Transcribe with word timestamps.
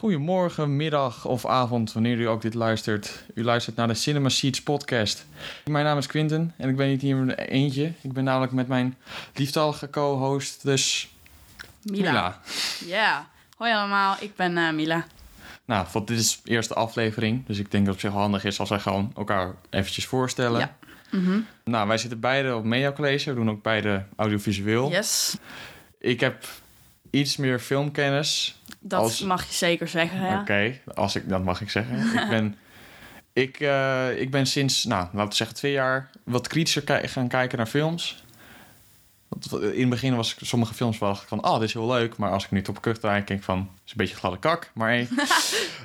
Goedemorgen, 0.00 0.76
middag 0.76 1.24
of 1.24 1.46
avond, 1.46 1.92
wanneer 1.92 2.18
u 2.18 2.28
ook 2.28 2.42
dit 2.42 2.54
luistert. 2.54 3.24
U 3.34 3.44
luistert 3.44 3.76
naar 3.76 3.88
de 3.88 3.94
Cinema 3.94 4.28
Seats 4.28 4.62
podcast. 4.62 5.26
Mijn 5.64 5.84
naam 5.84 5.98
is 5.98 6.06
Quinten 6.06 6.54
en 6.56 6.68
ik 6.68 6.76
ben 6.76 6.88
niet 6.88 7.00
hier 7.00 7.38
eentje. 7.38 7.92
Ik 8.00 8.12
ben 8.12 8.24
namelijk 8.24 8.52
met 8.52 8.68
mijn 8.68 8.96
lieftallige 9.34 9.90
co-host, 9.90 10.62
dus 10.62 11.08
Mila. 11.82 12.40
Ja. 12.86 13.28
Hoi 13.56 13.72
allemaal, 13.72 14.16
ik 14.20 14.36
ben 14.36 14.56
eh, 14.56 14.72
Mila. 14.72 15.06
Nou, 15.64 15.86
want 15.92 16.08
dit 16.08 16.18
is 16.18 16.40
de 16.42 16.50
eerste 16.50 16.74
aflevering, 16.74 17.46
dus 17.46 17.58
ik 17.58 17.70
denk 17.70 17.86
dat 17.86 17.94
het 17.94 18.04
op 18.04 18.10
zich 18.10 18.20
handig 18.20 18.44
is 18.44 18.60
als 18.60 18.68
wij 18.68 18.80
gewoon 18.80 19.12
elkaar 19.16 19.54
eventjes 19.70 20.06
voorstellen. 20.06 20.60
Ja. 20.60 20.76
Mhm. 21.10 21.40
Nou, 21.64 21.88
wij 21.88 21.98
zitten 21.98 22.20
beide 22.20 22.54
op 22.54 22.64
Media 22.64 22.92
College, 22.92 23.30
we 23.30 23.36
doen 23.36 23.50
ook 23.50 23.62
beide 23.62 24.04
audiovisueel. 24.16 24.90
Yes, 24.90 25.36
Ik 25.98 26.20
heb 26.20 26.44
iets 27.10 27.36
meer 27.36 27.58
filmkennis. 27.58 28.59
Dat 28.80 29.00
Als- 29.00 29.20
mag 29.20 29.46
je 29.46 29.54
zeker 29.54 29.88
zeggen. 29.88 30.20
Ja. 30.20 30.40
Oké, 30.40 30.78
als 30.94 31.16
ik 31.16 31.28
dat 31.28 31.44
mag 31.44 31.60
ik 31.60 31.70
zeggen. 31.70 31.98
ik 32.22 32.28
ben, 32.36 32.56
ik, 33.32 33.60
eh, 33.60 34.20
ik 34.20 34.30
ben 34.30 34.46
sinds, 34.46 34.84
nou, 34.84 35.02
laten 35.12 35.28
we 35.28 35.34
zeggen 35.34 35.56
twee 35.56 35.72
jaar 35.72 36.10
wat 36.24 36.48
kritischer 36.48 36.82
ki- 36.82 37.08
gaan 37.08 37.28
kijken 37.28 37.58
naar 37.58 37.66
films. 37.66 38.24
Want 39.28 39.62
in 39.62 39.80
het 39.80 39.88
begin 39.88 40.16
was 40.16 40.32
ik 40.34 40.38
sommige 40.46 40.74
films 40.74 40.98
wel 40.98 41.14
van, 41.14 41.44
oh, 41.44 41.54
dit 41.54 41.62
is 41.68 41.72
heel 41.72 41.86
leuk. 41.86 42.16
Maar 42.16 42.30
als 42.30 42.44
ik 42.44 42.50
nu 42.50 42.62
op 42.68 42.78
terug 42.78 42.98
draai, 42.98 43.24
denk 43.24 43.38
ik 43.38 43.44
van, 43.44 43.58
het 43.58 43.66
is 43.84 43.90
een 43.90 43.96
beetje 43.96 44.16
gladde 44.16 44.38
kak. 44.38 44.70
Maar, 44.74 44.88
hey. 44.88 45.08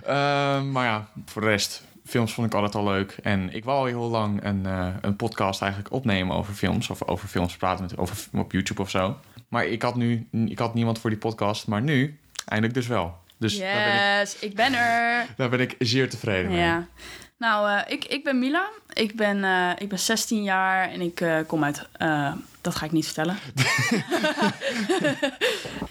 Ehm, 0.06 0.72
maar 0.72 0.86
ja, 0.86 1.08
voor 1.26 1.42
de 1.42 1.48
rest, 1.48 1.84
films 2.06 2.34
vond 2.34 2.48
ik 2.48 2.54
altijd 2.54 2.76
al 2.76 2.84
leuk. 2.84 3.18
En 3.24 3.54
ik 3.54 3.64
wou 3.64 3.78
al 3.80 3.86
heel 3.86 4.10
lang 4.10 4.44
een, 4.44 4.66
eh, 4.66 4.88
een 5.02 5.16
podcast 5.16 5.62
eigenlijk 5.62 5.94
opnemen 5.94 6.36
over 6.36 6.54
films. 6.54 6.90
Of 6.90 7.04
over 7.04 7.28
films 7.28 7.56
praten 7.58 7.86
met, 7.86 7.98
over, 7.98 8.18
op 8.34 8.52
YouTube 8.52 8.82
of 8.82 8.90
zo. 8.90 9.18
Maar 9.48 9.66
ik 9.66 9.82
had 9.82 9.96
nu, 9.96 10.28
ik 10.32 10.60
had 10.60 10.74
niemand 10.74 11.00
voor 11.00 11.10
die 11.10 11.20
podcast. 11.20 11.68
Maar 11.68 11.82
nu, 11.82 12.20
eindelijk 12.46 12.74
dus 12.74 12.88
wel. 12.88 13.18
Dus 13.38 13.60
daar 13.60 13.84
ben 13.84 13.94
ik 13.94 14.20
Yes, 14.20 14.40
ik 14.40 14.56
ben 14.56 14.74
er. 14.74 15.26
daar 15.38 15.50
ben 15.50 15.60
ik 15.60 15.76
zeer 15.80 16.10
tevreden 16.10 16.52
mee. 16.52 16.60
Ja. 16.60 16.88
Nou, 17.38 17.70
eh, 17.70 17.94
ik, 17.94 18.06
ik 18.06 18.24
ben 18.24 18.40
Mila. 18.40 18.70
Ik 18.94 19.16
ben, 19.16 19.44
eh, 19.44 19.72
ik 19.78 19.90
ben 19.90 20.00
16 20.00 20.44
jaar 20.44 20.90
en 20.90 21.02
ik 21.02 21.22
eh, 21.22 21.38
kom 21.48 21.64
uit... 21.64 21.88
dat 22.66 22.76
ga 22.76 22.86
ik 22.86 22.92
niet 22.92 23.06
vertellen. 23.06 23.38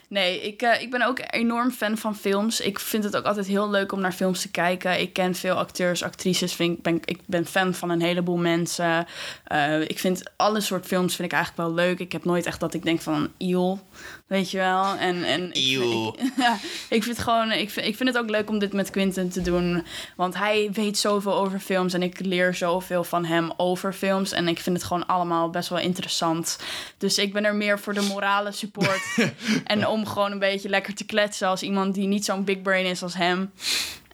nee, 0.08 0.41
ik, 0.41 0.62
eh, 0.62 0.83
ik 0.83 0.91
ben 0.91 1.03
ook 1.03 1.19
enorm 1.30 1.70
fan 1.70 1.98
van 1.98 2.17
films. 2.17 2.61
Ik 2.61 2.78
vind 2.78 3.05
het 3.05 3.17
ook 3.17 3.25
altijd 3.25 3.47
heel 3.47 3.70
leuk 3.70 3.92
om 3.92 4.00
naar 4.00 4.12
films 4.12 4.41
te 4.41 4.50
kijken. 4.50 5.00
Ik 5.00 5.12
ken 5.12 5.34
veel 5.34 5.55
acteurs, 5.55 6.02
actrices. 6.02 6.52
Vind, 6.55 6.77
ik, 6.77 6.83
ben, 6.83 7.00
ik 7.05 7.19
ben 7.27 7.47
fan 7.47 7.75
van 7.75 7.91
een 7.91 8.00
heleboel 8.02 8.36
mensen. 8.36 9.06
Eh, 9.45 9.80
ik 9.80 9.98
vind 9.98 10.22
alle 10.36 10.61
soort 10.61 10.86
films 10.86 11.14
vind 11.17 11.33
ik 11.33 11.34
eigenlijk 11.34 11.69
wel 11.69 11.77
leuk. 11.77 11.98
Ik 11.98 12.12
heb 12.12 12.25
nooit 12.25 12.47
echt 12.47 12.61
dat 12.61 12.75
ik 12.75 12.83
denk 12.83 13.00
van... 13.00 13.28
Eeuw, 13.39 13.78
weet 14.27 14.50
je 14.50 14.58
wel. 14.58 14.95
En, 14.95 15.25
en 15.25 15.52
ik, 15.52 15.55
ik- 15.55 16.33
ja, 16.36 16.56
ik 16.89 17.02
vind 17.02 17.19
gewoon, 17.19 17.52
ik 17.52 17.70
vind, 17.70 17.86
ik 17.86 17.97
vind 17.97 18.08
het 18.08 18.19
ook 18.19 18.30
leuk 18.30 18.48
om 18.50 18.58
dit 18.58 18.72
met 18.72 18.91
Quinten 18.91 19.30
te 19.30 19.42
doen. 19.42 19.84
Want 20.17 20.34
hij 20.36 20.69
weet 20.72 20.98
zoveel 20.98 21.34
over 21.34 21.58
films 21.61 21.92
en 21.92 22.02
ik 22.02 22.19
leer 22.20 22.55
zoveel 22.55 23.05
van 23.05 23.25
hem 23.25 23.52
over 23.56 23.92
films. 23.92 24.33
En 24.33 24.48
ik 24.48 24.61
vind 24.61 24.77
het 24.77 24.86
gewoon 24.86 25.06
allemaal 25.06 25.50
best 25.50 25.69
wel 25.69 25.78
interessant. 25.78 26.58
Dus 26.98 27.19
ik 27.19 27.33
ben 27.33 27.45
er 27.45 27.55
meer 27.55 27.79
voor 27.79 27.95
de 27.95 28.01
morale 28.01 28.53
support. 28.53 29.17
en 29.65 29.87
om 29.87 30.07
gewoon 30.07 30.33
een 30.33 30.39
beetje 30.39 30.69
lekker 30.69 30.95
te 30.95 31.05
kletsen 31.05 31.48
als 31.48 31.62
iemand 31.62 31.95
die 31.95 32.07
niet 32.07 32.25
zo'n 32.25 32.45
big 32.45 32.62
brain 32.62 32.87
is 32.87 33.03
als 33.03 33.15
hem. 33.15 33.51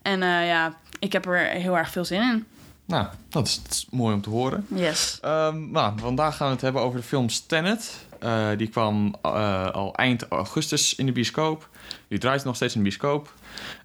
En 0.02 0.22
eh, 0.22 0.46
ja, 0.46 0.76
ik 0.98 1.12
heb 1.12 1.26
er 1.26 1.46
heel 1.46 1.76
erg 1.76 1.90
veel 1.90 2.04
zin 2.04 2.22
in. 2.22 2.46
Nou, 2.84 3.06
dat 3.28 3.46
is, 3.46 3.62
dat 3.62 3.72
is 3.72 3.86
mooi 3.90 4.14
om 4.14 4.20
te 4.20 4.30
horen. 4.30 4.66
Yes. 4.68 5.18
Ehm, 5.20 5.70
nou, 5.70 5.98
vandaag 5.98 6.36
gaan 6.36 6.46
we 6.46 6.52
het 6.52 6.62
hebben 6.62 6.82
over 6.82 7.00
de 7.00 7.06
film 7.06 7.26
Tenet. 7.46 8.06
Eh, 8.18 8.48
die 8.56 8.68
kwam 8.68 9.14
eh, 9.22 9.70
al 9.70 9.94
eind 9.94 10.28
augustus 10.28 10.94
in 10.94 11.06
de 11.06 11.12
bioscoop. 11.12 11.68
Die 12.08 12.18
draait 12.18 12.44
nog 12.44 12.56
steeds 12.56 12.74
in 12.74 12.82
de 12.82 12.88
bioscoop. 12.88 13.32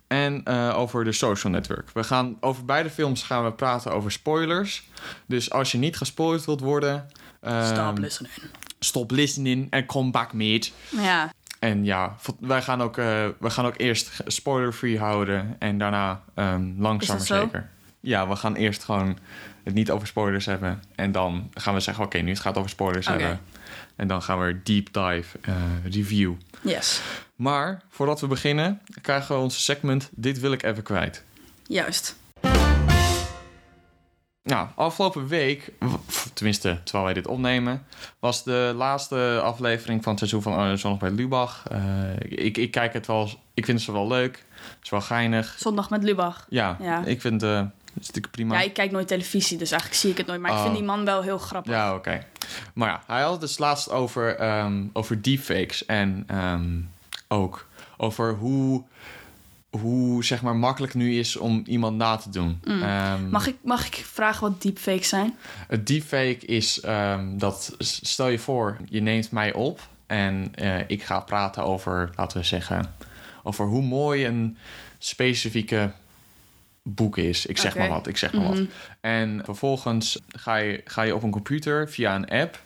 En 0.08 0.48
over 0.74 1.04
de 1.04 1.12
Social 1.12 1.54
Network. 1.54 1.90
We 1.94 2.04
gaan 2.04 2.38
over 2.40 2.66
beide 2.66 2.90
films 2.90 3.24
gaan 3.24 3.44
we 3.44 3.52
praten 3.52 3.92
over 3.92 4.12
spoilers. 4.12 4.90
Dus 5.26 5.52
als 5.52 5.72
je 5.72 5.78
niet 5.78 5.98
gespoilerd 5.98 6.46
wilt 6.46 6.60
worden... 6.60 7.08
ehm, 7.46 7.74
Stop 7.76 7.98
listening. 7.98 8.34
Stop 8.80 9.12
listening 9.12 9.68
en 9.70 9.86
come 9.86 10.12
back, 10.12 10.34
mate. 10.34 10.70
Ja, 10.90 11.34
En 11.60 11.84
ja, 11.86 12.16
wij 12.40 12.62
gaan 12.62 12.82
ook, 12.82 12.98
eh, 12.98 13.28
we 13.40 13.50
gaan 13.50 13.66
ook 13.66 13.78
eerst 13.78 14.12
spoiler-free 14.28 15.00
houden 15.00 15.56
en 15.60 15.78
daarna 15.78 16.22
ehm 16.34 16.82
langzaam 16.82 17.20
zeker. 17.20 17.70
Ja, 18.00 18.28
we 18.28 18.36
gaan 18.36 18.56
eerst 18.56 18.84
gewoon 18.84 19.18
het 19.64 19.74
niet 19.74 19.92
over 19.92 20.08
spoilers 20.08 20.46
hebben. 20.46 20.84
En 20.96 21.12
dan 21.12 21.50
gaan 21.54 21.74
we 21.74 21.80
zeggen, 21.80 22.04
oké, 22.04 22.18
nu 22.18 22.30
het 22.30 22.40
gaat 22.40 22.58
over 22.58 22.70
spoilers 22.70 23.08
hebben. 23.08 23.40
En 23.96 24.08
dan 24.08 24.22
gaan 24.22 24.40
we 24.40 24.60
deep 24.64 24.94
dive 24.94 25.38
eh, 25.42 25.56
review. 25.92 26.34
yes. 26.62 27.02
Maar 27.36 27.82
voordat 27.90 28.22
we 28.22 28.28
beginnen, 28.28 28.82
krijgen 29.02 29.36
we 29.36 29.42
onze 29.42 29.60
segment 29.60 30.10
Dit 30.12 30.40
wil 30.40 30.52
ik 30.52 30.64
even 30.64 30.84
kwijt. 30.84 31.24
Juist. 31.68 32.16
Nou, 34.46 34.68
afgelopen 34.76 35.28
week, 35.28 35.72
tenminste 36.34 36.80
terwijl 36.84 37.06
wij 37.06 37.14
dit 37.14 37.28
opnemen, 37.28 37.86
was 38.20 38.44
de 38.44 38.74
laatste 38.76 39.40
aflevering 39.44 40.04
van 40.04 40.10
het 40.12 40.20
seizoen 40.20 40.42
van 40.42 40.72
uh, 40.72 40.78
Zondag 40.78 41.00
bij 41.00 41.10
Lubach. 41.12 41.64
Eh, 41.68 41.80
ik, 42.20 42.58
ik 42.58 42.72
kijk 42.72 42.94
het 42.94 43.08
wel, 43.08 43.30
ik 43.54 43.66
vind 43.66 43.82
ze 43.82 43.92
wel 43.92 44.08
leuk. 44.08 44.44
Het 44.56 44.78
is 44.84 44.90
wel 44.90 45.02
geinig. 45.02 45.56
Zondag 45.60 45.90
met 45.90 46.04
Lubach. 46.04 46.46
Ja, 46.50 46.78
Ja. 46.82 47.04
ik 47.06 47.22
vind 47.22 47.44
eh, 47.44 47.56
het 47.58 47.70
natuurlijk 47.96 48.32
prima. 48.32 48.56
Ja, 48.56 48.62
ik 48.62 48.74
kijk 48.74 48.92
nooit 48.92 49.08
televisie, 49.08 49.58
dus 49.58 49.72
eigenlijk 49.72 50.02
zie 50.02 50.12
ik 50.12 50.18
het 50.18 50.28
nooit. 50.28 50.42
Maar 50.42 50.52
ik 50.52 50.58
Oh. 50.58 50.64
vind 50.64 50.76
die 50.76 50.84
man 50.86 51.06
wel 51.06 51.22
heel 51.22 51.38
grappig. 51.38 51.72
Ja, 51.72 51.96
oké. 51.96 52.24
Maar 52.74 52.90
ja, 52.90 53.02
hij 53.08 53.22
had 53.22 53.32
het 53.32 53.42
dus 53.42 53.58
laatst 53.58 53.90
over, 53.92 54.36
ehm, 54.36 54.84
over 54.94 55.22
deepfakes 55.22 55.86
en 55.86 56.24
ehm, 56.28 56.80
ook 57.28 57.68
over 57.98 58.34
hoe, 58.34 58.84
hoe 59.80 60.26
zeg 60.26 60.42
maar 60.42 60.56
makkelijk 60.56 60.94
nu 60.94 61.20
is 61.20 61.36
om 61.38 61.64
iemand 61.66 61.98
na 61.98 62.16
te 62.16 62.30
doen. 62.30 62.60
Ehm, 62.64 63.24
Mm. 63.24 63.30
Mag 63.30 63.48
ik, 63.48 63.56
mag 63.62 63.86
ik 63.86 64.06
vragen 64.12 64.50
wat 64.50 64.62
deepfakes 64.62 65.10
zijn? 65.10 65.36
Het 65.68 65.88
deepfake 65.88 66.46
is 66.46 66.80
ehm, 66.80 67.38
dat, 67.38 67.76
stel 67.80 68.28
je 68.28 68.40
voor, 68.40 68.78
je 68.90 69.02
neemt 69.02 69.32
mij 69.32 69.54
op 69.54 69.88
en 70.08 70.52
eh, 70.56 70.80
ik 70.88 71.04
ga 71.04 71.20
praten 71.20 71.64
over, 71.64 72.10
laten 72.16 72.38
we 72.38 72.44
zeggen, 72.44 72.94
over 73.44 73.66
hoe 73.66 73.82
mooi 73.84 74.26
een 74.26 74.58
specifieke 74.98 75.92
boek 76.84 77.18
is. 77.18 77.46
Ik 77.46 77.58
zeg 77.58 77.76
maar 77.76 77.90
wat, 77.90 78.08
ik 78.08 78.18
zeg 78.18 78.34
maar 78.34 78.44
wat. 78.48 78.54
Mhm. 78.56 78.66
En 79.02 79.42
vervolgens 79.44 80.20
ga 80.28 80.56
je, 80.56 80.82
ga 80.86 81.02
je 81.02 81.16
op 81.16 81.24
een 81.24 81.32
computer 81.32 81.90
via 81.90 82.16
een 82.16 82.30
app, 82.30 82.60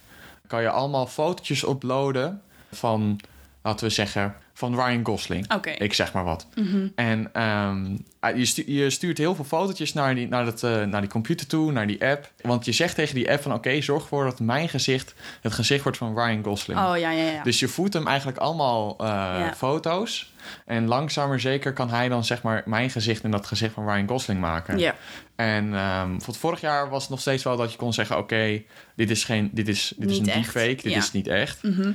kan 0.47 0.61
je 0.61 0.69
allemaal 0.69 1.07
fotootjes 1.07 1.67
uploaden 1.67 2.41
van, 2.71 3.19
laten 3.61 3.87
we 3.87 3.93
zeggen, 3.93 4.35
van 4.59 4.75
Ryan 4.75 5.05
Gosling. 5.05 5.53
Oké. 5.53 5.69
Ik 5.69 5.93
zeg 5.93 6.13
maar 6.13 6.23
wat. 6.23 6.47
Mhm. 6.55 6.87
En 6.95 7.29
ehm, 7.33 7.95
ah, 8.19 8.37
je, 8.37 8.45
stu- 8.45 8.63
je 8.67 8.89
stuurt 8.89 9.17
heel 9.17 9.35
veel 9.35 9.43
fotootjes 9.45 9.93
naar 9.93 10.15
die, 10.15 10.27
naar, 10.27 10.45
dat, 10.45 10.63
eh, 10.63 10.83
naar 10.83 11.01
die 11.01 11.09
computer 11.09 11.47
toe, 11.47 11.71
naar 11.71 11.87
die 11.87 12.05
app. 12.05 12.31
Want 12.41 12.65
je 12.65 12.71
zegt 12.71 12.95
tegen 12.95 13.15
die 13.15 13.31
app 13.31 13.41
van... 13.41 13.53
oké, 13.53 13.81
zorg 13.81 14.01
ervoor 14.01 14.23
dat 14.23 14.39
mijn 14.39 14.69
gezicht 14.69 15.13
het 15.41 15.53
gezicht 15.53 15.83
wordt 15.83 15.97
van 15.97 16.13
Ryan 16.19 16.43
Gosling. 16.43 16.79
Oh 16.79 16.97
ja, 16.97 17.11
ja, 17.11 17.31
ja. 17.31 17.43
Dus 17.43 17.59
je 17.59 17.67
voedt 17.67 17.93
hem 17.93 18.07
eigenlijk 18.07 18.37
allemaal 18.37 18.95
eh, 18.99 19.05
Ja. 19.07 19.53
foto's. 19.57 20.33
En 20.65 20.87
langzaam 20.87 21.29
maar 21.29 21.39
zeker 21.39 21.73
kan 21.73 21.89
hij 21.89 22.09
dan 22.09 22.23
zeg 22.25 22.41
maar 22.41 22.63
mijn 22.65 22.89
gezicht... 22.89 23.23
en 23.23 23.31
dat 23.31 23.45
gezicht 23.45 23.73
van 23.73 23.89
Ryan 23.89 24.07
Gosling 24.07 24.39
maken. 24.39 24.77
ja. 24.77 24.95
En 25.35 25.73
ehm, 25.73 26.09
voor 26.19 26.27
het 26.27 26.37
vorig 26.37 26.61
jaar 26.61 26.89
was 26.89 27.01
het 27.01 27.11
nog 27.11 27.19
steeds 27.19 27.43
wel 27.43 27.57
dat 27.57 27.71
je 27.71 27.77
kon 27.77 27.93
zeggen... 27.93 28.17
oké, 28.17 28.61
dit 28.95 29.09
is 29.09 29.23
geen, 29.23 29.49
dit 29.53 29.67
is, 29.67 29.93
dit 29.97 30.09
is 30.09 30.17
een 30.17 30.25
echt, 30.27 30.53
deepfake, 30.53 30.83
dit 30.83 30.91
ja. 30.91 30.97
is 30.97 31.11
niet 31.11 31.27
echt. 31.27 31.63
Mhm. 31.63 31.91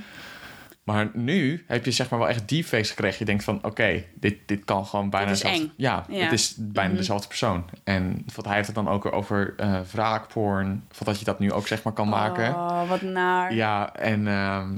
Maar 0.85 1.11
nu 1.13 1.65
heb 1.69 1.85
je 1.85 1.91
zeg 1.91 2.11
maar 2.11 2.19
wel 2.19 2.29
echt 2.29 2.49
deepfakes 2.49 2.89
gekregen. 2.89 3.17
Je 3.19 3.25
denkt 3.25 3.45
van, 3.45 3.59
oké, 3.65 4.05
dit, 4.15 4.37
dit 4.47 4.65
kan 4.65 4.87
gewoon 4.87 5.11
bijna... 5.11 5.31
is 5.31 5.41
dezelfde- 5.41 5.63
eng. 5.65 5.73
Ja, 5.77 6.05
Ja. 6.09 6.23
het 6.25 6.33
is 6.33 6.55
bijna 6.59 6.89
Mhm. 6.89 6.99
dezelfde 6.99 7.29
persoon. 7.29 7.65
En 7.85 8.25
wat 8.35 8.45
hij 8.45 8.55
heeft 8.55 8.67
het 8.67 8.77
dan 8.77 8.89
ook 8.89 9.13
over 9.13 9.55
eh 9.57 9.81
wraakporn. 9.93 10.85
Van 10.91 11.07
dat 11.07 11.19
je 11.19 11.25
dat 11.25 11.39
nu 11.39 11.53
ook 11.53 11.67
zeg 11.67 11.83
maar 11.83 11.93
kan 11.93 12.09
maken. 12.09 12.55
Oh, 12.55 12.89
wat 12.89 13.03
naar. 13.03 13.55
Ja, 13.55 13.95
en, 13.95 14.29
ehm, 14.29 14.77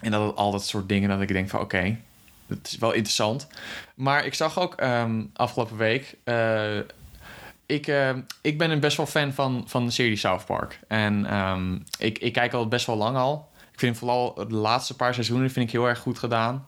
en 0.00 0.10
dat 0.10 0.26
het 0.26 0.36
al 0.36 0.50
dat 0.50 0.64
soort 0.66 0.88
dingen 0.88 1.08
dat 1.08 1.20
ik 1.20 1.28
denk 1.28 1.48
van, 1.48 1.60
oké, 1.60 1.96
dat 2.46 2.58
is 2.62 2.76
wel 2.78 2.92
interessant. 2.92 3.46
Maar 3.94 4.24
ik 4.24 4.34
zag 4.34 4.58
ook 4.58 4.74
ehm, 4.74 5.22
afgelopen 5.32 5.76
week... 5.76 6.16
eh, 6.24 6.78
ik, 7.66 7.86
eh, 7.86 8.10
ik 8.40 8.58
ben 8.58 8.70
een 8.70 8.80
best 8.80 8.96
wel 8.96 9.06
fan 9.06 9.32
van, 9.32 9.64
van 9.66 9.84
de 9.84 9.90
serie 9.90 10.16
South 10.16 10.44
Park. 10.46 10.80
En 10.88 11.26
ehm, 11.26 11.74
ik, 11.98 12.18
ik 12.18 12.32
kijk 12.32 12.52
al 12.52 12.68
best 12.68 12.86
wel 12.86 12.96
lang 12.96 13.16
al. 13.16 13.48
Ik 13.76 13.82
vind 13.82 13.98
vooral 13.98 14.34
de 14.34 14.54
laatste 14.54 14.96
paar 14.96 15.14
seizoenen 15.14 15.50
vind 15.50 15.66
ik 15.66 15.72
heel 15.72 15.88
erg 15.88 15.98
goed 15.98 16.18
gedaan. 16.18 16.66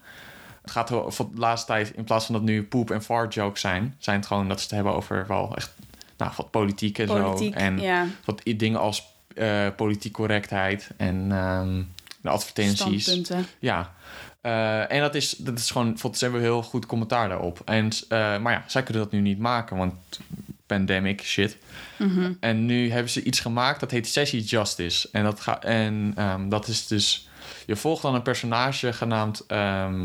Het 0.63 0.71
gaat 0.71 0.89
voor 0.89 1.29
de 1.33 1.41
laatste 1.41 1.67
tijd, 1.67 1.91
in 1.91 2.05
plaats 2.05 2.25
van 2.25 2.35
dat 2.35 2.43
nu 2.43 2.65
poep 2.65 2.91
en 2.91 3.03
fart 3.03 3.35
jokes 3.35 3.61
zijn, 3.61 3.97
zijn 3.99 4.17
het 4.17 4.27
gewoon 4.27 4.49
dat 4.49 4.59
ze 4.59 4.65
het 4.65 4.75
hebben 4.75 4.93
over 4.93 5.25
wel 5.29 5.57
echt 5.57 5.73
nou, 6.17 6.33
wat 6.37 6.51
politiek 6.51 6.99
en 6.99 7.07
Politiek, 7.07 7.53
zo. 7.53 7.59
En 7.59 7.81
ja. 7.81 8.07
wat 8.25 8.43
dingen 8.45 8.81
als 8.81 9.17
eh 9.35 9.67
politiek 9.77 10.13
correctheid 10.13 10.91
en 10.97 11.33
ehm, 11.33 11.83
de 12.21 12.29
advertenties. 12.29 13.03
Standpunten. 13.03 13.47
Ja. 13.59 13.93
Eh, 14.41 14.93
en 14.93 15.01
dat 15.01 15.15
is, 15.15 15.31
dat 15.31 15.59
is 15.59 15.71
gewoon, 15.71 15.99
volgens 15.99 16.21
hebben 16.21 16.41
heel 16.41 16.63
goed 16.63 16.87
commentaar 16.87 17.29
daarop. 17.29 17.63
En, 17.65 17.91
eh, 18.09 18.39
maar 18.39 18.53
ja, 18.53 18.65
zij 18.67 18.83
kunnen 18.83 19.03
dat 19.03 19.13
nu 19.13 19.21
niet 19.21 19.39
maken, 19.39 19.77
want 19.77 19.95
pandemic 20.69 21.23
shit. 21.23 21.57
Mhm. 21.97 22.33
En 22.41 22.67
nu 22.67 22.91
hebben 22.91 23.11
ze 23.13 23.23
iets 23.23 23.41
gemaakt 23.41 23.81
dat 23.81 23.91
heet 23.91 24.07
Sessie 24.09 24.43
Justice. 24.43 25.09
En 25.13 25.25
dat, 25.25 25.41
ga, 25.41 25.63
en, 25.63 26.13
ehm, 26.17 26.49
dat 26.49 26.69
is 26.69 26.87
dus... 26.87 27.29
Je 27.67 27.77
volgt 27.77 28.03
dan 28.03 28.15
een 28.15 28.23
personage 28.23 28.93
genaamd... 28.93 29.45
ehm, 29.47 30.05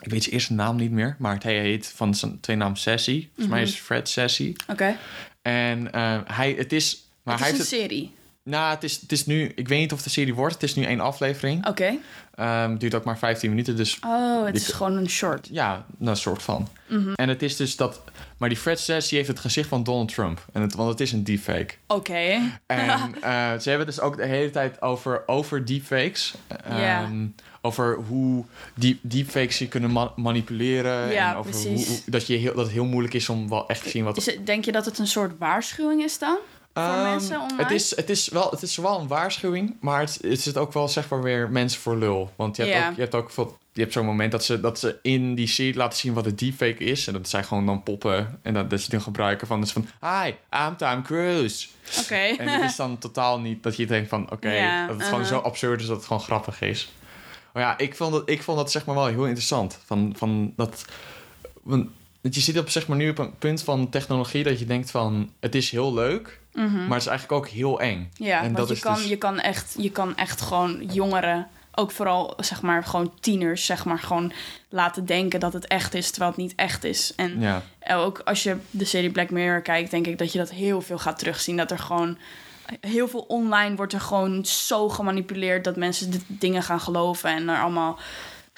Ik 0.00 0.10
weet 0.10 0.22
zijn 0.22 0.34
eerste 0.34 0.52
naam 0.52 0.76
niet 0.76 0.90
meer, 0.90 1.16
maar 1.18 1.38
hij 1.42 1.58
heet 1.60 1.92
van 1.96 2.14
zijn 2.14 2.40
twee 2.40 2.56
naam 2.56 2.76
Sassy. 2.76 3.26
Volgens 3.28 3.46
mij 3.54 3.62
is 3.62 3.74
Fred 3.74 4.08
Sassy. 4.08 4.54
Oké. 4.68 4.96
En 5.42 5.92
eh, 5.92 6.18
hij, 6.24 6.54
het 6.58 6.72
is... 6.72 7.04
Maar 7.22 7.34
Het 7.34 7.42
hij 7.44 7.52
is 7.52 7.58
een 7.58 7.64
heeft 7.78 7.80
het, 7.82 7.90
serie. 7.90 8.12
Nou, 8.44 8.74
het 8.74 8.84
is, 8.84 9.00
het 9.00 9.12
is 9.12 9.26
nu... 9.26 9.52
Ik 9.54 9.68
weet 9.68 9.78
niet 9.78 9.92
of 9.92 10.02
de 10.02 10.10
serie 10.10 10.34
wordt. 10.34 10.54
Het 10.54 10.62
is 10.62 10.74
nu 10.74 10.84
één 10.84 11.00
aflevering. 11.00 11.66
Oké. 11.66 11.94
Ehm, 12.34 12.70
het 12.70 12.80
duurt 12.80 12.94
ook 12.94 13.04
maar 13.04 13.18
15 13.18 13.50
minuten, 13.50 13.76
dus 13.76 13.98
Oh, 14.06 14.44
het 14.44 14.54
Die- 14.54 14.62
is 14.62 14.72
gewoon 14.72 14.96
een 14.96 15.08
short. 15.08 15.48
ja, 15.50 15.86
een 16.00 16.16
soort 16.16 16.42
van. 16.42 16.68
En 17.14 17.28
het 17.28 17.42
is 17.42 17.56
dus 17.56 17.76
dat... 17.76 18.00
Maar 18.36 18.48
die 18.48 18.58
Fred 18.58 18.80
Sassy 18.80 19.14
heeft 19.14 19.28
het 19.28 19.38
gezicht 19.38 19.68
van 19.68 19.82
Donald 19.82 20.14
Trump. 20.14 20.44
En 20.52 20.62
het, 20.62 20.74
want 20.74 20.90
het 20.90 21.00
is 21.00 21.12
een 21.12 21.24
deepfake. 21.24 21.74
Oké. 21.86 22.20
En 22.66 22.88
eh, 23.22 23.58
ze 23.58 23.68
hebben 23.68 23.86
het 23.86 23.94
dus 23.96 24.00
ook 24.00 24.16
de 24.16 24.26
hele 24.26 24.50
tijd 24.50 24.82
over, 24.82 25.22
over 25.26 25.64
deepfakes. 25.64 26.34
Ehm, 26.64 27.26
Over 27.62 27.94
hoe 28.08 28.44
deep, 28.74 28.98
deepfakes 29.02 29.58
je 29.58 29.68
kunnen 29.68 29.90
ma- 29.90 30.12
manipuleren. 30.16 31.12
Ja, 31.12 31.30
en 31.30 31.36
over 31.36 31.50
precies. 31.50 31.86
Hoe, 31.86 31.96
hoe- 31.96 32.10
dat, 32.10 32.26
je 32.26 32.36
heel, 32.36 32.54
dat 32.54 32.64
het 32.64 32.72
heel 32.74 32.84
moeilijk 32.84 33.14
is 33.14 33.28
om 33.28 33.48
wel 33.48 33.68
echt 33.68 33.82
te 33.82 33.88
zien 33.88 34.04
wat... 34.04 34.16
Is 34.16 34.26
het, 34.26 34.46
denk 34.46 34.64
je 34.64 34.72
dat 34.72 34.84
het 34.84 34.98
een 34.98 35.06
soort 35.06 35.32
waarschuwing 35.38 36.02
is 36.02 36.18
dan? 36.18 36.38
Voor 36.72 36.82
Ehm, 36.82 37.02
mensen 37.02 37.40
online? 37.40 37.62
Het 37.62 37.70
is, 37.70 37.96
het, 37.96 38.10
is 38.10 38.28
wel, 38.28 38.50
het 38.50 38.62
is 38.62 38.76
wel 38.76 39.00
een 39.00 39.08
waarschuwing, 39.08 39.76
maar 39.80 40.00
het, 40.00 40.18
het 40.22 40.40
zit 40.40 40.56
ook 40.56 40.72
wel 40.72 40.88
zeg 40.88 41.08
maar 41.08 41.22
weer 41.22 41.50
mensen 41.50 41.80
voor 41.80 41.96
lul. 41.96 42.32
Want 42.36 42.56
je 42.56 42.62
hebt 42.62 42.88
ook, 42.88 42.94
je 42.94 43.00
hebt 43.00 43.14
ook 43.14 43.30
veel, 43.30 43.58
je 43.72 43.80
hebt 43.80 43.92
zo'n 43.92 44.06
moment 44.06 44.32
dat 44.32 44.44
ze, 44.44 44.60
dat 44.60 44.78
ze 44.78 44.98
in 45.02 45.34
die 45.34 45.46
serie 45.46 45.74
laten 45.74 45.98
zien 45.98 46.12
wat 46.12 46.26
een 46.26 46.36
deepfake 46.36 46.84
is. 46.84 47.06
En 47.06 47.12
dat 47.12 47.28
zijn 47.28 47.44
gewoon 47.44 47.66
dan 47.66 47.82
poppen. 47.82 48.38
En 48.42 48.54
dat, 48.54 48.70
dat 48.70 48.80
ze 48.80 48.90
dan 48.90 49.02
gebruiken 49.02 49.46
van, 49.46 49.60
dus 49.60 49.72
van... 49.72 49.86
Hi, 50.00 50.32
I'm 50.66 50.76
Tom 50.76 51.02
Cruise. 51.02 51.68
Oké. 52.00 52.14
En 52.14 52.48
het 52.48 52.70
is 52.70 52.76
dan 52.76 52.98
totaal 52.98 53.40
niet 53.40 53.62
dat 53.62 53.76
je 53.76 53.86
denkt 53.86 54.08
van... 54.08 54.30
Oké, 54.30 54.84
dat 54.86 54.96
het 54.96 55.04
gewoon 55.04 55.20
uh-huh. 55.20 55.38
zo 55.38 55.44
absurd 55.44 55.80
is 55.80 55.86
dat 55.86 55.96
het 55.96 56.06
gewoon 56.06 56.22
grappig 56.22 56.60
is. 56.60 56.92
Maar 57.52 57.62
ja, 57.62 57.78
ik 57.78 57.96
vond 57.96 58.12
dat, 58.12 58.28
ik 58.28 58.42
vond 58.42 58.58
dat 58.58 58.70
zeg 58.70 58.84
maar 58.84 58.94
wel 58.94 59.06
heel 59.06 59.24
interessant. 59.24 59.78
Van, 59.84 60.12
van 60.16 60.52
dat... 60.56 60.84
Want 61.62 61.88
je 62.20 62.40
zit 62.40 62.58
op, 62.58 62.68
zeg 62.70 62.86
maar, 62.86 62.96
nu 62.96 63.10
op 63.10 63.18
een 63.18 63.38
punt 63.38 63.62
van 63.62 63.88
technologie 63.88 64.44
dat 64.44 64.58
je 64.58 64.66
denkt 64.66 64.90
van... 64.90 65.32
Het 65.40 65.54
is 65.54 65.70
heel 65.70 65.94
leuk, 65.94 66.39
Mhm. 66.52 66.76
maar 66.76 66.92
het 66.92 67.00
is 67.02 67.06
eigenlijk 67.06 67.32
ook 67.32 67.48
heel 67.48 67.80
eng. 67.80 68.10
Ja, 68.14 68.36
en 68.36 68.44
want 68.44 68.56
dat 68.56 68.68
je, 68.68 68.74
is 68.74 68.80
kan, 68.80 68.94
dus- 68.94 69.04
je, 69.04 69.16
kan 69.16 69.40
echt, 69.40 69.74
je 69.78 69.90
kan 69.90 70.16
echt 70.16 70.40
gewoon 70.40 70.84
jongeren, 70.92 71.48
ook 71.74 71.90
vooral 71.90 72.34
zeg 72.36 72.62
maar 72.62 72.84
gewoon 72.84 73.12
tieners, 73.20 73.66
zeg 73.66 73.84
maar 73.84 73.98
gewoon 73.98 74.32
laten 74.68 75.06
denken 75.06 75.40
dat 75.40 75.52
het 75.52 75.66
echt 75.66 75.94
is, 75.94 76.10
terwijl 76.10 76.30
het 76.30 76.40
niet 76.40 76.54
echt 76.56 76.84
is. 76.84 77.12
En 77.16 77.40
Ja, 77.40 77.62
ook 77.88 78.18
als 78.18 78.42
je 78.42 78.56
de 78.70 78.84
serie 78.84 79.10
Black 79.10 79.30
Mirror 79.30 79.60
kijkt, 79.60 79.90
denk 79.90 80.06
ik 80.06 80.18
dat 80.18 80.32
je 80.32 80.38
dat 80.38 80.50
heel 80.50 80.80
veel 80.80 80.98
gaat 80.98 81.18
terugzien. 81.18 81.56
Dat 81.56 81.70
er 81.70 81.78
gewoon 81.78 82.18
heel 82.80 83.08
veel 83.08 83.24
online 83.28 83.76
wordt 83.76 83.92
er 83.92 84.00
gewoon 84.00 84.44
zo 84.44 84.88
gemanipuleerd 84.88 85.64
dat 85.64 85.76
mensen 85.76 86.10
dit 86.10 86.22
dingen 86.26 86.62
gaan 86.62 86.80
geloven 86.80 87.30
en 87.30 87.48
er 87.48 87.60
allemaal 87.60 87.98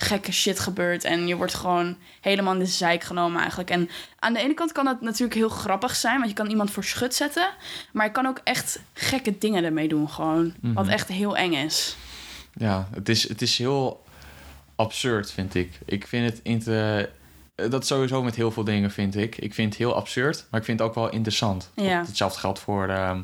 gekke 0.03 0.33
shit 0.33 0.61
gebeurt. 0.61 1.05
En 1.05 1.27
je 1.27 1.37
wordt 1.37 1.55
gewoon 1.55 1.97
helemaal 2.21 2.53
in 2.53 2.59
de 2.59 2.67
zeik 2.67 3.03
genomen 3.05 3.41
eigenlijk. 3.41 3.71
En 3.71 3.89
aan 4.19 4.33
de 4.33 4.39
ene 4.41 4.55
kant 4.55 4.73
kan 4.73 4.85
dat 4.85 5.01
natuurlijk 5.01 5.35
heel 5.35 5.49
grappig 5.49 5.95
zijn, 5.97 6.17
want 6.17 6.29
je 6.29 6.35
kan 6.37 6.51
iemand 6.51 6.71
voor 6.71 6.85
schut 6.85 7.15
zetten. 7.15 7.49
Maar 7.93 8.07
je 8.07 8.13
kan 8.13 8.27
ook 8.27 8.41
echt 8.45 8.81
gekke 8.93 9.39
dingen 9.39 9.65
ermee 9.65 9.89
doen 9.89 10.09
gewoon. 10.11 10.55
Wat 10.61 10.89
echt 10.89 11.09
heel 11.09 11.37
eng 11.37 11.53
is. 11.53 11.97
ja 12.55 12.89
het, 12.95 13.09
is, 13.09 13.29
het 13.29 13.43
is 13.43 13.59
heel 13.59 14.05
absurd, 14.77 15.33
vind 15.33 15.55
ik. 15.55 15.79
Ik 15.85 16.07
vind 16.07 16.31
het... 16.31 16.41
In 16.43 16.59
te, 16.63 17.09
dat 17.55 17.87
sowieso 17.87 18.23
met 18.23 18.35
heel 18.35 18.51
veel 18.51 18.65
dingen, 18.65 18.91
vind 18.91 19.17
ik. 19.17 19.37
Ik 19.37 19.55
vind 19.55 19.69
het 19.69 19.79
heel 19.79 19.95
absurd, 19.95 20.47
maar 20.51 20.61
ik 20.61 20.67
vind 20.67 20.79
het 20.79 20.89
ook 20.89 20.95
wel 20.95 21.11
interessant. 21.11 21.71
Ja. 21.77 22.05
Hetzelfde 22.07 22.39
geldt 22.41 22.59
voor... 22.59 22.89
ehm, 22.89 23.21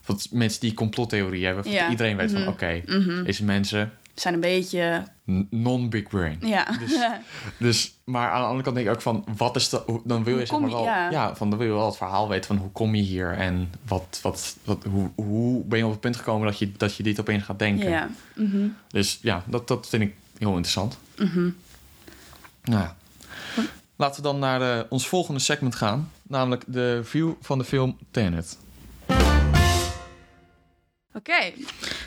voor 0.00 0.16
mensen 0.30 0.60
die 0.60 0.74
complottheorie 0.74 1.44
hebben. 1.44 1.70
Ja. 1.70 1.90
Iedereen 1.90 2.16
weet 2.16 2.32
Mhm. 2.32 2.42
van, 2.42 2.52
oké, 2.52 2.82
Mhm. 2.86 3.24
deze 3.24 3.44
mensen... 3.44 3.92
Zijn 4.14 4.34
een 4.34 4.40
beetje... 4.40 5.04
non-big 5.50 6.08
brain. 6.08 6.38
Ja. 6.40 6.66
Dus- 6.78 6.98
Dus, 7.58 7.94
maar 8.04 8.30
aan 8.30 8.40
de 8.40 8.46
andere 8.46 8.62
kant 8.62 8.76
denk 8.76 8.88
ik 8.88 8.94
ook 8.94 9.00
van, 9.02 9.24
wat 9.36 9.56
is 9.56 9.70
hoe- 9.72 10.00
dan 10.04 10.24
wil 10.24 10.38
je 10.38 10.46
zeg 10.46 10.58
maar 10.58 10.68
je- 10.68 10.74
wel, 10.74 10.84
ja. 10.84 11.10
ja. 11.10 11.36
van 11.36 11.50
dan 11.50 11.58
wil 11.58 11.68
je 11.68 11.72
wel 11.74 11.86
het 11.86 11.96
verhaal 11.96 12.28
weten 12.28 12.44
van 12.46 12.56
hoe 12.56 12.70
kom 12.70 12.94
je 12.94 13.02
hier 13.02 13.32
en 13.32 13.70
wat, 13.86 14.18
wat, 14.22 14.56
wat, 14.64 14.84
hoe, 14.84 15.10
hoe 15.14 15.64
ben 15.64 15.78
je 15.78 15.84
op 15.84 15.90
het 15.90 16.00
punt 16.00 16.16
gekomen 16.16 16.46
dat 16.46 16.58
je, 16.58 16.72
dat 16.76 16.96
je 16.96 17.02
dit 17.02 17.20
opeens 17.20 17.42
gaat 17.44 17.58
denken. 17.58 17.90
ja. 17.90 18.08
Mhm. 18.34 18.66
Dus 18.88 19.18
ja, 19.22 19.42
dat, 19.46 19.68
dat 19.68 19.88
vind 19.88 20.02
ik 20.02 20.14
heel 20.38 20.50
interessant. 20.50 20.98
Mhm. 21.18 21.50
Nou 22.62 22.80
ja. 22.80 22.96
Laten 23.96 24.16
we 24.22 24.28
dan 24.28 24.38
naar 24.38 24.58
de, 24.58 24.86
ons 24.88 25.08
volgende 25.08 25.40
segment 25.40 25.74
gaan, 25.74 26.10
namelijk 26.22 26.64
de 26.66 27.00
view 27.04 27.30
van 27.40 27.58
de 27.58 27.64
film 27.64 27.98
Tenet. 28.10 28.58
Oké, 31.14 31.52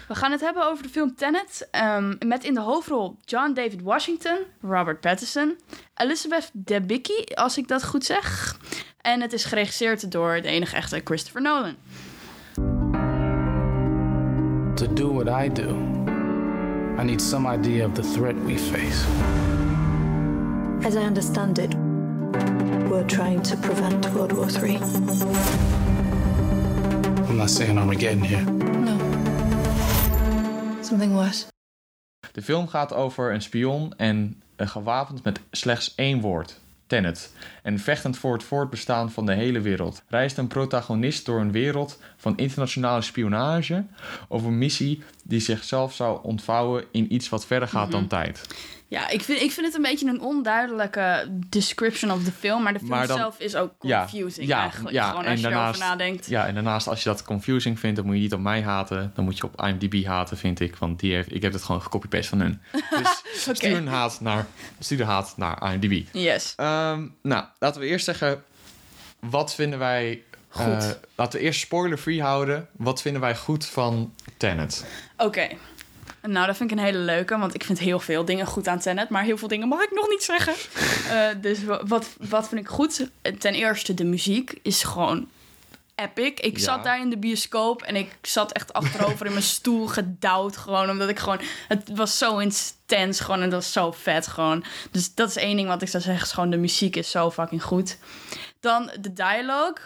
we 0.07 0.15
gaan 0.15 0.31
het 0.31 0.41
hebben 0.41 0.65
over 0.65 0.83
de 0.83 0.89
film 0.89 1.15
Tenet. 1.15 1.67
ehm, 1.71 2.13
met 2.25 2.43
in 2.43 2.53
de 2.53 2.59
hoofdrol 2.59 3.17
John 3.25 3.53
David 3.53 3.81
Washington, 3.81 4.37
Robert 4.61 4.99
Pattinson, 4.99 5.57
Elizabeth 5.95 6.49
Debicki, 6.53 7.23
als 7.33 7.57
ik 7.57 7.67
dat 7.67 7.83
goed 7.85 8.05
zeg. 8.05 8.57
En 9.01 9.21
het 9.21 9.33
is 9.33 9.43
geregisseerd 9.45 10.11
door 10.11 10.41
de 10.41 10.47
enige 10.47 10.75
echte 10.75 11.01
Christopher 11.03 11.41
Nolan. 11.41 11.75
To 14.75 14.93
do 14.93 15.13
what 15.13 15.43
I 15.45 15.49
do, 15.53 15.69
I 16.99 17.03
need 17.03 17.21
some 17.21 17.53
idea 17.53 17.85
of 17.87 17.93
the 17.93 18.11
threat 18.13 18.35
we 18.45 18.57
face. 18.57 19.05
As 20.87 20.93
I 20.93 21.05
understand 21.05 21.57
it, 21.57 21.73
we're 22.89 23.05
trying 23.05 23.41
to 23.43 23.55
prevent 23.57 24.11
World 24.11 24.31
War 24.31 24.63
III. 24.63 24.79
I'm 27.30 27.38
not 27.38 27.50
saying 27.50 27.77
Armageddon 27.77 28.24
here. 28.24 28.44
No. 28.44 28.98
Something 30.81 31.13
worse. 31.13 31.45
De 32.31 32.42
film 32.42 32.68
gaat 32.68 32.94
over 32.94 33.33
een 33.33 33.42
spion 33.42 33.94
en 33.98 34.42
een 34.56 34.68
gewapend 34.68 35.24
met 35.24 35.39
slechts 35.51 35.95
één 35.95 36.22
woord. 36.22 36.60
Tenet. 36.88 37.33
En 37.63 37.80
vechtend 37.80 38.18
voor 38.18 38.33
het 38.33 38.44
voortbestaan 38.44 39.12
van 39.12 39.25
de 39.25 39.33
hele 39.33 39.62
wereld. 39.62 40.04
Reist 40.07 40.38
een 40.38 40.48
protagonist 40.48 41.25
door 41.25 41.39
een 41.39 41.51
wereld 41.51 42.00
van 42.18 42.38
internationale 42.38 43.01
spionage... 43.01 43.86
of 44.27 44.44
een 44.44 44.57
missie 44.57 45.04
die 45.24 45.39
zichzelf 45.39 45.94
zou 45.94 46.19
ontvouwen 46.24 46.83
in 46.92 47.13
iets 47.13 47.30
wat 47.30 47.45
verder 47.45 47.68
gaat 47.68 47.92
dan 47.92 48.07
tijd. 48.07 48.48
Ja, 48.87 49.09
ik 49.09 49.21
vind, 49.21 49.41
ik 49.41 49.51
vind 49.51 49.65
het 49.65 49.75
een 49.75 49.81
beetje 49.81 50.07
een 50.07 50.21
onduidelijke 50.21 51.27
description 51.49 52.11
of 52.11 52.23
the 52.23 52.31
film. 52.31 52.63
Maar 52.63 52.73
de 52.73 52.79
film 52.79 52.91
Maar 52.91 53.07
dan- 53.07 53.17
zelf 53.17 53.39
is 53.39 53.55
ook 53.55 53.77
confusing 53.77 54.47
ja, 54.47 54.59
eigenlijk. 54.61 54.95
ja, 54.95 55.09
Gewoon 55.09 55.23
en 55.25 55.31
als 55.31 55.39
je 55.39 55.45
daarnaast- 55.47 55.79
erover 55.79 55.97
nadenkt. 55.97 56.27
Ja, 56.27 56.47
en 56.47 56.53
daarnaast 56.53 56.87
als 56.87 57.03
je 57.03 57.09
dat 57.09 57.23
confusing 57.23 57.79
vindt... 57.79 57.95
dan 57.95 58.05
moet 58.05 58.15
je 58.15 58.21
niet 58.21 58.33
op 58.33 58.39
mij 58.39 58.61
haten. 58.61 59.11
Dan 59.15 59.23
moet 59.25 59.37
je 59.37 59.43
op 59.43 59.61
IMDb 59.65 60.05
haten, 60.05 60.37
vind 60.37 60.59
ik. 60.59 60.75
Want 60.75 60.99
die 60.99 61.13
heeft, 61.13 61.33
ik 61.35 61.41
heb 61.41 61.53
het 61.53 61.63
gewoon 61.63 61.81
gecopy-paste 61.81 62.29
van 62.29 62.39
hun. 62.39 62.61
Dus 63.43 63.55
stuur, 63.57 63.77
een 63.77 63.87
haat 63.87 64.21
naar, 64.21 64.45
stuur 64.79 64.98
de 64.98 65.03
haat 65.03 65.33
naar 65.38 65.74
IMDb. 65.74 66.03
Yes. 66.12 66.53
Ehm, 66.55 67.05
nou, 67.21 67.45
laten 67.60 67.81
we 67.81 67.88
eerst 67.88 68.05
zeggen... 68.05 68.43
Wat 69.19 69.55
vinden 69.55 69.79
wij... 69.79 70.24
Goed. 70.50 70.65
eh, 70.83 70.89
laten 71.15 71.39
we 71.39 71.45
eerst 71.45 71.60
spoiler-free 71.60 72.21
houden. 72.21 72.67
Wat 72.71 73.01
vinden 73.01 73.21
wij 73.21 73.36
goed 73.36 73.65
van 73.65 74.13
Tenet? 74.38 74.86
Oké. 75.17 75.48
Nou, 76.27 76.48
dat 76.48 76.58
vind 76.58 76.72
ik 76.72 76.77
een 76.77 76.84
hele 76.84 76.98
leuke, 76.98 77.38
want 77.38 77.53
ik 77.53 77.63
vind 77.63 77.79
heel 77.79 78.00
veel 78.00 78.25
dingen 78.25 78.46
goed 78.46 78.67
aan 78.67 78.79
Tenet, 78.79 79.10
maar 79.10 79.24
heel 79.24 79.38
veel 79.38 79.48
dingen 79.48 79.67
mag 79.67 79.82
ik 79.84 79.91
nog 79.91 80.10
niet 80.10 80.24
zeggen. 80.24 80.53
Eh, 81.10 81.27
dus 81.41 81.63
wa- 81.63 81.82
wat, 81.86 82.08
wat 82.29 82.48
vind 82.48 82.62
ik 82.62 82.67
goed? 82.67 83.08
Ten 83.39 83.53
eerste, 83.53 83.94
de 83.94 84.03
muziek 84.03 84.53
is 84.62 84.84
gewoon 84.84 85.27
epic. 85.96 86.39
Ik 86.39 86.58
Ja. 86.58 86.63
zat 86.63 86.84
daar 86.84 87.00
in 87.00 87.10
de 87.10 87.17
bioscoop 87.17 87.82
en 87.82 87.96
ik 87.96 88.15
zat 88.22 88.51
echt 88.51 88.74
achterover 88.74 89.25
in 89.25 89.32
mijn 89.32 89.44
stoel 89.58 89.88
gedouwd 89.88 90.58
gewoon, 90.58 90.89
omdat 90.89 91.10
ik 91.10 91.20
gewoon... 91.20 91.39
Het 91.67 91.89
was 91.96 92.17
zo 92.17 92.38
intens 92.38 93.20
gewoon 93.20 93.41
en 93.41 93.50
dat 93.50 93.63
was 93.63 93.72
zo 93.72 93.91
vet 93.91 94.27
gewoon. 94.27 94.63
Dus 94.91 95.13
dat 95.13 95.29
is 95.29 95.36
één 95.36 95.55
ding 95.55 95.67
wat 95.67 95.82
ik 95.82 95.88
zou 95.88 96.03
zeggen, 96.03 96.24
is 96.25 96.32
gewoon 96.32 96.50
de 96.50 96.58
muziek 96.58 96.96
is 96.96 97.12
zo 97.12 97.32
fucking 97.32 97.63
goed. 97.63 97.98
Dan 98.60 98.91
de 99.00 99.13
dialogue. 99.13 99.77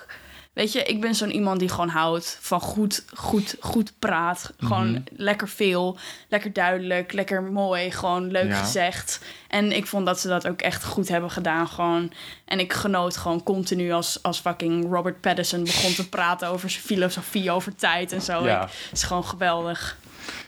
Weet 0.53 0.71
je, 0.71 0.83
ik 0.83 1.01
ben 1.01 1.15
zo'n 1.15 1.31
iemand 1.31 1.59
die 1.59 1.69
gewoon 1.69 1.89
houdt 1.89 2.37
van 2.41 2.59
goed, 2.61 3.05
goed, 3.13 3.55
goed 3.59 3.93
praat. 3.99 4.53
Gewoon 4.59 4.91
Mhm. 4.91 5.01
lekker 5.09 5.47
veel, 5.49 5.97
lekker 6.29 6.53
duidelijk, 6.53 7.13
lekker 7.13 7.43
mooi, 7.43 7.91
gewoon 7.91 8.31
leuk 8.31 8.47
Ja. 8.49 8.55
gezegd. 8.59 9.21
En 9.47 9.71
ik 9.71 9.87
vond 9.87 10.05
dat 10.05 10.19
ze 10.19 10.27
dat 10.27 10.47
ook 10.47 10.61
echt 10.61 10.83
goed 10.83 11.07
hebben 11.07 11.31
gedaan 11.31 11.67
gewoon. 11.67 12.11
En 12.45 12.59
ik 12.59 12.73
genoot 12.73 13.17
gewoon 13.17 13.43
continu 13.43 13.91
als, 13.91 14.23
als 14.23 14.39
fucking 14.39 14.91
Robert 14.91 15.21
Pattinson 15.21 15.63
begon 15.63 15.93
te 15.93 16.09
praten 16.09 16.47
over 16.47 16.69
zijn 16.69 16.83
filosofie 16.83 17.51
over 17.51 17.75
tijd 17.75 18.11
en 18.11 18.21
zo. 18.21 18.45
Ja. 18.45 18.63
Ik- 18.63 18.69
Het 18.89 18.97
is 18.97 19.03
gewoon 19.03 19.25
geweldig. 19.25 19.97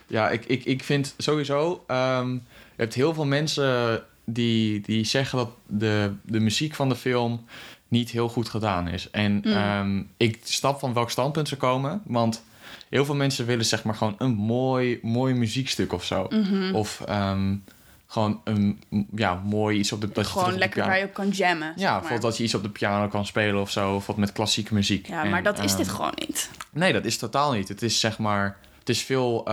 Ja, 0.08 0.30
ik, 0.30 0.46
ik, 0.46 0.66
ik 0.66 0.84
vind 0.84 1.14
sowieso... 1.18 1.84
ehm, 1.88 2.32
je 2.34 2.88
hebt 2.88 2.94
heel 2.94 3.14
veel 3.14 3.26
mensen 3.26 4.04
die, 4.26 4.82
die 4.82 5.04
zeggen 5.06 5.38
dat 5.38 5.50
de, 5.68 6.12
de 6.24 6.40
muziek 6.40 6.76
van 6.76 6.90
de 6.90 6.96
film 6.96 7.46
niet 7.92 8.10
heel 8.10 8.30
goed 8.30 8.50
gedaan 8.50 8.88
is. 8.88 9.10
En 9.10 9.32
Mm. 9.44 9.54
ehm, 9.54 10.04
ik 10.18 10.40
snap 10.44 10.80
van 10.80 10.94
welk 10.94 11.10
standpunt 11.10 11.48
ze 11.48 11.58
komen. 11.58 12.02
Want 12.06 12.44
heel 12.90 13.06
veel 13.06 13.16
mensen 13.16 13.46
willen 13.46 13.66
zeg 13.66 13.84
maar 13.84 13.96
gewoon 13.96 14.16
een 14.18 14.32
mooi, 14.34 15.00
mooi 15.02 15.34
muziekstuk 15.34 15.94
of 15.94 16.04
zo. 16.04 16.28
Mhm. 16.30 16.76
Of 16.76 17.02
ehm, 17.06 17.56
gewoon 18.08 18.42
een 18.44 18.80
ja, 19.16 19.42
mooi 19.46 19.78
iets 19.80 19.92
op 19.92 20.02
de... 20.02 20.10
Dat 20.14 20.28
Gewoon 20.28 20.50
lekker 20.58 20.70
piano- 20.70 20.90
waar 20.90 21.00
je 21.00 21.06
op 21.06 21.14
kan 21.14 21.30
jammen. 21.30 21.74
zeg 21.76 21.84
Ja, 21.90 22.00
maar. 22.00 22.20
dat 22.20 22.38
je 22.38 22.44
iets 22.44 22.54
op 22.56 22.64
de 22.64 22.70
piano 22.70 23.08
kan 23.08 23.26
spelen 23.26 23.62
of 23.62 23.72
zo. 23.72 23.96
Of 23.96 24.06
wat 24.08 24.18
met 24.18 24.32
klassieke 24.32 24.74
muziek. 24.74 25.08
Ja, 25.08 25.24
En, 25.24 25.30
maar 25.30 25.44
dat 25.44 25.60
is 25.60 25.70
ehm, 25.72 25.78
dit 25.78 25.90
gewoon 25.90 26.14
niet. 26.16 26.50
Nee, 26.72 26.94
dat 26.94 27.06
is 27.06 27.18
totaal 27.18 27.52
niet. 27.54 27.68
Het 27.68 27.82
is 27.82 28.00
zeg 28.00 28.18
maar... 28.18 28.58
Het 28.80 28.90
is 28.90 29.02
veel 29.04 29.48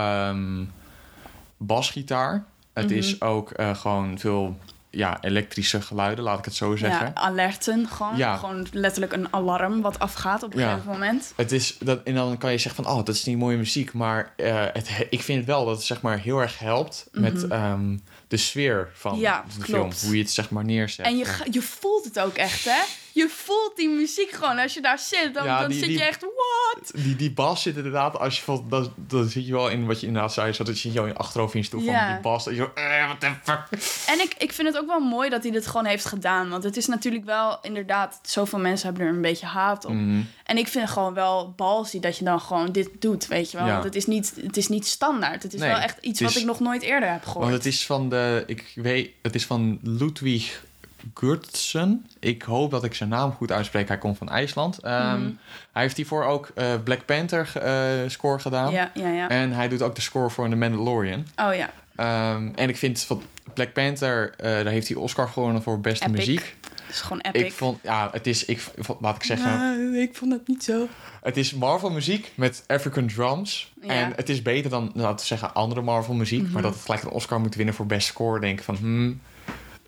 basgitaar. 1.56 2.44
Het 2.72 2.86
Mhm. 2.86 2.94
is 2.94 3.20
ook 3.20 3.50
eh, 3.50 3.74
gewoon 3.74 4.18
veel 4.18 4.58
ja, 4.90 5.18
elektrische 5.22 5.80
geluiden, 5.80 6.24
laat 6.24 6.38
ik 6.38 6.44
het 6.44 6.54
zo 6.54 6.76
zeggen. 6.76 7.06
Ja, 7.06 7.14
alerten 7.14 7.88
gewoon. 7.88 8.16
Ja. 8.16 8.36
Gewoon 8.36 8.66
letterlijk 8.72 9.12
een 9.12 9.32
alarm 9.32 9.80
wat 9.80 9.98
afgaat 9.98 10.42
op 10.42 10.54
een 10.54 10.60
Ja. 10.60 10.70
gegeven 10.70 10.92
moment. 10.92 11.32
Het 11.36 11.52
is, 11.52 11.76
dat, 11.78 12.00
en 12.04 12.14
dan 12.14 12.38
kan 12.38 12.52
je 12.52 12.58
zeggen 12.58 12.84
van, 12.84 12.92
oh, 12.94 13.04
dat 13.04 13.14
is 13.14 13.24
niet 13.24 13.38
mooie 13.38 13.56
muziek. 13.56 13.92
Maar 13.92 14.32
eh, 14.36 14.64
het, 14.72 15.06
ik 15.10 15.22
vind 15.22 15.44
wel 15.46 15.64
dat 15.64 15.74
het 15.76 15.84
zeg 15.84 16.00
maar 16.00 16.18
heel 16.18 16.38
erg 16.40 16.58
helpt 16.58 17.08
met 17.12 17.48
ehm, 17.48 17.96
de 18.28 18.36
sfeer 18.36 18.88
van 18.94 19.12
Mhm. 19.18 19.22
De 19.58 19.64
klopt. 19.64 19.98
film. 19.98 20.08
Hoe 20.08 20.16
je 20.16 20.22
het 20.22 20.32
zeg 20.32 20.50
maar 20.50 20.64
neerzet. 20.64 21.06
En 21.06 21.16
je, 21.16 21.36
je 21.50 21.62
voelt 21.62 22.04
het 22.04 22.20
ook 22.20 22.34
echt, 22.34 22.64
hè? 22.64 22.80
Je 23.18 23.28
voelt 23.28 23.72
die 23.76 23.88
muziek 23.88 24.30
gewoon. 24.30 24.58
Als 24.58 24.74
je 24.74 24.80
daar 24.80 24.98
zit, 24.98 25.34
dan, 25.34 25.44
Ja, 25.44 25.60
dan 25.60 25.68
die- 25.70 25.78
zit 25.78 25.88
die- 25.88 25.98
je 25.98 26.04
echt, 26.04 26.20
what? 26.20 26.90
Die, 27.04 27.16
die 27.16 27.32
bas 27.32 27.62
zit 27.62 27.76
inderdaad, 27.76 28.18
als 28.18 28.36
je 28.36 28.42
valt, 28.42 28.70
dan, 28.70 28.92
dan 28.96 29.28
zit 29.28 29.46
je 29.46 29.52
wel 29.52 29.68
in 29.68 29.86
wat 29.86 30.00
je 30.00 30.06
inderdaad 30.06 30.32
zei, 30.32 30.52
zo 30.52 30.64
dat 30.64 30.80
je 30.80 30.90
jou 30.92 31.06
in 31.06 31.12
je 31.12 31.18
achterhoofd 31.18 31.54
in 31.54 31.60
je 31.60 31.66
stoel 31.66 31.80
Ja. 31.80 32.04
van 32.04 32.12
die 32.12 32.22
bas. 32.22 32.44
Dat 32.44 32.54
je 32.54 32.60
zo, 32.60 32.70
eh, 32.74 33.04
what 33.06 33.20
the 33.20 33.30
fuck. 33.42 33.62
En 34.06 34.20
ik, 34.20 34.34
ik 34.38 34.52
vind 34.52 34.68
het 34.68 34.76
ook 34.78 34.86
wel 34.86 35.00
mooi 35.00 35.28
dat 35.30 35.42
hij 35.42 35.52
dit 35.52 35.66
gewoon 35.66 35.84
heeft 35.86 36.04
gedaan. 36.04 36.48
Want 36.48 36.64
het 36.64 36.76
is 36.76 36.86
natuurlijk 36.86 37.24
wel, 37.24 37.58
inderdaad, 37.62 38.18
zoveel 38.22 38.58
mensen 38.58 38.86
hebben 38.88 39.06
er 39.06 39.12
een 39.12 39.20
beetje 39.20 39.46
haat 39.46 39.84
op. 39.84 39.92
Mhm. 39.92 40.20
En 40.44 40.56
ik 40.58 40.68
vind 40.68 40.84
het 40.84 40.92
gewoon 40.92 41.14
wel 41.14 41.52
balsy 41.56 42.00
dat 42.00 42.18
je 42.18 42.24
dan 42.24 42.40
gewoon 42.40 42.72
dit 42.72 42.90
doet, 42.98 43.26
weet 43.26 43.50
je 43.50 43.56
wel. 43.56 43.66
Ja. 43.66 43.72
Want 43.72 43.84
het 43.84 43.94
is, 43.94 44.06
niet, 44.06 44.32
het 44.42 44.56
is 44.56 44.68
niet 44.68 44.86
standaard. 44.86 45.42
Het 45.42 45.54
is 45.54 45.60
Nee, 45.60 45.68
wel 45.70 45.78
echt 45.78 45.96
iets 46.00 46.20
is- 46.20 46.26
wat 46.26 46.36
ik 46.36 46.44
nog 46.48 46.60
nooit 46.60 46.82
eerder 46.82 47.10
heb 47.12 47.24
gehoord. 47.24 47.44
Want 47.44 47.56
het 47.56 47.66
is 47.66 47.86
van 47.86 48.08
de, 48.08 48.42
ik 48.46 48.72
weet, 48.74 49.10
het 49.22 49.34
is 49.34 49.46
van 49.46 49.78
Ludwig 49.82 50.66
Gurtsen. 51.14 52.06
Ik 52.20 52.42
hoop 52.42 52.70
dat 52.70 52.84
ik 52.84 52.94
zijn 52.94 53.08
naam 53.08 53.32
goed 53.32 53.52
uitspreek. 53.52 53.88
Hij 53.88 53.98
komt 53.98 54.18
van 54.18 54.28
IJsland. 54.28 54.78
Ehm, 54.78 55.20
Mhm. 55.20 55.30
Hij 55.72 55.82
heeft 55.82 55.96
hiervoor 55.96 56.24
ook 56.24 56.50
eh, 56.54 56.66
Black 56.84 57.04
Panther 57.04 57.50
eh, 57.54 58.08
score 58.08 58.38
gedaan. 58.38 58.72
Ja, 58.72 58.90
ja, 58.94 59.08
ja. 59.08 59.28
En 59.28 59.52
hij 59.52 59.68
doet 59.68 59.82
ook 59.82 59.94
de 59.94 60.00
score 60.00 60.30
voor 60.30 60.48
The 60.48 60.56
Mandalorian. 60.56 61.26
Oh 61.36 61.54
ja, 61.54 61.70
Ehm, 61.96 62.48
en 62.54 62.68
ik 62.68 62.76
vind 62.76 63.00
van 63.02 63.22
Black 63.54 63.72
Panther, 63.72 64.34
eh, 64.36 64.50
daar 64.52 64.66
heeft 64.66 64.88
hij 64.88 64.96
Oscar 64.96 65.28
gewonnen 65.28 65.62
voor 65.62 65.80
beste 65.80 66.04
Epic. 66.06 66.16
muziek. 66.16 66.56
het 66.86 66.96
is 66.96 67.00
gewoon 67.00 67.20
epic. 67.20 67.40
Ik 67.46 67.52
vond, 67.52 67.78
ja, 67.82 68.08
het 68.12 68.26
is, 68.26 68.44
ik, 68.44 68.64
laat 69.00 69.16
ik 69.16 69.22
zeggen, 69.22 69.94
ik 69.94 70.16
vond 70.16 70.32
het 70.32 70.48
niet 70.48 70.64
zo. 70.64 70.88
het 71.22 71.36
is 71.36 71.54
Marvel 71.54 71.90
muziek 71.90 72.32
met 72.34 72.64
African 72.66 73.06
drums. 73.06 73.72
Ja. 73.82 73.88
En 73.88 74.12
het 74.16 74.28
is 74.28 74.42
beter 74.42 74.70
dan, 74.70 74.90
laten 74.94 75.16
we 75.18 75.24
zeggen, 75.24 75.54
andere 75.54 75.82
Marvel 75.82 76.14
muziek. 76.14 76.42
Mhm. 76.42 76.52
Maar 76.52 76.62
dat 76.62 76.72
het 76.74 76.82
gelijk 76.82 77.02
een 77.02 77.10
Oscar 77.10 77.40
moet 77.40 77.54
winnen 77.54 77.74
voor 77.74 77.86
best 77.86 78.06
score, 78.06 78.40
denk 78.40 78.58
ik 78.58 78.64
van, 78.64 78.76
hmm, 78.76 79.20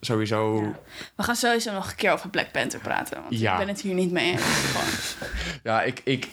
sowieso. 0.01 0.63
Ja. 0.63 0.79
We 1.15 1.23
gaan 1.23 1.37
sowieso 1.37 1.73
nog 1.73 1.91
een 1.91 1.97
keer 1.97 2.13
over 2.13 2.29
Black 2.31 2.53
Panther 2.53 2.81
praten. 2.81 3.21
Want 3.23 3.39
Ja. 3.39 3.53
ik 3.53 3.59
ben 3.59 3.69
het 3.69 3.81
hier 3.81 3.95
niet 3.95 4.11
mee 4.11 4.31
eens. 4.31 4.43
Ja, 5.63 5.83
ik, 5.83 6.01
ik, 6.05 6.29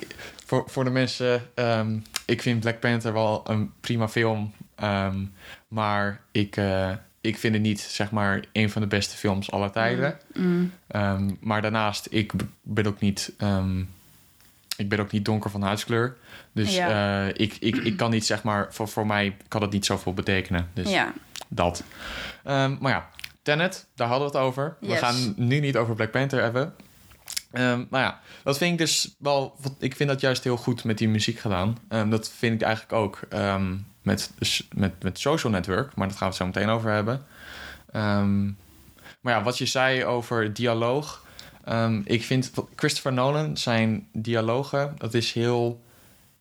voor, 0.45 0.63
voor 0.67 0.83
de 0.83 0.89
mensen, 0.89 1.41
ehm, 1.53 1.97
ik 2.25 2.41
vind 2.41 2.59
Black 2.59 2.79
Panther 2.79 3.13
wel 3.13 3.41
een 3.49 3.71
prima 3.79 4.07
film. 4.07 4.53
Ehm, 4.75 5.25
maar 5.67 6.21
ik, 6.31 6.55
eh, 6.57 6.91
ik 7.21 7.37
vind 7.37 7.53
het 7.53 7.63
niet, 7.63 7.79
zeg 7.79 8.11
maar, 8.11 8.43
een 8.51 8.69
van 8.69 8.81
de 8.81 8.87
beste 8.87 9.17
films 9.17 9.51
aller 9.51 9.71
tijden. 9.71 10.17
Mm. 10.33 10.71
Ehm, 10.87 11.29
maar 11.39 11.61
daarnaast, 11.61 12.07
ik 12.09 12.31
ben 12.61 12.85
ook 12.85 12.99
niet, 12.99 13.31
ik 14.77 14.89
ben 14.89 14.99
ook 14.99 15.11
niet 15.11 15.25
donker 15.25 15.49
van 15.49 15.61
huidskleur. 15.61 16.15
Dus 16.51 16.75
Ja. 16.75 17.27
eh, 17.27 17.33
ik, 17.33 17.57
ik, 17.59 17.75
ik 17.75 17.97
kan 17.97 18.11
niet, 18.11 18.25
zeg 18.25 18.43
maar, 18.43 18.67
voor, 18.69 18.87
voor 18.87 19.05
mij 19.07 19.37
kan 19.47 19.61
het 19.61 19.71
niet 19.71 19.85
zoveel 19.85 20.13
betekenen. 20.13 20.69
Dus 20.73 20.89
Ja, 20.91 21.13
dat. 21.47 21.83
Maar 22.43 22.91
ja, 22.91 23.09
Tenet, 23.47 23.87
daar 23.95 24.07
hadden 24.07 24.31
we 24.31 24.37
het 24.37 24.45
over. 24.47 24.77
We 24.79 24.95
gaan 24.95 25.33
nu 25.35 25.59
niet 25.59 25.77
over 25.77 25.95
Black 25.95 26.11
Panther 26.11 26.41
hebben. 26.41 26.73
Ehm 27.51 27.83
nou 27.89 28.03
ja, 28.03 28.19
dat 28.43 28.57
vind 28.57 28.71
ik 28.71 28.77
dus 28.77 29.15
wel... 29.19 29.55
Ik 29.79 29.95
vind 29.95 30.09
dat 30.09 30.21
juist 30.21 30.43
heel 30.43 30.57
goed 30.57 30.83
met 30.83 30.97
die 30.97 31.09
muziek 31.09 31.39
gedaan. 31.39 31.77
Ehm, 31.89 32.09
dat 32.09 32.29
vind 32.29 32.53
ik 32.53 32.61
eigenlijk 32.61 32.93
ook 32.93 33.19
ehm, 33.29 33.75
met, 34.01 34.31
met, 34.75 35.03
met 35.03 35.19
Social 35.19 35.51
Network. 35.53 35.95
Maar 35.95 36.07
dat 36.07 36.17
gaan 36.17 36.29
we 36.29 36.35
het 36.35 36.43
zo 36.43 36.45
meteen 36.59 36.69
over 36.75 36.91
hebben. 36.91 37.25
Maar 39.21 39.33
ja, 39.33 39.43
wat 39.43 39.57
je 39.57 39.65
zei 39.65 40.05
over 40.05 40.53
dialoog. 40.53 41.25
ik 42.03 42.23
vind 42.23 42.51
Christopher 42.75 43.13
Nolan, 43.13 43.57
zijn 43.57 44.07
dialogen... 44.13 44.95
dat 44.97 45.13
is 45.13 45.33
heel, 45.33 45.83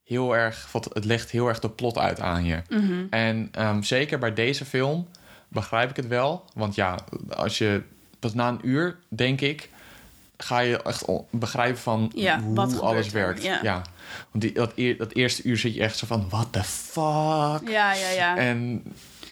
heel 0.04 0.36
erg... 0.36 0.68
wat- 0.72 0.90
Het 0.92 1.04
legt 1.04 1.30
heel 1.30 1.48
erg 1.48 1.58
de 1.58 1.70
plot 1.70 1.98
uit 1.98 2.20
aan 2.20 2.44
je. 2.44 2.62
Mhm. 2.68 3.06
En 3.10 3.50
zeker 3.84 4.18
bij 4.18 4.32
deze 4.34 4.64
film 4.64 5.08
begrijp 5.48 5.90
ik 5.90 5.96
het 5.96 6.06
wel. 6.06 6.44
Want 6.54 6.74
ja, 6.74 6.98
als 7.28 7.58
je 7.58 7.82
pas 8.18 8.34
na 8.34 8.48
een 8.48 8.60
uur, 8.62 8.98
denk 9.08 9.40
ik, 9.40 9.68
ga 10.36 10.58
je 10.58 10.82
echt 10.82 11.04
begrijpen 11.30 11.80
van 11.80 12.12
Ja, 12.14 12.40
hoe 12.40 12.80
alles 12.80 13.06
er? 13.06 13.12
werkt. 13.12 13.42
Ja. 13.42 13.58
Ja. 13.62 13.82
Want 14.30 14.44
die, 14.44 14.52
dat, 14.52 14.72
dat 14.98 15.12
eerste 15.12 15.42
uur 15.42 15.56
zit 15.56 15.74
je 15.74 15.80
echt 15.80 15.96
zo 15.96 16.06
van, 16.06 16.28
what 16.28 16.52
the 16.52 16.64
fuck? 16.64 17.68
ja, 17.68 17.92
ja. 17.92 18.10
ja. 18.10 18.36
En 18.36 18.82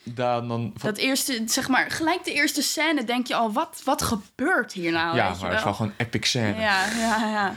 dan... 0.04 0.48
dan 0.48 0.72
Dat 0.82 0.96
eerste, 0.96 1.42
zeg 1.46 1.68
maar, 1.68 1.90
gelijk 1.90 2.24
de 2.24 2.32
eerste 2.32 2.62
scène 2.62 3.04
denk 3.04 3.26
je 3.26 3.34
al, 3.34 3.52
wat, 3.52 3.80
wat 3.84 4.02
gebeurt 4.02 4.72
hier 4.72 4.92
nou? 4.92 5.16
ja, 5.16 5.30
weet 5.30 5.40
maar 5.40 5.48
het 5.50 5.58
is 5.58 5.64
wel 5.64 5.74
gewoon 5.74 5.92
epic 5.96 6.28
scène. 6.28 6.60
Ja, 6.60 6.84
ja, 6.98 7.28
ja. 7.30 7.54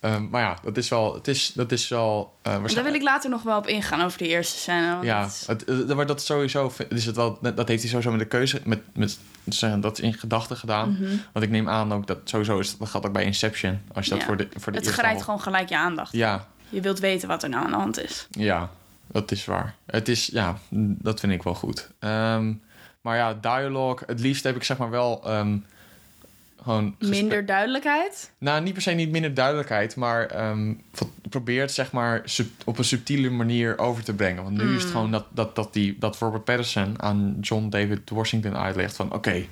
Ehm, 0.00 0.28
maar 0.30 0.42
ja, 0.42 0.56
dat 0.62 0.76
is 0.76 0.88
wel... 0.88 1.14
Het 1.14 1.28
is, 1.28 1.52
dat 1.54 1.72
is 1.72 1.88
wel 1.88 2.34
eh, 2.42 2.64
Daar 2.74 2.84
wil 2.84 2.94
ik 2.94 3.02
later 3.02 3.30
nog 3.30 3.42
wel 3.42 3.58
op 3.58 3.66
ingaan 3.66 4.02
over 4.02 4.18
de 4.18 4.28
eerste 4.28 4.58
scène. 4.58 4.98
Ja, 5.02 5.20
dat 5.22 5.30
is- 5.30 5.46
het, 5.46 5.64
eh, 5.64 5.96
maar 5.96 6.06
dat 6.06 6.22
sowieso 6.22 6.72
is 6.88 7.06
het 7.06 7.16
wel, 7.16 7.38
dat 7.40 7.68
heeft 7.68 7.80
hij 7.82 7.90
sowieso 7.90 8.10
met 8.10 8.20
de 8.20 8.26
keuze, 8.26 8.60
met, 8.64 8.80
met 8.94 9.18
dat 9.80 9.98
in 9.98 10.14
gedachten 10.14 10.56
gedaan. 10.56 10.90
Mhm. 10.92 11.16
Want 11.32 11.44
ik 11.44 11.50
neem 11.50 11.68
aan 11.68 11.92
ook 11.92 12.06
dat 12.06 12.18
sowieso 12.24 12.58
is, 12.58 12.76
dat 12.78 12.88
gaat 12.88 13.06
ook 13.06 13.12
bij 13.12 13.24
Inception. 13.24 13.80
Als 13.94 14.06
je 14.06 14.10
dat 14.14 14.22
voor 14.22 14.36
de, 14.36 14.48
voor 14.56 14.72
de 14.72 14.78
het 14.78 14.88
grijpt 14.88 15.22
gewoon 15.22 15.40
gelijk 15.40 15.68
je 15.68 15.76
aandacht. 15.76 16.12
Ja, 16.12 16.46
Je 16.68 16.80
wilt 16.80 16.98
weten 16.98 17.28
wat 17.28 17.42
er 17.42 17.48
nou 17.48 17.64
aan 17.64 17.70
de 17.70 17.76
hand 17.76 18.00
is. 18.00 18.26
ja, 18.30 18.70
dat 19.12 19.30
is 19.30 19.44
waar. 19.44 19.74
Het 19.86 20.08
is, 20.08 20.26
ja, 20.26 20.58
dat 20.78 21.20
vind 21.20 21.32
ik 21.32 21.42
wel 21.42 21.54
goed. 21.54 21.90
Ehm, 21.98 22.52
maar 23.00 23.16
ja, 23.16 23.34
dialogue, 23.34 24.06
het 24.06 24.20
liefst 24.20 24.44
heb 24.44 24.56
ik 24.56 24.64
zeg 24.64 24.76
maar 24.78 24.90
wel 24.90 25.22
ehm, 25.24 25.56
gewoon... 26.62 26.96
Minder 26.98 27.46
duidelijkheid. 27.46 28.30
Nou, 28.38 28.62
niet 28.62 28.72
per 28.72 28.82
se 28.82 28.90
niet 28.90 29.10
minder 29.10 29.34
duidelijkheid, 29.34 29.96
maar 29.96 30.28
wat- 30.98 31.08
probeer 31.28 31.60
het 31.60 31.72
zeg 31.72 31.92
maar 31.92 32.24
op 32.64 32.78
een 32.78 32.84
subtiele 32.84 33.30
manier 33.30 33.78
over 33.78 34.04
te 34.04 34.14
brengen. 34.14 34.42
Want 34.42 34.56
nu 34.56 34.76
is 34.76 34.82
het 34.82 34.90
gewoon 34.90 35.10
dat, 35.10 35.26
dat, 35.30 35.54
dat, 35.54 35.72
die, 35.72 35.96
dat 35.98 36.18
Robert 36.18 36.44
Patterson 36.44 37.02
aan 37.02 37.36
John 37.40 37.68
David 37.68 38.10
Washington 38.10 38.56
uitlegt 38.56 38.96
van... 38.96 39.12
oké, 39.12 39.44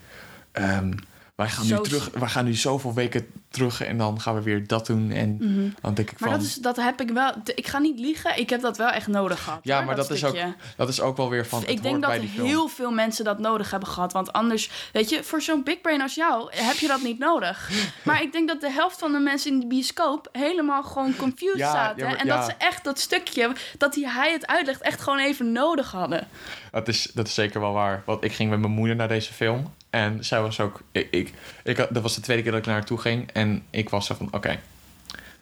wij, 1.35 1.49
gaan 1.49 1.67
nu 1.67 1.81
terug, 1.81 2.11
wij 2.11 2.29
gaan 2.29 2.45
nu 2.45 2.55
zoveel 2.55 2.95
weken 2.95 3.27
terug 3.57 3.83
en 3.85 3.99
dan 3.99 4.21
gaan 4.21 4.35
we 4.35 4.43
weer 4.43 4.67
dat 4.67 4.87
doen. 4.87 5.11
En 5.11 5.39
dan 5.81 5.95
denk 5.95 6.11
ik 6.11 6.21
Maar 6.21 6.29
van... 6.31 6.39
dat, 6.39 6.47
is, 6.49 6.55
dat 6.55 6.77
heb 6.77 7.01
ik 7.01 7.11
wel. 7.11 7.33
Ik 7.55 7.67
ga 7.67 7.79
niet 7.79 7.99
liegen, 7.99 8.39
ik 8.39 8.51
heb 8.51 8.61
dat 8.61 8.77
wel 8.77 8.89
echt 8.89 9.07
nodig 9.07 9.43
gehad. 9.43 9.59
ja, 9.63 9.77
hoor, 9.77 9.87
maar 9.87 9.97
dat, 9.97 10.11
is 10.11 10.25
ook, 10.25 10.37
dat 10.77 10.89
is 10.89 11.01
ook 11.01 11.17
wel 11.17 11.31
weer 11.31 11.47
van... 11.47 11.61
het 11.61 11.71
Ik 11.71 11.83
denk 11.83 12.03
dat 12.03 12.13
heel 12.21 12.69
veel 12.69 12.91
mensen 12.91 13.25
dat 13.25 13.39
nodig 13.39 13.71
hebben 13.71 13.89
gehad. 13.89 14.13
Want 14.13 14.33
anders, 14.33 14.71
weet 14.93 15.09
je, 15.11 15.25
voor 15.25 15.43
zo'n 15.43 15.63
big 15.63 15.81
brain 15.81 16.01
als 16.03 16.15
jou 16.15 16.49
heb 16.55 16.77
je 16.77 16.87
dat 16.87 17.03
niet 17.03 17.19
nodig. 17.19 17.71
Maar 18.05 18.23
ik 18.23 18.33
denk 18.33 18.49
dat 18.49 18.61
de 18.61 18.71
helft 18.71 18.99
van 18.99 19.13
de 19.13 19.19
mensen 19.19 19.53
in 19.53 19.61
de 19.61 19.67
bioscoop 19.67 20.29
helemaal 20.33 20.83
gewoon 20.83 21.17
confused 21.17 21.59
Ja, 21.59 21.73
zaten. 21.73 22.03
ja, 22.03 22.09
maar- 22.11 22.19
en 22.19 22.27
ja. 22.27 22.37
dat 22.37 22.45
ze 22.45 22.53
echt 22.59 22.85
dat 22.85 22.99
stukje, 22.99 23.53
dat 23.79 23.95
hij, 23.95 24.33
het 24.33 24.47
uitlegt, 24.47 24.81
echt 24.81 25.01
gewoon 25.01 25.19
even 25.19 25.53
nodig 25.53 25.91
hadden. 25.91 26.29
Dat 26.71 26.89
is, 26.89 27.11
dat 27.15 27.27
is 27.27 27.35
zeker 27.35 27.61
wel 27.61 27.73
waar. 27.73 28.03
Want 28.07 28.25
ik 28.25 28.33
ging 28.33 28.51
met 28.51 28.59
mijn 28.59 28.73
moeder 28.73 28.97
naar 28.97 29.09
deze 29.09 29.33
film. 29.33 29.75
En 29.91 30.25
zij 30.25 30.41
was 30.41 30.61
ook... 30.61 30.81
Ik, 30.93 31.09
ik, 31.11 31.33
ik, 31.65 31.77
dat 31.77 32.03
was 32.03 32.15
de 32.15 32.21
tweede 32.21 32.43
keer 32.43 32.51
dat 32.51 32.61
ik 32.61 32.67
naar 32.67 32.75
haar 32.77 32.85
toe 32.85 32.99
ging. 32.99 33.31
En 33.33 33.46
ik 33.71 33.89
was 33.89 34.07
zo 34.07 34.15
van, 34.15 34.29
oké, 34.31 34.61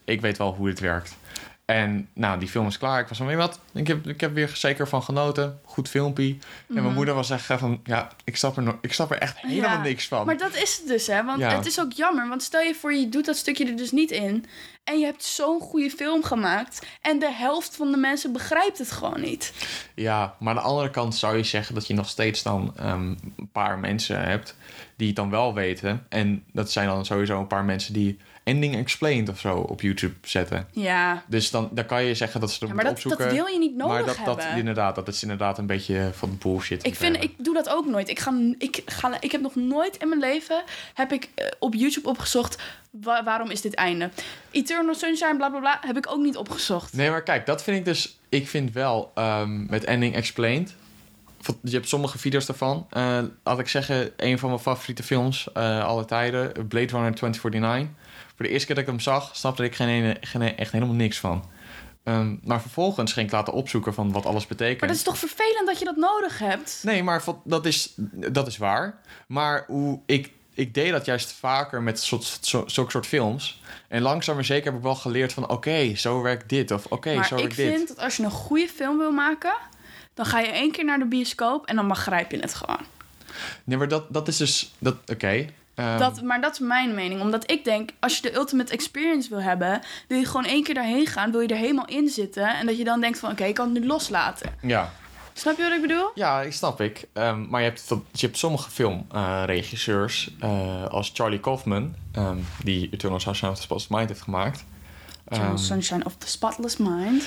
ik 0.04 0.20
weet 0.20 0.38
wel 0.38 0.54
hoe 0.54 0.68
dit 0.68 0.80
werkt. 0.80 1.16
En 1.64 2.08
nou, 2.12 2.38
die 2.38 2.48
film 2.48 2.66
is 2.66 2.78
klaar. 2.78 3.00
Ik 3.00 3.08
was 3.08 3.16
van, 3.16 3.26
weet 3.26 3.34
je 3.36 3.40
wat? 3.42 3.60
Ik 3.72 3.86
heb, 3.86 4.06
ik 4.06 4.20
heb 4.20 4.34
weer 4.34 4.50
zeker 4.54 4.88
van 4.88 5.02
genoten. 5.02 5.60
Goed 5.64 5.88
filmpje. 5.88 6.36
En 6.68 6.82
mijn 6.82 6.94
moeder 6.94 7.14
was 7.14 7.30
echt 7.30 7.44
van, 7.44 7.80
ja, 7.84 8.08
ik 8.24 8.36
snap 8.36 8.56
er, 8.56 8.78
ik 8.80 8.92
snap 8.92 9.10
er 9.10 9.18
echt 9.18 9.38
helemaal 9.40 9.70
Mhm. 9.70 9.78
Ja, 9.78 9.82
niks 9.84 10.08
van. 10.08 10.26
Maar 10.26 10.36
dat 10.36 10.56
is 10.56 10.76
het 10.76 10.86
dus, 10.88 11.06
hè? 11.06 11.24
Want 11.24 11.40
Ja. 11.40 11.56
het 11.56 11.66
is 11.66 11.80
ook 11.80 11.92
jammer. 11.92 12.28
Want 12.28 12.42
stel 12.42 12.60
je 12.60 12.74
voor, 12.74 12.94
je 12.94 13.08
doet 13.08 13.24
dat 13.24 13.36
stukje 13.36 13.66
er 13.66 13.76
dus 13.76 13.90
niet 13.92 14.10
in. 14.10 14.44
En 14.84 14.98
je 14.98 15.04
hebt 15.04 15.24
zo'n 15.24 15.60
goede 15.60 15.90
film 15.90 16.22
gemaakt. 16.22 16.86
En 17.00 17.18
de 17.18 17.32
helft 17.32 17.76
van 17.76 17.90
de 17.90 17.96
mensen 17.96 18.32
begrijpt 18.32 18.78
het 18.78 18.90
gewoon 18.92 19.20
niet. 19.20 19.52
Ja, 19.94 20.34
maar 20.38 20.48
aan 20.48 20.62
de 20.62 20.68
andere 20.68 20.90
kant 20.90 21.14
zou 21.16 21.36
je 21.36 21.44
zeggen 21.44 21.74
dat 21.74 21.86
je 21.86 21.94
nog 21.94 22.08
steeds 22.08 22.42
dan 22.42 22.72
ehm, 22.76 23.14
een 23.36 23.48
paar 23.52 23.78
mensen 23.78 24.20
hebt 24.24 24.56
die 24.96 25.06
het 25.06 25.16
dan 25.16 25.30
wel 25.30 25.54
weten. 25.54 26.06
En 26.08 26.44
dat 26.52 26.70
zijn 26.72 26.86
dan 26.86 27.04
sowieso 27.06 27.40
een 27.40 27.46
paar 27.46 27.64
mensen 27.64 27.92
die 27.92 28.18
Ending 28.44 28.76
Explained 28.76 29.28
of 29.28 29.38
zo 29.38 29.56
op 29.56 29.80
YouTube 29.80 30.14
zetten. 30.22 30.66
Ja, 30.72 31.22
Dus 31.26 31.50
dan, 31.50 31.68
dan 31.72 31.86
kan 31.86 32.04
je 32.04 32.14
zeggen 32.14 32.40
dat 32.40 32.52
ze 32.52 32.58
dat 32.60 32.68
ja 32.68 32.74
maar 32.74 32.84
moeten 32.84 33.08
dat, 33.08 33.18
dat 33.18 33.26
opzoeken. 33.26 33.44
wil 33.46 33.54
je 33.54 33.66
niet 33.68 33.76
nodig 33.76 33.94
maar 33.94 34.04
dat, 34.04 34.16
hebben. 34.16 34.36
dat, 34.36 34.44
inderdaad, 34.56 34.94
dat 34.94 35.08
is 35.08 35.22
inderdaad 35.22 35.58
een 35.58 35.66
beetje 35.66 36.10
van 36.12 36.38
bullshit. 36.42 36.86
Ik, 36.86 36.94
vind, 36.94 37.22
ik 37.22 37.32
doe 37.38 37.54
dat 37.54 37.68
ook 37.68 37.86
nooit. 37.86 38.08
Ik, 38.08 38.18
ga, 38.18 38.32
ik, 38.58 38.82
ga, 38.86 39.20
ik 39.20 39.32
heb 39.32 39.40
nog 39.40 39.54
nooit 39.54 39.96
in 39.96 40.08
mijn 40.08 40.20
leven 40.20 40.62
heb 40.94 41.12
ik, 41.12 41.28
eh, 41.34 41.46
op 41.58 41.74
YouTube 41.74 42.08
opgezocht... 42.08 42.62
wa- 42.90 43.24
waarom 43.24 43.50
is 43.50 43.60
dit 43.60 43.74
einde? 43.74 44.10
Eternal 44.50 44.94
Sunshine, 44.94 45.36
bla 45.36 45.48
bla 45.50 45.58
bla, 45.58 45.78
heb 45.80 45.96
ik 45.96 46.10
ook 46.10 46.22
niet 46.22 46.36
opgezocht. 46.36 46.92
Nee, 46.92 47.10
maar 47.10 47.22
kijk, 47.22 47.46
dat 47.46 47.62
vind 47.62 47.76
ik 47.76 47.84
dus... 47.84 48.18
Ik 48.28 48.48
vind 48.48 48.72
wel 48.72 49.12
voor 49.14 49.66
met 49.70 49.84
Ending 49.84 50.14
Explained... 50.14 50.74
Je 51.62 51.70
hebt 51.70 51.88
sommige 51.88 52.18
video's 52.18 52.46
daarvan. 52.46 52.86
Eh, 52.90 53.18
laat 53.44 53.58
ik 53.58 53.68
zeggen, 53.68 54.10
een 54.16 54.38
van 54.38 54.48
mijn 54.48 54.60
favoriete 54.60 55.02
films 55.02 55.52
eh 55.52 55.84
alle 55.84 56.04
tijden. 56.04 56.52
Blade 56.68 56.86
Runner 56.86 57.14
2049. 57.14 57.88
Voor 58.36 58.46
de 58.46 58.50
eerste 58.52 58.66
keer 58.66 58.74
dat 58.74 58.84
ik 58.84 58.90
hem 58.90 59.00
zag, 59.00 59.36
snapte 59.36 59.64
ik 59.64 59.74
geen, 59.74 59.88
ene- 59.88 60.16
geen, 60.20 60.56
echt 60.56 60.72
helemaal 60.72 60.94
niks 60.94 61.18
van. 61.18 61.44
Ehm, 62.04 62.36
maar 62.42 62.60
vervolgens 62.60 63.12
ging 63.12 63.26
ik 63.26 63.32
laten 63.32 63.52
opzoeken 63.52 63.94
van 63.94 64.12
wat 64.12 64.26
alles 64.26 64.46
betekent. 64.46 64.80
Maar 64.80 64.88
dat 64.88 64.98
is 64.98 65.04
toch 65.04 65.18
vervelend 65.18 65.66
dat 65.66 65.78
je 65.78 65.84
dat 65.84 65.96
nodig 65.96 66.38
hebt? 66.38 66.80
Nee, 66.82 67.02
maar 67.02 67.22
dat 67.44 67.66
is, 67.66 67.92
dat 68.32 68.46
is 68.46 68.56
waar. 68.56 69.00
Maar 69.28 69.64
hoe 69.66 70.00
ik, 70.06 70.32
ik 70.54 70.74
deed 70.74 70.90
dat 70.90 71.04
juist 71.04 71.32
vaker 71.32 71.82
met 71.82 72.00
soort, 72.00 72.38
zulke 72.66 72.90
soort 72.90 73.06
films. 73.06 73.60
En 73.88 74.02
langzaam 74.02 74.34
maar 74.34 74.44
zeker 74.44 74.64
heb 74.64 74.74
ik 74.74 74.82
wel 74.82 74.94
geleerd 74.94 75.32
van... 75.32 75.48
oké, 75.48 75.94
zo 75.94 76.22
werkt 76.22 76.48
dit. 76.48 76.70
Of 76.70 76.86
oké, 76.86 77.14
maar 77.14 77.26
zo 77.26 77.34
ik 77.34 77.40
werkt 77.40 77.56
dit. 77.56 77.74
vind 77.74 77.88
dat 77.88 77.98
als 77.98 78.16
je 78.16 78.22
een 78.22 78.30
goede 78.30 78.68
film 78.68 78.98
wil 78.98 79.12
maken... 79.12 79.54
dan 80.14 80.26
ga 80.26 80.40
je 80.40 80.48
één 80.48 80.72
keer 80.72 80.84
naar 80.84 80.98
de 80.98 81.06
bioscoop 81.06 81.66
en 81.66 81.76
dan 81.76 81.88
begrijp 81.88 82.30
je 82.30 82.38
het 82.38 82.54
gewoon. 82.54 82.80
Nee, 83.64 83.78
maar 83.78 83.88
dat, 83.88 84.12
dat 84.12 84.28
is 84.28 84.36
dus... 84.36 84.72
dat 84.78 84.96
Oké. 85.06 85.46
Ehm, 85.74 85.98
Dat, 85.98 86.22
maar 86.22 86.40
dat 86.40 86.52
is 86.52 86.58
mijn 86.58 86.94
mening. 86.94 87.20
Omdat 87.20 87.50
ik 87.50 87.64
denk, 87.64 87.90
als 88.00 88.16
je 88.16 88.22
de 88.22 88.34
ultimate 88.34 88.72
experience 88.72 89.28
wil 89.28 89.40
hebben... 89.42 89.80
wil 90.08 90.18
je 90.18 90.26
gewoon 90.26 90.44
één 90.44 90.62
keer 90.62 90.74
daarheen 90.74 91.06
gaan, 91.06 91.30
wil 91.30 91.40
je 91.40 91.48
er 91.48 91.56
helemaal 91.56 91.86
in 91.86 92.08
zitten... 92.08 92.48
en 92.56 92.66
dat 92.66 92.78
je 92.78 92.84
dan 92.84 93.00
denkt 93.00 93.18
van, 93.18 93.30
oké, 93.30 93.44
ik 93.44 93.54
kan 93.54 93.70
het 93.74 93.80
nu 93.82 93.86
loslaten. 93.86 94.50
Ja. 94.62 94.92
Snap 95.32 95.56
je 95.56 95.62
wat 95.62 95.72
ik 95.72 95.80
bedoel? 95.80 96.10
ja, 96.14 96.40
ik 96.42 96.52
snap 96.52 96.80
ik. 96.80 97.04
Ehm, 97.12 97.48
maar 97.48 97.60
je 97.60 97.66
hebt, 97.68 97.88
dat- 97.88 98.02
je 98.12 98.26
hebt 98.26 98.38
sommige 98.38 98.70
filmregisseurs... 98.70 100.30
eh, 100.40 100.84
als 100.86 101.10
Charlie 101.14 101.40
Kaufman... 101.40 101.94
ehm, 102.12 102.36
die 102.64 102.88
Eternal 102.92 103.20
Sunshine 103.20 103.50
of 103.50 103.56
the 103.56 103.62
Spotless 103.62 103.88
Mind 103.88 104.08
heeft 104.08 104.22
gemaakt... 104.22 104.64
Eternal 105.28 105.58
Sunshine 105.58 106.04
of 106.04 106.16
the 106.16 106.26
Spotless 106.28 106.76
Mind. 106.76 107.26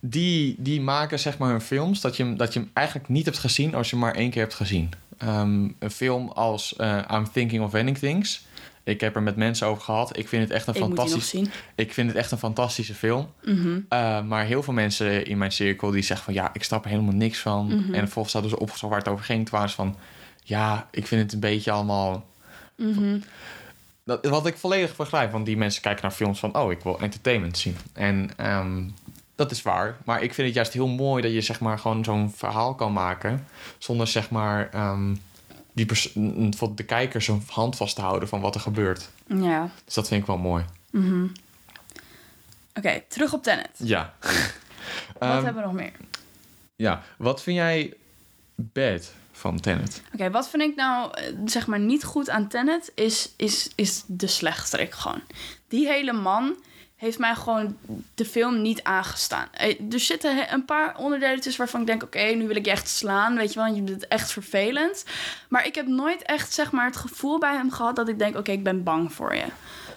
die, 0.00 0.54
die 0.58 0.80
maken 0.80 1.18
zeg 1.18 1.38
maar 1.38 1.50
hun 1.50 1.60
films 1.60 2.00
dat 2.00 2.16
je, 2.16 2.34
dat 2.34 2.52
je 2.52 2.58
hem 2.60 2.70
eigenlijk 2.72 3.08
niet 3.08 3.24
hebt 3.24 3.38
gezien 3.38 3.74
als 3.74 3.90
je 3.90 3.96
hem 3.96 4.04
maar 4.04 4.14
één 4.14 4.30
keer 4.30 4.42
hebt 4.42 4.54
gezien. 4.54 4.90
Ehm, 5.18 5.68
een 5.78 5.90
film 5.90 6.28
als 6.28 6.76
eh, 6.76 6.98
I'm 7.12 7.30
Thinking 7.32 7.62
of 7.62 7.74
Ending 7.74 7.98
Things. 7.98 8.44
Ik 8.86 9.00
heb 9.00 9.16
er 9.16 9.22
met 9.22 9.36
mensen 9.36 9.66
over 9.66 9.82
gehad. 9.82 10.18
Ik 10.18 10.28
vind 10.28 10.42
het 10.42 10.52
echt 10.52 10.66
een 10.66 10.74
Ik 10.74 10.80
fantastisch. 10.80 11.34
Ik 11.74 11.92
vind 11.92 12.08
het 12.08 12.16
echt 12.16 12.30
een 12.30 12.38
fantastische 12.38 12.94
film. 12.94 13.32
Mhm. 13.44 13.80
Eh, 13.88 14.22
maar 14.22 14.44
heel 14.44 14.62
veel 14.62 14.72
mensen 14.72 15.26
in 15.26 15.38
mijn 15.38 15.52
cirkel 15.52 15.90
die 15.90 16.02
zeggen 16.02 16.24
van 16.24 16.34
ja, 16.34 16.50
ik 16.52 16.62
snap 16.62 16.84
er 16.84 16.90
helemaal 16.90 17.14
niks 17.14 17.38
van. 17.38 17.66
Mhm. 17.66 17.94
En 17.94 18.00
vervolgens 18.00 18.32
hadden 18.32 18.50
ze 18.50 18.58
opgezocht 18.58 18.92
waar 18.92 19.00
het 19.00 19.08
over 19.08 19.24
ging. 19.24 19.50
Waren 19.50 19.68
ze 19.68 19.74
van 19.74 19.96
ja, 20.42 20.88
ik 20.90 21.06
vind 21.06 21.22
het 21.22 21.32
een 21.32 21.40
beetje 21.40 21.70
allemaal. 21.70 22.26
Mhm. 22.76 23.18
Dat, 24.04 24.26
wat 24.26 24.46
ik 24.46 24.56
volledig 24.56 24.96
begrijp, 24.96 25.32
want 25.32 25.46
die 25.46 25.56
mensen 25.56 25.82
kijken 25.82 26.02
naar 26.02 26.12
films 26.12 26.38
van 26.38 26.56
oh, 26.56 26.72
ik 26.72 26.82
wil 26.82 27.00
entertainment 27.00 27.58
zien. 27.58 27.76
En 27.92 28.30
ehm, 28.36 28.82
dat 29.36 29.50
is 29.50 29.62
waar. 29.62 29.96
Maar 30.04 30.22
ik 30.22 30.34
vind 30.34 30.46
het 30.46 30.56
juist 30.56 30.72
heel 30.72 30.86
mooi 30.88 31.22
dat 31.22 31.32
je 31.32 31.40
zeg 31.40 31.60
maar 31.60 31.78
gewoon 31.78 32.04
zo'n 32.04 32.32
verhaal 32.36 32.74
kan 32.74 32.92
maken 32.92 33.46
zonder 33.78 34.06
zeg 34.06 34.30
maar 34.30 34.70
ehm, 34.70 35.14
die 35.72 35.86
n- 36.18 36.52
de 36.74 36.84
kijker 36.84 37.22
zijn 37.22 37.42
hand 37.50 37.76
vast 37.76 37.94
te 37.94 38.00
houden 38.00 38.28
van 38.28 38.40
wat 38.40 38.54
er 38.54 38.60
gebeurt. 38.60 39.08
Ja. 39.26 39.70
Dus 39.84 39.94
dat 39.94 40.08
vind 40.08 40.20
ik 40.20 40.26
wel 40.26 40.38
mooi. 40.38 40.64
Mhm. 40.90 41.26
Oké, 42.74 43.02
terug 43.08 43.32
op 43.32 43.42
Tenet. 43.42 43.70
Ja. 43.76 44.14
Wat 45.18 45.28
Ehm, 45.28 45.44
hebben 45.44 45.62
we 45.62 45.68
nog 45.68 45.72
meer? 45.76 45.92
Ja, 46.76 47.02
wat 47.18 47.42
vind 47.42 47.56
jij 47.56 47.94
bad 48.54 49.12
van 49.32 49.60
Tenet? 49.60 50.02
Oké, 50.14 50.30
wat 50.30 50.48
vind 50.48 50.62
ik 50.62 50.76
nou 50.76 51.10
eh, 51.14 51.32
zeg 51.44 51.66
maar 51.66 51.78
niet 51.80 52.04
goed 52.04 52.30
aan 52.30 52.48
Tenet 52.48 52.92
is, 52.94 53.32
is, 53.36 53.70
is 53.74 54.02
de 54.06 54.26
slechterik 54.26 54.94
gewoon. 54.94 55.20
Die 55.68 55.86
hele 55.86 56.12
man 56.12 56.54
heeft 56.96 57.18
mij 57.18 57.34
gewoon 57.34 57.76
de 58.14 58.24
film 58.24 58.62
niet 58.62 58.82
aangestaan. 58.82 59.48
Eh, 59.52 59.92
Er 59.92 60.00
zitten 60.00 60.52
een 60.52 60.64
paar 60.64 60.96
onderdelen 60.98 61.40
tussen 61.40 61.60
waarvan 61.60 61.80
ik 61.80 61.86
denk... 61.86 62.02
oké, 62.02 62.22
nu 62.22 62.46
wil 62.46 62.56
ik 62.56 62.64
je 62.64 62.70
echt 62.70 62.88
slaan, 62.88 63.36
weet 63.36 63.52
je 63.52 63.58
wel. 63.58 63.74
Je 63.74 63.82
bent 63.82 64.00
het 64.00 64.08
echt 64.08 64.32
vervelend. 64.32 65.04
Maar 65.48 65.66
ik 65.66 65.74
heb 65.74 65.86
nooit 65.86 66.22
echt 66.22 66.52
zeg 66.52 66.72
maar, 66.72 66.86
het 66.86 66.96
gevoel 66.96 67.38
bij 67.38 67.54
hem 67.54 67.70
gehad... 67.70 67.96
dat 67.96 68.08
ik 68.08 68.18
denk, 68.18 68.36
oké, 68.36 68.52
ik 68.52 68.62
ben 68.62 68.82
bang 68.82 69.12
voor 69.12 69.34
je. 69.34 69.44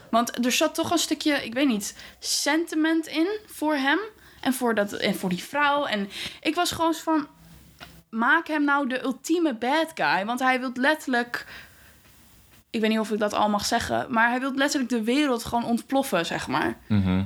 Want 0.10 0.46
er 0.46 0.52
zat 0.52 0.76
toch 0.76 0.92
een 0.92 0.98
stukje, 0.98 1.46
ik 1.46 1.54
weet 1.54 1.68
niet, 1.68 1.96
sentiment 2.20 3.08
in 3.08 3.28
voor 3.46 3.76
hem... 3.76 4.00
En 4.42 4.54
voor, 4.54 4.76
dat, 4.76 4.94
en 4.94 5.16
voor 5.16 5.30
die 5.30 5.44
vrouw. 5.44 5.86
En 5.86 6.10
ik 6.42 6.56
was 6.56 6.72
gewoon 6.72 6.94
van 6.94 7.28
maak 8.10 8.48
hem 8.48 8.64
nou 8.64 8.88
de 8.88 9.04
ultieme 9.04 9.54
bad 9.54 9.92
guy. 9.96 10.26
Want 10.26 10.40
hij 10.40 10.60
wil 10.60 10.72
letterlijk. 10.74 11.46
Ik 12.72 12.82
weet 12.82 12.90
niet 12.90 13.00
of 13.00 13.12
ik 13.12 13.20
dat 13.20 13.34
al 13.34 13.50
mag 13.50 13.66
zeggen. 13.66 14.06
Maar 14.10 14.30
hij 14.30 14.40
wil 14.40 14.54
letterlijk 14.56 14.90
de 14.92 15.04
wereld 15.04 15.44
gewoon 15.46 15.66
ontploffen, 15.66 16.26
zeg 16.26 16.48
maar. 16.48 16.78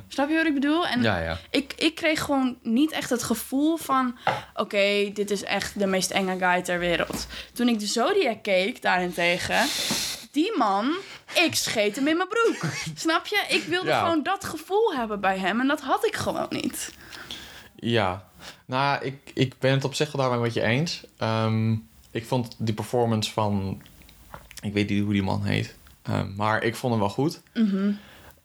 Snap 0.07 0.29
je 0.29 0.35
wat 0.35 0.45
ik 0.45 0.53
bedoel? 0.53 0.87
En 0.87 1.01
Ja, 1.01 1.17
ja. 1.19 1.37
ik, 1.49 1.73
ik 1.77 1.95
kreeg 1.95 2.21
gewoon 2.21 2.57
niet 2.61 2.91
echt 2.91 3.09
het 3.09 3.23
gevoel 3.23 3.77
van... 3.77 4.17
Oké, 4.55 5.09
dit 5.13 5.31
is 5.31 5.43
echt 5.43 5.79
de 5.79 5.85
meest 5.87 6.11
enge 6.11 6.37
guy 6.39 6.61
ter 6.61 6.79
wereld. 6.79 7.27
Toen 7.53 7.67
ik 7.67 7.79
de 7.79 7.85
Zodiac 7.85 8.43
keek, 8.43 8.81
daarentegen... 8.81 9.65
Die 10.31 10.57
man, 10.57 10.95
ik 11.45 11.55
scheet 11.55 11.95
hem 11.95 12.07
in 12.07 12.17
mijn 12.17 12.29
broek. 12.29 12.71
Snap 12.95 13.27
je? 13.27 13.45
Ik 13.47 13.63
wilde 13.63 13.87
Ja. 13.87 13.99
gewoon 13.99 14.23
dat 14.23 14.43
gevoel 14.45 14.93
hebben 14.95 15.19
bij 15.19 15.37
hem. 15.37 15.59
En 15.59 15.67
dat 15.67 15.81
had 15.81 16.05
ik 16.05 16.15
gewoon 16.15 16.47
niet. 16.49 16.93
Ja, 17.75 18.27
nou, 18.65 19.05
ik, 19.05 19.31
ik 19.33 19.53
ben 19.59 19.71
het 19.71 19.83
op 19.83 19.93
zich 19.93 20.11
wel 20.11 20.21
daarmee 20.21 20.41
met 20.41 20.53
je 20.53 20.61
eens. 20.61 21.03
Ehm, 21.17 21.71
ik 22.11 22.25
vond 22.25 22.55
die 22.57 22.73
performance 22.73 23.31
van... 23.31 23.81
Ik 24.63 24.73
weet 24.73 24.89
niet 24.89 25.03
hoe 25.03 25.13
die 25.13 25.23
man 25.23 25.43
heet. 25.43 25.75
Ehm, 26.01 26.35
maar 26.35 26.63
ik 26.63 26.75
vond 26.75 26.93
hem 26.93 27.01
wel 27.01 27.11
goed. 27.11 27.41
Mhm. 27.53 27.91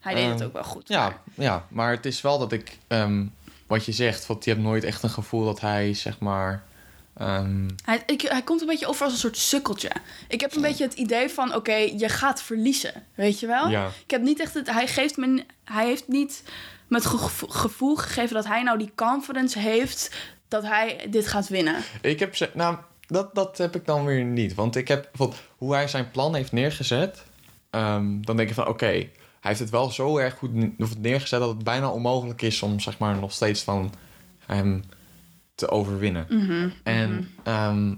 Hij 0.01 0.15
deed 0.15 0.25
het 0.29 0.35
Ehm, 0.39 0.47
ook 0.47 0.53
wel 0.53 0.65
goed. 0.65 0.89
Ja, 0.89 1.21
ja, 1.35 1.67
maar 1.69 1.91
het 1.91 2.07
is 2.07 2.21
wel 2.21 2.39
dat 2.39 2.53
ik... 2.53 2.79
ehm, 2.87 3.25
wat 3.67 3.85
je 3.85 3.93
zegt, 3.93 4.27
want 4.27 4.45
je 4.45 4.51
hebt 4.51 4.63
nooit 4.63 4.85
echt 4.85 5.03
een 5.03 5.11
gevoel 5.11 5.45
dat 5.45 5.61
hij, 5.61 5.95
zeg 5.95 6.19
maar... 6.19 6.67
Hij, 7.85 8.03
ik, 8.07 8.21
hij 8.21 8.43
komt 8.43 8.61
een 8.61 8.67
beetje 8.67 8.87
over 8.87 9.05
als 9.05 9.13
een 9.13 9.19
soort 9.19 9.37
sukkeltje. 9.37 9.91
Ik 10.29 10.41
heb 10.41 10.55
een 10.55 10.63
beetje 10.63 10.85
het 10.85 10.95
idee 10.95 11.29
van, 11.29 11.55
oké, 11.55 11.75
je 11.75 12.09
gaat 12.09 12.43
verliezen. 12.43 12.93
Weet 13.15 13.41
je 13.41 13.47
wel? 13.47 13.69
Ja. 13.69 13.87
Ik 14.05 14.11
heb 14.11 14.23
niet 14.23 14.41
echt 14.41 14.55
het... 14.55 14.71
Hij, 14.71 14.87
geeft 14.87 15.17
me, 15.17 15.45
hij 15.65 15.87
heeft 15.87 16.09
niet 16.09 16.43
me 16.89 16.97
het 16.97 17.07
gevo- 17.07 17.47
gevoel 17.47 17.97
gegeven 17.97 18.35
dat 18.35 18.47
hij 18.47 18.63
nou 18.63 18.79
die 18.79 18.93
confidence 18.95 19.59
heeft... 19.59 20.17
dat 20.49 20.63
hij 20.63 21.07
dit 21.11 21.27
gaat 21.27 21.49
winnen. 21.49 21.77
Ik 22.01 22.19
heb 22.19 22.37
ze, 22.37 22.51
nou, 22.55 22.77
dat, 23.09 23.35
dat 23.35 23.59
heb 23.59 23.75
ik 23.77 23.87
dan 23.87 24.05
weer 24.05 24.25
niet. 24.25 24.55
Want 24.55 24.77
ik 24.77 24.89
heb 24.89 25.09
hoe 25.57 25.75
hij 25.75 25.89
zijn 25.89 26.11
plan 26.11 26.35
heeft 26.35 26.53
neergezet. 26.53 27.25
ehm, 27.71 28.21
dan 28.21 28.37
denk 28.37 28.49
ik 28.49 28.55
van 28.55 28.67
oké, 28.69 28.87
hij 28.87 29.11
heeft 29.41 29.61
het 29.61 29.71
wel 29.71 29.91
zo 29.91 30.19
erg 30.19 30.35
goed 30.35 30.51
neergezet 31.01 31.41
dat 31.41 31.49
het 31.49 31.65
bijna 31.65 31.89
onmogelijk 31.91 32.43
is 32.43 32.63
om 32.63 32.81
zeg 32.81 32.99
maar 32.99 33.17
nog 33.17 33.33
steeds 33.33 33.63
van 33.63 33.93
hem 34.47 34.83
te 35.55 35.69
overwinnen. 35.69 36.27
Mhm, 36.29 36.69
En 36.83 37.31
ehm, 37.43 37.95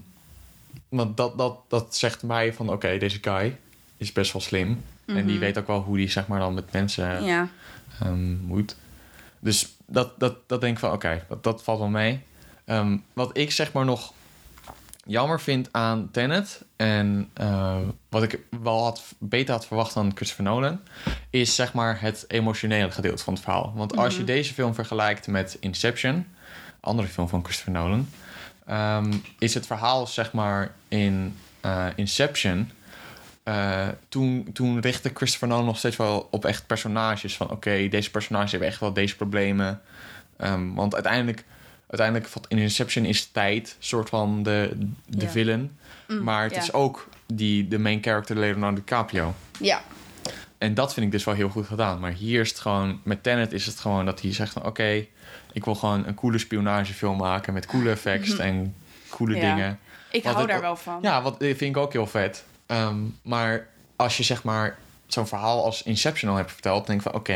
want 0.89 1.17
dat, 1.17 1.39
dat, 1.39 1.59
dat 1.69 1.97
zegt 1.97 2.23
mij 2.23 2.55
van 2.55 2.69
oké, 2.71 2.99
deze 2.99 3.19
guy 3.21 3.57
is 3.97 4.13
best 4.13 4.33
wel 4.33 4.43
slim. 4.43 4.83
En 5.07 5.27
die 5.27 5.39
weet 5.39 5.59
ook 5.59 5.67
wel 5.67 5.81
hoe 5.81 5.97
die 5.97 6.11
zeg 6.11 6.27
maar 6.27 6.39
dan 6.41 6.55
met 6.55 6.73
mensen 6.73 7.15
Mhm. 7.15 7.25
Ja. 7.25 7.49
ehm, 8.01 8.37
moet. 8.37 8.77
Dus 9.41 9.77
dat, 9.87 10.21
dat, 10.21 10.37
dat 10.47 10.61
denk 10.61 10.73
ik 10.75 10.79
van, 10.81 10.93
oké, 10.93 11.25
dat, 11.29 11.43
dat 11.43 11.63
valt 11.63 11.79
wel 11.79 11.89
mee. 11.89 12.21
Wat 13.13 13.37
ik 13.37 13.51
zeg 13.51 13.73
maar 13.73 13.85
nog 13.85 14.13
jammer 15.05 15.41
vind 15.41 15.69
aan 15.73 16.11
Tenet... 16.11 16.65
en 16.77 17.31
eh, 17.35 17.79
wat 18.09 18.23
ik 18.23 18.39
wel 18.63 18.83
had, 18.83 19.03
beter 19.19 19.55
had 19.55 19.67
verwacht 19.67 19.95
dan 19.95 20.13
Christopher 20.15 20.45
Nolan... 20.45 20.81
is 21.31 21.55
zeg 21.55 21.73
maar 21.73 22.01
het 22.01 22.25
emotionele 22.29 22.91
gedeelte 22.91 23.25
van 23.25 23.35
het 23.35 23.43
verhaal. 23.43 23.73
Want 23.75 23.97
als 23.97 24.17
je 24.17 24.25
deze 24.25 24.55
film 24.55 24.75
vergelijkt 24.75 25.27
met 25.27 25.57
Inception... 25.61 26.27
andere 26.81 27.09
film 27.09 27.29
van 27.29 27.45
Christopher 27.45 27.73
Nolan... 27.73 28.09
ehm, 28.67 29.13
is 29.39 29.55
het 29.55 29.67
verhaal 29.67 30.07
zeg 30.07 30.33
maar 30.33 30.75
in 30.89 31.37
eh, 31.61 31.87
Inception... 31.95 32.71
Eh, 33.43 33.89
toen, 34.09 34.49
toen 34.53 34.81
richtte 34.81 35.11
Christopher 35.15 35.49
Nolan 35.49 35.65
nog 35.65 35.79
steeds 35.79 35.97
wel 35.97 36.29
op 36.31 36.45
echt 36.45 36.67
personages. 36.67 37.37
Van 37.37 37.51
oké, 37.51 37.89
deze 37.89 38.11
personages 38.11 38.51
hebben 38.51 38.69
echt 38.69 38.81
wel 38.81 38.93
deze 38.93 39.17
problemen. 39.17 39.81
Ehm, 40.37 40.75
want 40.75 40.95
uiteindelijk, 40.95 41.45
uiteindelijk 41.91 42.29
valt 42.29 42.47
in 42.49 42.59
Inception 42.59 43.05
is 43.05 43.27
tijd 43.27 43.77
soort 43.79 44.09
van 44.09 44.43
de, 44.43 44.77
de 45.07 45.25
Ja. 45.25 45.29
villain. 45.31 45.79
Mm, 46.09 46.23
maar 46.23 46.43
het 46.43 46.55
ja. 46.55 46.61
is 46.61 46.73
ook 46.73 47.09
die, 47.27 47.69
de 47.69 47.79
main 47.79 48.03
character 48.03 48.37
Leonardo 48.39 48.77
DiCaprio. 48.77 49.35
Ja. 49.61 49.83
En 50.59 50.75
dat 50.75 50.93
vind 50.95 51.07
ik 51.07 51.13
dus 51.13 51.25
wel 51.25 51.35
heel 51.35 51.49
goed 51.49 51.67
gedaan. 51.67 52.01
Maar 52.01 52.13
hier 52.13 52.41
is 52.41 52.49
het 52.49 52.59
gewoon, 52.59 53.01
met 53.03 53.23
Tenet 53.23 53.53
is 53.53 53.67
het 53.67 53.79
gewoon 53.81 54.05
dat 54.05 54.21
hij 54.21 54.33
zegt 54.33 54.53
van 54.53 54.65
oké, 54.67 55.07
ik 55.53 55.65
wil 55.65 55.75
gewoon 55.75 56.07
een 56.07 56.15
coole 56.15 56.39
spionagefilm 56.39 57.17
maken 57.17 57.53
met 57.53 57.67
coole 57.67 57.91
effects 57.91 58.37
en 58.39 58.75
coole 59.09 59.33
Mhm. 59.37 59.45
Ja. 59.45 59.55
dingen. 59.55 59.79
Ik 60.11 60.23
Wat 60.25 60.33
hou 60.33 60.45
ik 60.47 60.51
daar 60.53 60.61
wel 60.61 60.77
van. 60.77 60.99
Ja, 61.03 61.23
wat 61.23 61.37
vind 61.39 61.61
ik 61.61 61.77
ook 61.77 61.93
heel 61.93 62.07
vet. 62.07 62.45
Ehm, 62.67 62.97
maar 63.23 63.69
als 63.97 64.17
je 64.17 64.23
zeg 64.23 64.43
maar 64.43 64.79
zo'n 65.07 65.27
verhaal 65.27 65.65
als 65.65 65.83
Inception 65.83 66.31
al 66.31 66.37
hebt 66.37 66.53
verteld, 66.53 66.87
denk 66.87 66.99
ik 67.01 67.05
van 67.11 67.15
oké, 67.21 67.35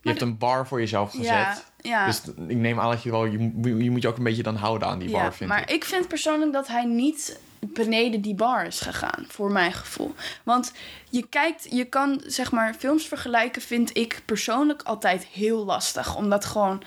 je 0.00 0.08
hebt 0.08 0.20
een 0.20 0.38
bar 0.38 0.66
voor 0.66 0.80
jezelf 0.80 1.10
gezet. 1.10 1.64
Ja. 1.88 2.06
Dus 2.06 2.22
ik 2.48 2.56
neem 2.56 2.80
aan 2.80 2.90
dat 2.90 3.02
je 3.02 3.10
wel, 3.10 3.24
je, 3.24 3.38
moet- 3.38 3.82
je 3.82 3.90
moet 3.90 4.02
je 4.02 4.08
ook 4.08 4.16
een 4.16 4.24
beetje 4.24 4.42
dan 4.42 4.56
houden 4.56 4.88
aan 4.88 4.98
die 4.98 5.10
bar, 5.10 5.22
ja, 5.22 5.32
vind 5.32 5.50
maar 5.50 5.60
ik. 5.62 5.70
ik 5.70 5.84
vind 5.84 6.08
persoonlijk 6.08 6.52
dat 6.52 6.66
hij 6.68 6.84
niet 6.84 7.40
beneden 7.60 8.20
die 8.20 8.34
bar 8.34 8.66
is 8.66 8.80
gegaan, 8.80 9.24
voor 9.28 9.52
mijn 9.52 9.72
gevoel. 9.72 10.14
Want 10.42 10.72
je 11.10 11.26
kijkt, 11.28 11.66
je 11.70 11.84
kan 11.84 12.22
zeg 12.26 12.52
maar 12.52 12.74
films 12.74 13.06
vergelijken, 13.06 13.62
vind 13.62 13.96
ik 13.96 14.22
persoonlijk 14.24 14.82
altijd 14.82 15.24
heel 15.24 15.64
lastig. 15.64 16.16
Omdat 16.16 16.44
gewoon, 16.44 16.82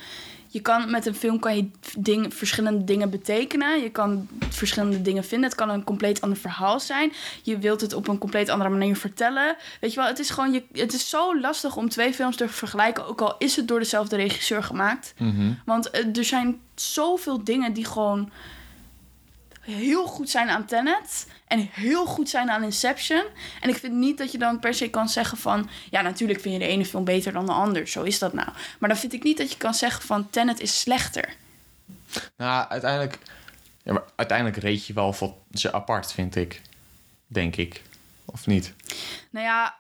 je 0.48 0.62
kan 0.62 0.92
met 0.92 1.06
een 1.06 1.16
film 1.16 1.40
kan 1.40 1.56
je 1.56 1.70
ding, 1.98 2.34
verschillende 2.34 2.84
dingen 2.84 3.10
betekenen. 3.10 3.82
Je 3.82 3.90
kan 3.90 4.28
verschillende 4.50 5.02
dingen 5.02 5.24
vinden. 5.24 5.50
Het 5.50 5.58
kan 5.58 5.70
een 5.70 5.84
compleet 5.84 6.22
ander 6.22 6.38
verhaal 6.38 6.80
zijn. 6.80 7.14
Je 7.44 7.58
wilt 7.58 7.82
het 7.82 7.94
op 7.94 8.08
een 8.08 8.18
compleet 8.18 8.50
andere 8.50 8.70
manier 8.70 8.96
vertellen. 8.96 9.56
Weet 9.82 9.94
je 9.94 10.00
wel, 10.00 10.08
het 10.08 10.20
is 10.20 10.30
gewoon 10.30 10.54
je, 10.54 10.64
het 10.72 10.94
is 10.94 11.10
zo 11.10 11.40
lastig 11.40 11.76
om 11.76 11.90
twee 11.90 12.14
films 12.14 12.36
te 12.36 12.50
vergelijken. 12.50 13.08
Ook 13.08 13.22
al 13.22 13.36
is 13.38 13.56
het 13.56 13.68
door 13.68 13.80
dezelfde 13.80 14.16
regisseur 14.16 14.64
gemaakt. 14.64 15.14
Mhm. 15.18 15.52
Want 15.66 15.90
eh, 15.90 16.18
er 16.18 16.24
zijn 16.24 16.60
zoveel 16.76 17.44
dingen 17.44 17.74
die 17.74 17.86
gewoon 17.86 18.32
heel 19.62 20.06
goed 20.06 20.30
zijn 20.30 20.50
aan 20.50 20.66
Tenet. 20.66 21.28
En 21.48 21.70
heel 21.72 22.06
goed 22.06 22.30
zijn 22.30 22.50
aan 22.50 22.64
Inception. 22.64 23.24
En 23.62 23.70
ik 23.70 23.76
vind 23.76 23.94
niet 23.94 24.18
dat 24.18 24.32
je 24.32 24.38
dan 24.38 24.60
per 24.60 24.74
se 24.74 24.90
kan 24.90 25.10
zeggen 25.10 25.38
van... 25.38 25.70
Ja, 25.90 26.02
natuurlijk 26.02 26.42
vind 26.42 26.54
je 26.54 26.60
de 26.60 26.68
ene 26.68 26.86
film 26.86 27.04
beter 27.04 27.32
dan 27.32 27.46
de 27.46 27.52
ander. 27.52 27.88
Zo 27.88 28.04
is 28.04 28.20
dat 28.20 28.34
nou. 28.34 28.48
Maar 28.80 28.90
dan 28.90 28.98
vind 28.98 29.14
ik 29.14 29.24
niet 29.24 29.38
dat 29.38 29.52
je 29.52 29.58
kan 29.58 29.74
zeggen 29.74 30.04
van... 30.04 30.30
Tenet 30.30 30.60
is 30.60 30.80
slechter. 30.80 31.36
Nou, 32.38 32.70
uiteindelijk, 32.70 33.18
ja, 33.84 33.94
maar 33.94 34.04
uiteindelijk 34.16 34.58
reed 34.58 34.86
je 34.86 34.94
wel 34.94 35.14
voor 35.14 35.34
ze 35.54 35.74
apart, 35.74 36.14
vind 36.14 36.36
ik. 36.36 36.62
Denk 37.28 37.56
ik. 37.56 37.82
Of 38.26 38.48
niet? 38.48 38.74
Nou 39.30 39.46
ja, 39.46 39.76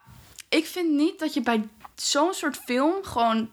ik 0.50 0.66
vind 0.66 0.92
niet 0.92 1.20
dat 1.20 1.34
je 1.34 1.42
bij 1.42 1.68
zo'n 1.96 2.34
soort 2.34 2.58
film 2.58 3.04
gewoon... 3.04 3.50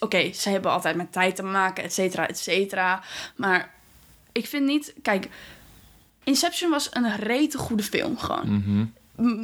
Oké, 0.00 0.32
ze 0.32 0.48
hebben 0.48 0.70
altijd 0.70 0.96
met 0.96 1.12
tijd 1.12 1.36
te 1.36 1.42
maken, 1.42 1.84
et 1.84 1.92
cetera, 1.92 2.28
et 2.28 2.38
cetera. 2.38 3.02
Maar 3.36 3.74
ik 4.32 4.46
vind 4.46 4.64
niet... 4.64 4.94
Kijk, 5.02 5.28
Inception 6.24 6.70
was 6.70 6.88
een 6.92 7.16
rete 7.16 7.58
goede 7.58 7.82
film 7.82 8.18
gewoon. 8.18 8.52
Mhm. 8.52 8.86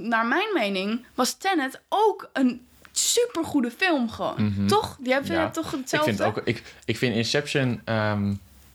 Naar 0.09 0.27
mijn 0.27 0.49
mening 0.55 1.05
was 1.15 1.35
Tenet 1.35 1.81
ook 1.89 2.31
een 2.33 2.67
supergoede 2.93 3.71
film 3.71 4.11
gewoon. 4.11 4.65
Toch? 4.67 4.97
Die 5.01 5.13
hebben 5.13 5.31
Mhm. 5.33 5.41
Ja. 5.41 5.51
toch 5.51 5.73
Ik 5.73 5.79
hetzelfde? 5.79 6.15
vind, 6.15 6.23
ook, 6.23 6.41
ik, 6.45 6.63
ik 6.85 6.97
vind 6.99 7.15
Inception... 7.15 7.81
ehm 7.85 8.33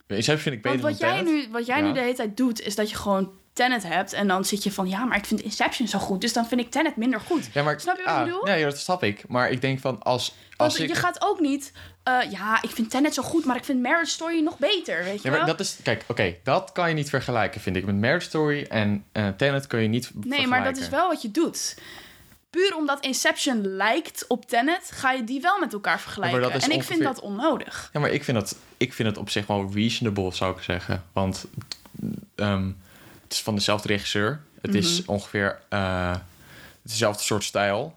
Inception 0.08 0.38
vind 0.44 0.56
ik 0.56 0.62
beter 0.62 0.82
Want 0.82 1.00
wat 1.00 1.10
dan 1.10 1.10
jij, 1.16 1.24
Tenet. 1.24 1.46
nu, 1.48 1.52
wat 1.52 1.66
jij 1.66 1.78
Ja. 1.78 1.84
nu 1.88 1.94
de 1.94 2.00
hele 2.00 2.14
tijd 2.14 2.38
doet, 2.38 2.62
is 2.62 2.76
dat 2.76 2.90
je 2.90 2.96
gewoon 2.96 3.32
Tenet 3.54 3.84
hebt. 3.84 4.14
En 4.14 4.28
dan 4.28 4.46
zit 4.46 4.64
je 4.64 4.72
van, 4.72 4.90
ja, 4.90 5.06
maar 5.06 5.18
ik 5.18 5.26
vind 5.26 5.42
Inception 5.42 5.88
zo 5.88 6.00
goed. 6.00 6.22
Dus 6.22 6.34
dan 6.34 6.46
vind 6.48 6.62
ik 6.62 6.72
Tenet 6.72 6.96
minder 6.96 7.20
goed. 7.20 7.50
Ja, 7.54 7.64
maar, 7.64 7.80
Snap 7.80 7.98
je 7.98 8.04
wat 8.04 8.12
ik 8.14 8.20
ah, 8.20 8.26
bedoel? 8.26 8.48
Ja, 8.48 8.66
dat 8.66 8.78
snap 8.78 9.04
ik. 9.04 9.28
Maar 9.28 9.50
ik 9.52 9.62
denk 9.62 9.80
van 9.80 10.02
als... 10.04 10.34
Want 10.58 10.72
als 10.72 10.80
ik, 10.80 10.88
je 10.88 10.96
gaat 10.96 11.22
ook 11.22 11.40
niet, 11.40 11.72
eh, 12.04 12.32
ja, 12.32 12.62
ik 12.62 12.70
vind 12.70 12.90
Tenet 12.90 13.14
zo 13.14 13.22
goed, 13.24 13.46
maar 13.46 13.56
ik 13.56 13.64
vind 13.64 13.82
Marriage 13.82 14.12
Story 14.12 14.40
nog 14.44 14.58
beter, 14.58 15.04
weet 15.04 15.22
je 15.22 15.30
Ja, 15.30 15.30
maar 15.30 15.46
wel? 15.46 15.48
dat 15.56 15.60
is... 15.60 15.78
Kijk, 15.84 16.04
oké, 16.08 16.36
dat 16.44 16.72
kan 16.72 16.90
je 16.90 16.96
niet 16.96 17.10
vergelijken, 17.10 17.62
vind 17.62 17.76
ik. 17.76 17.86
Met 17.86 17.96
Marriage 18.00 18.26
Story 18.28 18.66
en 18.70 19.06
eh 19.12 19.28
Tenet 19.38 19.68
kun 19.68 19.80
je 19.82 19.88
niet 19.88 20.04
nee, 20.04 20.12
vergelijken. 20.14 20.50
maar 20.50 20.64
dat 20.64 20.78
is 20.78 20.90
wel 20.90 21.08
wat 21.08 21.22
je 21.22 21.32
doet. 21.32 21.78
Puur 22.50 22.76
omdat 22.76 23.06
Inception 23.06 23.68
lijkt 23.68 24.26
op 24.28 24.46
Tenet, 24.50 24.92
ga 24.94 25.12
je 25.12 25.24
die 25.24 25.42
wel 25.42 25.60
met 25.60 25.74
elkaar 25.74 26.00
vergelijken. 26.00 26.62
en 26.62 26.72
ik 26.72 26.84
vind 26.84 27.04
dat 27.04 27.20
onnodig. 27.20 27.90
Ja, 27.94 28.00
maar 28.00 28.10
ik 28.12 28.24
vind, 28.24 28.38
dat, 28.38 28.56
ik 28.78 28.94
vind 28.94 29.08
het 29.10 29.18
op 29.18 29.30
zich 29.30 29.48
wel 29.48 29.70
reasonable, 29.74 30.32
zou 30.34 30.56
ik 30.58 30.64
zeggen. 30.64 31.04
Want 31.14 31.46
ehm, 32.36 32.68
het 33.24 33.34
is 33.34 33.42
van 33.42 33.56
dezelfde 33.56 33.88
regisseur. 33.88 34.42
Het 34.62 34.76
is 34.76 35.02
Mhm. 35.02 35.12
ongeveer 35.12 35.60
het 35.70 36.20
is 36.86 36.92
dezelfde 36.92 37.24
soort 37.24 37.44
stijl. 37.44 37.96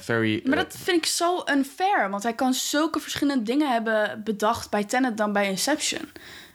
Very, 0.00 0.40
Maar 0.44 0.58
eh, 0.58 0.64
dat 0.64 0.76
vind 0.76 0.96
ik 0.96 1.06
zo 1.06 1.42
unfair, 1.50 2.10
want 2.10 2.22
hij 2.22 2.34
kan 2.34 2.54
zulke 2.54 3.00
verschillende 3.00 3.42
dingen 3.42 3.72
hebben 3.72 4.22
bedacht 4.24 4.70
bij 4.70 4.84
Tenet 4.84 5.16
dan 5.16 5.32
bij 5.32 5.48
Inception. 5.48 6.08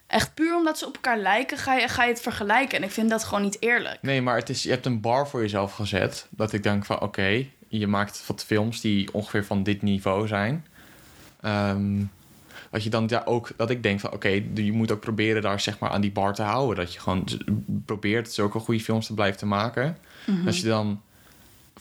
Echt 0.07 0.33
puur 0.33 0.55
omdat 0.55 0.77
ze 0.77 0.87
op 0.87 0.95
elkaar 0.95 1.17
lijken, 1.17 1.57
ga 1.57 1.73
je, 1.73 1.87
ga 1.87 2.03
je 2.03 2.11
het 2.11 2.21
vergelijken. 2.21 2.77
En 2.77 2.83
ik 2.83 2.91
vind 2.91 3.09
dat 3.09 3.23
gewoon 3.23 3.43
niet 3.43 3.57
eerlijk. 3.59 3.97
Nee, 4.01 4.21
maar 4.21 4.35
het 4.35 4.49
is, 4.49 4.63
je 4.63 4.69
hebt 4.69 4.85
een 4.85 5.01
bar 5.01 5.27
voor 5.27 5.41
jezelf 5.41 5.73
gezet. 5.73 6.27
Dat 6.29 6.53
ik 6.53 6.63
denk 6.63 6.85
van, 6.85 7.01
oké, 7.01 7.45
je 7.67 7.87
maakt 7.87 8.23
wat 8.27 8.43
films 8.43 8.81
die 8.81 9.13
ongeveer 9.13 9.45
van 9.45 9.63
dit 9.63 9.81
niveau 9.81 10.27
zijn. 10.27 10.65
Ehm, 11.41 12.03
dat 12.69 12.83
je 12.83 12.89
dan 12.89 13.05
ja, 13.07 13.21
ook, 13.25 13.49
dat 13.57 13.69
ik 13.69 13.83
denk 13.83 13.99
van, 13.99 14.11
oké, 14.11 14.43
je 14.53 14.71
moet 14.71 14.91
ook 14.91 14.99
proberen 14.99 15.41
daar 15.41 15.59
zeg 15.59 15.79
maar 15.79 15.89
aan 15.89 16.01
die 16.01 16.11
bar 16.11 16.33
te 16.33 16.41
houden. 16.41 16.75
Dat 16.75 16.93
je 16.93 16.99
gewoon 16.99 17.27
probeert 17.85 18.31
zulke 18.31 18.59
goede 18.59 18.83
films 18.83 19.05
te 19.05 19.13
blijven 19.13 19.37
te 19.37 19.45
maken. 19.45 19.97
Als 20.45 20.59
je 20.59 20.67
dan, 20.67 21.01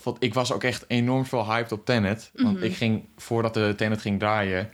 want 0.03 0.17
ik 0.19 0.33
was 0.33 0.51
ook 0.51 0.63
echt 0.63 0.85
enorm 0.87 1.25
veel 1.25 1.45
hyped 1.45 1.71
op 1.71 1.85
Tenet. 1.85 2.31
Want 2.33 2.63
ik 2.63 2.75
ging, 2.75 3.05
voordat 3.17 3.53
de 3.53 3.73
Tenet 3.77 4.01
ging 4.01 4.19
draaien, 4.19 4.69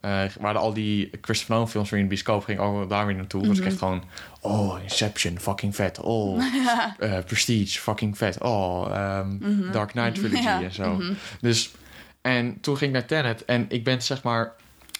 eh 0.00 0.22
waren 0.40 0.60
al 0.60 0.72
die 0.72 1.10
Christopher 1.20 1.54
Nolan 1.54 1.70
films 1.70 1.90
weer 1.90 1.98
in 1.98 2.04
de 2.04 2.10
bioscoop, 2.10 2.44
ging 2.44 2.58
ook 2.58 2.88
daar 2.88 3.06
weer 3.06 3.16
naartoe. 3.16 3.46
Was 3.46 3.58
ik 3.58 3.64
echt 3.64 3.78
gewoon, 3.78 4.04
oh, 4.40 4.78
Inception, 4.82 5.38
fucking 5.38 5.74
vet. 5.74 6.00
Oh, 6.00 6.42
eh, 6.98 7.18
Prestige, 7.26 7.80
fucking 7.80 8.16
vet. 8.18 8.40
Oh, 8.40 8.86
ehm, 8.90 9.70
Dark 9.72 9.90
Knight 9.90 10.14
Trilogy 10.14 10.42
Ja, 10.42 10.62
en 10.62 10.72
zo. 10.72 11.00
Dus, 11.40 11.70
en 12.20 12.60
toen 12.60 12.76
ging 12.76 12.94
ik 12.94 12.96
naar 12.98 13.06
Tenet 13.06 13.44
en 13.44 13.66
ik 13.68 13.84
ben 13.84 14.02
zeg 14.02 14.22
maar, 14.22 14.52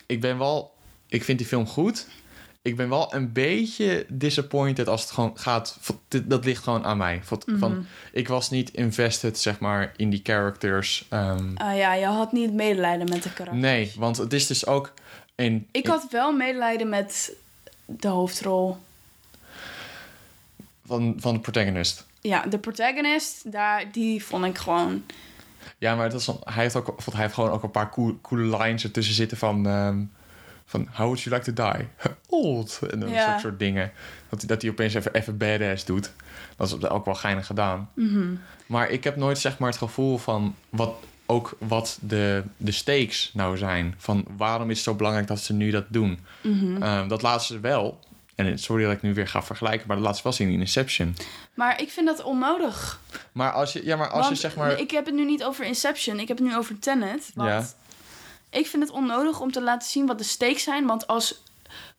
ik 0.07 0.21
ben 0.21 0.39
wel, 0.39 0.75
ik 1.09 1.25
vind 1.25 1.39
die 1.39 1.47
film 1.47 1.67
goed. 1.67 2.07
Ik 2.65 2.77
ben 2.77 2.89
wel 2.89 3.15
een 3.15 3.33
beetje 3.33 4.07
disappointed 4.09 4.89
als 4.89 5.01
het 5.03 5.11
gewoon 5.11 5.39
gaat. 5.39 5.79
Dat 6.25 6.45
ligt 6.45 6.63
gewoon 6.63 6.85
aan 6.85 6.97
mij. 6.97 7.21
Van, 7.25 7.43
van, 7.47 7.87
ik 8.13 8.29
was 8.29 8.51
niet 8.51 8.71
invested, 8.71 9.39
zeg 9.39 9.59
maar, 9.59 9.93
in 9.97 10.11
die 10.11 10.21
characters. 10.23 11.07
ehm, 11.09 11.57
Ah 11.57 11.77
ja, 11.77 11.95
je 11.95 12.05
had 12.07 12.33
niet 12.33 12.53
medelijden 12.53 13.09
met 13.09 13.23
de 13.23 13.33
karakter. 13.33 13.61
nee, 13.61 13.93
want 13.97 14.17
het 14.17 14.33
is 14.33 14.47
dus 14.47 14.67
ook 14.67 14.93
in. 15.35 15.67
Ik 15.71 15.85
in- 15.85 15.91
had 15.91 16.07
wel 16.11 16.33
medelijden 16.33 16.89
met 16.89 17.33
de 17.87 18.09
hoofdrol. 18.09 18.77
van, 20.87 21.15
van 21.19 21.35
de 21.35 21.41
protagonist. 21.41 22.07
Ja, 22.21 22.43
de 22.47 22.59
protagonist, 22.59 23.53
daar, 23.53 23.85
die 23.93 24.25
vond 24.25 24.45
ik 24.45 24.59
gewoon... 24.59 25.03
Ja, 25.79 25.95
maar 25.97 26.11
dat 26.11 26.21
is, 26.21 26.27
hij, 26.27 26.63
heeft 26.63 26.77
ook, 26.77 26.95
hij 27.13 27.21
heeft 27.23 27.35
gewoon 27.35 27.51
ook 27.51 27.63
een 27.63 27.71
paar 27.71 27.91
cool, 27.91 28.19
coole 28.23 28.57
lines 28.59 28.85
ertussen 28.85 29.15
zitten 29.15 29.37
van... 29.37 29.67
ehm, 29.67 30.03
van 30.67 30.89
How 30.93 31.07
would 31.07 31.21
you 31.21 31.37
like 31.37 31.53
to 31.53 31.71
die? 31.73 31.89
Old. 32.29 32.81
En 32.91 33.01
dan 33.01 33.09
Ja. 33.09 33.39
soort 33.39 33.59
dingen. 33.59 33.93
Dat, 34.29 34.39
hij- 34.39 34.49
dat 34.49 34.63
hij 34.63 34.71
opeens 34.71 34.95
even, 34.95 35.15
even 35.15 35.37
badass 35.37 35.85
doet. 35.85 36.11
Dat 36.57 36.67
is 36.67 36.89
ook 36.89 37.05
wel 37.05 37.15
geinig 37.15 37.47
gedaan. 37.47 37.91
Mhm. 37.95 38.35
Maar 38.67 38.91
ik 38.91 39.05
heb 39.05 39.17
nooit 39.17 39.39
zeg 39.39 39.59
maar 39.59 39.69
het 39.69 39.79
gevoel 39.79 40.19
van... 40.19 40.55
Wat, 40.69 40.95
ook 41.27 41.57
wat 41.59 41.99
de, 42.01 42.43
de 42.57 42.73
stakes 42.73 43.31
nou 43.35 43.57
zijn. 43.57 43.95
Van 43.99 44.25
waarom 44.37 44.71
is 44.71 44.77
het 44.77 44.85
zo 44.85 44.95
belangrijk 44.95 45.27
dat 45.27 45.41
ze 45.41 45.53
nu 45.53 45.71
dat 45.71 45.85
doen? 45.89 46.19
Mhm. 46.41 46.83
Ehm, 46.83 47.09
dat 47.09 47.23
laten 47.23 47.47
ze 47.47 47.61
wel... 47.61 48.01
En 48.35 48.59
sorry 48.59 48.85
dat 48.85 48.93
ik 48.93 49.03
nu 49.03 49.15
weer 49.15 49.29
ga 49.29 49.43
vergelijken... 49.43 49.89
maar 49.89 50.01
dat 50.01 50.17
ze 50.17 50.23
wel 50.23 50.33
zien 50.33 50.49
in 50.51 50.61
Inception. 50.61 51.17
Maar 51.55 51.81
ik 51.81 51.91
vind 51.91 52.07
dat 52.07 52.23
onnodig. 52.23 53.01
Maar 53.33 53.53
als 53.53 53.73
je, 53.73 53.85
ja, 53.85 53.97
maar 53.97 54.09
als 54.09 54.21
Want 54.27 54.35
je 54.35 54.41
zeg 54.49 54.57
maar... 54.57 54.79
Ik 54.81 54.91
heb 54.91 55.07
het 55.07 55.15
nu 55.15 55.25
niet 55.25 55.45
over 55.45 55.65
Inception, 55.65 56.19
ik 56.21 56.29
heb 56.29 56.39
het 56.39 56.47
nu 56.47 56.57
over 56.57 56.79
Tenet. 56.79 57.31
Ja. 57.35 57.65
Ik 58.55 58.67
vind 58.67 58.83
het 58.83 58.93
onnodig 58.93 59.41
om 59.41 59.53
te 59.53 59.63
laten 59.63 59.89
zien 59.89 60.07
wat 60.07 60.19
de 60.19 60.25
stakes 60.25 60.63
zijn. 60.63 60.87
Want 60.87 61.07
als 61.07 61.43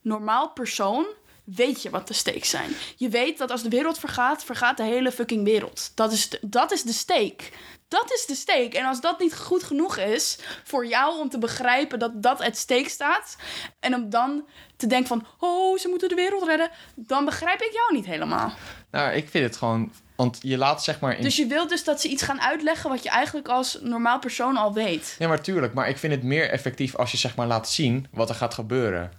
normaal 0.01 0.49
persoon 0.49 1.05
weet 1.43 1.81
je 1.81 1.89
wat 1.89 2.07
de 2.07 2.13
stakes 2.13 2.49
zijn. 2.49 2.71
Je 2.95 3.09
weet 3.09 3.37
dat 3.37 3.51
als 3.51 3.63
de 3.63 3.69
wereld 3.69 3.99
vergaat, 3.99 4.43
vergaat 4.43 4.77
de 4.77 4.83
hele 4.83 5.11
fucking 5.11 5.43
wereld. 5.43 5.91
Dat 5.95 6.11
is 6.11 6.29
de, 6.29 6.39
dat 6.41 6.71
is 6.71 6.83
de 6.83 6.93
stake. 6.93 7.43
Dat 7.87 8.11
is 8.13 8.25
de 8.25 8.35
stake. 8.35 8.77
En 8.77 8.85
als 8.85 9.01
dat 9.01 9.19
niet 9.19 9.35
goed 9.35 9.63
genoeg 9.63 9.97
is 9.97 10.39
voor 10.63 10.87
jou 10.87 11.19
om 11.19 11.29
te 11.29 11.37
begrijpen 11.37 11.99
dat 11.99 12.23
dat 12.23 12.43
het 12.43 12.57
stake 12.57 12.89
staat... 12.89 13.35
en 13.79 13.95
om 13.95 14.09
dan 14.09 14.47
te 14.75 14.87
denken 14.87 15.07
van, 15.07 15.25
oh, 15.39 15.77
ze 15.77 15.87
moeten 15.87 16.09
de 16.09 16.15
wereld 16.15 16.43
redden... 16.43 16.69
dan 16.95 17.25
begrijp 17.25 17.61
ik 17.61 17.71
jou 17.73 17.93
niet 17.93 18.05
helemaal. 18.05 18.53
Nou, 18.91 19.13
ik 19.13 19.29
vind 19.29 19.43
het 19.43 19.57
gewoon... 19.57 19.91
Want 20.15 20.39
je 20.41 20.57
laat 20.57 20.83
zeg 20.83 20.99
maar... 20.99 21.17
In... 21.17 21.23
Dus 21.23 21.35
je 21.35 21.45
wilt 21.45 21.69
dus 21.69 21.83
dat 21.83 22.01
ze 22.01 22.07
iets 22.07 22.23
gaan 22.23 22.41
uitleggen 22.41 22.89
wat 22.89 23.03
je 23.03 23.09
eigenlijk 23.09 23.47
als 23.47 23.77
normaal 23.81 24.19
persoon 24.19 24.57
al 24.57 24.73
weet. 24.73 25.15
Ja, 25.19 25.27
maar 25.27 25.41
tuurlijk. 25.41 25.73
Maar 25.73 25.89
ik 25.89 25.97
vind 25.97 26.13
het 26.13 26.23
meer 26.23 26.49
effectief 26.49 26.95
als 26.95 27.11
je 27.11 27.17
zeg 27.17 27.35
maar 27.35 27.47
laat 27.47 27.69
zien 27.69 28.07
wat 28.11 28.29
er 28.29 28.35
gaat 28.35 28.53
gebeuren. 28.53 29.11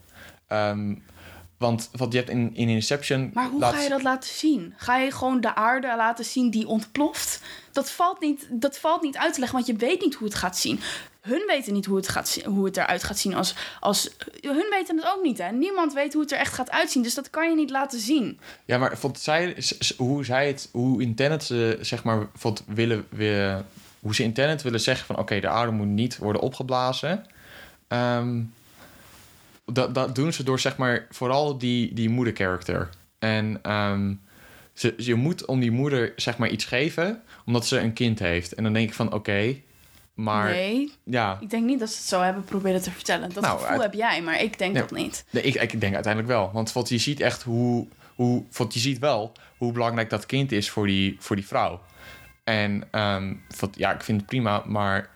Ehm, 0.49 0.95
want 1.59 1.89
wat 1.93 2.13
je 2.13 2.19
hebt 2.19 2.31
in, 2.31 2.51
in 2.55 2.69
Inception... 2.69 3.31
Maar 3.35 3.49
hoe 3.49 3.61
laat- 3.61 3.75
ga 3.75 3.81
je 3.81 3.89
dat 3.89 4.03
laten 4.03 4.31
zien? 4.31 4.75
Ga 4.77 4.97
je 4.97 5.11
gewoon 5.11 5.41
de 5.41 5.55
aarde 5.55 5.95
laten 5.97 6.25
zien 6.25 6.51
die 6.51 6.67
ontploft? 6.67 7.41
Dat 7.73 7.91
valt 7.91 8.21
niet, 8.21 8.47
dat 8.51 8.79
valt 8.79 9.03
niet 9.03 9.17
uit 9.17 9.33
te 9.33 9.41
leggen, 9.41 9.59
want 9.59 9.71
je 9.71 9.87
weet 9.87 10.01
niet 10.01 10.15
hoe 10.15 10.27
het 10.27 10.37
gaat 10.37 10.59
zien. 10.59 10.81
Hun 11.27 11.45
weten 11.47 11.73
niet 11.73 11.87
hoe 11.87 11.97
het, 11.97 12.09
gaat 12.09 12.41
hoe 12.45 12.65
het 12.65 12.77
eruit 12.77 13.05
gaat 13.05 13.19
zien. 13.19 13.35
Als, 13.35 13.55
als, 13.81 14.11
hun 14.41 14.67
weten 14.71 14.97
het 14.97 15.07
ook 15.17 15.23
niet, 15.23 15.39
hè? 15.39 15.51
Niemand 15.51 15.93
weet 15.93 16.13
hoe 16.13 16.23
het 16.23 16.33
er 16.33 16.39
echt 16.39 16.55
gaat 16.55 16.71
uitzien. 16.71 17.03
Dus 17.03 17.15
dat 17.15 17.31
kan 17.31 17.51
je 17.51 17.57
niet 17.57 17.71
laten 17.71 18.01
zien. 18.01 18.39
Ja, 18.65 18.79
maar 18.79 18.99
vond 18.99 19.21
zij, 19.21 19.57
hoe 19.97 20.25
zij 20.25 20.47
het... 20.47 20.69
Hoe 20.73 21.03
in 21.03 21.15
Tenet 21.15 21.45
ze 21.45 21.79
zeg 21.81 22.05
maar... 22.05 22.27
Vond, 22.35 22.65
willen, 22.67 23.07
hoe 24.01 24.15
ze 24.15 24.23
in 24.23 24.33
Tenet 24.33 24.63
willen 24.63 24.81
zeggen 24.81 25.07
van... 25.07 25.19
Oké, 25.19 25.41
de 25.41 25.49
aarde 25.49 25.73
moet 25.73 25.87
niet 25.87 26.19
worden 26.19 26.43
opgeblazen. 26.43 27.27
Ehm, 27.89 28.43
dat, 29.65 29.95
dat 29.95 30.15
doen 30.15 30.33
ze 30.33 30.43
door 30.43 30.61
zeg 30.61 30.77
maar... 30.77 31.07
Vooral 31.11 31.59
die, 31.59 31.95
die 31.95 32.09
moeder-character. 32.09 32.89
En... 33.19 33.59
ehm, 33.63 34.15
ze, 34.73 34.95
je 34.97 35.15
moet 35.15 35.45
om 35.45 35.61
die 35.61 35.71
moeder 35.71 36.13
zeg 36.17 36.39
maar 36.39 36.49
iets 36.49 36.65
geven... 36.65 37.23
Omdat 37.47 37.67
ze 37.67 37.79
een 37.79 37.93
kind 37.93 38.19
heeft. 38.19 38.55
En 38.55 38.63
dan 38.63 38.73
denk 38.73 38.89
ik 38.89 38.95
van... 38.95 39.13
Oké, 39.13 39.57
maar... 40.17 40.45
Nee, 40.51 40.93
Ja, 41.05 41.39
ik 41.41 41.51
denk 41.51 41.65
niet 41.65 41.79
dat 41.81 41.91
ze 41.91 41.97
het 41.97 42.07
zo 42.07 42.21
hebben 42.21 42.45
proberen 42.45 42.83
te 42.83 42.91
vertellen. 42.91 43.33
Dat 43.33 43.43
Nou, 43.43 43.59
gevoel 43.59 43.73
uit- 43.73 43.83
heb 43.83 43.95
jij, 43.95 44.23
maar 44.23 44.41
ik 44.43 44.59
denk 44.59 44.73
Nee. 44.73 44.83
dat 44.83 44.91
niet. 44.91 45.25
Nee, 45.31 45.43
ik, 45.43 45.55
ik 45.73 45.81
denk 45.81 45.95
uiteindelijk 45.95 46.33
wel. 46.33 46.51
Want 46.53 46.73
wat 46.73 46.89
je 46.89 46.99
ziet 46.99 47.21
echt 47.21 47.43
hoe, 47.43 47.87
hoe 48.15 48.43
want 48.57 48.75
je 48.75 48.81
ziet 48.81 48.99
wel 48.99 49.33
hoe 49.59 49.73
belangrijk 49.73 50.11
dat 50.11 50.27
kind 50.27 50.53
is 50.53 50.71
voor 50.71 50.87
die, 50.87 51.17
voor 51.19 51.37
die 51.37 51.47
vrouw. 51.47 51.81
En 52.45 52.89
ehm, 52.91 53.35
wat, 53.61 53.71
ja, 53.77 53.93
ik 53.93 54.01
vind 54.03 54.19
het 54.21 54.27
prima, 54.29 54.63
maar 54.67 55.09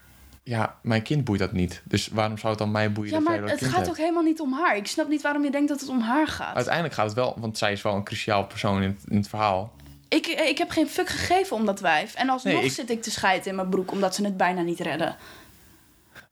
ja, 0.43 0.77
mijn 0.83 1.03
kind 1.03 1.25
boeit 1.25 1.41
dat 1.41 1.53
niet. 1.53 1.83
Dus 1.85 2.09
waarom 2.09 2.39
zou 2.39 2.49
het 2.51 2.59
dan 2.59 2.71
mij 2.71 2.93
boeien 2.93 3.13
Ja, 3.13 3.21
maar 3.21 3.41
dat 3.41 3.51
het 3.51 3.65
gaat 3.65 3.75
hebt? 3.77 3.89
ook 3.89 3.97
helemaal 3.97 4.23
niet 4.23 4.41
om 4.41 4.53
haar. 4.53 4.77
Ik 4.77 4.87
snap 4.87 5.09
niet 5.09 5.23
waarom 5.23 5.45
je 5.45 5.51
denkt 5.51 5.69
dat 5.69 5.81
het 5.81 5.89
om 5.89 6.01
haar 6.01 6.29
gaat. 6.29 6.55
Uiteindelijk 6.55 6.95
gaat 6.95 7.07
het 7.07 7.15
wel, 7.15 7.37
want 7.39 7.59
zij 7.59 7.73
is 7.73 7.83
wel 7.83 7.95
een 7.95 8.05
cruciaal 8.05 8.45
persoon 8.45 8.83
in 8.83 8.89
het, 8.89 9.05
in 9.09 9.17
het 9.17 9.29
verhaal. 9.29 9.73
Ik, 10.11 10.27
ik 10.27 10.59
heb 10.59 10.71
geen 10.71 10.89
fuck 10.89 11.09
gegeven 11.09 11.57
om 11.57 11.67
dat 11.67 11.81
wijf. 11.81 12.15
En 12.15 12.29
alsnog 12.29 12.55
Nee, 12.55 12.65
ik- 12.65 12.73
zit 12.73 12.91
ik 12.91 13.03
te 13.03 13.11
scheiden 13.11 13.49
in 13.49 13.55
mijn 13.55 13.69
broek 13.69 13.91
omdat 13.91 14.15
ze 14.15 14.25
het 14.25 14.37
bijna 14.37 14.61
niet 14.63 14.81
redden. 14.81 15.17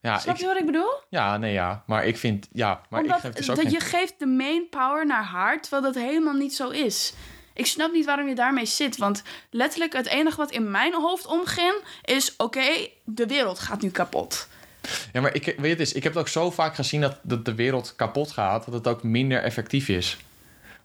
Ja, 0.00 0.18
Snap 0.18 0.34
ik, 0.34 0.40
je 0.40 0.46
wat 0.46 0.58
ik 0.58 0.66
bedoel? 0.66 0.90
ja, 1.08 1.36
nee, 1.36 1.52
ja. 1.52 1.82
Maar 1.86 2.04
ik 2.06 2.16
vind, 2.16 2.48
ja, 2.52 2.80
maar 2.90 3.00
omdat 3.00 3.16
ik 3.16 3.22
geef 3.22 3.32
dus 3.32 3.50
ook 3.50 3.56
dat 3.56 3.64
geen- 3.64 3.74
je 3.74 3.80
geeft 3.80 4.14
de 4.18 4.26
main 4.26 4.68
power 4.70 5.06
naar 5.06 5.22
haar, 5.24 5.60
terwijl 5.60 5.82
dat 5.82 5.94
helemaal 5.94 6.34
niet 6.34 6.54
zo 6.54 6.68
is. 6.68 7.12
Ik 7.54 7.66
snap 7.66 7.92
niet 7.92 8.04
waarom 8.04 8.28
je 8.28 8.34
daarmee 8.34 8.66
zit. 8.66 8.96
Want 8.96 9.22
letterlijk 9.50 9.92
het 9.92 10.06
enige 10.06 10.36
wat 10.36 10.50
in 10.50 10.70
mijn 10.70 10.94
hoofd 10.94 11.26
omging 11.26 11.74
is... 12.04 12.34
oké, 12.36 12.88
de 13.04 13.26
wereld 13.26 13.58
gaat 13.58 13.82
nu 13.82 13.90
kapot. 13.90 14.48
Ja, 15.12 15.20
maar 15.20 15.34
ik, 15.34 15.44
weet 15.44 15.56
je, 15.60 15.66
het 15.68 15.80
is, 15.80 15.92
ik 15.92 16.02
heb 16.02 16.12
het 16.12 16.22
ook 16.22 16.28
zo 16.28 16.50
vaak 16.50 16.74
gezien 16.74 17.00
dat, 17.00 17.18
dat 17.22 17.44
de 17.44 17.54
wereld 17.54 17.96
kapot 17.96 18.30
gaat, 18.32 18.64
dat 18.64 18.74
het 18.74 18.86
ook 18.88 19.02
minder 19.02 19.42
effectief 19.42 19.88
is. 19.88 20.16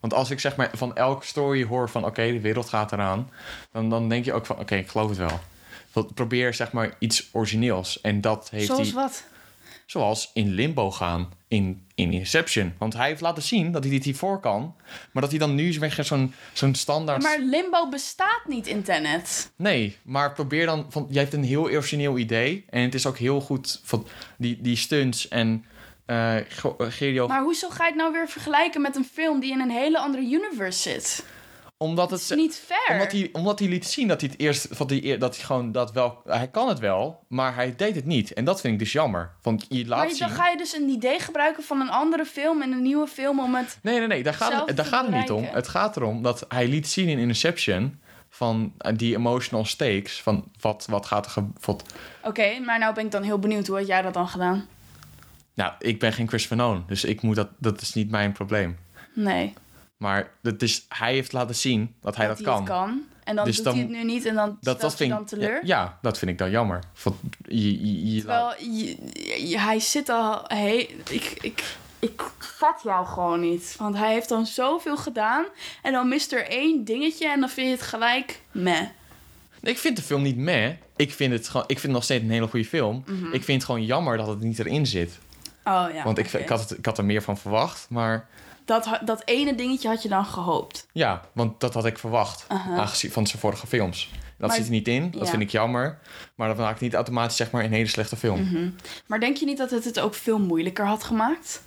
Want 0.04 0.16
als 0.16 0.32
ik 0.32 0.40
zeg 0.40 0.56
maar 0.56 0.70
van 0.74 0.96
elke 0.96 1.26
story 1.26 1.66
hoor 1.66 1.90
van 1.90 2.06
oké, 2.06 2.32
de 2.32 2.42
wereld 2.42 2.70
gaat 2.70 2.92
eraan, 2.92 3.30
dan, 3.72 3.90
dan 3.90 4.10
denk 4.10 4.26
je 4.26 4.34
ook 4.34 4.46
van 4.46 4.60
oké, 4.60 4.76
ik 4.76 4.90
geloof 4.90 5.10
het 5.10 5.18
wel. 5.18 5.40
Want 5.92 6.14
probeer 6.14 6.54
zeg 6.54 6.72
maar 6.72 6.96
iets 7.00 7.30
origineels. 7.32 8.02
En 8.02 8.22
dat 8.22 8.50
heeft 8.50 8.66
Zoals 8.66 8.94
wat? 8.94 9.24
zoals 9.86 10.32
in 10.34 10.50
Limbo 10.50 10.92
gaan, 10.92 11.32
in, 11.48 11.86
in 11.96 12.14
Inception. 12.14 12.74
Want 12.78 12.94
hij 12.94 13.08
heeft 13.08 13.22
laten 13.22 13.44
zien 13.44 13.72
dat 13.72 13.84
hij 13.84 13.92
dit 13.92 14.04
hiervoor 14.04 14.40
kan, 14.40 14.76
maar 15.12 15.22
dat 15.22 15.32
hij 15.32 15.40
dan 15.40 15.56
nu 15.56 15.80
weer 15.80 15.98
zo'n 16.00 16.34
zo'n 16.54 16.76
standaard... 16.76 17.22
Maar 17.22 17.40
limbo 17.40 17.90
bestaat 17.90 18.42
niet 18.48 18.68
in 18.68 18.84
Tenet. 18.84 19.52
Nee, 19.56 19.98
maar 20.02 20.34
probeer 20.34 20.66
dan... 20.66 20.86
Van, 20.90 21.08
jij 21.10 21.22
hebt 21.22 21.34
een 21.34 21.44
heel 21.44 21.64
origineel 21.64 22.18
idee. 22.18 22.66
En 22.70 22.82
het 22.82 22.94
is 22.94 23.06
ook 23.06 23.18
heel 23.18 23.42
goed 23.42 23.82
van 23.84 24.08
die, 24.38 24.62
die 24.62 24.76
stunts 24.76 25.28
en... 25.28 25.66
eh 26.14 26.46
Ge- 26.50 26.76
eh, 26.78 26.88
Gerio, 26.90 27.28
Maar 27.28 27.42
hoezo 27.42 27.70
ga 27.70 27.84
je 27.84 27.90
het 27.90 28.00
nou 28.00 28.12
weer 28.12 28.28
vergelijken 28.30 28.82
met 28.82 28.96
een 28.96 29.06
film 29.14 29.40
die 29.40 29.52
in 29.52 29.60
een 29.60 29.70
hele 29.72 30.00
andere 30.00 30.24
universe 30.24 30.80
zit? 30.90 31.26
omdat 31.78 32.12
Het 32.12 32.20
het... 32.22 32.30
is 32.30 32.36
niet 32.38 32.62
fair. 32.66 33.00
Omdat 33.00 33.12
hij, 33.12 33.30
omdat 33.32 33.60
hij 33.60 33.68
liet 33.68 33.86
zien 33.86 34.08
dat 34.08 34.22
hij 34.22 34.30
het 34.32 34.40
eerst... 34.42 34.68
Van 34.72 34.88
die, 34.88 35.06
eer- 35.06 35.20
dat 35.20 35.36
hij 35.36 35.46
gewoon 35.46 35.72
dat 35.72 35.92
wel... 35.92 36.22
Hij 36.26 36.48
kan 36.48 36.68
het 36.68 36.80
wel, 36.80 37.24
maar 37.28 37.56
hij 37.56 37.76
deed 37.76 37.96
het 37.96 38.06
niet. 38.06 38.34
En 38.34 38.46
dat 38.46 38.62
vind 38.62 38.74
ik 38.74 38.80
dus 38.80 38.92
jammer. 38.92 39.32
Want 39.42 39.66
je 39.70 39.88
laat 39.88 40.00
maar 40.00 40.10
zien... 40.10 40.20
dan 40.20 40.30
ga 40.30 40.48
je 40.50 40.58
dus 40.58 40.74
een 40.74 40.90
idee 40.90 41.20
gebruiken 41.20 41.64
van 41.64 41.82
een 41.82 41.90
andere 41.90 42.26
film 42.26 42.62
en 42.62 42.72
een 42.72 42.82
nieuwe 42.82 43.08
film 43.08 43.40
om 43.40 43.56
het... 43.56 43.78
Nee, 43.82 43.98
nee, 44.00 44.08
nee. 44.08 44.24
Daar 44.24 44.34
gaat, 44.34 44.68
het, 44.68 44.78
daar 44.78 44.86
gaat 44.86 45.06
het 45.06 45.16
niet 45.16 45.32
om. 45.32 45.44
Het 45.44 45.68
gaat 45.68 45.96
erom 45.98 46.22
dat 46.22 46.46
hij 46.48 46.68
liet 46.68 46.88
zien 46.88 47.08
in 47.08 47.18
Inception... 47.20 48.00
van 48.30 48.74
eh, 48.78 48.94
die 48.98 49.16
emotional 49.16 49.66
stakes. 49.66 50.22
Van 50.22 50.52
wat, 50.60 50.86
wat 50.90 51.06
gaat 51.06 51.26
er... 51.26 51.32
ge- 51.32 51.50
Wat, 51.66 51.84
Oké, 52.24 52.60
maar 52.60 52.80
nou 52.80 52.94
ben 52.94 53.06
ik 53.06 53.12
dan 53.12 53.24
heel 53.24 53.40
benieuwd. 53.40 53.68
Hoe 53.68 53.78
had 53.78 53.88
jij 53.88 54.02
dat 54.02 54.14
dan 54.14 54.28
gedaan? 54.28 54.68
Nou, 55.54 55.74
ik 55.80 56.00
ben 56.00 56.14
geen 56.14 56.28
Christopher 56.28 56.58
Nolan. 56.58 56.84
Dus 56.88 57.04
ik 57.04 57.22
moet 57.22 57.36
dat... 57.36 57.50
Dat 57.58 57.82
is 57.82 57.94
niet 57.94 58.10
mijn 58.10 58.32
probleem. 58.32 58.78
Nee. 59.14 59.54
Maar 59.98 60.32
dat 60.42 60.62
is, 60.62 60.86
hij 60.90 61.14
heeft 61.14 61.32
laten 61.34 61.56
zien 61.56 61.96
dat 62.02 62.16
hij 62.16 62.28
dat, 62.28 62.38
hij 62.38 62.46
kan. 62.46 62.66
kan. 62.66 63.02
En 63.24 63.36
dan 63.36 63.46
Dus 63.46 63.56
doet 63.56 63.66
dan- 63.66 63.74
hij 63.74 63.84
het 63.84 63.92
nu 63.92 64.04
niet 64.04 64.26
en 64.26 64.36
dan 64.36 64.58
Dat, 64.62 64.82
dat 64.82 64.96
vind 64.96 65.10
dan 65.10 65.26
teleur. 65.26 65.66
Ja, 65.66 65.98
dat 66.02 66.18
vind 66.18 66.32
ik 66.32 66.38
dan 66.38 66.50
jammer. 66.50 66.80
Want 67.04 67.16
je, 67.48 67.86
je, 67.86 68.14
je 68.14 68.20
Terwijl 68.20 68.54
je- 68.60 69.58
hij 69.60 69.80
zit 69.80 70.10
al... 70.10 70.42
Hey, 70.48 70.80
ik, 71.10 71.38
ik, 71.42 71.76
ik 72.00 72.22
vat 72.40 72.82
jou 72.84 73.06
gewoon 73.06 73.40
niet. 73.40 73.76
Want 73.78 73.96
hij 73.98 74.14
heeft 74.14 74.30
dan 74.30 74.46
zoveel 74.46 74.98
gedaan. 74.98 75.46
En 75.82 75.92
dan 75.92 76.08
mist 76.08 76.32
er 76.32 76.48
één 76.48 76.84
dingetje 76.86 77.28
en 77.30 77.40
dan 77.40 77.50
vind 77.50 77.68
je 77.68 77.74
het 77.74 77.82
gelijk 77.84 78.42
meh. 78.52 78.82
Ik 79.62 79.78
vind 79.78 79.96
de 79.98 80.04
film 80.04 80.22
niet 80.22 80.38
meh. 80.38 80.70
Ik 80.96 81.14
vind 81.14 81.34
het, 81.34 81.48
gewoon, 81.48 81.64
ik 81.68 81.80
vind 81.80 81.84
het 81.84 81.92
nog 81.92 82.04
steeds 82.04 82.24
een 82.24 82.30
hele 82.32 82.48
goede 82.48 82.66
film. 82.66 83.04
Ik 83.32 83.44
vind 83.44 83.62
het 83.62 83.64
gewoon 83.72 83.86
jammer 83.86 84.18
dat 84.18 84.28
het 84.28 84.40
niet 84.42 84.60
erin 84.60 84.86
zit. 84.86 85.20
Oh 85.64 85.86
ja. 85.94 86.04
Want 86.04 86.18
ik, 86.18 86.34
ik, 86.34 86.50
had 86.50 86.60
het, 86.60 86.78
ik 86.78 86.86
had 86.86 86.98
er 86.98 87.06
meer 87.06 87.22
van 87.22 87.38
verwacht. 87.38 87.86
Maar 87.90 88.28
dat, 88.66 89.00
dat 89.06 89.22
ene 89.26 89.56
dingetje 89.56 89.88
had 89.88 90.04
je 90.04 90.10
dan 90.10 90.26
gehoopt. 90.26 90.88
ja, 90.92 91.22
want 91.32 91.60
dat 91.60 91.74
had 91.74 91.86
ik 91.86 91.98
verwacht. 92.00 92.46
Aangezien 92.48 93.12
van 93.12 93.28
zijn 93.28 93.40
vorige 93.42 93.68
films. 93.68 94.10
Dat 94.38 94.48
Maar- 94.48 94.58
zit 94.58 94.66
er 94.66 94.72
niet 94.72 94.88
in. 94.88 95.12
Dat 95.12 95.22
ja. 95.22 95.28
vind 95.30 95.42
ik 95.42 95.50
jammer. 95.50 96.00
Maar 96.36 96.48
dat 96.48 96.58
maakt 96.58 96.80
niet 96.82 96.94
automatisch 96.94 97.36
zeg 97.38 97.52
maar 97.52 97.64
een 97.64 97.72
hele 97.74 97.88
slechte 97.88 98.16
film. 98.16 98.42
Mhm. 98.44 98.70
Maar 99.06 99.20
denk 99.20 99.38
je 99.38 99.46
niet 99.46 99.58
dat 99.58 99.70
het 99.72 99.84
het 99.86 100.00
ook 100.00 100.14
veel 100.14 100.40
moeilijker 100.40 100.86
had 100.86 101.04
gemaakt? 101.04 101.62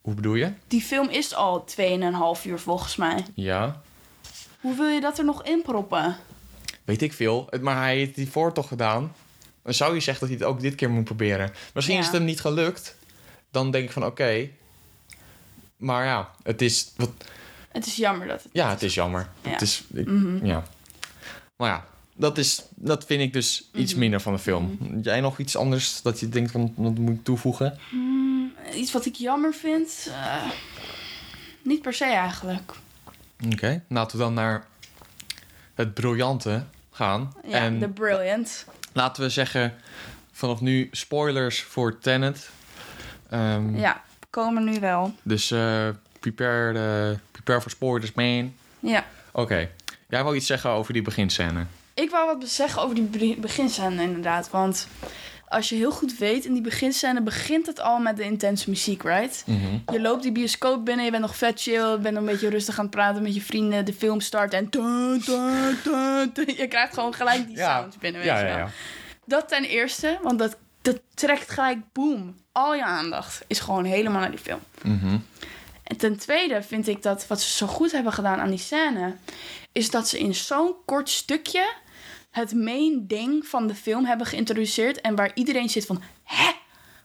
Hoe 0.00 0.14
bedoel 0.14 0.34
je? 0.34 0.52
Die 0.68 0.80
film 0.82 1.08
is 1.08 1.34
al 1.34 1.64
2,5 1.64 2.44
uur 2.46 2.58
volgens 2.58 2.96
mij. 2.96 3.24
Ja. 3.34 3.80
Hoe 4.60 4.74
wil 4.76 4.86
je 4.88 5.00
dat 5.00 5.18
er 5.18 5.24
nog 5.24 5.44
in 5.44 5.62
proppen? 5.62 6.16
Weet 6.84 7.02
ik 7.02 7.12
veel. 7.12 7.48
Maar 7.60 7.76
hij 7.76 7.96
heeft 7.96 8.14
die 8.14 8.30
voor 8.30 8.52
toch 8.52 8.68
gedaan. 8.68 9.12
Dan 9.62 9.74
zou 9.74 9.94
je 9.94 10.00
zeggen 10.00 10.28
dat 10.28 10.38
hij 10.38 10.46
het 10.46 10.56
ook 10.56 10.60
dit 10.62 10.74
keer 10.74 10.90
moet 10.90 11.04
proberen. 11.04 11.50
Misschien 11.74 11.94
Ja. 11.96 12.00
is 12.02 12.06
het 12.08 12.16
hem 12.16 12.24
niet 12.26 12.40
gelukt. 12.40 12.96
Dan 13.50 13.70
denk 13.70 13.84
ik 13.84 13.90
van 13.92 14.04
oké. 14.04 14.48
Maar 15.76 16.04
ja, 16.04 16.30
het 16.42 16.62
is... 16.62 16.92
Wat, 16.96 17.10
Het 17.68 17.86
is 17.86 17.96
jammer 17.96 18.26
dat 18.26 18.42
het... 18.42 18.52
ja, 18.52 18.70
het 18.70 18.82
is 18.82 18.94
jammer. 18.94 19.28
Ja. 19.42 19.50
Het 19.50 19.60
is... 19.60 19.84
ik- 19.94 20.06
Mhm. 20.06 20.46
Ja. 20.46 20.62
Maar 21.56 21.68
ja, 21.70 21.86
dat, 22.14 22.38
is, 22.38 22.62
dat 22.74 23.04
vind 23.06 23.20
ik 23.22 23.32
dus 23.32 23.68
Mhm. 23.72 23.82
iets 23.82 23.94
minder 23.94 24.20
van 24.20 24.32
de 24.32 24.38
film. 24.38 24.78
Jij 25.02 25.20
nog 25.20 25.38
iets 25.38 25.56
anders 25.56 26.02
dat 26.02 26.20
je 26.20 26.28
denkt 26.28 26.50
van... 26.50 26.74
Dat 26.76 26.98
moet 26.98 27.14
ik 27.18 27.24
toevoegen? 27.24 27.78
Iets 28.74 28.92
wat 28.92 29.06
ik 29.06 29.14
jammer 29.14 29.54
vind? 29.54 30.06
Eh, 30.10 30.50
niet 31.62 31.82
per 31.82 31.94
se 31.94 32.04
eigenlijk. 32.04 32.72
Oké. 33.52 33.82
Laten 33.88 34.16
we 34.18 34.22
dan 34.22 34.34
naar 34.34 34.66
het 35.74 35.94
briljante 35.94 36.64
gaan. 36.90 37.32
Ja, 37.46 37.58
en 37.58 37.78
The 37.78 37.88
Brilliant. 37.88 38.66
Laten 38.92 39.22
we 39.22 39.28
zeggen... 39.28 39.74
Vanaf 40.34 40.60
nu 40.60 40.88
spoilers 40.92 41.62
voor 41.62 41.98
Tenet. 41.98 42.50
Ehm, 43.30 43.76
Ja, 43.78 44.02
komen 44.30 44.64
nu 44.64 44.80
wel. 44.80 45.14
Dus 45.22 45.50
eh, 45.50 45.88
prepare, 46.20 47.18
prepare 47.32 47.60
for 47.60 47.70
spoilers, 47.70 48.12
man. 48.12 48.54
Ja. 48.80 49.04
Oké. 49.32 49.68
Jij 50.08 50.24
wil 50.24 50.34
iets 50.34 50.46
zeggen 50.46 50.70
over 50.70 50.92
die 50.92 51.02
beginscène. 51.02 51.64
Ik 51.94 52.10
wou 52.10 52.26
wat 52.38 52.48
zeggen 52.48 52.82
over 52.82 52.94
die 52.94 53.04
be- 53.04 53.36
beginscène 53.40 54.02
inderdaad. 54.02 54.50
Want 54.50 54.88
als 55.52 55.68
je 55.68 55.74
heel 55.74 55.90
goed 55.90 56.18
weet, 56.18 56.44
in 56.44 56.52
die 56.52 56.62
beginscène 56.62 57.22
begint 57.22 57.66
het 57.66 57.80
al 57.80 57.98
met 57.98 58.16
de 58.16 58.22
intense 58.22 58.70
muziek, 58.70 59.02
right? 59.02 59.44
Je 59.92 60.00
loopt 60.00 60.22
die 60.22 60.32
bioscoop 60.32 60.84
binnen, 60.84 61.04
je 61.04 61.10
bent 61.10 61.22
nog 61.22 61.36
vet 61.36 61.60
chill, 61.60 61.90
je 61.90 61.98
bent 61.98 62.16
een 62.16 62.24
beetje 62.24 62.48
rustig 62.48 62.78
aan 62.78 62.84
het 62.84 62.94
praten 62.94 63.22
met 63.22 63.34
je 63.34 63.42
vrienden, 63.42 63.84
de 63.84 63.92
film 63.92 64.20
start 64.20 64.52
en... 64.52 64.66
dun, 64.70 65.22
dun, 65.24 66.30
dun, 66.32 66.54
je 66.56 66.66
krijgt 66.68 66.94
gewoon 66.94 67.14
gelijk 67.14 67.46
die 67.46 67.58
sounds 67.58 67.96
binnen, 67.96 68.20
weet 68.20 68.30
ja, 68.30 68.38
je 68.38 68.46
ja, 68.46 68.56
wel. 68.56 68.64
ja. 68.64 68.70
Dat 69.24 69.48
ten 69.48 69.64
eerste, 69.64 70.18
want 70.22 70.38
dat, 70.38 70.56
dat 70.82 71.00
trekt 71.14 71.50
gelijk, 71.50 71.78
boom, 71.92 72.36
al 72.52 72.74
je 72.74 72.84
aandacht 72.84 73.44
is 73.46 73.60
gewoon 73.60 73.84
helemaal 73.84 74.20
naar 74.20 74.30
die 74.30 74.38
film. 74.38 74.60
Mhm. 74.82 75.18
En 75.82 75.96
ten 75.96 76.16
tweede 76.16 76.62
vind 76.62 76.88
ik 76.88 77.02
dat 77.02 77.26
wat 77.26 77.40
ze 77.40 77.56
zo 77.56 77.66
goed 77.66 77.92
hebben 77.92 78.12
gedaan 78.12 78.40
aan 78.40 78.50
die 78.50 78.58
scène, 78.58 79.14
is 79.72 79.90
dat 79.90 80.08
ze 80.08 80.18
in 80.18 80.34
zo'n 80.34 80.74
kort 80.84 81.08
stukje 81.08 81.72
het 82.32 82.52
main 82.54 83.04
ding 83.06 83.46
van 83.46 83.66
de 83.66 83.74
film 83.74 84.04
hebben 84.04 84.26
geïntroduceerd 84.26 85.00
en 85.00 85.14
waar 85.14 85.30
iedereen 85.34 85.68
zit 85.68 85.86
van, 85.86 86.02
hè? 86.24 86.50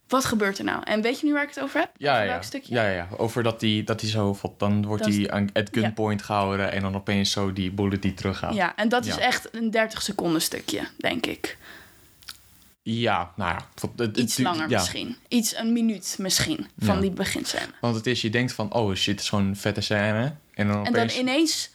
Wat 0.08 0.26
gebeurt 0.26 0.58
er 0.58 0.64
nou? 0.64 0.82
En 0.84 1.02
weet 1.02 1.20
je 1.20 1.26
nu 1.26 1.34
waar 1.34 1.44
ik 1.44 1.50
het 1.50 1.60
over 1.60 1.80
heb? 1.80 1.90
Ja, 1.98 2.14
Over 2.16 2.26
ja. 2.28 2.42
stukje? 2.42 2.76
ja, 2.76 2.90
ja. 2.90 3.08
Over 3.18 3.44
dat 3.44 3.62
hij 3.62 3.82
dat 3.86 4.00
die 4.00 4.10
zo... 4.10 4.38
Dan 4.58 4.86
wordt 4.86 5.08
is- 5.08 5.16
hij 5.18 5.32
aan 5.32 5.50
at 5.54 5.70
gunpoint 5.72 6.22
gehouden... 6.22 6.72
en 6.72 6.82
dan 6.82 6.96
opeens 6.96 7.32
zo 7.32 7.54
die 7.54 7.72
bullet 7.72 8.02
die 8.02 8.14
teruggaat. 8.14 8.54
Ja, 8.54 8.76
en 8.76 8.90
dat 8.90 9.06
is 9.06 9.18
echt 9.18 9.48
een 9.56 9.72
30 9.72 10.02
seconden 10.02 10.42
stukje, 10.42 10.88
denk 10.98 11.26
ik. 11.26 11.58
Ja, 12.82 13.32
nou 13.36 13.52
ja. 13.52 13.68
het- 13.74 13.82
het- 13.82 14.00
het 14.00 14.18
Iets 14.18 14.38
langer 14.38 14.70
ja. 14.70 14.78
misschien. 14.78 15.16
Iets, 15.28 15.56
een 15.56 15.74
minuut 15.74 16.16
misschien, 16.20 16.68
van 16.80 16.96
Ja. 16.96 17.02
die 17.02 17.12
beginscène. 17.12 17.68
Want 17.82 17.96
het 17.96 18.08
is, 18.08 18.22
je 18.22 18.30
denkt 18.30 18.54
van... 18.54 18.74
Oh 18.74 18.94
shit, 18.96 19.12
het 19.14 19.20
is 19.22 19.30
gewoon 19.30 19.46
een 19.48 19.56
vette 19.56 19.82
scène. 19.82 20.34
En 20.54 20.68
dan 20.68 20.86
En 20.86 20.94
dan 20.94 21.02
opeens... 21.04 21.18
ineens 21.20 21.70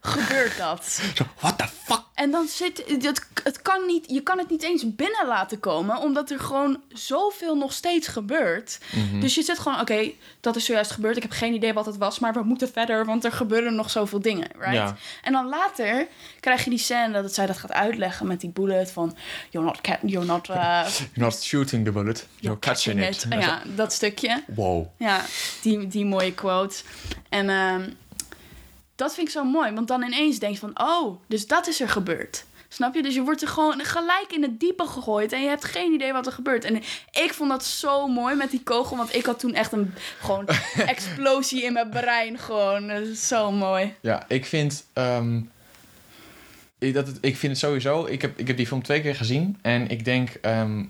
gebeurt 0.00 0.56
dat. 0.58 0.84
Zo, 1.16 1.24
what 1.38 1.58
the 1.58 1.66
fuck? 1.84 2.02
En 2.14 2.30
dan 2.30 2.46
zit 2.46 2.84
het, 2.86 3.26
het 3.44 3.62
kan 3.62 3.86
niet, 3.86 4.04
je 4.10 4.20
kan 4.20 4.38
het 4.38 4.50
niet 4.50 4.62
eens 4.62 4.94
binnen 4.94 5.26
laten 5.26 5.60
komen, 5.60 5.98
omdat 5.98 6.30
er 6.30 6.40
gewoon 6.40 6.80
zoveel 6.92 7.56
nog 7.56 7.72
steeds 7.72 8.08
gebeurt. 8.08 8.78
Mhm. 8.92 9.20
Dus 9.20 9.34
je 9.34 9.42
zit 9.42 9.58
gewoon, 9.58 9.80
oké, 9.80 10.10
dat 10.40 10.56
is 10.56 10.64
zojuist 10.64 10.90
gebeurd. 10.90 11.16
Ik 11.16 11.22
heb 11.22 11.32
geen 11.32 11.54
idee 11.54 11.72
wat 11.72 11.86
het 11.86 11.96
was, 11.96 12.18
maar 12.18 12.32
we 12.32 12.42
moeten 12.42 12.68
verder, 12.72 13.04
want 13.04 13.24
er 13.24 13.32
gebeuren 13.32 13.74
nog 13.74 13.90
zoveel 13.90 14.20
dingen, 14.20 14.48
right? 14.58 14.74
Ja. 14.74 14.96
En 15.22 15.32
dan 15.32 15.48
later 15.48 16.06
krijg 16.40 16.64
je 16.64 16.70
die 16.70 16.78
scène 16.78 17.22
dat 17.22 17.34
zij 17.34 17.46
dat 17.46 17.58
gaat 17.58 17.72
uitleggen 17.72 18.26
met 18.26 18.40
die 18.40 18.50
bullet 18.50 18.90
van, 18.90 19.16
you're 19.50 19.66
not, 19.66 19.78
you're 20.02 20.26
not, 20.26 20.48
uh, 20.48 20.56
You're 20.98 21.10
not 21.14 21.42
shooting 21.42 21.84
the 21.84 21.90
bullet. 21.90 22.26
You're 22.36 22.58
catching 22.58 23.06
it. 23.06 23.26
Ja, 23.28 23.62
dat 23.74 23.92
stukje. 23.92 24.42
Wow. 24.46 24.86
Ja, 24.96 25.24
die, 25.62 25.86
die 25.86 26.04
mooie 26.04 26.34
quote. 26.34 26.76
En 27.28 27.50
ehm, 27.50 27.90
dat 28.98 29.14
vind 29.14 29.26
ik 29.26 29.32
zo 29.32 29.44
mooi, 29.44 29.72
want 29.72 29.88
dan 29.88 30.02
ineens 30.02 30.38
denk 30.38 30.52
je 30.52 30.58
van, 30.58 30.80
oh, 30.80 31.20
dus 31.26 31.46
dat 31.46 31.66
is 31.66 31.80
er 31.80 31.88
gebeurd. 31.88 32.44
Snap 32.68 32.94
je? 32.94 33.02
Dus 33.02 33.14
je 33.14 33.22
wordt 33.22 33.42
er 33.42 33.48
gewoon 33.48 33.84
gelijk 33.84 34.32
in 34.32 34.42
het 34.42 34.60
diepe 34.60 34.86
gegooid 34.86 35.32
en 35.32 35.42
je 35.42 35.48
hebt 35.48 35.64
geen 35.64 35.92
idee 35.92 36.12
wat 36.12 36.26
er 36.26 36.32
gebeurt. 36.32 36.64
En 36.64 36.76
ik 37.10 37.32
vond 37.32 37.50
dat 37.50 37.64
zo 37.64 38.08
mooi 38.08 38.34
met 38.34 38.50
die 38.50 38.62
kogel, 38.62 38.96
want 38.96 39.14
ik 39.14 39.26
had 39.26 39.38
toen 39.38 39.54
echt 39.54 39.72
een 39.72 39.94
gewoon 40.20 40.46
explosie 40.94 41.62
in 41.62 41.72
mijn 41.72 41.90
brein. 41.90 42.38
Gewoon, 42.38 42.90
is 42.90 43.28
zo 43.28 43.52
mooi. 43.52 43.94
Ja, 44.00 44.24
ik 44.28 44.46
vind... 44.46 44.84
ehm, 44.92 45.40
ik, 46.78 46.94
dat 46.94 47.06
het, 47.06 47.18
ik 47.20 47.36
vind 47.36 47.52
het 47.52 47.60
sowieso... 47.60 48.06
Ik 48.06 48.22
heb, 48.22 48.38
ik 48.38 48.46
heb 48.46 48.56
die 48.56 48.66
film 48.66 48.82
twee 48.82 49.00
keer 49.00 49.14
gezien. 49.14 49.58
En 49.62 49.88
ik 49.88 50.04
denk... 50.04 50.28
ehm, 50.30 50.80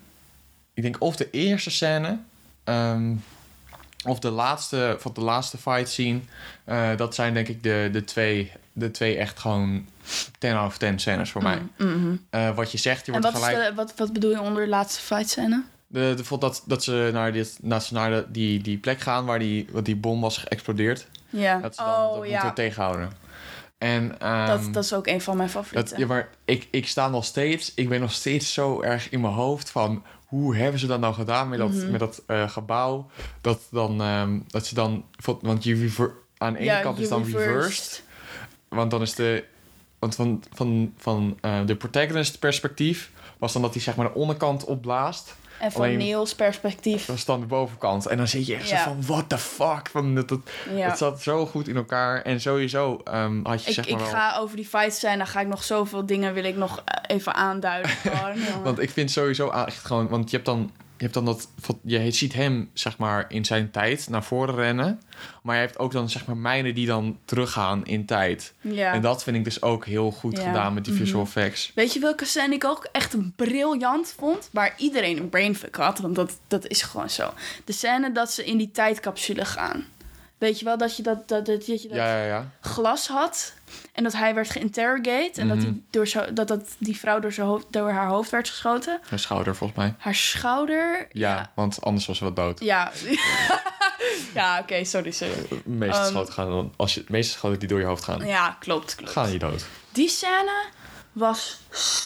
ik 0.75 0.83
denk 0.83 0.97
of 0.99 1.17
de 1.17 1.31
eerste 1.31 1.71
scène... 1.71 2.19
ehm, 2.65 3.15
of 4.07 4.19
de 4.19 4.31
laatste, 4.31 4.97
van 4.99 5.13
de 5.15 5.21
laatste 5.21 5.59
fight 5.59 5.89
scene. 5.89 6.21
eh, 6.65 6.97
dat 6.97 7.15
zijn 7.15 7.35
denk 7.35 7.49
ik 7.49 7.63
de, 7.63 7.89
de, 7.93 8.05
twee, 8.05 8.53
de 8.73 8.91
twee 8.91 9.17
echt 9.17 9.39
gewoon 9.39 9.87
10 10.39 10.53
out 10.53 10.67
of 10.67 10.79
10 10.79 10.99
scènes 10.99 11.31
voor 11.31 11.43
mij. 11.43 11.63
Mhm. 11.77 12.17
Eh, 12.31 12.55
wat 12.55 12.73
je 12.73 12.79
zegt, 12.79 13.07
je 13.07 13.13
En 13.13 13.21
wordt 13.21 13.37
wat, 13.37 13.45
gelijk... 13.45 13.69
de, 13.69 13.75
wat, 13.75 13.93
wat 13.97 14.13
bedoel 14.13 14.31
je 14.31 14.41
onder 14.41 14.63
de 14.63 14.69
laatste 14.69 15.01
fight 15.01 15.29
scène? 15.29 15.65
De, 15.87 16.15
de, 16.17 16.39
dat, 16.39 16.63
dat 16.67 16.85
ze 16.85 17.11
naar, 17.13 17.33
dit, 17.33 17.59
dat 17.63 17.85
ze 17.85 17.95
naar 17.95 18.11
de, 18.11 18.27
die, 18.29 18.61
die 18.61 18.79
plek 18.79 19.01
gaan 19.01 19.25
waar 19.25 19.39
die, 19.39 19.69
wat 19.73 19.85
die 19.85 19.97
bom 19.97 20.21
was 20.21 20.37
geëxplodeerd. 20.39 21.07
Ja. 21.31 21.59
Dat 21.59 21.77
ze 21.77 21.83
dan 21.83 22.07
oh 22.07 22.17
dat 22.17 22.29
ja, 22.29 22.33
moeten 22.33 22.55
tegenhouden. 22.55 23.11
En, 23.79 24.21
ehm, 24.21 24.47
dat, 24.47 24.75
dat 24.75 24.85
is 24.85 24.93
ook 24.93 25.07
een 25.07 25.21
van 25.21 25.37
mijn 25.37 25.51
dat, 25.53 25.65
favorieten. 25.65 25.99
ja, 25.99 26.07
maar 26.07 26.29
ik, 26.45 26.69
ik 26.71 26.87
sta 26.87 27.09
nog 27.09 27.25
steeds, 27.25 27.73
ik 27.75 27.89
ben 27.89 28.01
nog 28.01 28.13
steeds 28.13 28.53
zo 28.53 28.83
erg 28.83 29.11
in 29.11 29.21
mijn 29.21 29.33
hoofd 29.33 29.71
van 29.71 30.03
hoe 30.29 30.57
hebben 30.57 30.81
ze 30.81 30.87
dat 30.87 31.01
nou 31.01 31.15
gedaan 31.15 31.49
met 31.49 31.59
dat, 31.59 31.73
Mhm. 31.73 31.91
met 31.91 32.01
dat 32.01 32.23
eh, 32.27 32.49
gebouw? 32.51 33.11
Dat, 33.41 33.61
dan, 33.71 34.01
ehm, 34.01 34.39
dat 34.47 34.67
ze 34.67 34.75
dan, 34.75 35.05
want 35.41 35.65
je 35.65 35.77
aan 36.39 36.53
de 36.53 36.59
ene 36.59 36.69
ja, 36.69 36.81
kant 36.81 36.99
is 36.99 37.09
dan 37.09 37.23
reversed. 37.25 37.47
reversed, 37.47 38.03
want 38.69 38.91
dan 38.91 39.03
is 39.03 39.15
de, 39.15 39.45
want 39.99 40.15
van, 40.15 40.43
van, 40.53 40.93
van 40.97 41.39
eh, 41.41 41.67
de 41.67 41.77
protagonist 41.77 42.39
perspectief 42.39 43.11
was 43.39 43.53
dan 43.53 43.63
dat 43.63 43.73
hij 43.73 43.83
zeg 43.83 43.97
maar 43.97 44.07
de 44.07 44.15
onderkant 44.15 44.65
opblaast. 44.65 45.37
En 45.59 45.73
van 45.73 45.81
Alleen- 45.83 45.99
Niels 45.99 46.35
perspectief. 46.35 47.05
Dat 47.07 47.17
is 47.17 47.25
dan 47.25 47.41
de 47.41 47.47
bovenkant. 47.47 48.07
En 48.07 48.17
dan 48.17 48.29
zit 48.29 48.47
je 48.47 48.55
echt 48.55 48.69
Ja. 48.69 48.79
zo 48.79 48.85
van, 48.85 49.05
what 49.07 49.29
the 49.29 49.39
fuck? 49.39 49.89
Van, 49.91 50.15
dat, 50.15 50.29
dat, 50.29 50.41
Ja. 50.75 50.89
Het 50.89 50.99
zat 50.99 51.23
zo 51.23 51.47
goed 51.47 51.69
in 51.69 51.77
elkaar. 51.77 52.23
En 52.23 52.41
sowieso 52.41 53.01
ehm, 53.05 53.41
had 53.45 53.63
je 53.63 53.69
Ik, 53.69 53.75
zeg 53.75 53.87
ik 53.87 53.93
maar 53.95 54.03
wel... 54.03 54.11
ga 54.11 54.37
over 54.39 54.57
die 54.57 54.67
fights 54.67 55.01
zijn, 55.01 55.19
dan 55.19 55.27
ga 55.27 55.41
ik 55.41 55.47
nog 55.47 55.65
zoveel 55.65 56.07
dingen 56.07 56.35
wil 56.35 56.45
ik 56.45 56.57
nog 56.57 56.83
eh, 56.85 57.17
even 57.17 57.35
aanduiden. 57.35 57.91
Gewoon. 58.05 58.63
Want 58.63 58.79
ik 58.81 58.91
vind 58.91 59.11
sowieso 59.11 59.51
a- 59.51 59.67
echt 59.67 59.85
gewoon... 59.85 60.09
Want 60.09 60.31
je 60.31 60.37
hebt 60.37 60.49
dan, 60.49 60.71
je 60.99 61.05
hebt 61.05 61.15
dan 61.15 61.25
dat... 61.25 61.49
Je 61.83 62.11
ziet 62.11 62.33
hem, 62.33 62.71
zeg 62.73 62.99
maar, 62.99 63.25
in 63.29 63.45
zijn 63.45 63.71
tijd 63.71 64.09
naar 64.09 64.25
voren 64.25 64.55
rennen. 64.55 65.01
Maar 65.43 65.55
je 65.55 65.61
hebt 65.61 65.79
ook 65.79 65.93
dan, 65.93 66.09
zeg 66.11 66.27
maar, 66.27 66.37
mijnen 66.37 66.75
die 66.75 66.87
dan 66.87 67.19
teruggaan 67.25 67.87
in 67.87 68.05
tijd. 68.07 68.53
ja. 68.61 68.93
En 68.93 69.01
dat 69.03 69.23
vind 69.23 69.37
ik 69.37 69.45
dus 69.45 69.63
ook 69.63 69.85
heel 69.87 70.11
goed 70.11 70.37
Ja. 70.37 70.43
gedaan 70.47 70.75
met 70.75 70.85
die 70.85 70.93
Mhm. 70.95 71.03
visual 71.03 71.25
effects. 71.25 71.73
Weet 71.75 71.93
je 71.93 72.01
welke 72.01 72.25
scène 72.25 72.55
ik 72.55 72.65
ook 72.65 72.89
echt 72.93 73.37
briljant 73.37 74.15
vond? 74.19 74.49
Waar 74.53 74.75
iedereen 74.77 75.19
een 75.19 75.29
brainfuck 75.29 75.77
had, 75.77 75.99
want 75.99 76.15
dat, 76.15 76.39
dat 76.47 76.67
is 76.67 76.83
gewoon 76.83 77.11
zo. 77.11 77.31
De 77.65 77.73
scène 77.73 78.13
dat 78.13 78.33
ze 78.33 78.45
in 78.45 78.57
die 78.59 78.71
tijdcapsule 78.71 79.45
gaan. 79.45 79.85
Weet 80.39 80.59
je 80.59 80.65
wel, 80.65 80.79
dat 80.79 80.97
je 80.97 81.03
dat, 81.03 81.29
dat, 81.29 81.47
dat, 81.47 81.67
dat, 81.67 81.83
je 81.83 81.89
dat 81.89 81.97
ja. 81.97 82.51
glas 82.61 83.07
had. 83.09 83.55
En 83.93 84.03
dat 84.05 84.13
hij 84.13 84.35
werd 84.35 84.51
geïnterrogate. 84.51 85.41
En 85.41 85.49
dat, 85.49 85.57
Mhm. 85.57 85.67
die, 85.67 85.85
door 85.91 86.07
zo, 86.07 86.33
dat, 86.33 86.49
dat 86.49 86.75
die 86.79 86.97
vrouw 86.99 87.19
door, 87.21 87.33
zijn 87.33 87.47
hoofd, 87.47 87.67
door 87.71 87.91
haar 87.91 88.09
hoofd 88.09 88.31
werd 88.31 88.49
geschoten. 88.49 89.01
Een 89.11 89.19
schouder, 89.19 89.57
volgens 89.57 89.79
mij. 89.79 89.95
Haar 89.99 90.15
schouder. 90.15 91.07
Ja, 91.13 91.53
want 91.55 91.83
anders 91.83 92.07
was 92.07 92.19
ze 92.19 92.25
wel 92.25 92.35
dood. 92.35 92.61
Ja. 92.61 92.93
ja, 94.35 94.59
oké, 94.59 94.85
sorry, 94.85 95.11
sorry. 95.11 95.35
De 95.49 95.61
meeste 95.65 96.01
Ehm, 96.01 96.09
schoten 96.11 96.33
gaan 96.33 96.49
dan... 96.51 96.73
Als 96.77 96.95
je, 96.95 97.01
de 97.01 97.07
meeste 97.13 97.33
schoten 97.33 97.59
die 97.59 97.69
door 97.69 97.79
je 97.81 97.85
hoofd 97.87 98.05
gaan, 98.05 98.27
Ja, 98.27 98.57
klopt, 98.61 98.95
klopt. 98.95 99.13
gaan 99.13 99.31
niet 99.31 99.41
dood. 99.41 99.67
Die 99.93 100.09
scène 100.09 100.65
was 101.19 101.59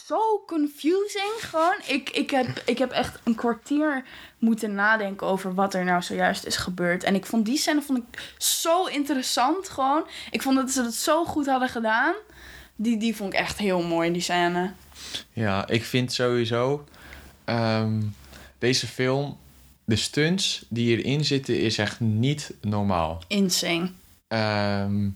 zo 0.05 0.43
confusing 0.45 1.33
gewoon. 1.39 1.75
Ik, 1.87 2.09
ik, 2.09 2.29
heb, 2.29 2.61
ik 2.65 2.77
heb 2.77 2.91
echt 2.91 3.19
een 3.23 3.35
kwartier 3.35 4.03
moeten 4.37 4.73
nadenken 4.73 5.27
over 5.27 5.53
wat 5.53 5.73
er 5.73 5.83
nou 5.83 6.01
zojuist 6.01 6.45
is 6.45 6.55
gebeurd. 6.55 7.03
En 7.03 7.15
ik 7.15 7.25
vond 7.25 7.45
die 7.45 7.57
scène 7.57 7.81
vond 7.81 7.99
ik 7.99 8.33
zo 8.37 8.85
interessant 8.85 9.69
gewoon. 9.69 10.03
Ik 10.31 10.41
vond 10.41 10.55
dat 10.55 10.71
ze 10.71 10.83
het 10.83 10.93
zo 10.93 11.25
goed 11.25 11.45
hadden 11.45 11.69
gedaan. 11.69 12.13
Die, 12.75 12.97
die 12.97 13.15
vond 13.15 13.33
ik 13.33 13.39
echt 13.39 13.57
heel 13.57 13.81
mooi, 13.81 14.11
die 14.11 14.21
scène. 14.21 14.71
Ja, 15.33 15.67
ik 15.67 15.83
vind 15.83 16.13
sowieso 16.13 16.85
ehm, 17.45 18.01
deze 18.59 18.87
film, 18.87 19.37
de 19.85 19.95
stunts 19.95 20.65
die 20.69 20.97
erin 20.97 21.25
zitten, 21.25 21.59
is 21.59 21.77
echt 21.77 21.99
niet 21.99 22.53
normaal. 22.61 23.23
Insane. 23.27 23.91
Ehm, 24.27 25.09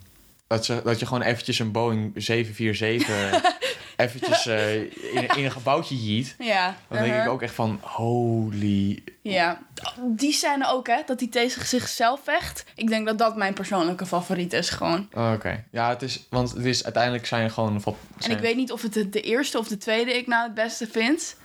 dat, 0.47 0.65
ze, 0.65 0.81
dat 0.83 0.99
je 0.99 1.05
gewoon 1.05 1.21
eventjes 1.21 1.59
een 1.59 1.71
Boeing 1.71 2.11
747 2.15 3.57
eventjes 3.97 4.45
eh, 4.55 4.81
in, 4.81 5.27
in 5.35 5.45
een 5.45 5.51
gebouwtje 5.51 5.95
jiet. 5.95 6.35
Ja. 6.37 6.75
Dan 6.87 6.97
denk 6.97 7.11
ik 7.11 7.17
uh-huh. 7.17 7.31
ook 7.31 7.41
echt 7.41 7.53
van, 7.53 7.79
holy... 7.81 9.03
Ja. 9.21 9.61
Die 10.01 10.31
scène 10.31 10.67
ook, 10.67 10.87
hè? 10.87 11.01
Dat 11.05 11.19
hij 11.19 11.29
tegen 11.29 11.65
zichzelf 11.65 12.19
vecht. 12.23 12.63
Ik 12.75 12.87
denk 12.87 13.05
dat 13.05 13.17
dat 13.17 13.35
mijn 13.35 13.53
persoonlijke 13.53 14.05
favoriet 14.05 14.53
is 14.53 14.69
gewoon. 14.69 15.07
Oké. 15.13 15.63
Ja, 15.71 15.89
het 15.89 16.01
is, 16.01 16.27
want 16.29 16.51
het 16.51 16.65
is 16.65 16.83
uiteindelijk 16.83 17.25
zijn 17.25 17.51
gewoon... 17.51 17.83
En 18.19 18.31
ik 18.31 18.39
weet 18.39 18.55
niet 18.55 18.71
of 18.71 18.81
het 18.81 18.93
de, 18.93 19.09
de 19.09 19.21
eerste 19.21 19.57
of 19.57 19.67
de 19.67 19.77
tweede 19.77 20.17
ik 20.17 20.27
nou 20.27 20.43
het 20.43 20.53
beste 20.53 20.87
vind. 20.87 21.35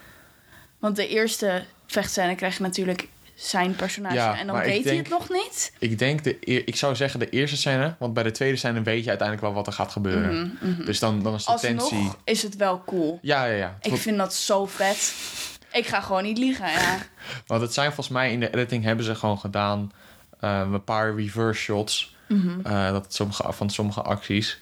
Want 0.79 0.97
de 0.97 1.09
eerste 1.09 1.65
vechtscène 1.87 2.35
krijg 2.35 2.57
je 2.57 2.63
natuurlijk 2.63 3.09
zijn 3.35 3.75
personage. 3.77 4.15
Ja, 4.15 4.39
en 4.39 4.47
dan 4.47 4.57
weet 4.57 4.67
hij 4.67 4.83
denk- 4.83 4.99
het 4.99 5.09
nog 5.19 5.29
niet. 5.31 5.73
Ik 5.79 5.99
denk, 5.99 6.25
de, 6.25 6.39
ik 6.39 6.77
zou 6.77 6.95
zeggen 6.97 7.21
de 7.21 7.29
eerste 7.29 7.57
scène, 7.57 7.95
want 7.99 8.15
bij 8.15 8.23
de 8.23 8.31
tweede 8.31 8.57
scène 8.57 8.83
weet 8.83 9.03
je 9.03 9.09
uiteindelijk 9.09 9.47
wel 9.47 9.57
wat 9.57 9.67
er 9.67 9.73
gaat 9.73 9.93
gebeuren. 9.93 10.57
Mhm, 10.61 10.71
mhm. 10.71 10.85
Dus 10.85 10.99
dan, 10.99 11.23
dan 11.23 11.35
is 11.35 11.45
de 11.45 11.51
Alsnog 11.53 11.89
tensie... 11.89 12.11
is 12.25 12.43
het 12.43 12.57
wel 12.57 12.83
cool. 12.87 13.19
Ja, 13.23 13.45
ja, 13.45 13.55
ja. 13.57 13.77
Ik 13.81 13.97
vind 13.97 14.17
dat 14.19 14.35
zo 14.35 14.67
vet. 14.67 15.15
Ik 15.73 15.87
ga 15.87 16.01
gewoon 16.01 16.23
niet 16.23 16.39
liegen, 16.39 16.71
ja. 16.71 16.99
Want 17.47 17.63
het 17.63 17.73
zijn 17.75 17.87
volgens 17.87 18.09
mij 18.09 18.33
in 18.33 18.41
de 18.41 18.55
editing 18.55 18.85
hebben 18.85 19.05
ze 19.05 19.15
gewoon 19.15 19.39
gedaan 19.39 19.93
eh, 20.41 20.69
een 20.73 20.85
paar 20.85 21.15
reverse 21.15 21.61
shots 21.61 22.11
Mhm. 22.29 22.61
eh, 22.67 22.91
dat 22.91 23.15
sommige, 23.15 23.53
van 23.53 23.71
sommige 23.71 24.03
acties. 24.03 24.61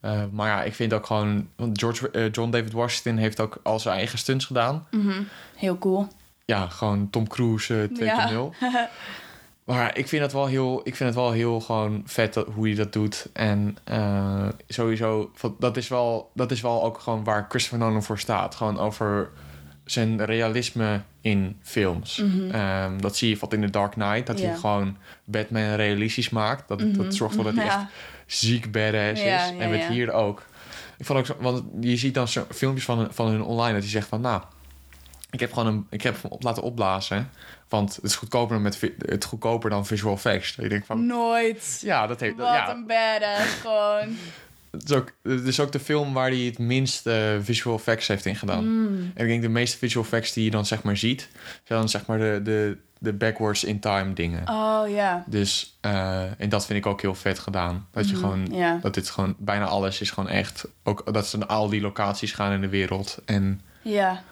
Eh, 0.00 0.22
maar 0.32 0.48
ja, 0.48 0.62
ik 0.62 0.74
vind 0.74 0.92
ook 0.92 1.06
gewoon. 1.06 1.48
Want 1.56 1.78
George, 1.78 2.10
eh, 2.10 2.30
John 2.32 2.50
David 2.50 2.72
Washington 2.72 3.16
heeft 3.16 3.40
ook 3.40 3.58
al 3.62 3.80
zijn 3.80 3.96
eigen 3.96 4.18
stunts 4.18 4.44
gedaan. 4.44 4.86
Heel 5.56 5.78
cool. 5.78 6.08
Ja, 6.46 6.68
gewoon 6.68 7.10
Tom 7.10 7.28
Cruise 7.28 7.88
eh, 7.98 8.30
2.0. 8.30 8.36
Maar 9.64 9.98
ik 9.98 10.08
vind 10.08 10.22
het 10.22 10.32
wel 10.32 10.46
heel, 10.46 10.80
ik 10.84 10.96
vind 10.96 11.08
het 11.08 11.18
wel 11.18 11.30
heel 11.32 11.60
gewoon 11.60 12.02
vet 12.04 12.34
dat, 12.34 12.46
hoe 12.54 12.66
hij 12.66 12.76
dat 12.76 12.92
doet. 12.92 13.28
En 13.32 13.76
eh, 13.84 14.48
sowieso, 14.68 15.30
dat 15.58 15.76
is, 15.76 15.88
wel, 15.88 16.30
dat 16.34 16.50
is 16.50 16.60
wel 16.60 16.82
ook 16.84 16.98
gewoon 16.98 17.24
waar 17.24 17.46
Christopher 17.48 17.78
Nolan 17.78 18.02
voor 18.02 18.18
staat. 18.18 18.54
Gewoon 18.54 18.78
over 18.78 19.30
zijn 19.84 20.24
realisme 20.24 21.00
in 21.20 21.56
films. 21.62 22.16
Mhm. 22.22 22.50
Ehm, 22.50 22.98
dat 22.98 23.16
zie 23.16 23.28
je 23.28 23.36
wat 23.36 23.52
in 23.52 23.60
The 23.60 23.70
Dark 23.70 23.92
Knight. 23.92 24.26
Dat 24.26 24.38
Ja. 24.40 24.46
hij 24.46 24.56
gewoon 24.56 24.96
Batman 25.24 25.74
realistisch 25.74 26.30
maakt. 26.30 26.68
Dat, 26.68 26.80
Mhm. 26.80 26.96
dat 26.96 27.14
zorgt 27.14 27.36
ervoor 27.36 27.52
dat 27.54 27.62
hij 27.62 27.72
Ja. 27.72 27.80
echt 27.80 27.90
ziek 28.26 28.72
badass 28.72 29.22
Ja, 29.22 29.44
is. 29.44 29.50
ja, 29.50 29.58
en 29.58 29.70
met 29.70 29.80
ja. 29.80 29.88
hier 29.90 30.12
ook. 30.12 30.42
Ik 30.98 31.06
vond 31.06 31.18
ook 31.30 31.40
want 31.40 31.62
je 31.80 31.96
ziet 31.96 32.14
dan 32.14 32.28
filmpjes 32.50 32.84
van, 32.84 33.08
van 33.10 33.26
hun 33.26 33.42
online 33.42 33.72
dat 33.72 33.82
hij 33.82 33.90
zegt 33.90 34.08
van, 34.08 34.20
nou, 34.20 34.42
ik 35.36 35.40
heb 35.48 35.52
gewoon 35.52 35.72
een, 35.74 35.86
ik 35.90 36.02
heb 36.02 36.22
hem 36.22 36.30
op 36.30 36.42
laten 36.42 36.62
opblazen, 36.62 37.30
want 37.68 37.94
het 37.96 38.04
is 38.04 38.16
goedkoper 38.16 38.54
dan 38.54 38.62
met 38.62 38.80
het 38.98 39.24
goedkoper 39.24 39.70
dan 39.70 39.86
visual 39.86 40.14
effects. 40.14 40.54
Je 40.54 40.68
denkt 40.68 40.86
van, 40.86 41.06
Nooit. 41.06 41.78
ja, 41.82 42.06
dat 42.06 42.20
heeft, 42.20 42.36
Wat 42.36 42.46
ja, 42.46 42.70
een 42.70 42.86
badass, 42.86 43.54
gewoon. 43.60 44.16
het 44.70 44.82
is 44.84 44.92
ook, 44.92 45.12
het 45.22 45.46
is 45.46 45.60
ook 45.60 45.72
de 45.72 45.80
film 45.80 46.12
waar 46.12 46.28
hij 46.28 46.38
het 46.38 46.58
minst 46.58 47.06
eh, 47.06 47.14
visual 47.40 47.76
effects 47.76 48.06
heeft 48.08 48.26
in 48.26 48.36
gedaan. 48.36 48.64
Mm. 48.80 49.10
En 49.14 49.22
ik 49.24 49.28
denk 49.28 49.42
de 49.42 49.48
meeste 49.48 49.78
visual 49.78 50.04
effects 50.04 50.32
die 50.32 50.44
je 50.44 50.50
dan 50.50 50.66
zeg 50.66 50.82
maar 50.82 50.96
ziet, 50.96 51.28
zijn 51.64 51.78
dan 51.78 51.88
zeg 51.88 52.06
maar 52.06 52.18
de, 52.18 52.40
de, 52.42 52.76
de 52.98 53.12
backwards 53.12 53.64
in 53.64 53.80
time 53.80 54.12
dingen. 54.12 54.48
Oh 54.48 54.82
ja. 54.88 55.24
Dus, 55.26 55.76
eh, 55.80 56.40
en 56.40 56.48
dat 56.48 56.66
vind 56.66 56.78
ik 56.78 56.86
ook 56.86 57.00
heel 57.00 57.14
vet 57.14 57.38
gedaan. 57.38 57.86
Dat 57.90 58.08
je 58.08 58.16
Mhm, 58.16 58.20
gewoon, 58.22 58.80
dat 58.80 58.94
dit 58.94 59.10
gewoon, 59.10 59.34
bijna 59.38 59.64
alles 59.64 60.00
is 60.00 60.10
gewoon 60.10 60.28
echt, 60.30 60.68
ook 60.82 61.12
dat 61.14 61.26
ze 61.26 61.38
naar 61.38 61.48
al 61.48 61.68
die 61.68 61.80
locaties 61.80 62.32
gaan 62.32 62.52
in 62.52 62.60
de 62.60 62.68
wereld 62.68 63.18
en 63.24 63.60
Ja. 63.82 64.22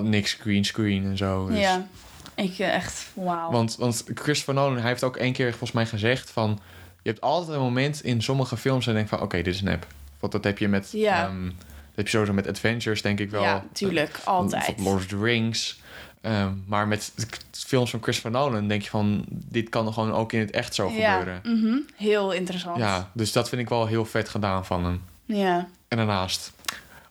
Niks 0.00 0.32
green 0.32 0.64
screen 0.64 1.04
en 1.04 1.16
zo. 1.16 1.46
Dus. 1.46 1.58
Ja. 1.58 1.86
Ik 2.34 2.58
eh, 2.58 2.74
echt, 2.74 3.06
wauw. 3.14 3.50
Want, 3.50 3.76
want 3.76 4.04
Christopher 4.14 4.54
Nolan, 4.54 4.78
hij 4.78 4.88
heeft 4.88 5.04
ook 5.04 5.16
één 5.16 5.32
keer 5.32 5.48
volgens 5.50 5.72
mij 5.72 5.86
gezegd 5.86 6.30
van, 6.30 6.60
je 7.02 7.10
hebt 7.10 7.20
altijd 7.22 7.56
een 7.56 7.62
moment 7.62 8.02
in 8.04 8.22
sommige 8.22 8.56
films 8.56 8.86
en 8.86 8.94
denk 8.94 9.08
van, 9.08 9.20
oké, 9.20 9.36
dit 9.42 9.54
is 9.54 9.62
nep. 9.62 9.86
Want 10.20 10.32
dat 10.32 10.44
heb 10.44 10.58
je 10.58 10.68
met, 10.68 10.88
Ja. 10.92 11.26
ehm, 11.26 11.44
dat 11.44 11.94
heb 11.94 12.04
je 12.04 12.10
sowieso 12.10 12.32
met 12.32 12.48
Adventures, 12.48 13.02
denk 13.02 13.20
ik 13.20 13.30
wel. 13.30 13.42
Ja, 13.42 13.64
tuurlijk. 13.72 14.20
Altijd. 14.24 14.78
Lord 14.80 14.96
of 14.96 15.06
the 15.06 15.18
Rings. 15.18 15.80
Ehm, 16.20 16.52
maar 16.66 16.88
met 16.88 17.12
films 17.50 17.90
van 17.90 18.02
Christopher 18.02 18.30
Nolan 18.30 18.68
denk 18.68 18.82
je 18.82 18.90
van... 18.90 19.24
dit 19.28 19.68
kan 19.68 19.92
gewoon 19.92 20.12
ook 20.12 20.32
in 20.32 20.40
het 20.40 20.50
echt 20.50 20.74
zo 20.74 20.90
ja. 20.90 21.18
gebeuren. 21.18 21.40
mhm. 21.44 21.76
Heel 21.96 22.32
interessant. 22.32 22.78
Ja, 22.78 23.10
dus 23.12 23.32
dat 23.32 23.48
vind 23.48 23.60
ik 23.62 23.68
wel 23.68 23.86
heel 23.86 24.04
vet 24.04 24.28
gedaan 24.28 24.64
van 24.66 24.84
hem. 24.84 25.02
Ja. 25.24 25.68
En 25.88 25.96
daarnaast 25.96 26.52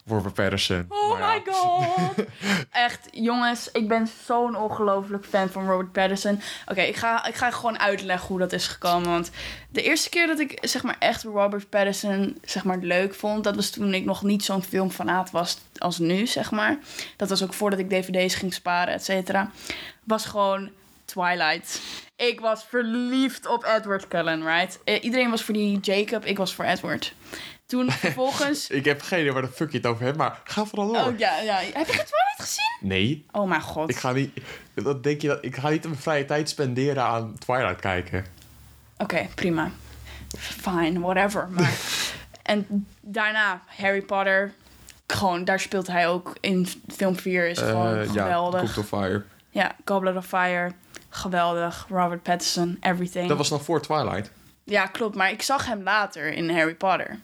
Robert 0.06 0.34
Patterson. 0.34 0.86
Oh 0.88 1.18
ja. 1.18 1.32
my 1.32 1.42
god. 1.52 2.26
Echt, 2.70 3.08
jongens, 3.10 3.70
ik 3.72 3.88
ben 3.88 4.08
zo'n 4.26 4.56
ongelooflijk 4.56 5.24
fan 5.24 5.48
van 5.48 5.66
Robert 5.66 5.92
Pattinson. 5.92 6.40
Oké, 6.66 6.80
ik, 6.80 6.96
ga, 6.96 7.26
ik 7.26 7.34
ga 7.34 7.50
gewoon 7.50 7.78
uitleggen 7.78 8.28
hoe 8.28 8.38
dat 8.38 8.52
is 8.52 8.66
gekomen. 8.66 9.10
Want 9.10 9.30
de 9.70 9.82
eerste 9.82 10.08
keer 10.08 10.26
dat 10.26 10.38
ik 10.38 10.58
zeg 10.60 10.82
maar 10.82 10.96
echt 10.98 11.22
Robert 11.22 11.68
Pattinson 11.68 12.38
zeg 12.44 12.64
maar 12.64 12.78
leuk 12.78 13.14
vond, 13.14 13.44
dat 13.44 13.56
was 13.56 13.70
toen 13.70 13.94
ik 13.94 14.04
nog 14.04 14.22
niet 14.22 14.44
zo'n 14.44 14.62
filmfanaat 14.62 15.30
was 15.30 15.58
als 15.78 15.98
nu, 15.98 16.26
zeg 16.26 16.50
maar. 16.50 16.78
Dat 17.16 17.28
was 17.28 17.42
ook 17.42 17.54
voordat 17.54 17.78
ik 17.78 17.88
dvd's 17.88 18.34
ging 18.34 18.54
sparen, 18.54 18.94
et 18.94 19.04
cetera. 19.04 19.50
Was 20.04 20.24
gewoon 20.24 20.70
Twilight. 21.04 21.80
Ik 22.16 22.40
was 22.40 22.64
verliefd 22.64 23.46
op 23.46 23.64
Edward 23.64 24.08
Cullen, 24.08 24.46
right? 24.46 24.78
Eh, 24.84 25.04
iedereen 25.04 25.30
was 25.30 25.42
voor 25.42 25.54
die 25.54 25.80
Jacob, 25.80 26.24
ik 26.24 26.36
was 26.36 26.54
voor 26.54 26.64
Edward. 26.64 27.14
Toen 27.72 27.90
vervolgens... 28.06 28.68
Ik 28.68 28.84
heb 28.84 29.02
geen 29.02 29.20
idee 29.20 29.32
waar 29.32 29.42
de 29.42 29.48
fuck 29.48 29.70
je 29.70 29.76
het 29.76 29.86
over 29.86 30.04
hebt, 30.04 30.16
maar 30.16 30.40
ga 30.44 30.64
vooral 30.64 30.92
door. 30.92 30.96
Oh 31.12 31.18
ja, 31.18 31.40
ja. 31.40 31.54
Heb 31.56 31.72
je 31.72 31.78
het 31.78 32.06
Twilight 32.06 32.36
gezien? 32.36 32.88
Nee, 32.88 33.26
Oh 33.32 33.48
mijn 33.48 33.60
god. 33.60 33.90
ik 33.90 33.96
ga 33.96 34.12
niet... 34.12 34.40
Dat 34.74 35.02
denk 35.02 35.20
je 35.20 35.28
dat... 35.28 35.38
Ik 35.44 35.56
ga 35.56 35.68
niet 35.68 35.84
mijn 35.84 35.96
vrije 35.96 36.24
tijd 36.24 36.48
spenderen 36.48 37.02
aan 37.02 37.34
Twilight 37.38 37.80
kijken. 37.80 38.24
Oké, 38.98 39.26
prima. 39.34 39.70
Fine, 40.38 41.00
whatever. 41.00 41.48
Maar... 41.50 41.72
en 42.42 42.86
daarna 43.00 43.62
Harry 43.66 44.02
Potter. 44.02 44.52
Gewoon, 45.06 45.44
daar 45.44 45.60
speelt 45.60 45.86
hij 45.86 46.08
ook 46.08 46.36
in 46.40 46.68
film 46.96 47.16
4. 47.16 47.48
Is 47.48 47.58
gewoon 47.58 47.98
Eh, 47.98 48.10
geweldig. 48.10 48.60
Ja, 48.60 48.66
Cooked 48.66 48.78
of 48.92 48.98
Fire. 49.00 49.22
Ja, 49.50 49.76
Goblet 49.84 50.16
of 50.16 50.26
Fire. 50.26 50.72
Geweldig. 51.08 51.86
Robert 51.88 52.22
Pattinson, 52.22 52.76
everything. 52.80 53.28
Dat 53.28 53.36
was 53.36 53.50
nog 53.50 53.62
voor 53.64 53.80
Twilight. 53.82 54.30
Ja, 54.64 54.86
klopt. 54.86 55.14
Maar 55.16 55.30
ik 55.30 55.42
zag 55.42 55.66
hem 55.66 55.82
later 55.82 56.32
in 56.32 56.50
Harry 56.50 56.74
Potter. 56.74 57.18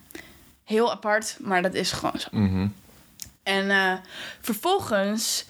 Heel 0.69 0.91
apart, 0.93 1.37
maar 1.41 1.63
dat 1.63 1.75
is 1.75 1.93
gewoon 1.93 2.19
zo. 2.21 2.29
Mhm. 2.31 2.67
En 3.43 3.71
eh, 3.71 3.93
vervolgens 4.41 5.45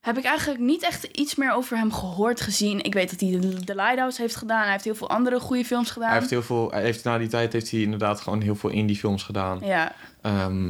heb 0.00 0.18
ik 0.18 0.24
eigenlijk 0.24 0.60
niet 0.60 0.82
echt 0.82 1.04
iets 1.04 1.34
meer 1.34 1.52
over 1.52 1.76
hem 1.76 1.92
gehoord, 1.92 2.40
gezien. 2.40 2.82
Ik 2.84 2.94
weet 2.94 3.10
dat 3.10 3.20
hij 3.20 3.30
de, 3.40 3.64
de 3.64 3.74
Lighthouse 3.74 4.20
heeft 4.20 4.36
gedaan. 4.36 4.62
Hij 4.62 4.70
heeft 4.72 4.84
heel 4.84 4.94
veel 4.94 5.10
andere 5.10 5.40
goede 5.40 5.64
films 5.64 5.90
gedaan. 5.90 6.08
Hij 6.08 6.18
heeft 6.18 6.30
heel 6.30 6.42
veel... 6.42 6.70
Hij 6.70 6.82
heeft, 6.82 7.04
na 7.04 7.18
die 7.18 7.28
tijd 7.28 7.52
heeft 7.52 7.70
hij 7.70 7.80
inderdaad 7.80 8.20
gewoon 8.20 8.40
heel 8.40 8.56
veel 8.56 8.70
indie 8.70 8.96
films 8.96 9.22
gedaan. 9.22 9.58
Ja, 9.62 9.92
Ehm, 10.22 10.68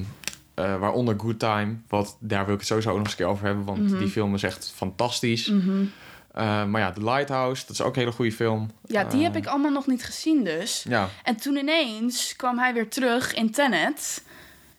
eh, 0.54 0.76
waaronder 0.78 1.14
Good 1.20 1.38
Time. 1.38 1.76
Wat, 1.88 2.16
daar 2.20 2.44
wil 2.44 2.52
ik 2.54 2.58
het 2.60 2.68
sowieso 2.68 2.88
ook 2.90 2.96
nog 2.96 3.04
eens 3.04 3.12
een 3.14 3.18
keer 3.24 3.32
over 3.32 3.46
hebben. 3.46 3.64
Want 3.64 3.78
Mhm. 3.90 3.98
die 3.98 4.08
film 4.08 4.34
is 4.34 4.42
echt 4.42 4.72
fantastisch. 4.74 5.52
Eh, 6.38 6.64
maar 6.64 6.80
ja, 6.80 6.92
The 6.92 7.04
Lighthouse. 7.04 7.62
Dat 7.66 7.70
is 7.70 7.82
ook 7.82 7.94
een 7.94 8.00
hele 8.00 8.12
goede 8.12 8.32
film. 8.32 8.70
ja 8.86 9.04
die 9.04 9.18
Eh, 9.18 9.24
heb 9.24 9.36
ik 9.36 9.46
allemaal 9.46 9.70
nog 9.70 9.86
niet 9.86 10.04
gezien 10.04 10.44
dus. 10.44 10.84
Ja, 10.88 11.08
En 11.24 11.36
toen 11.36 11.56
ineens 11.56 12.36
kwam 12.36 12.58
hij 12.58 12.74
weer 12.74 12.88
terug 12.88 13.34
in 13.34 13.50
Tenet. 13.50 14.22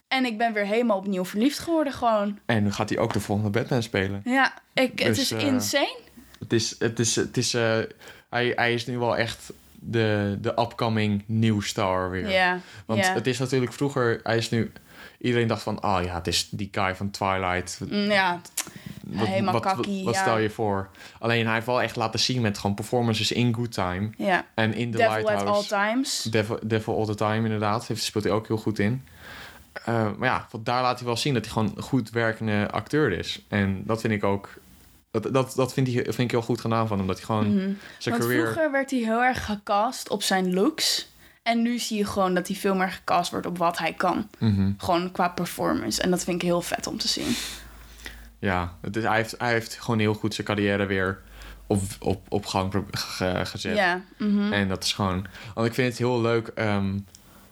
En 0.07 0.25
ik 0.25 0.37
ben 0.37 0.53
weer 0.53 0.65
helemaal 0.65 0.97
opnieuw 0.97 1.25
verliefd 1.25 1.59
geworden 1.59 1.93
gewoon. 1.93 2.39
en 2.45 2.63
nu 2.63 2.71
gaat 2.71 2.89
hij 2.89 2.97
ook 2.97 3.13
de 3.13 3.19
volgende 3.19 3.49
Batman 3.49 3.83
spelen. 3.83 4.21
Ja, 4.25 4.53
ik, 4.73 4.99
het 4.99 5.15
Dus, 5.15 5.19
is 5.19 5.31
eh, 5.31 5.41
insane. 5.43 5.97
Het 6.39 6.53
is... 6.53 6.75
Het 6.79 6.99
is, 6.99 7.15
het 7.15 7.37
is 7.37 7.53
eh, 7.53 7.77
hij, 8.29 8.51
hij 8.55 8.73
is 8.73 8.85
nu 8.85 8.97
wel 8.97 9.17
echt 9.17 9.53
de, 9.73 10.37
de 10.41 10.49
upcoming 10.49 11.23
new 11.25 11.61
star 11.61 12.09
weer. 12.09 12.29
Ja, 12.29 12.59
Want 12.85 13.05
ja. 13.05 13.13
het 13.13 13.27
is 13.27 13.39
natuurlijk 13.39 13.73
vroeger... 13.73 14.19
Hij 14.23 14.37
is 14.37 14.49
nu... 14.49 14.71
Iedereen 15.19 15.47
dacht 15.47 15.61
van... 15.63 15.79
Ah 15.81 16.03
ja, 16.03 16.15
het 16.15 16.27
is 16.27 16.47
die 16.51 16.69
guy 16.71 16.95
van 16.95 17.11
Twilight. 17.11 17.79
Mm, 17.89 18.11
ja, 18.11 18.41
Wat, 19.13 19.27
Helemaal 19.27 19.53
wat, 19.53 19.61
kakkie, 19.61 20.03
wat 20.03 20.13
ja. 20.13 20.21
stel 20.21 20.37
je 20.37 20.49
voor? 20.49 20.89
Alleen 21.19 21.45
hij 21.45 21.53
heeft 21.53 21.65
wel 21.65 21.81
echt 21.81 21.95
laten 21.95 22.19
zien 22.19 22.41
met 22.41 22.57
gewoon 22.57 22.75
performances 22.75 23.31
in 23.31 23.55
Good 23.55 23.71
Time. 23.71 24.09
ja. 24.17 24.45
En 24.55 24.73
in 24.73 24.91
The 24.91 24.97
Devil 24.97 25.13
at 25.15 25.23
Lighthouse... 25.23 25.75
all 25.75 25.85
times. 25.87 26.21
Devil, 26.23 26.59
Devil 26.63 26.97
All 26.97 27.05
The 27.05 27.15
Time, 27.15 27.43
inderdaad. 27.43 27.87
Heeft, 27.87 28.03
speelt 28.03 28.23
hij 28.23 28.33
ook 28.33 28.47
heel 28.47 28.57
goed 28.57 28.79
in. 28.79 29.03
Eh, 29.85 30.09
maar 30.17 30.29
ja, 30.29 30.47
daar 30.59 30.81
laat 30.81 30.97
hij 30.97 31.07
wel 31.07 31.17
zien 31.17 31.33
dat 31.33 31.43
hij 31.45 31.53
gewoon 31.53 31.71
een 31.75 31.83
goed 31.83 32.09
werkende 32.09 32.67
acteur 32.71 33.11
is. 33.11 33.45
En 33.47 33.83
dat 33.85 34.01
vind 34.01 34.13
ik 34.13 34.23
ook... 34.23 34.49
Dat, 35.11 35.33
dat, 35.33 35.53
dat 35.55 35.73
vind, 35.73 35.87
hij, 35.87 36.03
vind 36.03 36.17
ik 36.19 36.31
heel 36.31 36.41
goed 36.41 36.61
gedaan 36.61 36.87
van 36.87 36.97
hem. 36.97 37.07
Dat 37.07 37.15
hij 37.15 37.25
gewoon 37.25 37.47
Mhm. 37.55 37.71
zijn 37.97 38.15
Want 38.17 38.29
career... 38.29 38.43
vroeger 38.47 38.71
werd 38.71 38.91
hij 38.91 38.99
heel 38.99 39.23
erg 39.23 39.45
gecast 39.45 40.09
op 40.09 40.23
zijn 40.23 40.53
looks. 40.53 41.07
En 41.43 41.61
nu 41.61 41.79
zie 41.79 41.97
je 41.97 42.05
gewoon 42.05 42.33
dat 42.33 42.47
hij 42.47 42.55
veel 42.57 42.75
meer 42.75 42.91
gecast 42.91 43.31
wordt 43.31 43.45
op 43.45 43.57
wat 43.57 43.77
hij 43.77 43.93
kan. 43.93 44.27
Mhm. 44.39 44.71
Gewoon 44.77 45.11
qua 45.11 45.27
performance. 45.29 46.01
En 46.01 46.09
dat 46.09 46.23
vind 46.23 46.35
ik 46.41 46.47
heel 46.47 46.61
vet 46.61 46.87
om 46.87 46.97
te 46.97 47.07
zien. 47.07 47.35
Ja, 48.39 48.73
het 48.81 48.95
is, 48.95 49.03
hij, 49.03 49.15
heeft, 49.15 49.35
hij 49.37 49.51
heeft 49.51 49.73
gewoon 49.79 49.99
heel 49.99 50.13
goed 50.13 50.33
zijn 50.33 50.47
carrière 50.47 50.85
weer 50.85 51.21
op, 51.67 51.81
op, 51.99 52.25
op 52.29 52.45
gang 52.45 52.73
ge- 52.91 53.41
gezet. 53.43 53.75
Ja, 53.75 54.01
mhm. 54.17 54.53
En 54.53 54.67
dat 54.67 54.83
is 54.83 54.93
gewoon... 54.93 55.25
Want 55.53 55.67
ik 55.67 55.73
vind 55.73 55.87
het 55.89 55.97
heel 55.97 56.21
leuk 56.21 56.47
ehm, 56.47 56.97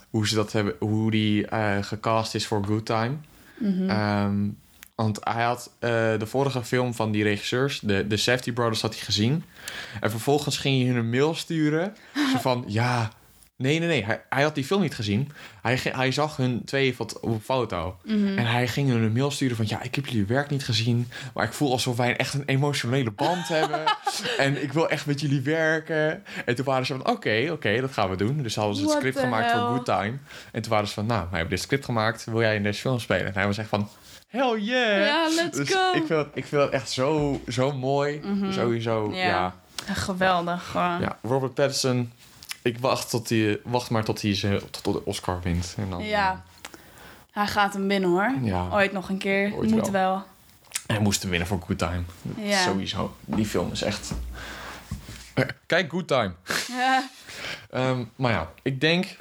hoe 0.10 0.28
ze 0.28 0.36
dat 0.36 0.52
hebben... 0.52 0.76
Hoe 0.80 1.12
die 1.12 1.48
eh, 1.48 1.78
gecast 1.82 2.36
is 2.36 2.48
voor 2.48 2.64
Good 2.66 2.86
Time. 2.86 3.16
Mhm. 3.58 3.90
Ehm, 3.90 4.48
want 4.96 5.20
hij 5.22 5.44
had 5.44 5.72
eh, 5.80 5.90
de 6.20 6.26
vorige 6.26 6.64
film 6.64 6.94
van 6.94 7.12
die 7.12 7.24
regisseurs, 7.24 7.80
de, 7.80 8.08
de 8.08 8.18
Safety 8.18 8.52
Brothers, 8.54 8.82
had 8.82 8.96
hij 8.96 9.04
gezien. 9.04 9.44
En 10.02 10.10
vervolgens 10.12 10.58
ging 10.58 10.78
hij 10.84 10.88
hun 10.88 10.98
een 11.04 11.10
mail 11.10 11.36
sturen. 11.36 11.96
zo 12.32 12.38
van, 12.40 12.64
ja... 12.68 13.10
Nee, 13.58 13.80
nee, 13.80 13.88
nee. 13.88 14.06
Hij, 14.06 14.22
hij 14.30 14.44
had 14.44 14.56
die 14.56 14.64
film 14.64 14.82
niet 14.82 14.96
gezien. 14.96 15.32
Hij, 15.62 15.80
hij 15.84 16.12
zag 16.12 16.38
hun 16.38 16.62
twee 16.66 16.96
wat 16.98 17.20
op 17.20 17.30
een 17.30 17.42
foto. 17.42 17.98
Mhm. 18.04 18.38
En 18.38 18.46
hij 18.46 18.68
ging 18.68 18.90
hun 18.90 19.04
een 19.04 19.12
mail 19.12 19.32
sturen 19.32 19.56
van... 19.56 19.66
Ja, 19.68 19.82
ik 19.82 19.96
heb 19.96 20.06
jullie 20.06 20.26
werk 20.26 20.50
niet 20.50 20.64
gezien. 20.64 21.12
Maar 21.34 21.46
ik 21.46 21.54
voel 21.54 21.72
alsof 21.72 21.98
wij 21.98 22.18
echt 22.18 22.34
een 22.34 22.44
emotionele 22.46 23.12
band 23.12 23.48
hebben. 23.58 23.84
En 24.38 24.64
ik 24.64 24.74
wil 24.74 24.90
echt 24.90 25.06
met 25.06 25.22
jullie 25.22 25.42
werken. 25.42 26.24
En 26.46 26.56
toen 26.56 26.66
waren 26.66 26.86
ze 26.86 26.94
van... 26.94 27.08
Oké, 27.08 27.50
oké, 27.52 27.82
dat 27.82 27.92
gaan 27.92 28.10
we 28.10 28.16
doen. 28.16 28.44
Dus 28.44 28.56
hadden 28.56 28.76
ze 28.76 28.82
het 28.82 28.92
script 28.92 29.20
gemaakt 29.20 29.52
hell? 29.52 29.60
voor 29.60 29.70
Good 29.70 29.86
Time. 29.86 30.18
En 30.52 30.62
toen 30.62 30.72
waren 30.72 30.88
ze 30.88 30.94
van... 30.94 31.06
Nou, 31.06 31.20
wij 31.20 31.40
hebben 31.40 31.50
dit 31.50 31.62
script 31.62 31.86
gemaakt. 31.86 32.26
Wil 32.26 32.42
jij 32.42 32.56
in 32.56 32.64
deze 32.64 32.82
film 32.82 33.00
spelen? 33.00 33.26
En 33.26 33.34
hij 33.34 33.46
was 33.46 33.58
echt 33.58 33.70
van... 33.70 33.90
Hell 34.28 34.60
yeah! 34.60 35.06
Ja, 35.06 35.30
let's 35.36 35.58
dus 35.58 35.70
go. 35.70 35.92
Ik 35.94 36.06
vind, 36.06 36.10
het, 36.10 36.28
ik 36.34 36.46
vind 36.46 36.62
het 36.62 36.72
echt 36.72 36.92
zo, 36.92 37.42
zo 37.48 37.72
mooi. 37.72 38.22
Sowieso, 38.50 39.12
ja. 39.14 39.18
Ja. 39.18 39.54
ja. 39.88 39.94
Geweldig. 39.94 40.64
Gewoon. 40.64 41.14
Robert 41.22 41.54
Pattinson... 41.54 42.12
Ik 42.68 42.78
wacht, 42.80 43.10
tot 43.10 43.28
die, 43.28 43.60
wacht 43.64 43.90
maar 43.90 44.04
tot 44.04 44.22
hij 44.22 44.36
ze, 44.36 44.64
tot 44.72 44.94
de 44.94 45.06
Oscar 45.06 45.42
wint. 45.42 45.74
En 45.78 45.90
dan, 45.90 46.04
Ja. 46.04 46.44
Hij 47.32 47.48
gaat 47.48 47.74
hem 47.74 47.88
binnen 47.88 48.10
hoor. 48.10 48.32
Ja. 48.42 48.68
Ooit 48.72 48.92
nog 48.92 49.10
een 49.10 49.18
keer. 49.18 49.54
Ooit 49.56 49.70
Moet 49.70 49.90
wel. 49.90 50.12
wel. 50.12 50.24
Hij 50.88 51.00
moest 51.00 51.22
hem 51.22 51.30
winnen 51.30 51.48
voor 51.48 51.62
Good 51.66 51.78
Time. 51.78 52.02
Ja. 52.38 52.64
Sowieso. 52.64 53.16
Die 53.26 53.46
film 53.46 53.72
is 53.72 53.82
echt... 53.82 54.12
Eh, 55.34 55.46
Kijk 55.66 55.92
Good 55.92 56.08
Time. 56.08 56.34
Ja. 56.68 57.10
Ehm, 57.70 58.04
maar 58.16 58.32
ja, 58.32 58.52
ik 58.62 58.82
denk... 58.82 59.16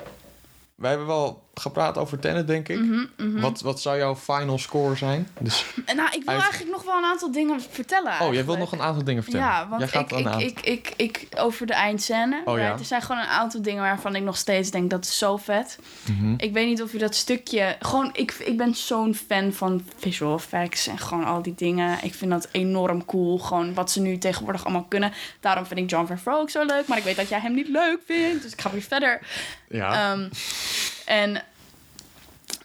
Wij 0.74 0.88
hebben 0.90 1.06
wel 1.08 1.45
gepraat 1.60 1.98
over 1.98 2.18
Tenet, 2.18 2.46
denk 2.46 2.68
ik. 2.68 2.78
Mhm, 2.78 3.40
Wat, 3.40 3.60
wat 3.60 3.80
zou 3.80 3.98
jouw 3.98 4.16
final 4.16 4.58
score 4.58 4.96
zijn? 4.96 5.28
Dus, 5.40 5.64
En 5.86 5.96
nou, 5.96 6.08
ik 6.12 6.22
wil 6.24 6.34
eigenlijk 6.40 6.70
nog 6.70 6.84
wel 6.84 6.96
een 6.96 7.04
aantal 7.04 7.32
dingen 7.32 7.60
vertellen. 7.70 8.12
oh, 8.12 8.18
jij 8.18 8.28
wilt 8.28 8.34
eigenlijk. 8.34 8.58
nog 8.70 8.72
een 8.72 8.86
aantal 8.86 9.04
dingen 9.04 9.22
vertellen. 9.22 9.46
Ja, 9.46 9.68
want 9.68 9.80
jij 9.80 9.88
gaat 9.90 10.12
ik, 10.12 10.26
ik, 10.26 10.60
ik, 10.60 10.92
ik, 10.96 11.22
ik, 11.22 11.28
over 11.40 11.66
de 11.66 11.72
eindscène. 11.74 12.42
Oh, 12.44 12.58
ja. 12.58 12.72
Er 12.78 12.84
zijn 12.84 13.02
gewoon 13.02 13.20
een 13.22 13.28
aantal 13.28 13.62
dingen 13.62 13.82
waarvan 13.82 14.14
ik 14.16 14.22
nog 14.22 14.36
steeds 14.36 14.70
denk 14.70 14.90
dat 14.90 15.04
is 15.04 15.18
zo 15.18 15.36
vet. 15.36 15.78
Mhm. 16.10 16.34
Ik 16.36 16.52
weet 16.52 16.66
niet 16.66 16.82
of 16.82 16.92
je 16.92 16.98
dat 16.98 17.14
stukje. 17.14 17.76
Gewoon, 17.80 18.10
ik, 18.12 18.32
ik 18.32 18.56
ben 18.56 18.74
zo'n 18.74 19.14
fan 19.28 19.52
van 19.52 19.84
visual 19.98 20.34
effects 20.36 20.86
en 20.86 20.98
gewoon 20.98 21.24
al 21.24 21.42
die 21.42 21.54
dingen. 21.56 21.98
Ik 22.02 22.14
vind 22.14 22.30
dat 22.30 22.48
enorm 22.50 23.04
cool. 23.04 23.38
Gewoon 23.38 23.74
wat 23.74 23.90
ze 23.90 24.00
nu 24.00 24.18
tegenwoordig 24.18 24.64
allemaal 24.64 24.84
kunnen. 24.88 25.12
Daarom 25.40 25.66
vind 25.66 25.80
ik 25.80 25.90
John 25.90 26.06
Favreau 26.06 26.40
ook 26.40 26.50
zo 26.50 26.64
leuk. 26.64 26.86
Maar 26.86 26.98
ik 26.98 27.04
weet 27.04 27.16
dat 27.16 27.28
jij 27.28 27.40
hem 27.40 27.54
niet 27.54 27.68
leuk 27.68 27.98
vindt. 28.06 28.42
Dus 28.42 28.52
ik 28.52 28.60
ga 28.60 28.70
weer 28.70 28.82
verder. 28.82 29.20
Ja. 29.68 30.12
Ehm, 30.12 30.28
en 31.06 31.42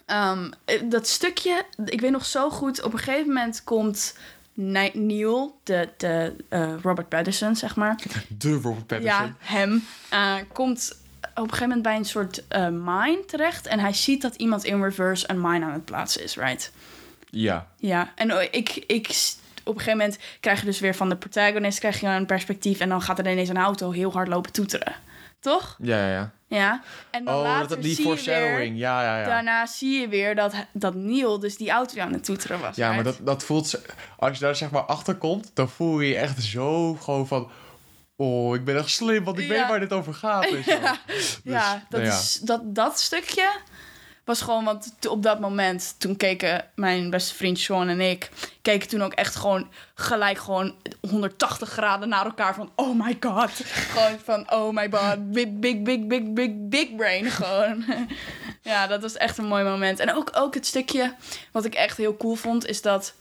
ehm, 0.06 0.50
eh, 0.64 0.80
dat 0.84 1.08
stukje, 1.08 1.64
ik 1.84 2.00
weet 2.00 2.10
nog 2.10 2.24
zo 2.24 2.50
goed, 2.50 2.82
op 2.82 2.92
een 2.92 2.98
gegeven 2.98 3.26
moment 3.26 3.64
komt 3.64 4.14
Neil, 4.54 5.58
de, 5.62 5.88
de 5.96 6.36
eh, 6.48 6.72
Robert 6.82 7.08
Pattinson, 7.08 7.56
zeg 7.56 7.76
maar. 7.76 7.98
de 8.28 8.52
Robert 8.52 8.86
Pattinson. 8.86 9.26
Ja, 9.26 9.34
hem. 9.38 9.84
eh, 10.10 10.34
komt 10.52 11.00
op 11.22 11.42
een 11.42 11.42
gegeven 11.42 11.66
moment 11.66 11.82
bij 11.82 11.96
een 11.96 12.04
soort 12.04 12.48
eh, 12.48 12.68
mine 12.68 13.24
terecht. 13.26 13.66
En 13.66 13.78
hij 13.78 13.92
ziet 13.92 14.22
dat 14.22 14.34
iemand 14.34 14.64
in 14.64 14.82
reverse 14.82 15.30
een 15.30 15.40
mine 15.40 15.64
aan 15.64 15.72
het 15.72 15.84
plaatsen 15.84 16.22
is, 16.22 16.36
right? 16.36 16.72
Ja. 17.30 17.66
Ja, 17.76 18.12
en 18.14 18.32
oh, 18.32 18.42
ik, 18.42 18.84
ik, 18.86 19.06
op 19.64 19.74
een 19.74 19.80
gegeven 19.80 19.98
moment 19.98 20.18
krijg 20.40 20.60
je 20.60 20.66
dus 20.66 20.80
weer 20.80 20.94
van 20.94 21.08
de 21.08 21.16
protagonist 21.16 21.78
krijg 21.78 22.00
je 22.00 22.06
een 22.06 22.26
perspectief. 22.26 22.80
En 22.80 22.88
dan 22.88 23.02
gaat 23.02 23.18
er 23.18 23.30
ineens 23.30 23.48
een 23.48 23.56
auto 23.56 23.90
heel 23.90 24.12
hard 24.12 24.28
lopen 24.28 24.52
toeteren. 24.52 24.94
Toch? 25.40 25.76
Ja, 25.78 25.96
ja, 25.96 26.12
ja. 26.12 26.32
Ja. 26.56 26.82
En 27.10 27.24
dan 27.24 27.34
Oh, 27.34 27.42
later 27.42 27.68
dat, 27.68 27.82
die 27.82 27.94
zie 27.94 28.08
je 28.08 28.14
weer. 28.24 28.62
Ja, 28.62 29.02
ja, 29.02 29.20
ja. 29.20 29.26
daarna 29.26 29.66
zie 29.66 30.00
je 30.00 30.08
weer 30.08 30.34
dat, 30.34 30.54
dat 30.72 30.94
Neil 30.94 31.38
dus 31.38 31.56
die 31.56 31.70
auto 31.70 32.00
aan 32.00 32.12
het 32.12 32.24
toeteren 32.24 32.60
was. 32.60 32.76
Ja, 32.76 32.92
maar 32.92 33.04
dat, 33.04 33.18
dat 33.22 33.44
voelt... 33.44 33.80
Als 34.18 34.38
je 34.38 34.44
daar 34.44 34.56
zeg 34.56 34.70
maar 34.70 34.82
achter 34.82 35.14
komt, 35.14 35.50
dan 35.54 35.68
voel 35.68 36.00
je 36.00 36.08
je 36.08 36.16
echt 36.16 36.42
zo 36.42 36.94
gewoon 36.94 37.26
van... 37.26 37.50
Oh, 38.16 38.54
ik 38.54 38.64
ben 38.64 38.76
echt 38.76 38.90
slim, 38.90 39.24
want 39.24 39.38
ik 39.38 39.46
Ja. 39.46 39.52
weet 39.52 39.68
waar 39.68 39.80
dit 39.80 39.92
over 39.92 40.14
gaat. 40.14 40.50
Wel. 40.50 40.60
Dus, 41.06 41.40
ja, 41.44 41.72
dat, 41.88 42.00
nou 42.00 42.04
ja. 42.12 42.18
Is, 42.18 42.40
dat, 42.42 42.60
dat 42.74 43.00
stukje 43.00 43.50
was 44.24 44.40
gewoon, 44.40 44.64
want 44.64 44.92
op 45.08 45.22
dat 45.22 45.40
moment, 45.40 45.94
toen 45.98 46.16
keken 46.16 46.64
mijn 46.74 47.10
beste 47.10 47.34
vriend 47.34 47.58
Sean 47.58 47.88
en 47.88 48.00
ik, 48.00 48.30
keken 48.62 48.88
toen 48.88 49.02
ook 49.02 49.12
echt 49.12 49.36
gewoon 49.36 49.68
gelijk 49.94 50.38
gewoon 50.38 50.74
180 51.10 51.68
graden 51.68 52.08
naar 52.08 52.24
elkaar 52.24 52.54
van, 52.54 52.72
oh 52.76 53.04
my 53.04 53.16
god. 53.20 53.50
gewoon 53.64 54.18
van, 54.24 54.52
oh 54.52 54.74
my 54.74 54.88
god, 54.90 55.32
big, 55.32 55.48
big, 55.52 55.82
big, 55.82 56.06
big, 56.06 56.32
big, 56.32 56.50
big 56.54 56.96
brain 56.96 57.30
gewoon. 57.30 57.84
ja, 58.62 58.86
dat 58.86 59.02
was 59.02 59.16
echt 59.16 59.38
een 59.38 59.46
mooi 59.46 59.64
moment. 59.64 60.00
En 60.00 60.14
ook, 60.14 60.30
ook 60.32 60.54
het 60.54 60.66
stukje, 60.66 61.14
wat 61.52 61.64
ik 61.64 61.74
echt 61.74 61.96
heel 61.96 62.16
cool 62.16 62.34
vond, 62.34 62.66
is 62.66 62.82
dat 62.82 63.14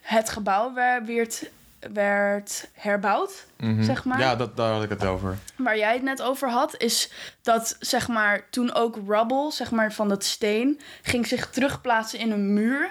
het 0.00 0.30
gebouw 0.30 0.74
werd, 0.74 1.50
werd, 1.92 2.68
herbouwd, 2.72 3.46
Mhm. 3.58 3.82
zeg 3.82 4.04
maar 4.04 4.20
Ja, 4.20 4.36
dat, 4.36 4.56
daar 4.56 4.72
had 4.72 4.82
ik 4.82 4.88
het 4.88 5.04
over. 5.04 5.36
waar 5.56 5.78
jij 5.78 5.92
het 5.92 6.02
net 6.02 6.22
over 6.22 6.50
had, 6.50 6.74
is 6.82 7.10
dat 7.42 7.76
zeg 7.80 8.08
maar 8.08 8.46
toen 8.50 8.74
ook 8.74 8.98
rubble, 9.06 9.50
zeg 9.52 9.70
maar 9.70 9.92
van 9.92 10.08
dat 10.08 10.24
steen, 10.24 10.80
ging 11.02 11.26
zich 11.26 11.50
terugplaatsen 11.50 12.18
in 12.18 12.30
een 12.30 12.52
muur. 12.54 12.90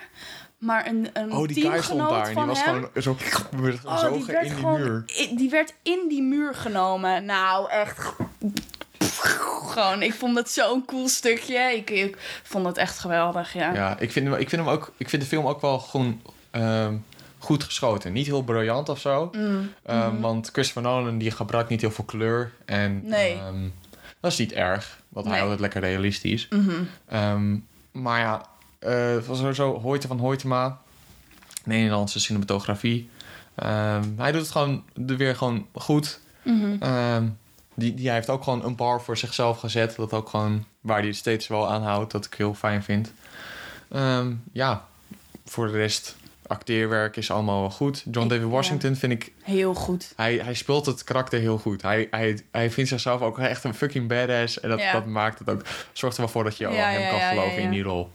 Maar 0.58 0.88
een, 0.88 1.10
een 1.14 1.32
Oh, 1.34 1.48
die 1.48 1.70
guy 1.70 1.82
stond 1.82 2.10
daar 2.10 2.28
en 2.28 2.36
die 2.36 2.44
was 2.46 2.64
hem, 2.64 2.90
gewoon 2.94 3.02
zo 3.04 3.16
oh, 3.86 3.98
zogen 4.00 4.14
die 4.18 4.26
werd 4.26 4.46
in 4.46 4.56
die 4.56 4.66
muur. 4.66 5.04
die 5.36 5.50
werd 5.50 5.74
in 5.84 6.06
die 6.10 6.22
muur 6.24 6.56
genomen. 6.56 7.26
Nou, 7.26 7.70
echt 7.70 8.14
gewoon. 9.00 10.02
Ik 10.02 10.14
vond 10.14 10.38
het 10.38 10.50
zo'n 10.52 10.86
cool 10.86 11.08
stukje. 11.08 11.58
Ik, 11.60 11.90
ik 11.90 12.18
vond 12.44 12.66
het 12.66 12.78
echt 12.78 13.00
geweldig, 13.00 13.54
ja. 13.54 13.74
Ja, 13.74 14.00
ik 14.00 14.12
vind, 14.12 14.28
hem, 14.28 14.36
ik 14.40 14.50
vind 14.50 14.62
hem 14.62 14.72
ook. 14.72 14.92
Ik 14.98 15.10
vind 15.10 15.22
de 15.22 15.28
film 15.28 15.48
ook 15.48 15.62
wel 15.62 15.80
gewoon 15.80 16.22
ehm, 16.52 16.96
goed 17.40 17.64
geschoten. 17.64 18.14
Niet 18.14 18.26
heel 18.26 18.44
briljant 18.44 18.90
of 18.90 19.00
zo. 19.00 19.30
Mm, 19.32 19.72
Ehm, 19.84 20.10
mhm. 20.14 20.20
Want 20.22 20.50
Christopher 20.52 20.82
Nolan 20.84 21.18
die 21.18 21.32
gebruikt 21.32 21.70
niet 21.70 21.82
heel 21.82 21.92
veel 21.92 22.04
kleur. 22.06 22.52
En 22.66 23.02
Nee. 23.08 23.34
ehm, 23.34 23.68
dat 24.20 24.32
is 24.32 24.38
niet 24.38 24.52
erg. 24.54 25.00
Want 25.10 25.26
hij 25.26 25.36
houdt 25.38 25.52
het 25.52 25.60
lekker 25.62 25.82
realistisch. 25.82 26.48
Ehm, 27.06 27.58
maar 27.92 28.20
ja, 28.20 28.46
eh 28.80 29.18
van 29.22 29.36
sowieso 29.36 29.80
Hoyte 29.80 30.08
van 30.08 30.20
Hoytema. 30.20 30.80
Nederlandse 31.64 32.20
cinematografie. 32.20 33.10
Hij 34.16 34.32
doet 34.32 34.42
het 34.42 34.52
gewoon 34.52 34.84
er 35.08 35.18
weer 35.18 35.36
gewoon 35.36 35.66
goed. 35.74 36.20
Ehm, 36.80 37.28
die, 37.76 37.94
die 37.94 38.06
hij 38.06 38.16
heeft 38.16 38.30
ook 38.30 38.44
gewoon 38.44 38.64
een 38.66 38.76
bar 38.76 39.02
voor 39.02 39.18
zichzelf 39.18 39.60
gezet. 39.60 39.96
Dat 39.96 40.14
ook 40.14 40.30
gewoon 40.30 40.66
waar 40.82 40.98
hij 40.98 41.08
het 41.08 41.16
steeds 41.16 41.48
wel 41.48 41.70
aanhoudt. 41.70 42.12
Dat 42.12 42.26
ik 42.26 42.34
heel 42.34 42.54
fijn 42.54 42.84
vind. 42.84 43.14
Ja, 44.52 44.86
voor 45.46 45.68
de 45.68 45.74
rest, 45.78 46.16
acteerwerk 46.50 47.16
is 47.18 47.32
allemaal 47.32 47.60
wel 47.60 47.70
goed. 47.70 48.04
John 48.12 48.28
David 48.28 48.44
ja. 48.44 48.50
Washington 48.52 48.96
vind 48.96 49.12
ik... 49.12 49.32
Heel 49.44 49.74
goed. 49.74 50.14
Hij, 50.16 50.36
hij 50.36 50.54
speelt 50.54 50.86
het 50.86 51.04
karakter 51.04 51.40
heel 51.40 51.58
goed. 51.58 51.82
Hij, 51.82 52.08
hij, 52.12 52.40
hij 52.52 52.72
vindt 52.72 52.90
zichzelf 52.90 53.22
ook 53.22 53.40
echt 53.40 53.64
een 53.64 53.74
fucking 53.74 54.08
badass. 54.08 54.60
En 54.60 54.70
dat, 54.70 54.80
Ja. 54.80 54.92
dat 54.92 55.06
maakt 55.06 55.40
het 55.40 55.50
ook... 55.50 55.62
Zorgt 55.94 56.16
er 56.18 56.22
wel 56.24 56.32
voor 56.32 56.44
dat 56.44 56.58
je 56.58 56.68
Ja, 56.68 56.90
hem 56.90 57.10
kan 57.10 57.20
geloven 57.30 57.62
in 57.62 57.72
die 57.72 57.84
rol. 57.84 58.12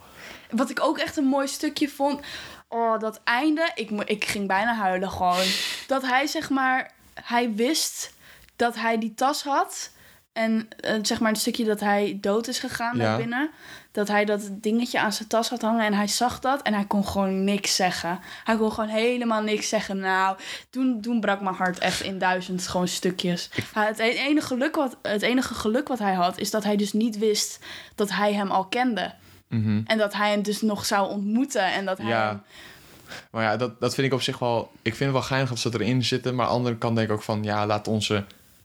Wat 0.51 0.71
ik 0.71 0.81
ook 0.83 0.99
echt 0.99 1.17
een 1.17 1.25
mooi 1.25 1.47
stukje 1.47 1.89
vond. 1.89 2.21
Oh, 2.69 2.99
dat 2.99 3.21
einde. 3.25 3.71
Ik, 3.75 3.91
ik 3.91 4.25
ging 4.25 4.47
bijna 4.47 4.75
huilen 4.75 5.11
gewoon. 5.11 5.45
Dat 5.87 6.03
hij 6.03 6.27
zeg 6.27 6.51
maar. 6.51 6.91
Hij 7.23 7.53
wist 7.55 8.15
dat 8.57 8.75
hij 8.75 8.99
die 8.99 9.15
tas 9.15 9.43
had. 9.43 9.91
En 10.33 10.69
eh, 10.81 10.95
zeg 11.03 11.21
maar 11.21 11.31
het 11.31 11.41
stukje 11.41 11.65
dat 11.65 11.81
hij 11.81 12.19
dood 12.21 12.49
is 12.49 12.59
gegaan 12.59 12.97
Ja. 12.97 13.03
daar 13.03 13.17
binnen. 13.17 13.51
Dat 13.95 14.09
hij 14.09 14.25
dat 14.25 14.41
dingetje 14.51 15.01
aan 15.01 15.13
zijn 15.13 15.29
tas 15.29 15.49
had 15.49 15.61
hangen. 15.63 15.85
En 15.85 15.95
hij 15.95 16.07
zag 16.07 16.41
dat. 16.41 16.63
En 16.63 16.75
hij 16.75 16.85
kon 16.85 17.07
gewoon 17.07 17.45
niks 17.45 17.75
zeggen. 17.77 18.19
Hij 18.45 18.57
kon 18.57 18.73
gewoon 18.73 18.91
helemaal 18.91 19.43
niks 19.43 19.69
zeggen. 19.69 19.99
Nou, 19.99 20.37
toen, 20.71 21.01
toen 21.01 21.21
brak 21.21 21.41
mijn 21.41 21.55
hart 21.55 21.79
echt 21.79 22.01
in 22.03 22.19
duizend 22.19 22.67
gewoon 22.69 22.89
stukjes. 22.89 23.51
Hij- 23.75 23.87
Het 23.87 23.99
e- 23.99 24.03
enige, 24.03 24.47
geluk 24.47 24.75
wat, 24.75 24.97
het 25.03 25.23
enige 25.23 25.55
geluk 25.55 25.89
wat 25.89 25.99
hij 25.99 26.15
had. 26.15 26.39
Is 26.39 26.51
dat 26.51 26.65
hij 26.65 26.77
dus 26.77 26.93
niet 26.93 27.19
wist 27.19 27.59
dat 27.95 28.11
hij 28.11 28.33
hem 28.33 28.51
al 28.51 28.65
kende. 28.65 29.13
Mhm. 29.49 29.81
En 29.87 29.99
dat 29.99 30.13
hij 30.15 30.31
hem 30.31 30.43
dus 30.43 30.63
nog 30.63 30.85
zou 30.85 31.09
ontmoeten. 31.11 31.73
En 31.73 31.85
dat 31.85 31.99
hij 31.99 32.07
Ja. 32.07 32.27
hem- 32.29 32.43
Maar 33.31 33.43
ja, 33.43 33.57
dat, 33.57 33.81
dat 33.81 33.95
vind 33.95 34.07
ik 34.07 34.13
op 34.13 34.23
zich 34.23 34.39
wel... 34.39 34.71
Ik 34.83 34.95
vind 34.95 34.99
het 34.99 35.13
wel 35.13 35.23
geinig 35.29 35.49
dat 35.49 35.59
ze 35.59 35.71
erin 35.73 36.05
zitten. 36.05 36.35
Maar 36.35 36.45
aan 36.47 36.51
de 36.53 36.57
andere 36.59 36.77
kant 36.77 36.97
denk 36.97 37.09
ik 37.09 37.15
ook 37.15 37.23
van... 37.23 37.43
Ja, 37.43 37.67
laat 37.67 37.89
onze... 37.89 38.25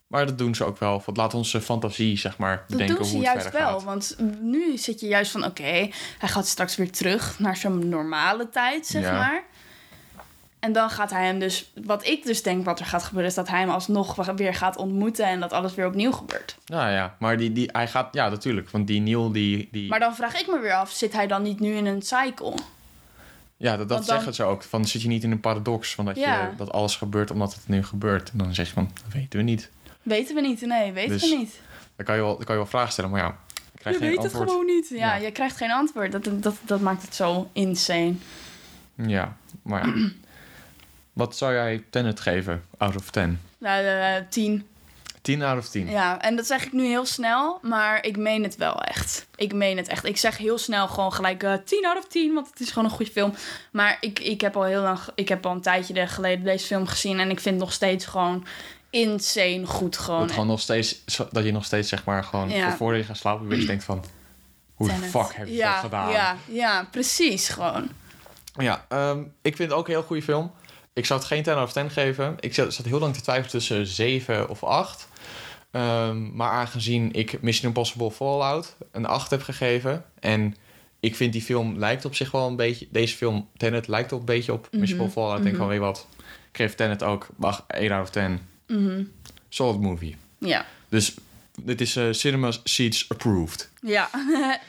Maar 0.10 0.26
dat 0.26 0.38
doen 0.38 0.56
ze 0.56 0.64
ook 0.66 0.80
wel. 0.80 1.02
Want 1.06 1.18
laat 1.18 1.34
onze 1.34 1.62
fantasie, 1.62 2.18
zeg 2.18 2.38
maar, 2.38 2.64
Dat 2.68 2.78
doen 2.80 2.88
ze 2.88 2.94
hoe 2.96 3.04
het 3.04 3.22
juist 3.22 3.42
verder 3.42 3.62
wel. 3.62 3.70
gaat. 3.72 3.84
Want 3.84 4.16
nu 4.42 4.78
zit 4.78 5.00
je 5.00 5.08
juist 5.08 5.32
van... 5.32 5.46
Oké, 5.46 5.64
hij 6.20 6.30
gaat 6.30 6.48
straks 6.48 6.76
weer 6.76 6.92
terug 6.92 7.40
naar 7.40 7.58
zijn 7.58 7.90
normale 7.90 8.50
tijd, 8.50 8.88
zeg 8.88 9.04
Ja. 9.04 9.18
maar. 9.18 9.44
En 10.60 10.72
dan 10.74 10.90
gaat 10.90 11.10
hij 11.12 11.26
hem 11.26 11.40
dus... 11.40 11.72
Wat 11.86 12.06
ik 12.08 12.24
dus 12.26 12.44
denk 12.44 12.66
wat 12.66 12.80
er 12.80 12.86
gaat 12.86 13.04
gebeuren... 13.04 13.30
is 13.30 13.36
dat 13.36 13.48
hij 13.48 13.60
hem 13.60 13.70
alsnog 13.70 14.16
weer 14.36 14.54
gaat 14.54 14.78
ontmoeten... 14.78 15.26
en 15.26 15.40
dat 15.40 15.54
alles 15.54 15.76
weer 15.76 15.88
opnieuw 15.88 16.12
gebeurt. 16.12 16.58
Ja, 16.66 16.90
ja. 16.90 17.16
Maar 17.20 17.38
die, 17.38 17.52
die, 17.52 17.70
hij 17.72 17.88
gaat... 17.88 18.14
Ja, 18.14 18.30
natuurlijk. 18.30 18.70
Want 18.70 18.88
die 18.88 19.02
Neil, 19.02 19.32
die... 19.32 19.68
die 19.72 19.90
Maar 19.90 20.00
dan 20.00 20.16
vraag 20.16 20.40
ik 20.42 20.48
me 20.48 20.60
weer 20.60 20.74
af... 20.74 20.92
zit 20.92 21.14
hij 21.14 21.28
dan 21.28 21.42
niet 21.42 21.60
nu 21.60 21.74
in 21.76 21.86
een 21.86 22.02
cycle? 22.02 22.54
ja, 23.58 23.78
dat, 23.78 23.90
dat 23.90 23.98
dan- 23.98 24.06
zeggen 24.06 24.34
ze 24.34 24.44
ook. 24.44 24.64
Van, 24.64 24.86
zit 24.86 25.02
je 25.02 25.08
niet 25.08 25.24
in 25.24 25.32
een 25.32 25.40
paradox? 25.40 25.96
Van 25.96 26.06
dat, 26.06 26.16
Ja. 26.16 26.42
je, 26.42 26.56
dat 26.56 26.72
alles 26.72 26.96
gebeurt 26.96 27.32
omdat 27.32 27.54
het 27.54 27.68
nu 27.68 27.84
gebeurt. 27.84 28.32
En 28.32 28.38
dan 28.38 28.54
zeg 28.54 28.68
je 28.68 28.74
van... 28.74 28.92
Dat 29.04 29.14
weten 29.14 29.40
we 29.40 29.46
niet. 29.46 29.70
Weten 30.04 30.36
we 30.36 30.42
niet. 30.42 30.62
Nee, 30.62 30.92
weten 30.92 31.12
Dus 31.12 31.30
we 31.30 31.36
niet. 31.36 31.60
Dan 31.96 32.06
kan 32.06 32.16
je 32.16 32.22
wel, 32.22 32.36
dan 32.36 32.46
kan 32.46 32.56
je 32.56 32.62
wel 32.62 32.70
vragen 32.70 32.92
stellen. 32.92 33.10
Maar 33.10 33.20
ja, 33.22 33.38
Je 33.74 33.82
geen 33.84 34.00
weet 34.00 34.18
antwoord. 34.18 34.34
het 34.44 34.50
gewoon 34.52 34.66
niet. 34.66 34.90
Ja, 34.90 34.96
Ja. 34.98 35.16
je 35.16 35.32
krijgt 35.32 35.58
geen 35.58 35.72
antwoord. 35.72 36.12
Dat, 36.12 36.30
dat, 36.32 36.56
dat 36.62 36.80
maakt 36.82 37.02
het 37.02 37.16
zo 37.16 37.50
insane. 37.54 38.14
Ja, 38.96 39.38
maar 39.62 39.88
ja. 39.88 39.94
Wat 41.14 41.38
zou 41.38 41.54
jij 41.54 41.84
Tenet 41.90 42.20
geven? 42.20 42.64
Out 42.78 42.96
of 42.96 43.10
10? 43.10 43.40
Nou, 43.58 43.86
eh, 43.86 44.14
tien. 44.30 44.68
10 45.22 45.42
out 45.44 45.58
of 45.58 45.70
10. 45.70 45.90
Ja, 45.90 46.22
en 46.22 46.36
dat 46.36 46.46
zeg 46.46 46.66
ik 46.66 46.72
nu 46.72 46.86
heel 46.86 47.06
snel, 47.06 47.60
maar 47.62 48.06
ik 48.06 48.18
meen 48.18 48.44
het 48.44 48.56
wel 48.56 48.82
echt. 48.82 49.28
Ik 49.36 49.54
meen 49.54 49.78
het 49.78 49.88
echt. 49.88 50.06
Ik 50.06 50.18
zeg 50.18 50.38
heel 50.38 50.58
snel 50.58 50.88
gewoon 50.88 51.14
gelijk 51.14 51.44
eh 51.44 51.54
10 51.66 51.86
out 51.86 51.98
of 51.98 52.08
10, 52.08 52.34
want 52.34 52.50
het 52.50 52.60
is 52.60 52.70
gewoon 52.72 52.84
een 52.90 52.96
goede 52.96 53.12
film. 53.12 53.34
Maar 53.72 53.98
ik, 54.00 54.20
ik 54.20 54.42
heb 54.42 54.56
al 54.56 54.64
heel 54.64 54.82
lang, 54.82 55.00
ik 55.16 55.30
heb 55.30 55.46
al 55.46 55.52
een 55.52 55.62
tijdje 55.62 56.08
geleden 56.08 56.44
deze 56.44 56.66
film 56.66 56.88
gezien 56.88 57.20
en 57.20 57.30
ik 57.30 57.40
vind 57.40 57.58
nog 57.58 57.74
steeds 57.74 58.06
gewoon 58.06 58.46
insane 58.90 59.66
goed 59.66 59.98
gewoon. 59.98 60.28
Dat, 60.28 60.46
nog 60.46 60.60
steeds, 60.60 61.04
dat 61.32 61.44
je 61.44 61.52
nog 61.52 61.66
steeds 61.66 61.90
zeg 61.90 62.06
maar 62.06 62.24
gewoon 62.24 62.52
voor 62.78 62.96
je 62.96 63.04
gaat 63.04 63.18
slapen 63.18 63.60
je 63.60 63.66
denkt 63.66 63.84
van... 63.84 64.04
Hoe 64.74 64.88
de 64.88 64.94
fuck 64.94 65.36
heb 65.36 65.48
je 65.48 65.58
dat 65.58 65.74
gedaan? 65.74 66.12
Ja, 66.12 66.38
ja, 66.46 66.88
precies 66.92 67.50
gewoon. 67.50 67.90
Ja, 68.54 68.86
ehm, 68.90 69.20
ik 69.42 69.56
vind 69.56 69.70
het 69.70 69.80
ook 69.80 69.88
een 69.88 69.94
heel 69.94 70.04
goede 70.04 70.22
film. 70.22 70.52
Ik 70.94 71.06
zou 71.06 71.20
het 71.20 71.28
geen 71.28 71.44
10 71.44 71.58
of 71.58 71.72
10 71.72 71.90
geven. 71.90 72.36
Ik 72.40 72.54
zat, 72.54 72.74
zat 72.74 72.86
heel 72.86 73.00
lang 73.00 73.14
te 73.14 73.22
twijfelen 73.22 73.52
tussen 73.52 73.88
7 73.88 74.50
of 74.50 74.64
8. 74.64 75.08
Ehm, 75.72 76.36
maar 76.36 76.50
aangezien 76.50 77.14
ik 77.14 77.42
Mission 77.42 77.68
Impossible 77.68 78.12
Fallout 78.12 78.76
een 78.92 79.06
8 79.06 79.30
heb 79.30 79.42
gegeven... 79.42 80.06
en 80.20 80.56
ik 81.00 81.16
vind 81.16 81.34
die 81.34 81.42
film 81.42 81.78
lijkt 81.78 82.06
op 82.06 82.16
zich 82.16 82.32
wel 82.32 82.48
een 82.48 82.56
beetje... 82.56 82.88
deze 82.92 83.16
film, 83.16 83.50
Tenet, 83.58 83.88
lijkt 83.88 84.12
op 84.12 84.20
een 84.20 84.26
beetje 84.26 84.54
op 84.54 84.68
Mission 84.72 84.82
Impossible. 84.82 85.06
Mhm, 85.06 85.14
Fallout. 85.14 85.38
Ik 85.38 85.44
denk 85.44 85.56
mhm. 85.56 85.64
van 85.64 85.72
weet 85.72 85.80
wat, 85.80 86.08
ik 86.52 86.58
geef 86.58 86.76
Tenet 86.76 87.04
ook 87.04 87.28
8, 87.40 87.64
1 87.68 87.92
over 87.92 88.12
10. 88.12 88.40
Mm. 88.70 89.12
Solid 89.50 89.80
movie. 89.80 90.16
Ja. 90.38 90.66
Dus 90.90 91.16
dit 91.64 91.82
is 91.82 91.96
eh, 91.96 92.08
Cinema 92.12 92.52
Seats 92.64 93.10
Approved. 93.10 93.70
Ja. 93.82 94.10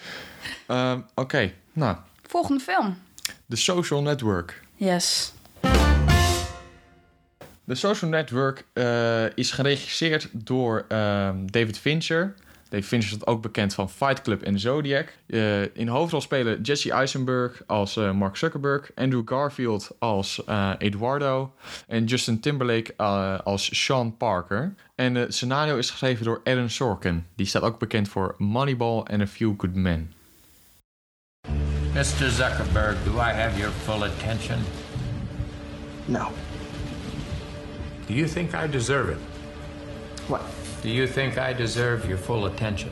Ehm, 0.66 1.00
oké, 1.14 1.52
nou. 1.72 1.96
Volgende 2.26 2.60
film. 2.60 2.98
The 3.48 3.56
Social 3.56 4.02
Network. 4.02 4.62
Yes. 4.76 5.32
The 7.66 7.74
Social 7.74 8.10
Network 8.10 8.64
eh, 8.72 9.36
is 9.36 9.50
geregisseerd 9.50 10.28
door 10.32 10.84
ehm, 10.88 11.46
David 11.46 11.78
Fincher. 11.78 12.34
David 12.70 12.86
Fincher 12.86 13.16
is 13.16 13.26
ook 13.26 13.42
bekend 13.42 13.74
van 13.74 13.90
Fight 13.90 14.22
Club 14.22 14.42
en 14.42 14.58
Zodiac. 14.58 15.12
Eh, 15.26 15.62
in 15.62 15.84
de 15.84 15.90
hoofdrol 15.90 16.20
spelen 16.20 16.62
Jesse 16.62 16.92
Eisenberg 16.92 17.62
als 17.66 17.96
eh, 17.96 18.12
Mark 18.12 18.36
Zuckerberg, 18.36 18.90
Andrew 18.94 19.22
Garfield 19.24 19.90
als 19.98 20.44
eh, 20.44 20.70
Eduardo 20.78 21.54
en 21.86 22.04
Justin 22.04 22.40
Timberlake 22.40 22.94
eh, 22.96 23.38
als 23.44 23.84
Sean 23.84 24.16
Parker. 24.16 24.74
En 24.94 25.14
het 25.14 25.34
scenario 25.34 25.76
is 25.76 25.90
geschreven 25.90 26.24
door 26.24 26.40
Aaron 26.44 26.68
Sorkin. 26.70 27.26
Die 27.34 27.46
staat 27.46 27.62
ook 27.62 27.78
bekend 27.78 28.08
voor 28.08 28.34
Moneyball 28.38 29.02
en 29.02 29.20
A 29.20 29.26
Few 29.26 29.54
Good 29.56 29.74
Men. 29.74 30.12
Mr. 31.92 32.30
Zuckerberg, 32.30 32.96
do 33.04 33.10
I 33.16 33.32
have 33.32 33.58
your 33.58 33.72
full 33.72 34.02
attention? 34.02 34.58
No. 36.04 36.28
Do 38.06 38.14
you 38.14 38.28
think 38.28 38.54
I 38.54 38.70
deserve 38.70 39.10
it? 39.10 39.18
What? 40.26 40.59
Do 40.82 40.88
you 40.88 41.06
think 41.06 41.36
I 41.36 41.52
deserve 41.52 42.08
your 42.08 42.16
full 42.16 42.46
attention? 42.46 42.90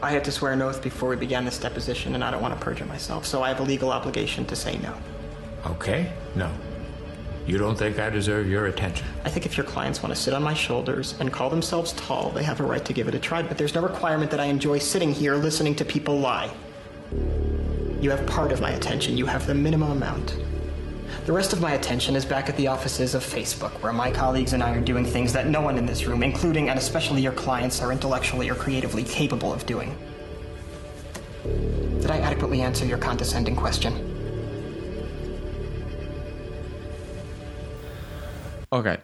I 0.00 0.12
had 0.12 0.24
to 0.24 0.30
swear 0.30 0.52
an 0.52 0.62
oath 0.62 0.80
before 0.80 1.08
we 1.08 1.16
began 1.16 1.44
this 1.44 1.58
deposition, 1.58 2.14
and 2.14 2.22
I 2.22 2.30
don't 2.30 2.40
want 2.40 2.54
to 2.54 2.64
perjure 2.64 2.84
myself, 2.84 3.26
so 3.26 3.42
I 3.42 3.48
have 3.48 3.58
a 3.58 3.64
legal 3.64 3.90
obligation 3.90 4.44
to 4.46 4.54
say 4.54 4.78
no. 4.78 4.94
Okay, 5.66 6.12
no. 6.36 6.52
You 7.46 7.58
don't 7.58 7.76
think 7.76 7.98
I 7.98 8.10
deserve 8.10 8.48
your 8.48 8.66
attention? 8.66 9.06
I 9.24 9.30
think 9.30 9.44
if 9.44 9.56
your 9.56 9.66
clients 9.66 10.02
want 10.02 10.14
to 10.14 10.20
sit 10.20 10.34
on 10.34 10.42
my 10.42 10.54
shoulders 10.54 11.14
and 11.18 11.32
call 11.32 11.50
themselves 11.50 11.92
tall, 11.94 12.30
they 12.30 12.44
have 12.44 12.60
a 12.60 12.64
right 12.64 12.84
to 12.84 12.92
give 12.92 13.08
it 13.08 13.14
a 13.14 13.18
try, 13.18 13.42
but 13.42 13.58
there's 13.58 13.74
no 13.74 13.82
requirement 13.82 14.30
that 14.30 14.38
I 14.38 14.44
enjoy 14.44 14.78
sitting 14.78 15.12
here 15.12 15.34
listening 15.34 15.74
to 15.76 15.84
people 15.84 16.18
lie. 16.18 16.52
You 18.00 18.10
have 18.10 18.24
part 18.26 18.52
of 18.52 18.60
my 18.60 18.70
attention, 18.70 19.16
you 19.16 19.26
have 19.26 19.46
the 19.46 19.54
minimum 19.54 19.90
amount. 19.90 20.36
The 21.26 21.32
rest 21.32 21.52
of 21.52 21.60
my 21.60 21.72
attention 21.72 22.14
is 22.14 22.24
back 22.24 22.48
at 22.48 22.56
the 22.56 22.68
offices 22.68 23.14
of 23.16 23.24
Facebook, 23.24 23.82
where 23.82 23.92
my 23.92 24.12
colleagues 24.12 24.52
and 24.52 24.62
I 24.62 24.70
are 24.70 24.84
doing 24.84 25.04
things 25.04 25.32
that 25.32 25.46
no 25.48 25.60
one 25.60 25.76
in 25.76 25.84
this 25.84 26.06
room, 26.06 26.22
including 26.22 26.68
and 26.68 26.78
especially 26.78 27.20
your 27.20 27.34
clients, 27.34 27.82
are 27.82 27.90
intellectually 27.90 28.48
or 28.48 28.54
creatively 28.54 29.02
capable 29.02 29.52
of 29.52 29.66
doing. 29.66 29.92
Did 32.00 32.10
I 32.10 32.20
adequately 32.20 32.62
answer 32.62 32.86
your 32.86 32.98
condescending 32.98 33.56
question? 33.56 33.92
Oké. 38.68 39.02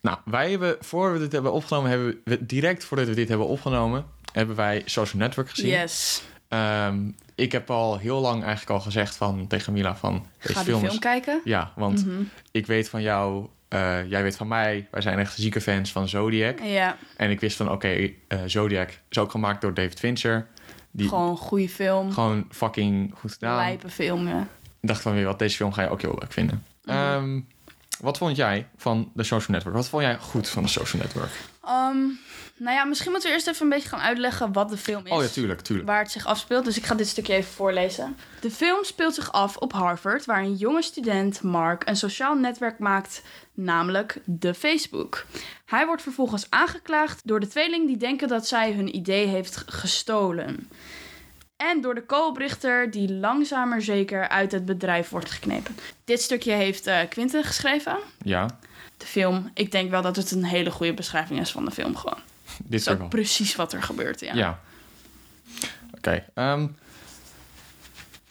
Nou, 0.00 0.18
wij 0.24 0.50
hebben, 0.50 0.76
voor 0.80 1.12
we 1.12 1.18
dit 1.18 1.32
hebben 1.32 1.52
opgenomen, 1.52 1.90
hebben 1.90 2.20
we 2.24 2.46
direct 2.46 2.84
voordat 2.84 3.06
we 3.06 3.14
dit 3.14 3.28
hebben 3.28 3.46
opgenomen, 3.46 4.04
hebben 4.32 4.56
wij 4.56 4.82
Social 4.84 5.22
Network 5.22 5.50
gezien. 5.50 5.70
Yes. 5.70 6.22
Ehm, 6.52 7.10
ik 7.34 7.52
heb 7.52 7.70
al 7.70 7.98
heel 7.98 8.20
lang 8.20 8.42
eigenlijk 8.42 8.70
al 8.70 8.80
gezegd 8.80 9.16
van, 9.16 9.46
tegen 9.46 9.72
Mila 9.72 9.96
van... 9.96 10.26
Ga 10.38 10.62
die 10.62 10.76
film 10.76 10.98
kijken? 10.98 11.40
Ja, 11.44 11.72
want 11.76 12.06
ik 12.50 12.66
weet 12.66 12.88
van 12.88 13.02
jou, 13.02 13.46
eh, 13.68 14.10
jij 14.10 14.22
weet 14.22 14.36
van 14.36 14.48
mij. 14.48 14.88
Wij 14.90 15.02
zijn 15.02 15.18
echt 15.18 15.34
zieke 15.34 15.60
fans 15.60 15.92
van 15.92 16.08
Zodiac. 16.08 16.58
Ja, 16.62 16.96
En 17.16 17.30
ik 17.30 17.40
wist 17.40 17.56
van, 17.56 17.70
oké, 17.70 18.10
eh, 18.28 18.38
Zodiac 18.46 18.90
is 19.08 19.18
ook 19.18 19.30
gemaakt 19.30 19.60
door 19.60 19.74
David 19.74 19.98
Fincher. 19.98 20.46
Die 20.90 21.08
gewoon, 21.08 21.22
gewoon 21.24 21.36
goede 21.36 21.68
film. 21.68 22.46
fucking 22.50 23.14
goed 23.18 23.32
gedaan. 23.32 23.56
Lijpe 23.56 23.88
film, 23.88 24.28
ja. 24.28 24.40
Ik 24.80 24.88
dacht 24.88 25.02
van, 25.02 25.12
weer 25.12 25.24
wat, 25.24 25.38
deze 25.38 25.56
film 25.56 25.72
ga 25.72 25.82
je 25.82 25.88
ook 25.88 26.02
heel 26.02 26.16
leuk 26.20 26.32
vinden. 26.32 26.64
Mhm. 26.84 26.96
Ehm, 26.96 27.40
wat 28.00 28.18
vond 28.18 28.36
jij 28.36 28.66
van 28.76 29.12
The 29.16 29.22
Social 29.22 29.54
Network? 29.56 29.76
Wat 29.76 29.88
vond 29.88 30.02
jij 30.02 30.18
goed 30.18 30.48
van 30.48 30.62
The 30.62 30.68
Social 30.68 31.02
Network? 31.02 31.32
Ehm, 31.64 31.96
nou 32.62 32.76
ja, 32.76 32.84
misschien 32.84 33.10
moeten 33.10 33.28
we 33.28 33.34
eerst 33.34 33.46
even 33.46 33.62
een 33.62 33.68
beetje 33.68 33.88
gaan 33.88 34.00
uitleggen 34.00 34.52
wat 34.52 34.68
de 34.68 34.76
film 34.76 35.06
is. 35.06 35.12
Oh 35.12 35.22
ja, 35.22 35.28
tuurlijk, 35.28 35.60
tuurlijk. 35.60 35.88
Waar 35.88 36.02
het 36.02 36.10
zich 36.10 36.26
afspeelt. 36.26 36.64
Dus 36.64 36.76
ik 36.76 36.84
ga 36.84 36.94
dit 36.94 37.08
stukje 37.08 37.34
even 37.34 37.52
voorlezen. 37.52 38.16
De 38.40 38.50
film 38.50 38.84
speelt 38.84 39.14
zich 39.14 39.32
af 39.32 39.56
op 39.56 39.72
Harvard, 39.72 40.24
waar 40.24 40.42
een 40.42 40.54
jonge 40.54 40.82
student, 40.82 41.42
Mark, 41.42 41.88
een 41.88 41.96
sociaal 41.96 42.34
netwerk 42.34 42.78
maakt, 42.78 43.22
namelijk 43.54 44.20
de 44.24 44.54
Facebook. 44.54 45.26
Hij 45.64 45.86
wordt 45.86 46.02
vervolgens 46.02 46.46
aangeklaagd 46.50 47.20
door 47.24 47.40
de 47.40 47.46
tweeling 47.46 47.86
die 47.86 47.96
denken 47.96 48.28
dat 48.28 48.46
zij 48.48 48.72
hun 48.72 48.96
idee 48.96 49.26
heeft 49.26 49.62
gestolen. 49.66 50.70
En 51.56 51.80
door 51.80 51.94
de 51.94 52.06
co-oprichter 52.06 52.90
die 52.90 53.12
langzamer 53.12 53.82
zeker 53.82 54.28
uit 54.28 54.52
het 54.52 54.64
bedrijf 54.64 55.08
wordt 55.08 55.30
geknepen. 55.30 55.76
Dit 56.04 56.22
stukje 56.22 56.52
heeft 56.52 56.86
eh 56.86 56.98
Quinten 57.08 57.44
geschreven. 57.44 57.96
Ja, 58.22 58.46
De 58.96 59.06
film, 59.06 59.50
ik 59.54 59.70
denk 59.70 59.90
wel 59.90 60.02
dat 60.02 60.16
het 60.16 60.30
een 60.30 60.44
hele 60.44 60.70
goede 60.70 60.94
beschrijving 60.94 61.40
is 61.40 61.50
van 61.52 61.64
de 61.64 61.70
film 61.70 61.96
gewoon. 61.96 62.18
Dit 62.64 62.80
is 62.80 62.88
ook 62.88 62.98
wel. 62.98 63.08
precies 63.08 63.56
wat 63.56 63.72
er 63.72 63.82
gebeurt, 63.82 64.20
ja. 64.20 64.34
Ja. 64.34 64.60
Oké. 65.96 66.24
ehm, 66.34 66.66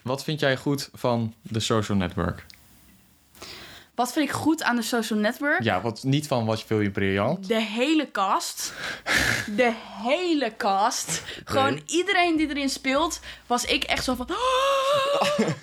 wat 0.01 0.23
vind 0.23 0.39
jij 0.39 0.57
goed 0.57 0.89
van 0.93 1.33
de 1.41 1.59
social 1.59 1.97
network? 1.97 2.45
Wat 3.95 4.13
vind 4.13 4.27
ik 4.29 4.33
goed 4.35 4.63
aan 4.63 4.75
de 4.75 4.81
social 4.81 5.19
network? 5.19 5.63
Ja, 5.63 5.81
wat 5.81 6.03
niet 6.03 6.27
van 6.27 6.45
wat 6.45 6.67
wil 6.67 6.81
je 6.81 6.91
briljant. 6.91 7.47
De 7.47 7.61
hele 7.61 8.11
cast. 8.11 8.73
De 9.55 9.73
hele 10.03 10.53
cast. 10.57 11.23
Gewoon 11.43 11.81
iedereen 11.85 12.37
die 12.37 12.49
erin 12.49 12.69
speelt, 12.69 13.19
was 13.47 13.65
ik 13.65 13.83
echt 13.83 14.03
zo 14.03 14.15
van... 14.15 14.27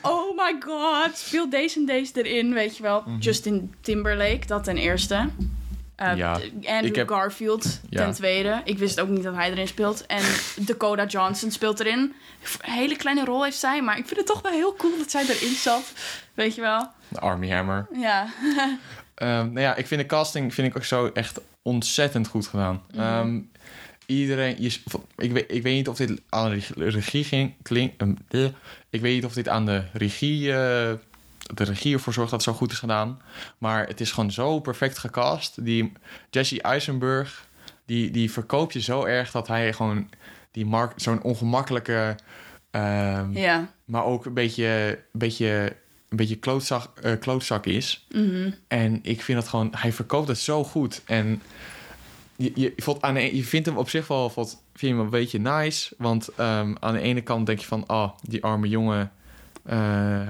Oh 0.02 0.36
my 0.36 0.56
god, 0.60 1.16
speel 1.16 1.50
deze 1.50 1.78
en 1.78 1.86
deze 1.86 2.22
erin, 2.24 2.52
weet 2.52 2.76
je 2.76 2.82
wel. 2.82 3.04
Justin 3.18 3.74
Timberlake, 3.80 4.46
dat 4.46 4.64
ten 4.64 4.76
eerste. 4.76 5.28
Eh, 5.98 6.16
Ja, 6.16 6.32
Andrew 6.66 6.96
heb- 6.96 7.08
Garfield 7.08 7.80
Ja. 7.90 8.04
ten 8.04 8.14
tweede. 8.14 8.60
Ik 8.64 8.78
wist 8.78 9.00
ook 9.00 9.08
niet 9.08 9.22
dat 9.22 9.34
hij 9.34 9.50
erin 9.50 9.68
speelt. 9.68 10.06
En 10.06 10.22
Dakota 10.56 11.06
Johnson 11.06 11.50
speelt 11.50 11.80
erin. 11.80 11.98
Een 12.60 12.72
hele 12.72 12.96
kleine 12.96 13.24
rol 13.24 13.44
heeft 13.44 13.58
zij, 13.58 13.82
maar 13.82 13.98
ik 13.98 14.06
vind 14.06 14.16
het 14.16 14.26
toch 14.26 14.42
wel 14.42 14.52
heel 14.52 14.74
cool 14.76 14.98
dat 14.98 15.10
zij 15.10 15.22
erin 15.22 15.54
zat. 15.54 15.92
Weet 16.34 16.54
je 16.54 16.60
wel? 16.60 16.88
De 17.08 17.20
Army 17.20 17.50
Hammer. 17.50 17.86
Ja. 17.92 18.26
Ehm, 19.14 19.28
nou 19.46 19.60
ja, 19.60 19.74
ik 19.76 19.86
vind 19.86 20.00
de 20.00 20.06
casting 20.06 20.54
vind 20.54 20.68
ik 20.68 20.76
ook 20.76 20.84
zo 20.84 21.10
echt 21.14 21.40
ontzettend 21.62 22.28
goed 22.28 22.46
gedaan. 22.46 22.82
Ehm, 22.96 23.40
iedereen, 24.06 24.56
je, 24.58 24.78
ik, 25.16 25.32
weet, 25.32 25.44
ik 25.48 25.62
weet 25.62 25.74
niet 25.74 25.88
of 25.88 25.96
dit 25.96 26.20
aan 26.28 26.50
de 26.50 26.60
regie- 26.76 27.24
ging, 27.24 27.54
klink, 27.62 27.92
ehm, 28.00 28.14
eh, 28.28 28.44
ik 28.90 29.00
weet 29.00 29.14
niet 29.14 29.24
of 29.24 29.32
dit 29.32 29.48
aan 29.48 29.66
de 29.66 29.82
regie, 29.92 30.52
eh, 30.52 30.92
de 31.54 31.64
regie 31.64 31.94
ervoor 31.94 32.12
zorgt 32.12 32.30
dat 32.30 32.44
het 32.44 32.48
zo 32.54 32.58
goed 32.58 32.72
is 32.72 32.78
gedaan. 32.78 33.20
Maar 33.58 33.86
het 33.86 34.00
is 34.00 34.12
gewoon 34.12 34.32
zo 34.32 34.60
perfect 34.60 34.98
gecast. 34.98 35.64
Die 35.64 35.92
Jesse 36.30 36.62
Eisenberg, 36.62 37.46
die, 37.86 38.10
die 38.10 38.30
verkoopt 38.32 38.72
je 38.72 38.80
zo 38.80 39.04
erg 39.04 39.30
dat 39.30 39.48
hij 39.48 39.72
gewoon 39.72 40.08
die 40.50 40.66
mark, 40.66 40.92
zo'n 40.96 41.22
ongemakkelijke, 41.22 42.16
ehm, 42.70 43.32
Ja. 43.32 43.72
maar 43.84 44.04
ook 44.04 44.24
een 44.26 44.34
beetje, 44.34 44.98
beetje, 45.12 45.76
een 46.08 46.16
beetje 46.16 46.36
klootzak, 46.36 46.98
eh, 46.98 47.18
klootzak 47.20 47.66
is. 47.66 48.06
Mhm. 48.10 48.50
En 48.68 48.98
ik 49.02 49.22
vind 49.22 49.40
dat 49.40 49.48
gewoon, 49.48 49.68
hij 49.76 49.92
verkoopt 49.92 50.28
het 50.28 50.38
zo 50.38 50.64
goed. 50.64 51.02
En 51.04 51.42
je, 52.36 52.52
je, 52.54 52.72
voelt 52.76 53.02
aan 53.02 53.14
de, 53.14 53.36
je 53.36 53.44
vindt 53.44 53.66
hem 53.66 53.76
op 53.76 53.88
zich 53.90 54.06
wel, 54.06 54.32
wat, 54.34 54.48
vind 54.74 54.80
je 54.80 54.86
hem 54.88 54.98
een 54.98 55.10
beetje 55.10 55.38
nice. 55.40 55.94
Want 55.98 56.28
ehm, 56.28 56.74
aan 56.80 56.92
de 56.94 57.00
ene 57.00 57.20
kant 57.20 57.46
denk 57.46 57.58
je 57.58 57.66
van, 57.66 57.84
oh, 57.86 58.10
die 58.22 58.44
arme 58.44 58.68
jongen, 58.68 59.12
eh, 59.68 59.76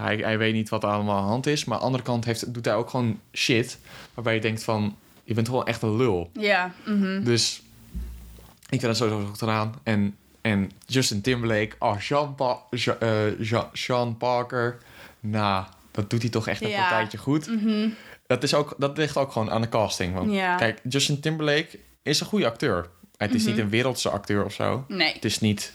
hij, 0.04 0.16
hij 0.16 0.38
weet 0.38 0.52
niet 0.54 0.68
wat 0.68 0.82
er 0.82 0.88
allemaal 0.88 1.16
aan 1.16 1.22
de 1.22 1.28
hand 1.28 1.46
is. 1.46 1.64
Maar 1.64 1.74
aan 1.74 1.80
de 1.80 1.86
andere 1.86 2.04
kant 2.04 2.24
heeft, 2.24 2.54
doet 2.54 2.64
hij 2.64 2.74
ook 2.74 2.90
gewoon 2.90 3.20
shit. 3.32 3.78
Waarbij 4.14 4.34
je 4.34 4.40
denkt 4.40 4.64
van, 4.64 4.96
je 5.24 5.34
bent 5.34 5.48
wel 5.48 5.66
echt 5.66 5.82
een 5.82 5.96
lul. 5.96 6.30
Ja. 6.32 6.72
mhm. 6.86 7.22
Dus 7.24 7.62
ik 8.70 8.80
vind 8.80 8.82
dat 8.82 8.96
sowieso 8.96 9.32
gedaan. 9.36 9.74
En, 9.82 10.16
en 10.40 10.70
Justin 10.86 11.20
Timberlake, 11.20 11.70
oh, 11.78 11.98
Sean, 12.00 12.34
Pa- 12.34 12.58
eh, 13.00 13.62
Sean 13.72 14.16
Parker. 14.16 14.78
Nou, 15.20 15.64
dat 15.90 16.10
doet 16.10 16.22
hij 16.22 16.30
toch 16.30 16.48
echt 16.48 16.62
een 16.62 16.68
Ja. 16.68 16.78
partijtje 16.80 17.18
goed. 17.18 17.46
Mhm. 17.46 17.88
Dat, 18.26 18.42
is 18.42 18.54
ook, 18.54 18.74
dat 18.78 18.96
ligt 18.96 19.16
ook 19.16 19.32
gewoon 19.32 19.50
aan 19.50 19.60
de 19.62 19.68
casting. 19.68 20.14
Want 20.14 20.32
Ja. 20.32 20.56
kijk, 20.56 20.80
Justin 20.88 21.20
Timberlake 21.20 21.78
is 22.02 22.20
een 22.20 22.26
goede 22.26 22.46
acteur. 22.46 22.88
Het 23.16 23.34
is 23.34 23.44
niet 23.46 23.58
een 23.58 23.68
wereldse 23.68 24.10
acteur 24.10 24.44
of 24.44 24.52
zo. 24.52 24.84
Nee. 24.88 25.12
Het 25.12 25.24
is 25.24 25.40
niet... 25.40 25.72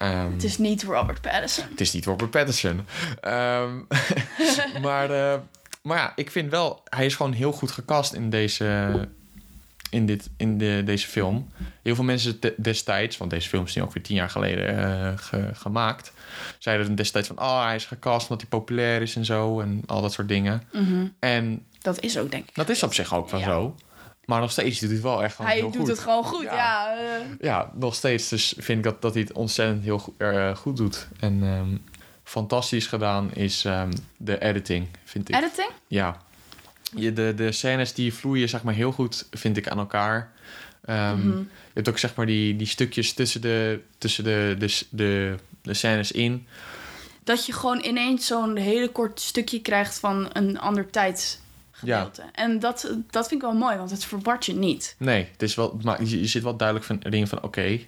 ehm, 0.00 0.32
Het 0.32 0.44
is 0.44 0.58
niet 0.58 0.82
Robert 0.82 1.20
Pattinson. 1.20 1.64
het 1.70 1.80
is 1.80 1.92
niet 1.92 2.04
Robert 2.04 2.30
Pattinson. 2.30 2.86
Ehm, 3.20 3.76
maar, 4.82 5.10
eh, 5.10 5.38
maar 5.82 5.96
ja, 5.98 6.12
ik 6.16 6.30
vind 6.30 6.50
wel... 6.50 6.82
Hij 6.84 7.06
is 7.06 7.14
gewoon 7.14 7.32
heel 7.32 7.52
goed 7.52 7.70
gecast 7.70 8.12
in 8.12 8.30
deze, 8.30 8.90
in 9.90 10.06
dit, 10.06 10.30
in 10.36 10.58
de, 10.58 10.82
deze 10.84 11.06
film. 11.06 11.48
Heel 11.82 11.94
veel 11.94 12.04
mensen 12.04 12.40
de- 12.40 12.54
destijds... 12.56 13.16
Want 13.16 13.30
deze 13.30 13.48
film 13.48 13.64
is 13.64 13.74
nu 13.74 13.82
ook 13.82 13.92
weer 13.92 14.02
tien 14.02 14.16
jaar 14.16 14.30
geleden 14.30 14.78
eh, 14.78 15.12
ge- 15.16 15.50
gemaakt. 15.52 16.12
Zeiden 16.58 16.94
destijds 16.94 17.28
van... 17.28 17.38
Oh, 17.40 17.64
hij 17.64 17.74
is 17.74 17.84
gecast 17.84 18.22
omdat 18.22 18.40
hij 18.40 18.50
populair 18.58 19.02
is 19.02 19.16
en 19.16 19.24
zo. 19.24 19.60
En 19.60 19.82
al 19.86 20.00
dat 20.02 20.12
soort 20.12 20.28
dingen. 20.28 20.62
En 21.18 21.66
Dat 21.80 22.00
is 22.00 22.18
ook, 22.18 22.30
denk 22.30 22.48
ik. 22.48 22.54
dat 22.54 22.68
is 22.68 22.82
op 22.82 22.94
zich 22.94 23.14
ook 23.14 23.30
wel 23.30 23.40
Ja. 23.40 23.46
zo. 23.46 23.74
Maar 24.30 24.40
nog 24.40 24.50
steeds 24.50 24.78
doet 24.80 24.88
hij 24.88 24.98
het 24.98 25.06
wel 25.06 25.22
echt 25.22 25.34
gewoon 25.34 25.50
Hij 25.50 25.60
heel 25.60 25.70
doet 25.70 25.80
goed. 25.80 25.88
het 25.90 25.98
gewoon 25.98 26.24
goed, 26.24 26.42
Ja. 26.42 26.54
ja. 26.54 26.96
eh. 26.96 27.20
Ja, 27.40 27.70
nog 27.74 27.94
steeds. 27.94 28.28
Dus 28.28 28.54
vind 28.58 28.78
ik 28.78 28.84
dat, 28.84 29.02
dat 29.02 29.12
hij 29.14 29.22
het 29.22 29.32
ontzettend 29.32 29.82
heel 29.84 29.98
goed, 29.98 30.14
eh, 30.18 30.56
goed 30.56 30.76
doet. 30.76 31.08
En 31.20 31.42
ehm, 31.42 31.76
fantastisch 32.24 32.86
gedaan 32.86 33.34
is 33.34 33.64
ehm, 33.64 33.90
de 34.16 34.40
editing, 34.42 34.86
vind 35.04 35.28
ik. 35.28 35.34
editing? 35.36 35.70
ja. 35.86 36.16
Je, 36.96 37.12
de, 37.12 37.32
de 37.36 37.52
scènes 37.52 37.92
die 37.94 38.14
vloeien 38.14 38.48
zeg 38.48 38.62
maar 38.62 38.74
heel 38.74 38.92
goed, 38.92 39.26
vind 39.30 39.56
ik, 39.56 39.68
aan 39.68 39.78
elkaar. 39.78 40.32
Ehm, 40.84 41.18
Mhm. 41.28 41.38
Je 41.38 41.46
hebt 41.74 41.88
ook 41.88 41.98
zeg 41.98 42.14
maar 42.14 42.26
die, 42.26 42.56
die 42.56 42.66
stukjes 42.66 43.12
tussen 43.12 43.40
de, 43.40 43.80
tussen 43.98 44.24
de, 44.24 44.54
de, 44.58 44.82
de, 44.90 45.34
de 45.62 45.74
scènes 45.74 46.12
in. 46.12 46.46
Dat 47.24 47.46
je 47.46 47.52
gewoon 47.52 47.84
ineens 47.84 48.26
zo'n 48.26 48.56
hele 48.56 48.88
kort 48.88 49.20
stukje 49.20 49.60
krijgt 49.60 49.98
van 49.98 50.28
een 50.32 50.58
ander 50.58 50.90
tijdsgedeelte. 51.80 52.22
En 52.32 52.58
dat, 52.58 52.94
dat 53.10 53.28
vind 53.28 53.42
ik 53.42 53.48
wel 53.48 53.58
mooi, 53.58 53.76
want 53.76 53.90
het 53.90 54.04
verwart 54.04 54.46
je 54.46 54.54
niet. 54.54 54.94
Nee, 54.98 55.28
het 55.32 55.42
is 55.42 55.54
wel, 55.54 55.78
maar 55.82 56.04
je, 56.04 56.20
je 56.20 56.26
zit 56.26 56.42
wel 56.42 56.56
duidelijk 56.56 56.86
van 56.86 56.98
dingen 56.98 57.28
van... 57.28 57.42
oké, 57.42 57.80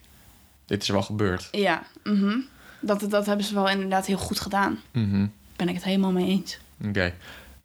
dit 0.67 0.83
is 0.83 0.89
wel 0.89 1.03
gebeurd. 1.03 1.49
Ja, 1.51 1.83
mhm. 2.05 2.39
dat, 2.81 3.11
dat 3.11 3.27
hebben 3.27 3.47
ze 3.47 3.55
wel 3.55 3.69
inderdaad 3.69 4.07
heel 4.07 4.19
goed 4.19 4.41
gedaan. 4.41 4.81
Mhm. 4.91 5.27
Ben 5.57 5.69
ik 5.69 5.75
het 5.75 5.85
helemaal 5.85 6.13
mee 6.13 6.29
eens. 6.29 6.59
Oké. 6.85 7.15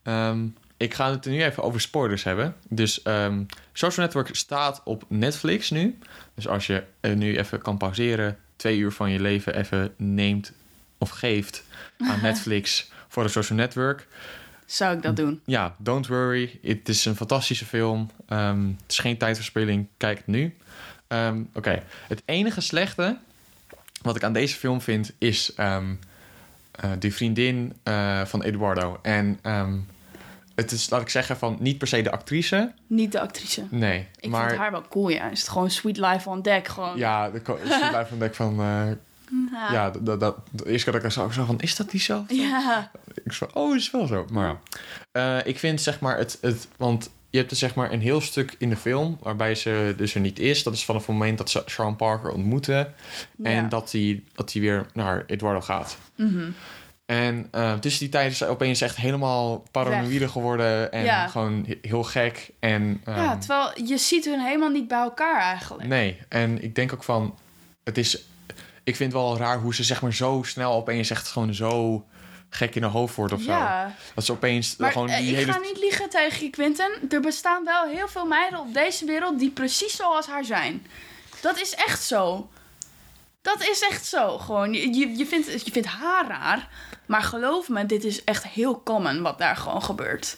Ehm, 0.04 0.46
ik 0.78 0.94
ga 0.94 1.12
het 1.12 1.26
er 1.26 1.32
nu 1.32 1.44
even 1.44 1.64
over 1.64 1.82
spoilers 1.82 2.24
hebben. 2.24 2.56
Dus 2.70 3.02
ehm, 3.02 3.44
Social 3.74 4.06
Network 4.06 4.36
staat 4.36 4.82
op 4.84 5.06
Netflix 5.08 5.70
nu. 5.70 5.98
Dus 6.34 6.48
als 6.48 6.68
je 6.68 6.84
eh, 7.00 7.14
nu 7.14 7.38
even 7.38 7.62
kan 7.62 7.78
pauzeren, 7.78 8.38
twee 8.56 8.78
uur 8.78 8.92
van 8.92 9.12
je 9.12 9.20
leven 9.20 9.56
even 9.56 9.94
neemt 9.98 10.52
of 10.98 11.10
geeft 11.10 11.64
aan 11.98 12.22
Netflix 12.30 12.92
voor 13.08 13.24
de 13.24 13.30
Social 13.30 13.58
Network. 13.58 14.08
Zou 14.68 14.96
ik 14.96 15.02
dat 15.02 15.16
doen? 15.16 15.42
Ja, 15.46 15.76
don't 15.78 16.08
worry. 16.08 16.60
Het 16.62 16.90
is 16.90 17.06
een 17.06 17.16
fantastische 17.16 17.66
film. 17.66 18.10
Ehm, 18.28 18.68
het 18.68 18.92
is 18.92 18.98
geen 19.00 19.18
tijdverspilling. 19.18 19.88
Kijk 19.98 20.18
het 20.18 20.28
nu. 20.28 20.56
Ehm, 21.08 21.42
Oké. 21.54 21.84
Het 22.08 22.22
enige 22.26 22.62
slechte 22.62 23.18
wat 24.02 24.16
ik 24.16 24.24
aan 24.24 24.34
deze 24.34 24.56
film 24.56 24.82
vind 24.82 25.12
is 25.18 25.54
eh, 25.56 26.92
die 27.00 27.14
vriendin 27.14 27.74
eh, 27.84 28.26
van 28.26 28.44
Eduardo. 28.44 29.00
En 29.02 29.40
het 30.56 30.72
is, 30.72 30.90
laat 30.90 31.02
ik 31.02 31.10
zeggen, 31.10 31.38
van 31.38 31.58
niet 31.60 31.78
per 31.78 31.88
se 31.88 32.02
de 32.02 32.12
actrice. 32.12 32.72
Niet 32.88 33.12
de 33.12 33.20
actrice. 33.20 33.66
Nee. 33.70 34.08
Ik 34.20 34.30
maar 34.30 34.48
vind 34.48 34.60
haar 34.62 34.72
wel 34.72 34.86
cool, 34.90 35.10
ja. 35.10 35.30
Is 35.30 35.40
het 35.40 35.50
gewoon 35.50 35.72
Sweet 35.72 35.98
Life 35.98 36.30
on 36.30 36.42
Deck, 36.42 36.68
gewoon. 36.68 36.98
ja, 36.98 37.30
de 37.30 37.42
is 37.64 37.90
blijf 37.90 38.10
van 38.10 38.20
denk 38.20 38.36
van. 38.36 38.60
eh, 38.60 38.84
Ja. 39.52 39.72
ja, 39.72 39.92
dat, 40.00 40.20
dat, 40.20 40.38
de 40.52 40.70
eerste 40.70 40.84
keer 40.84 40.94
dat 40.94 41.02
ik 41.02 41.18
er 41.18 41.24
zo, 41.24 41.30
zo 41.30 41.46
van, 41.46 41.60
is 41.60 41.76
dat 41.76 41.90
die 41.92 42.00
zo? 42.00 42.26
Ja. 42.28 42.92
Ik 43.24 43.32
zo, 43.34 43.48
oh, 43.54 43.76
is 43.76 43.92
wel 43.92 44.08
zo. 44.08 44.26
Maar 44.32 44.48
ja. 44.48 44.60
Eh, 45.12 45.48
ik 45.48 45.60
vind 45.60 45.82
zeg 45.82 46.00
maar 46.00 46.18
het, 46.18 46.38
het... 46.42 46.68
Want 46.78 47.10
je 47.30 47.38
hebt 47.38 47.50
dus 47.50 47.60
zeg 47.60 47.76
maar 47.76 47.92
een 47.92 48.02
heel 48.02 48.22
stuk 48.22 48.56
in 48.58 48.70
de 48.70 48.76
film... 48.78 49.18
waarbij 49.22 49.56
ze 49.56 49.94
dus 49.98 50.16
er 50.16 50.22
niet 50.22 50.40
is. 50.40 50.64
Dat 50.64 50.74
is 50.74 50.86
vanaf 50.86 51.02
het 51.08 51.16
moment 51.16 51.38
dat 51.38 51.50
ze 51.50 51.64
Sean 51.66 51.96
Parker 51.96 52.32
ontmoeten... 52.32 52.94
en 53.44 53.52
Ja. 53.56 53.62
dat 53.68 53.92
hij 53.92 54.24
dat 54.34 54.54
weer 54.54 54.86
naar 54.94 55.24
Eduardo 55.28 55.62
gaat. 55.62 55.98
Mhm. 56.16 56.50
En 57.06 57.48
eh, 57.52 57.74
tussen 57.74 58.00
die 58.02 58.10
tijd 58.10 58.32
is 58.32 58.44
opeens 58.44 58.82
echt 58.82 58.96
helemaal 58.96 59.64
paranoïde 59.72 60.28
geworden... 60.28 60.92
en 60.92 61.04
Ja. 61.04 61.28
gewoon 61.28 61.64
he- 61.68 61.78
heel 61.82 62.04
gek. 62.04 62.50
En, 62.60 63.02
ehm, 63.04 63.18
ja, 63.18 63.38
terwijl 63.38 63.72
je 63.86 63.98
ziet 63.98 64.26
hun 64.26 64.40
helemaal 64.40 64.70
niet 64.70 64.88
bij 64.88 65.00
elkaar 65.00 65.42
eigenlijk. 65.42 65.88
Nee, 65.88 66.20
en 66.30 66.64
ik 66.64 66.76
denk 66.76 66.94
ook 66.94 67.04
van... 67.04 67.38
Het 67.84 67.98
is... 67.98 68.24
Ik 68.88 68.96
vind 68.96 69.14
het 69.14 69.22
wel 69.22 69.38
raar 69.38 69.60
hoe 69.60 69.76
ze 69.76 69.84
zeg 69.84 70.02
maar 70.02 70.14
zo 70.14 70.42
snel 70.46 70.74
opeens 70.74 71.10
echt 71.10 71.28
gewoon 71.28 71.54
zo 71.54 72.06
gek 72.50 72.76
in 72.76 72.82
haar 72.82 72.92
hoofd 72.92 73.16
wordt 73.16 73.34
of 73.34 73.42
zo. 73.42 73.52
Ja, 73.52 73.96
Dat 74.14 74.26
ze 74.26 74.32
opeens 74.32 74.76
maar 74.76 74.92
gewoon 74.92 75.10
eh, 75.10 75.18
die 75.18 75.30
ik 75.30 75.36
hele... 75.36 75.52
ga 75.52 75.60
niet 75.60 75.80
liegen 75.80 76.10
tegen 76.10 76.44
je, 76.44 76.50
Quinten. 76.50 76.92
Er 77.10 77.22
bestaan 77.22 77.64
wel 77.64 77.88
heel 77.88 78.08
veel 78.08 78.26
meiden 78.26 78.60
op 78.60 78.74
deze 78.74 79.06
wereld 79.06 79.40
die 79.40 79.52
precies 79.52 79.96
zoals 79.96 80.28
haar 80.28 80.46
zijn. 80.46 80.88
Dat 81.42 81.60
is 81.62 81.74
echt 81.76 82.04
zo. 82.04 82.50
Dat 83.42 83.68
is 83.68 83.82
echt 83.82 84.06
zo. 84.06 84.38
Gewoon, 84.38 84.74
je, 84.74 84.94
je, 84.94 85.18
je, 85.18 85.26
vindt, 85.26 85.66
je 85.66 85.72
vindt 85.72 85.88
haar 85.88 86.28
raar. 86.28 86.70
Maar 87.06 87.22
geloof 87.22 87.70
me, 87.70 87.86
dit 87.86 88.04
is 88.04 88.24
echt 88.24 88.48
heel 88.48 88.82
common 88.84 89.22
wat 89.22 89.38
daar 89.38 89.56
gewoon 89.56 89.84
gebeurt. 89.84 90.38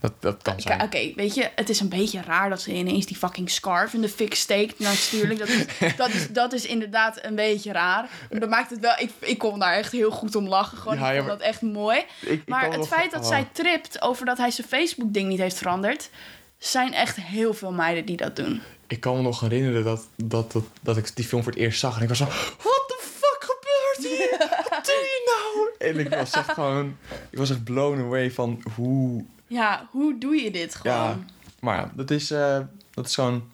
Dat, 0.00 0.12
dat 0.20 0.42
kan 0.42 0.60
zijn. 0.60 0.82
Oké, 0.82 1.12
weet 1.16 1.34
je, 1.34 1.50
het 1.54 1.68
is 1.68 1.80
een 1.80 1.88
beetje 1.88 2.20
raar 2.22 2.48
dat 2.48 2.60
ze 2.60 2.72
ineens 2.72 3.06
die 3.06 3.16
fucking 3.16 3.50
scarf 3.50 3.92
in 3.94 4.00
de 4.00 4.08
fik 4.08 4.34
steekt. 4.34 4.78
Natuurlijk, 4.78 5.38
dat 5.38 5.48
is, 5.48 5.66
dat 5.96 6.08
is, 6.08 6.28
dat 6.28 6.52
is 6.52 6.66
inderdaad 6.66 7.18
een 7.24 7.34
beetje 7.34 7.72
raar. 7.72 8.08
Maar 8.30 8.40
dat 8.40 8.48
maakt 8.48 8.70
het 8.70 8.80
wel... 8.80 8.94
Ik, 8.98 9.10
ik 9.18 9.38
kon 9.38 9.58
daar 9.58 9.74
echt 9.74 9.92
heel 9.92 10.10
goed 10.10 10.34
om 10.36 10.48
lachen. 10.48 10.78
Gewoon, 10.78 10.98
Ja, 10.98 11.10
ik 11.10 11.14
vond 11.16 11.26
maar- 11.28 11.36
dat 11.38 11.46
echt 11.46 11.62
mooi. 11.62 12.04
Ik- 12.20 12.42
maar 12.48 12.72
het 12.72 12.86
feit 12.86 13.10
dat 13.10 13.20
oh. 13.22 13.28
zij 13.28 13.48
tript 13.52 14.02
over 14.02 14.26
dat 14.26 14.38
hij 14.38 14.50
zijn 14.50 14.66
Facebook-ding 14.66 15.28
niet 15.28 15.38
heeft 15.40 15.56
veranderd... 15.58 16.10
zijn 16.58 16.92
echt 16.94 17.16
heel 17.16 17.54
veel 17.54 17.72
meiden 17.72 18.04
die 18.04 18.16
dat 18.16 18.36
doen. 18.36 18.62
Ik 18.86 19.00
kan 19.00 19.16
me 19.16 19.22
nog 19.22 19.40
herinneren 19.40 19.84
dat, 19.84 20.06
dat, 20.16 20.52
dat, 20.52 20.64
dat 20.82 20.96
ik 20.96 21.16
die 21.16 21.24
film 21.24 21.42
voor 21.42 21.52
het 21.52 21.60
eerst 21.60 21.80
zag. 21.80 21.96
En 21.96 22.02
ik 22.02 22.08
was 22.08 22.18
zo... 22.18 22.24
What 22.24 22.84
the 22.86 22.98
fuck 23.00 23.38
gebeurt 23.50 24.12
hier? 24.12 24.38
Wat 24.70 24.84
doe 24.84 24.94
je 24.94 25.32
nou? 25.78 25.90
En 25.90 25.98
ik 26.06 26.08
was 26.14 26.30
echt 26.32 26.52
gewoon... 26.52 26.96
Ik 27.30 27.38
was 27.38 27.50
echt 27.50 27.64
blown 27.64 28.00
away 28.00 28.30
van 28.30 28.62
hoe... 28.74 29.24
Ja, 29.46 29.88
hoe 29.90 30.18
doe 30.18 30.34
je 30.36 30.50
dit 30.50 30.74
gewoon? 30.74 30.96
Ja, 30.96 31.18
maar 31.60 31.76
ja, 31.76 31.90
dat 31.94 32.10
is, 32.10 32.30
eh, 32.30 32.58
dat 32.90 33.06
is 33.06 33.14
gewoon... 33.14 33.50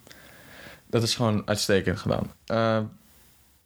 Dat 0.87 1.03
is 1.03 1.15
gewoon 1.15 1.43
uitstekend 1.45 1.99
gedaan. 1.99 2.33
Eh, 2.47 2.79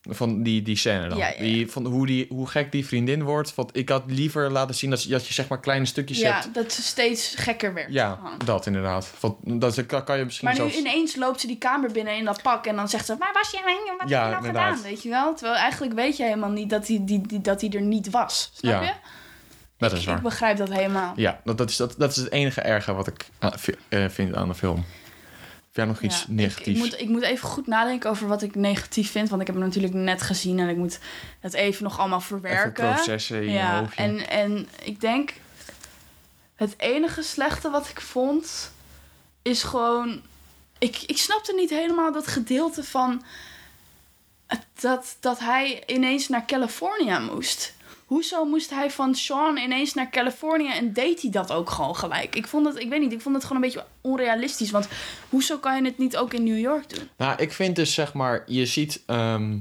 van 0.09 0.43
die, 0.43 0.63
die 0.63 0.77
scène 0.77 1.09
dan. 1.09 1.19
Ja, 1.19 1.27
ja, 1.29 1.35
ja. 1.35 1.41
Die, 1.43 1.71
van 1.71 1.87
hoe, 1.87 2.07
die, 2.07 2.27
hoe 2.29 2.47
gek 2.47 2.73
die 2.73 2.87
vriendin 2.87 3.23
wordt. 3.23 3.55
Want 3.55 3.77
ik 3.77 3.89
had 3.89 4.03
liever 4.07 4.51
laten 4.51 4.75
zien 4.75 4.91
dat, 4.91 5.07
dat 5.09 5.27
je 5.27 5.35
zeg 5.35 5.49
maar 5.49 5.61
kleine 5.61 5.87
stukjes 5.87 6.19
Ja, 6.19 6.33
hebt. 6.41 6.55
dat 6.55 6.73
ze 6.73 6.83
steeds 6.83 7.35
gekker 7.37 7.75
werd. 7.75 7.93
Ja, 7.93 8.15
gewoon. 8.15 8.39
dat 8.45 8.67
inderdaad. 8.67 9.13
Want 9.21 9.61
dat 9.61 9.87
kan, 9.87 10.05
kan 10.05 10.19
je 10.19 10.25
misschien 10.25 10.47
Maar 10.49 10.57
nu 10.57 10.61
zelfs... 10.71 10.77
ineens 10.79 11.17
loopt 11.17 11.41
ze 11.41 11.47
die 11.47 11.59
kamer 11.59 11.93
binnen 11.93 12.17
in 12.17 12.25
dat 12.25 12.43
pak 12.43 12.67
en 12.67 12.77
dan 12.77 12.89
zegt 12.89 13.07
ze: 13.07 13.17
Waar 13.19 13.33
was 13.33 13.51
je? 13.51 13.59
Wat 13.99 14.09
Ja, 14.09 14.21
heb 14.23 14.29
je 14.29 14.35
nou 14.35 14.47
inderdaad. 14.47 14.77
gedaan? 14.77 14.91
Weet 14.91 15.03
je 15.03 15.09
wel? 15.09 15.35
Terwijl 15.35 15.59
eigenlijk 15.59 15.95
weet 15.95 16.17
je 16.17 16.23
helemaal 16.23 16.51
niet 16.51 16.71
dat 16.71 16.87
hij, 16.89 16.99
die, 17.03 17.21
die, 17.27 17.41
dat 17.41 17.61
hij 17.61 17.71
er 17.71 17.83
niet 17.83 18.11
was. 18.11 18.51
Snap 18.55 18.73
Ja, 18.73 18.83
je? 18.83 18.93
Dat 19.79 19.93
is 19.93 20.05
waar. 20.05 20.17
Ik 20.17 20.23
begrijp 20.23 20.57
dat 20.57 20.73
helemaal. 20.73 21.13
Ja, 21.17 21.41
dat, 21.45 21.59
dat, 21.59 21.71
is, 21.71 21.77
dat, 21.77 21.95
dat 21.99 22.11
is 22.11 22.17
het 22.17 22.31
enige 22.31 22.61
erge 22.61 22.93
wat 22.95 23.07
ik 23.07 23.27
vi- 23.41 23.75
eh, 23.89 24.09
vind 24.09 24.35
aan 24.35 24.49
de 24.49 24.55
film. 24.55 24.77
Heb 24.77 25.75
jij 25.75 25.85
nog 25.85 26.01
iets 26.01 26.17
Ja, 26.19 26.23
ik- 26.23 26.29
negatiefs? 26.29 26.79
Ik, 26.79 26.85
moet, 26.91 27.01
ik 27.01 27.09
moet 27.09 27.23
even 27.23 27.49
goed 27.49 27.67
nadenken 27.67 28.11
over 28.11 28.29
wat 28.29 28.43
ik 28.43 28.55
negatief 28.55 29.11
vind. 29.11 29.29
Want 29.29 29.41
ik 29.41 29.47
heb 29.47 29.57
het 29.57 29.65
natuurlijk 29.65 29.95
net 29.95 30.23
gezien 30.23 30.59
en 30.59 30.69
ik 30.69 30.77
moet 30.77 30.99
het 31.41 31.55
even 31.55 31.83
nog 31.85 31.99
allemaal 31.99 32.21
verwerken. 32.21 32.85
Even 32.85 32.95
processen 32.95 33.37
in 33.37 33.43
je 33.43 33.51
ja, 33.53 33.79
hoofdje. 33.81 34.03
En, 34.03 34.29
en 34.29 34.69
ik 34.83 35.01
denk, 35.01 35.33
het 36.55 36.75
enige 36.77 37.23
slechte 37.23 37.71
wat 37.71 37.89
ik 37.89 38.01
vond, 38.01 38.73
is 39.43 39.63
gewoon. 39.63 40.23
Ik, 40.79 41.03
ik 41.07 41.17
snapte 41.19 41.55
niet 41.55 41.71
helemaal 41.71 42.13
dat 42.13 42.27
gedeelte 42.27 42.85
van. 42.85 43.23
Dat, 44.81 45.17
dat 45.21 45.39
hij 45.39 45.83
ineens 45.87 46.29
naar 46.29 46.47
California 46.47 47.19
moest. 47.19 47.75
Hoezo 48.07 48.45
moest 48.45 48.71
hij 48.71 48.91
van 48.91 49.15
Sean 49.15 49.57
ineens 49.57 49.95
naar 49.95 50.11
Californië 50.11 50.71
en 50.71 50.93
deed 50.93 51.23
hij 51.23 51.31
dat 51.31 51.53
ook 51.53 51.71
gewoon 51.71 51.97
gelijk? 51.97 52.37
Ik 52.37 52.47
vond 52.47 52.67
het, 52.67 52.79
ik 52.79 52.89
weet 52.89 53.01
niet, 53.01 53.13
ik 53.13 53.21
vond 53.21 53.35
het 53.35 53.45
gewoon 53.45 53.63
een 53.63 53.69
beetje 53.69 53.87
onrealistisch. 54.01 54.71
Want 54.71 54.89
hoezo 55.29 55.59
kan 55.59 55.77
je 55.77 55.85
het 55.85 55.99
niet 55.99 56.17
ook 56.17 56.33
in 56.33 56.45
New 56.45 56.59
York 56.59 56.95
doen? 56.95 57.09
Nou, 57.17 57.43
ik 57.43 57.53
vind 57.53 57.77
dus 57.77 57.95
zeg 57.95 58.13
maar, 58.13 58.43
je 58.47 58.67
ziet 58.67 59.03
ehm, 59.07 59.59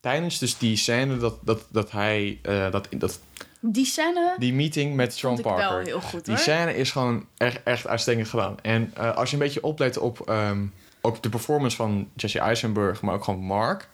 tijdens 0.00 0.38
dus 0.38 0.58
die 0.58 0.76
scène 0.76 1.16
dat, 1.16 1.38
dat, 1.42 1.66
dat 1.70 1.90
hij, 1.90 2.38
eh, 2.42 2.70
dat, 2.70 2.88
dat, 2.90 3.20
Die 3.60 3.86
scène 3.86 4.34
die 4.38 4.54
meeting 4.54 4.94
met 4.94 5.14
Sean 5.14 5.40
Parker. 5.40 5.68
wel 5.68 5.78
heel 5.78 6.00
goed 6.00 6.24
die 6.24 6.34
hoor. 6.34 6.42
scène 6.42 6.76
is 6.76 6.90
gewoon 6.90 7.26
echt, 7.36 7.62
echt 7.62 7.86
uitstekend 7.86 8.28
gedaan. 8.28 8.56
En 8.62 8.92
eh, 8.94 9.16
als 9.16 9.30
je 9.30 9.36
een 9.36 9.42
beetje 9.42 9.62
oplet 9.62 9.98
op 9.98 10.20
ehm, 10.28 10.66
ook 11.00 11.22
de 11.22 11.28
performance 11.28 11.76
van 11.76 12.08
Jesse 12.16 12.38
Eisenberg, 12.38 13.00
maar 13.00 13.14
ook 13.14 13.24
gewoon 13.24 13.40
Mark. 13.40 13.88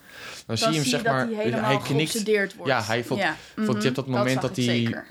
Dan, 0.47 0.57
zie 0.57 0.69
je 0.69 0.75
hem 0.75 0.85
zeg 0.85 1.03
maar, 1.05 1.27
hij 1.27 1.35
helemaal 1.45 1.65
hij 1.65 1.79
knikt. 1.79 2.25
wordt. 2.57 2.71
Ja, 2.73 2.83
hij 2.83 3.05
vond, 3.05 3.21
Ja, 3.21 3.37
vond- 3.57 3.77
je 3.77 3.83
hebt 3.83 3.97
dat 3.97 4.07
moment 4.07 4.41
dat, 4.41 4.57
hij 4.57 4.65
zeker. 4.65 5.07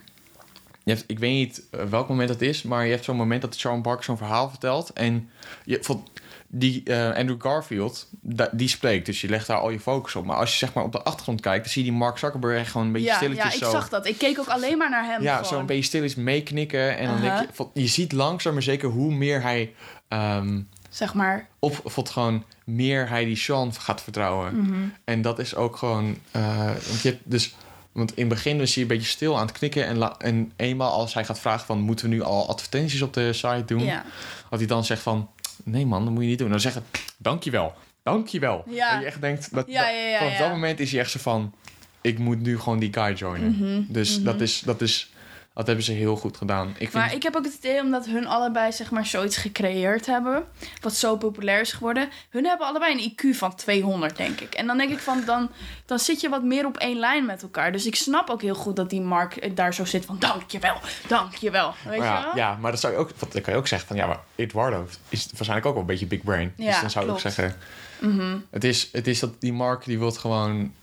Je 0.84 0.92
hebt, 0.94 1.04
ik 1.08 1.20
weet 1.20 1.32
niet 1.34 1.64
eh, 1.72 1.84
welk 1.84 2.08
moment 2.10 2.28
dat 2.28 2.42
is, 2.42 2.64
maar 2.64 2.86
je 2.86 2.92
hebt 2.92 3.04
zo'n 3.04 3.16
moment 3.16 3.42
dat 3.42 3.56
Sean 3.56 3.82
Parker 3.82 4.04
zo'n 4.04 4.18
verhaal 4.18 4.50
vertelt. 4.50 4.90
En 4.94 5.30
je, 5.66 5.78
vond- 5.82 6.10
die 6.48 6.84
eh, 6.84 7.16
Andrew 7.16 7.42
Garfield, 7.42 8.08
da- 8.22 8.50
die 8.52 8.68
spreekt, 8.68 9.06
dus 9.06 9.22
je 9.22 9.30
legt 9.30 9.48
daar 9.48 9.58
al 9.58 9.70
je 9.70 9.80
focus 9.80 10.16
op. 10.16 10.26
Maar 10.26 10.36
als 10.36 10.52
je 10.52 10.58
zeg 10.58 10.74
maar 10.74 10.84
op 10.84 10.92
de 10.92 11.02
achtergrond 11.04 11.42
kijkt, 11.42 11.64
dan 11.64 11.74
zie 11.74 11.84
je 11.84 11.90
die 11.90 11.98
Mark 12.00 12.18
Zuckerberg 12.18 12.60
echt 12.60 12.72
gewoon 12.72 12.88
een 12.88 12.94
beetje 12.94 13.08
Ja, 13.08 13.16
stilletjes 13.16 13.46
ja, 13.46 13.52
ik 13.54 13.64
zo. 13.64 13.72
zag 13.72 13.90
dat. 13.90 14.06
Ik 14.08 14.18
keek 14.18 14.40
ook 14.40 14.48
alleen 14.48 14.78
maar 14.78 14.90
naar 14.90 15.06
hem. 15.06 15.22
ja, 15.22 15.34
gewoon. 15.36 15.50
zo'n 15.50 15.66
beetje 15.66 15.84
stilletjes 15.84 16.24
meeknikken. 16.24 16.98
En 16.98 17.08
dan 17.08 17.22
denk 17.22 17.40
je, 17.40 17.48
van, 17.52 17.70
je 17.74 17.88
ziet 17.88 18.12
langzaam 18.12 18.54
maar 18.54 18.64
zeker 18.64 18.90
hoe 18.90 19.14
meer 19.14 19.42
hij 19.42 19.74
ehm, 20.08 20.62
Zeg 20.94 21.14
maar. 21.14 21.48
op, 21.60 21.80
of 21.84 22.10
gewoon 22.10 22.44
meer 22.64 23.10
hij 23.10 23.26
die 23.26 23.36
Sean 23.36 23.74
gaat 23.74 24.02
vertrouwen. 24.02 24.56
Mhm. 24.60 24.74
En 25.04 25.22
dat 25.22 25.40
is 25.40 25.56
ook 25.56 25.76
gewoon. 25.76 26.18
eh, 26.32 26.66
want 26.66 27.02
je 27.02 27.10
hebt 27.10 27.22
dus. 27.24 27.56
Want 27.92 28.12
in 28.16 28.26
het 28.26 28.34
begin 28.34 28.58
was 28.58 28.74
hij 28.74 28.82
een 28.84 28.90
beetje 28.90 29.08
stil 29.08 29.38
aan 29.38 29.46
het 29.48 29.58
knikken. 29.58 29.86
En, 29.86 30.18
en 30.20 30.52
eenmaal 30.56 30.92
als 30.92 31.14
hij 31.14 31.26
gaat 31.26 31.40
vragen 31.40 31.66
van... 31.66 31.80
moeten 31.80 32.10
we 32.10 32.16
nu 32.16 32.22
al 32.22 32.50
advertenties 32.50 33.02
op 33.02 33.14
de 33.14 33.34
site 33.34 33.64
doen? 33.66 33.84
Ja. 33.84 34.06
Dat 34.50 34.60
hij 34.60 34.68
dan 34.68 34.86
zegt 34.86 35.02
van... 35.02 35.30
nee 35.64 35.86
man, 35.86 36.04
dat 36.04 36.14
moet 36.14 36.24
je 36.24 36.30
niet 36.30 36.38
doen. 36.38 36.50
Dan 36.50 36.60
zeggen 36.60 36.84
dankjewel, 37.18 37.74
dankjewel. 38.04 38.64
Ja. 38.70 38.94
En 38.94 39.00
je 39.00 39.06
echt 39.06 39.22
denkt... 39.22 39.54
Dat, 39.54 39.68
Ja, 39.68 39.82
dat- 39.86 39.90
ja, 39.96 40.08
ja, 40.08 40.18
vanaf 40.18 40.38
dat 40.38 40.50
moment 40.50 40.80
is 40.80 40.92
hij 40.92 41.00
echt 41.00 41.12
zo 41.12 41.20
van... 41.20 41.54
ik 42.02 42.20
moet 42.20 42.42
nu 42.42 42.60
gewoon 42.60 42.80
die 42.80 42.94
guy 42.94 43.14
joinen. 43.14 43.56
Mhm, 43.58 43.82
Dus 43.88 44.24
Dat, 44.24 44.42
is, 44.42 44.60
dat 44.60 44.82
is... 44.82 45.12
Dat 45.54 45.68
hebben 45.68 45.86
ze 45.86 45.92
heel 45.92 46.16
goed 46.16 46.38
gedaan. 46.38 46.68
Ik 46.70 46.76
vind, 46.78 46.94
Maar 46.94 47.14
ik 47.14 47.24
heb 47.24 47.36
ook 47.36 47.44
het 47.46 47.54
idee 47.54 47.82
omdat 47.82 48.06
hun 48.06 48.28
allebei 48.28 48.72
zeg 48.72 48.92
maar 48.92 49.06
zoiets 49.06 49.38
gecreëerd 49.38 50.06
hebben. 50.06 50.44
Wat 50.82 50.94
zo 50.94 51.18
populair 51.18 51.62
is 51.62 51.72
geworden. 51.72 52.10
Hun 52.30 52.46
hebben 52.46 52.68
allebei 52.68 52.94
een 52.94 53.12
IQ 53.12 53.38
van 53.38 53.56
200 53.56 54.18
denk 54.18 54.40
ik. 54.40 54.54
En 54.54 54.68
dan 54.68 54.78
denk 54.78 54.92
ik 54.92 55.00
van 55.00 55.24
dan, 55.26 55.50
dan 55.86 56.00
zit 56.00 56.22
je 56.22 56.30
wat 56.30 56.44
meer 56.44 56.66
op 56.66 56.78
één 56.78 57.00
lijn 57.00 57.26
met 57.26 57.42
elkaar. 57.42 57.72
Dus 57.72 57.86
ik 57.86 57.96
snap 57.96 58.30
ook 58.30 58.42
heel 58.42 58.56
goed 58.56 58.76
dat 58.76 58.90
die 58.90 59.02
Mark 59.02 59.36
eh, 59.36 59.52
daar 59.56 59.74
zo 59.74 59.86
zit 59.86 60.06
van 60.06 60.20
dankjewel, 60.20 60.78
dankjewel. 61.08 61.74
Weet 61.86 61.98
maar 62.00 62.08
je 62.08 62.14
ja, 62.14 62.24
wel? 62.24 62.36
ja, 62.36 62.56
maar 62.62 62.72
dat 62.72 62.80
zou 62.80 62.94
je 62.94 63.00
ook, 63.00 63.12
want 63.20 63.34
dan 63.34 63.42
kan 63.42 63.54
je 63.54 63.60
ook 63.60 63.68
zeggen 63.68 63.88
van 63.88 63.98
ja, 63.98 64.06
maar 64.08 64.20
Eduardo 64.36 64.88
is 65.10 65.26
waarschijnlijk 65.26 65.66
ook 65.68 65.74
wel 65.74 65.82
een 65.82 65.88
beetje 65.88 66.06
big 66.08 66.24
brain. 66.24 66.54
dus 66.58 66.66
Ja, 66.66 66.82
dan 66.82 66.90
zou 66.90 67.06
ik 67.06 67.12
ook 67.12 67.20
zeggen, 67.20 67.56
Mhm. 68.00 68.38
het 68.52 68.64
is, 68.64 68.90
het 68.92 69.08
is 69.08 69.20
dat 69.20 69.42
die 69.42 69.54
Mark 69.54 69.86
die 69.86 70.00
wil 70.00 70.12
gewoon, 70.12 70.74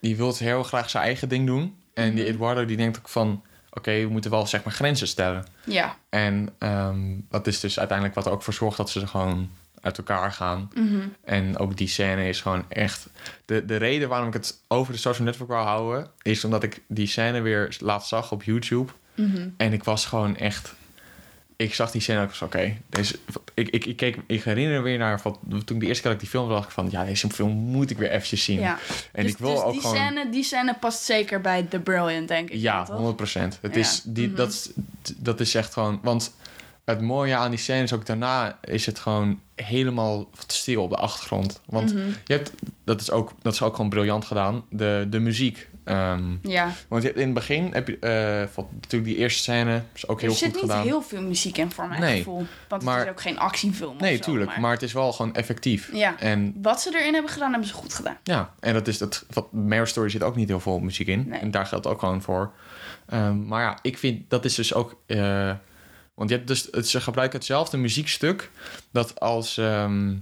die 0.00 0.16
wil 0.16 0.34
heel 0.38 0.62
graag 0.62 0.90
zijn 0.90 1.04
eigen 1.04 1.28
ding 1.28 1.46
doen. 1.46 1.76
En 1.94 2.14
die 2.14 2.24
Mhm. 2.24 2.32
Eduardo 2.32 2.64
die 2.64 2.76
denkt 2.76 2.98
ook 2.98 3.08
van, 3.08 3.42
oké, 3.76 4.00
we 4.00 4.08
moeten 4.08 4.30
wel 4.30 4.46
zeg 4.46 4.64
maar 4.64 4.72
grenzen 4.72 5.08
stellen. 5.08 5.46
Ja. 5.64 5.96
En 6.08 6.48
ehm, 6.58 6.98
dat 7.30 7.46
is 7.46 7.60
dus 7.60 7.78
uiteindelijk 7.78 8.16
wat 8.16 8.26
er 8.26 8.32
ook 8.32 8.42
voor 8.42 8.54
zorgt 8.54 8.76
dat 8.76 8.90
ze 8.90 9.06
gewoon 9.06 9.50
uit 9.80 9.98
elkaar 9.98 10.32
gaan. 10.32 10.70
Mhm. 10.74 11.08
En 11.24 11.58
ook 11.58 11.76
die 11.76 11.88
scène 11.88 12.28
is 12.28 12.40
gewoon 12.40 12.64
echt... 12.68 13.08
De, 13.44 13.64
de 13.64 13.76
reden 13.76 14.08
waarom 14.08 14.28
ik 14.28 14.34
het 14.34 14.60
over 14.68 14.92
de 14.92 14.98
social 14.98 15.26
network 15.26 15.50
wou 15.50 15.66
houden... 15.66 16.10
is 16.22 16.44
omdat 16.44 16.62
ik 16.62 16.82
die 16.86 17.06
scène 17.06 17.40
weer 17.40 17.76
laatst 17.80 18.08
zag 18.08 18.32
op 18.32 18.42
YouTube. 18.42 18.92
Mhm. 19.14 19.48
En 19.56 19.72
ik 19.72 19.84
was 19.84 20.06
gewoon 20.06 20.36
echt... 20.36 20.74
Ik 21.56 21.74
zag 21.74 21.90
die 21.90 22.00
scène 22.00 22.18
en 22.18 22.24
ik 22.24 22.30
was 22.30 22.42
oké. 22.42 22.76
deze 22.88 23.18
ik, 23.54 23.68
ik, 23.68 23.84
ik, 23.86 23.96
keek, 23.96 24.16
ik 24.26 24.42
herinner 24.42 24.76
me 24.76 24.82
weer 24.82 24.98
naar... 24.98 25.20
Van, 25.20 25.38
toen 25.48 25.76
ik 25.76 25.80
de 25.80 25.86
eerste 25.86 26.02
keer 26.02 26.02
dat 26.02 26.12
ik 26.12 26.20
die 26.20 26.28
film 26.28 26.50
zag... 26.50 26.64
ik 26.64 26.70
van 26.70 26.88
ja, 26.90 27.04
deze 27.04 27.28
film 27.30 27.50
moet 27.52 27.90
ik 27.90 27.98
weer 27.98 28.10
eventjes 28.10 28.44
zien. 28.44 28.58
Ja. 28.60 28.78
En 29.12 29.22
dus, 29.22 29.32
ik 29.32 29.38
wil 29.38 29.50
dus 29.54 29.60
ook 29.62 29.72
die, 29.72 29.80
gewoon... 29.80 29.96
scène, 29.96 30.30
die 30.30 30.42
scène 30.42 30.74
past 30.80 31.02
zeker 31.02 31.40
bij 31.40 31.62
The 31.62 31.80
Brilliant, 31.80 32.28
denk 32.28 32.50
ik. 32.50 32.60
Ja, 32.60 32.84
toch? 32.84 32.94
100 32.94 33.16
procent. 33.16 33.58
Het 33.62 33.74
Ja. 33.74 33.80
is 33.80 34.02
die, 34.04 34.26
Mhm. 34.26 34.36
dat, 34.36 34.72
dat 35.16 35.40
is 35.40 35.54
echt 35.54 35.72
gewoon. 35.72 36.00
Want 36.02 36.34
het 36.84 37.00
mooie 37.00 37.34
aan 37.34 37.50
die 37.50 37.58
scène 37.58 37.82
is 37.82 37.92
ook 37.92 38.06
daarna 38.06 38.58
is 38.64 38.86
het 38.86 38.98
gewoon 38.98 39.40
helemaal 39.54 40.30
stil 40.46 40.82
op 40.82 40.90
de 40.90 40.96
achtergrond. 40.96 41.60
Want 41.66 41.94
Mhm. 41.94 42.06
je 42.24 42.32
hebt, 42.32 42.52
dat 42.84 43.00
is 43.00 43.10
ook, 43.10 43.32
dat 43.42 43.52
is 43.52 43.62
ook 43.62 43.74
gewoon 43.76 43.90
briljant 43.90 44.24
gedaan. 44.24 44.64
De, 44.70 45.06
de 45.10 45.18
muziek. 45.18 45.68
Ehm, 45.86 46.22
Ja. 46.42 46.72
Want 46.88 47.02
je 47.02 47.08
hebt 47.08 47.20
in 47.20 47.24
het 47.26 47.34
begin 47.34 47.68
heb 47.72 47.88
je 47.88 47.98
eh, 47.98 48.64
natuurlijk 48.74 49.04
die 49.04 49.16
eerste 49.16 49.42
scène 49.42 49.82
is 49.94 50.08
ook 50.08 50.20
heel 50.20 50.30
er 50.30 50.36
zit 50.36 50.44
goed 50.52 50.54
niet 50.62 50.70
gedaan. 50.70 50.86
heel 50.86 51.02
veel 51.02 51.22
muziek 51.22 51.58
in 51.58 51.70
voor 51.70 51.88
mijn 51.88 52.00
Nee, 52.00 52.16
gevoel. 52.16 52.46
Want 52.68 52.82
maar- 52.82 52.96
het 52.98 53.04
is 53.06 53.10
ook 53.12 53.20
geen 53.20 53.38
actiefilm 53.38 53.96
nee, 53.98 54.16
zo, 54.16 54.22
tuurlijk. 54.22 54.56
Maar... 54.58 54.72
het 54.72 54.82
is 54.82 54.92
wel 54.92 55.12
gewoon 55.12 55.34
effectief. 55.34 55.90
Ja. 55.92 56.18
En 56.18 56.54
Wat 56.62 56.80
ze 56.80 56.98
erin 56.98 57.12
hebben 57.12 57.32
gedaan, 57.32 57.50
hebben 57.50 57.68
ze 57.68 57.74
goed 57.74 57.94
gedaan. 57.94 58.16
Ja, 58.22 58.50
en 58.60 58.72
dat 58.72 58.88
is 58.88 58.98
dat. 58.98 59.24
Wat 59.32 59.52
Mare 59.52 59.86
Story 59.86 60.08
zit 60.08 60.22
ook 60.22 60.36
niet 60.36 60.48
heel 60.48 60.60
veel 60.60 60.78
muziek 60.78 61.06
in. 61.06 61.24
Nee. 61.28 61.38
En 61.40 61.50
daar 61.50 61.66
geldt 61.66 61.86
ook 61.86 62.00
gewoon 62.00 62.22
voor. 62.22 62.52
Ehm, 63.08 63.46
maar 63.46 63.62
ja, 63.62 63.78
ik 63.82 63.98
vind 63.98 64.30
dat 64.30 64.44
is 64.44 64.54
dus 64.54 64.74
ook. 64.74 65.00
eh, 65.06 65.52
want 66.14 66.30
je 66.30 66.36
hebt 66.36 66.48
dus, 66.48 66.70
ze 66.70 67.00
gebruiken 67.00 67.38
hetzelfde 67.38 67.76
muziekstuk. 67.76 68.50
Dat 68.90 69.20
als. 69.20 69.58
ehm, 69.58 70.14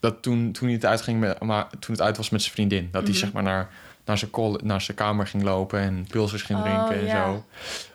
dat 0.00 0.22
toen, 0.22 0.52
toen 0.52 0.64
hij 0.66 0.76
het 0.76 0.84
uitging 0.86 1.20
met, 1.20 1.40
maar 1.40 1.66
toen 1.78 1.94
het 1.94 2.00
uit 2.00 2.16
was 2.16 2.30
met 2.30 2.42
zijn 2.42 2.54
vriendin. 2.54 2.88
Dat 2.90 3.02
hij 3.02 3.10
Mhm. 3.10 3.20
zeg 3.20 3.32
maar 3.32 3.42
naar, 3.42 3.70
naar, 4.04 4.18
zijn 4.18 4.30
col- 4.30 4.58
naar 4.62 4.80
zijn 4.80 4.96
kamer 4.96 5.26
ging 5.26 5.42
lopen 5.42 5.80
en 5.80 6.06
pilsjes 6.10 6.42
ging 6.42 6.58
Oh, 6.58 6.64
drinken 6.64 6.96
en 7.00 7.16
ja. 7.16 7.24
zo. 7.26 7.44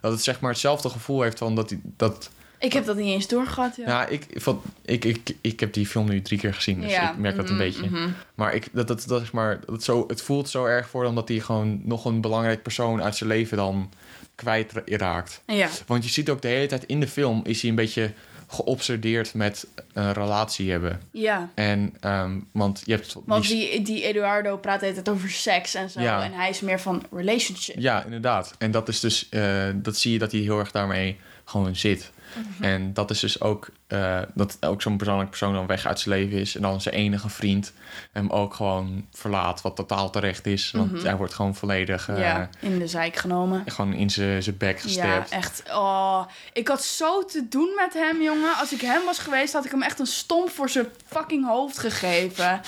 Dat 0.02 0.12
het 0.12 0.24
zeg 0.24 0.40
maar 0.40 0.52
hetzelfde 0.52 0.90
gevoel 0.90 1.22
heeft 1.22 1.38
van 1.38 1.56
dat 1.56 1.70
hij. 1.70 1.80
Dat, 1.98 2.30
Ik 2.60 2.74
heb 2.74 2.86
dat 2.86 2.96
niet 2.96 3.06
eens 3.06 3.28
doorgehad, 3.28 3.76
ja. 3.76 3.86
ja, 3.88 4.08
ik, 4.08 4.26
van, 4.34 4.62
ik, 4.86 5.06
ik, 5.06 5.36
ik 5.42 5.60
heb 5.60 5.74
die 5.74 5.86
film 5.88 6.10
nu 6.10 6.22
drie 6.22 6.40
keer 6.40 6.54
gezien, 6.54 6.82
dus 6.82 6.92
Ja, 6.92 7.12
ik 7.12 7.18
merk 7.18 7.36
dat 7.36 7.50
een 7.50 7.56
mhm, 7.56 7.64
beetje. 7.64 7.90
mhm. 7.90 8.10
Maar 8.36 8.54
ik, 8.54 8.68
dat, 8.72 8.88
dat, 8.88 9.04
dat 9.08 9.22
is 9.22 9.32
maar, 9.32 9.60
dat 9.66 9.84
zo, 9.84 10.04
het 10.08 10.22
voelt 10.22 10.50
zo 10.50 10.66
erg 10.66 10.90
voor 10.90 11.04
hem 11.04 11.16
dat 11.16 11.28
hij 11.28 11.40
gewoon 11.40 11.82
nog 11.84 12.06
een 12.06 12.22
belangrijk 12.22 12.62
persoon 12.64 13.02
uit 13.04 13.16
zijn 13.16 13.30
leven 13.30 13.58
dan 13.58 13.90
kwijtraakt. 14.36 15.42
Ja. 15.48 15.68
Want 15.88 16.04
je 16.04 16.10
ziet 16.10 16.30
ook 16.30 16.42
de 16.42 16.48
hele 16.48 16.66
tijd 16.68 16.84
in 16.86 17.00
de 17.00 17.08
film 17.08 17.42
is 17.44 17.62
hij 17.62 17.70
een 17.70 17.76
beetje 17.76 18.12
geobsedeerd 18.52 19.34
met 19.34 19.68
een 19.94 20.14
relatie 20.14 20.72
hebben. 20.72 21.02
Ja. 21.12 21.50
En, 21.54 21.94
ehm, 22.00 22.40
want 22.52 22.82
je 22.86 22.92
hebt... 22.92 23.16
Want 23.26 23.48
die- 23.48 23.82
die, 23.82 24.04
Eduardo 24.04 24.58
praat 24.58 24.82
het 24.82 25.10
over 25.10 25.30
seks 25.30 25.74
en 25.74 25.90
zo. 25.90 26.02
Ja. 26.02 26.24
En 26.24 26.34
hij 26.34 26.50
is 26.50 26.62
meer 26.62 26.80
van 26.80 27.04
relationship. 27.12 27.76
Ja, 27.80 28.04
inderdaad. 28.04 28.56
En 28.58 28.72
dat 28.72 28.88
is 28.88 29.00
dus, 29.00 29.30
eh, 29.30 29.68
dat 29.76 29.98
zie 29.98 30.12
je 30.12 30.20
dat 30.20 30.32
hij 30.32 30.42
heel 30.42 30.60
erg 30.60 30.72
daarmee 30.72 31.18
gewoon 31.46 31.76
zit. 31.76 32.12
Mhm. 32.34 32.64
En 32.64 32.94
dat 32.94 33.10
is 33.12 33.20
dus 33.20 33.42
ook, 33.42 33.70
eh, 33.90 34.20
dat 34.34 34.58
ook 34.62 34.82
zo'n 34.82 34.98
persoonlijk 34.98 35.30
persoon 35.30 35.54
dan 35.54 35.68
weg 35.68 35.86
uit 35.86 36.00
zijn 36.00 36.16
leven 36.16 36.38
is. 36.40 36.56
En 36.56 36.62
dan 36.62 36.82
zijn 36.82 36.96
enige 36.96 37.30
vriend 37.30 37.74
hem 38.12 38.30
ook 38.30 38.54
gewoon 38.54 39.06
verlaat, 39.12 39.62
wat 39.62 39.76
totaal 39.76 40.10
terecht 40.10 40.46
is. 40.46 40.72
Want 40.72 41.04
hij 41.04 41.16
wordt 41.16 41.34
gewoon 41.34 41.56
volledig 41.56 42.08
eh, 42.10 42.16
Mhm. 42.16 42.24
Ja, 42.24 42.50
in 42.60 42.80
de 42.80 42.88
zijk 42.88 43.16
genomen. 43.16 43.64
gewoon 43.66 43.94
in 43.94 44.10
zijn 44.10 44.44
zijn 44.44 44.58
bek 44.58 44.76
Ja, 44.78 44.82
gestapt. 44.82 45.30
echt. 45.30 45.64
Oh, 45.72 46.26
ik 46.54 46.68
had 46.68 46.84
zo 46.84 47.26
te 47.26 47.48
doen 47.50 47.72
met 47.76 47.94
hem, 47.94 48.22
jongen. 48.22 48.56
Als 48.56 48.74
ik 48.74 48.82
hem 48.82 49.06
was 49.06 49.20
geweest, 49.20 49.54
had 49.54 49.66
ik 49.66 49.72
hem 49.72 49.82
echt 49.82 50.00
een 50.00 50.06
stomp 50.08 50.50
voor 50.50 50.70
zijn 50.70 50.88
fucking 51.06 51.48
hoofd 51.48 51.78
gegeven. 51.80 52.62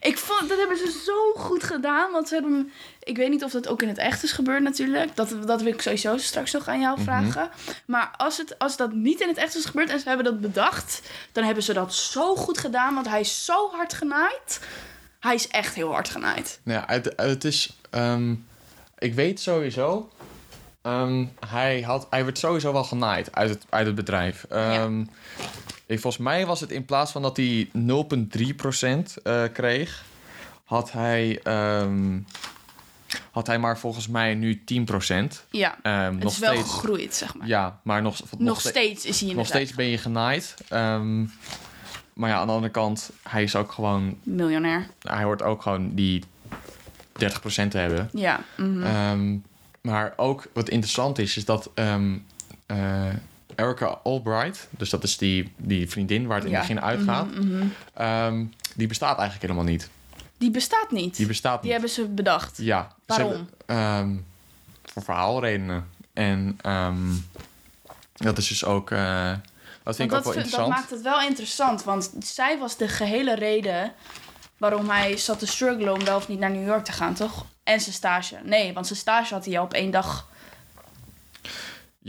Ik 0.00 0.18
vond, 0.18 0.48
dat 0.48 0.58
hebben 0.58 0.76
ze 0.76 1.02
zo 1.06 1.42
goed 1.42 1.62
gedaan. 1.64 2.12
Want 2.12 2.28
ze 2.28 2.34
hebben 2.34 2.52
hem... 2.52 2.70
Ik 3.02 3.16
weet 3.16 3.30
niet 3.30 3.44
of 3.44 3.50
dat 3.50 3.68
ook 3.68 3.82
in 3.82 3.88
het 3.88 3.98
echt 3.98 4.22
is 4.22 4.32
gebeurd 4.32 4.62
natuurlijk. 4.62 5.16
Dat, 5.16 5.34
dat 5.46 5.62
wil 5.62 5.72
ik 5.72 5.82
sowieso 5.82 6.16
straks 6.18 6.52
nog 6.52 6.68
aan 6.68 6.80
jou 6.80 7.00
vragen. 7.02 7.48
Maar 7.86 8.10
als, 8.16 8.36
het, 8.36 8.58
als 8.58 8.76
dat 8.76 8.92
niet 8.92 9.20
in 9.20 9.28
het 9.28 9.36
echt 9.36 9.56
is 9.56 9.64
gebeurd 9.64 9.90
en 9.90 10.00
ze 10.00 10.08
hebben 10.08 10.26
dat 10.26 10.40
bedacht... 10.40 10.67
dan 11.32 11.44
hebben 11.44 11.62
ze 11.62 11.72
dat 11.72 11.94
zo 11.94 12.34
goed 12.36 12.58
gedaan. 12.58 12.94
Want 12.94 13.08
hij 13.08 13.20
is 13.20 13.44
zo 13.44 13.70
hard 13.70 13.92
genaaid. 13.92 14.60
Hij 15.20 15.34
is 15.34 15.48
echt 15.48 15.74
heel 15.74 15.90
hard 15.92 16.08
genaaid. 16.08 16.60
Nou 16.62 16.80
ja, 16.80 16.94
het, 16.94 17.12
het 17.16 17.44
is. 17.44 17.78
ehm, 17.90 18.34
ik 18.98 19.14
weet 19.14 19.40
sowieso. 19.40 20.10
ehm, 20.82 21.24
hij, 21.46 21.82
had, 21.82 22.06
hij 22.10 22.24
werd 22.24 22.38
sowieso 22.38 22.72
wel 22.72 22.84
genaaid 22.84 23.34
uit 23.34 23.50
het, 23.50 23.64
uit 23.68 23.86
het 23.86 23.94
bedrijf. 23.94 24.44
Ehm, 24.48 25.00
ik, 25.86 26.00
volgens 26.00 26.22
mij 26.22 26.46
was 26.46 26.60
het 26.60 26.70
in 26.70 26.84
plaats 26.84 27.12
van 27.12 27.22
dat 27.22 27.36
hij 27.36 27.70
0,3% 27.72 29.22
eh 29.22 29.42
kreeg, 29.52 30.04
had 30.64 30.92
hij, 30.92 31.40
had 33.30 33.46
hij 33.46 33.58
maar 33.58 33.78
volgens 33.78 34.08
mij 34.08 34.34
nu 34.34 34.62
10%. 34.64 35.44
Ja, 35.50 35.76
Ehm, 35.82 36.14
het 36.14 36.22
nog 36.22 36.32
is 36.32 36.38
wel 36.38 36.52
steeds. 36.54 36.70
gegroeid, 36.70 37.14
zeg 37.14 37.34
maar. 37.34 37.46
Ja, 37.46 37.80
maar 37.82 38.02
nog, 38.02 38.18
nog, 38.30 38.40
nog 38.40 38.60
ste- 38.60 38.68
steeds 38.68 39.04
is 39.04 39.20
hij 39.20 39.32
nog 39.34 39.46
steeds 39.46 39.74
ben 39.74 39.86
je 39.86 39.98
genaaid. 39.98 40.54
Ehm, 40.68 41.20
maar 42.12 42.30
ja, 42.30 42.36
aan 42.38 42.46
de 42.46 42.52
andere 42.52 42.72
kant, 42.72 43.10
hij 43.22 43.42
is 43.42 43.56
ook 43.56 43.72
gewoon. 43.72 44.18
miljonair. 44.22 44.86
Hij 45.02 45.22
hoort 45.22 45.42
ook 45.42 45.62
gewoon 45.62 45.94
die 45.94 46.24
30% 47.12 47.70
te 47.70 47.78
hebben. 47.78 48.08
Ja. 48.12 48.40
mhm. 48.56 48.82
Ehm, 48.82 49.36
maar 49.80 50.12
ook 50.16 50.46
wat 50.52 50.68
interessant 50.68 51.18
is, 51.18 51.36
is 51.36 51.44
dat 51.44 51.70
eh, 52.66 53.06
Erica 53.54 53.98
Albright, 54.02 54.68
dus 54.70 54.90
dat 54.90 55.02
is 55.04 55.16
die, 55.16 55.52
die 55.56 55.90
vriendin 55.90 56.26
waar 56.26 56.36
het 56.38 56.46
in 56.46 56.54
het 56.54 56.66
Ja. 56.66 56.74
begin 56.74 56.88
uitgaat, 56.88 57.26
ehm, 57.94 58.44
die 58.76 58.86
bestaat 58.86 59.18
eigenlijk 59.18 59.42
helemaal 59.50 59.72
niet. 59.72 59.90
Die 60.38 60.50
bestaat 60.50 60.90
niet. 60.90 61.16
Die 61.16 61.26
bestaat 61.26 61.62
Die 61.62 61.62
niet. 61.62 61.80
hebben 61.80 61.90
ze 61.90 62.08
bedacht. 62.08 62.56
Ja. 62.56 62.94
Waarom? 63.06 63.30
hebben, 63.30 63.48
ehm, 63.66 64.16
voor 64.84 65.02
verhaalredenen. 65.02 65.88
En 66.12 66.58
ehm, 66.62 67.12
dat 68.14 68.38
is 68.38 68.48
dus 68.48 68.64
ook, 68.64 68.90
eh, 68.90 69.32
dat 69.82 69.96
vind 69.96 69.96
Want 69.96 69.98
ik 69.98 70.02
ook 70.02 70.10
wel 70.10 70.22
dat, 70.22 70.24
dat 70.24 70.34
interessant. 70.34 70.68
maakt 70.68 70.90
het 70.90 71.02
wel 71.02 71.20
interessant, 71.20 71.84
want 71.84 72.12
zij 72.18 72.58
was 72.58 72.76
de 72.76 72.88
gehele 72.88 73.34
reden 73.34 73.92
waarom 74.56 74.88
hij 74.90 75.16
zat 75.16 75.38
te 75.38 75.46
struggelen 75.46 75.92
om 75.92 76.04
wel 76.04 76.16
of 76.16 76.28
niet 76.28 76.38
naar 76.38 76.50
New 76.50 76.66
York 76.66 76.84
te 76.84 76.92
gaan, 76.92 77.14
toch? 77.14 77.46
En 77.62 77.80
zijn 77.80 77.94
stage. 77.94 78.36
Nee, 78.44 78.72
want 78.72 78.86
zijn 78.86 78.98
stage 78.98 79.34
had 79.34 79.44
hij 79.44 79.58
al 79.58 79.64
op 79.64 79.72
één 79.74 79.90
dag. 79.90 80.28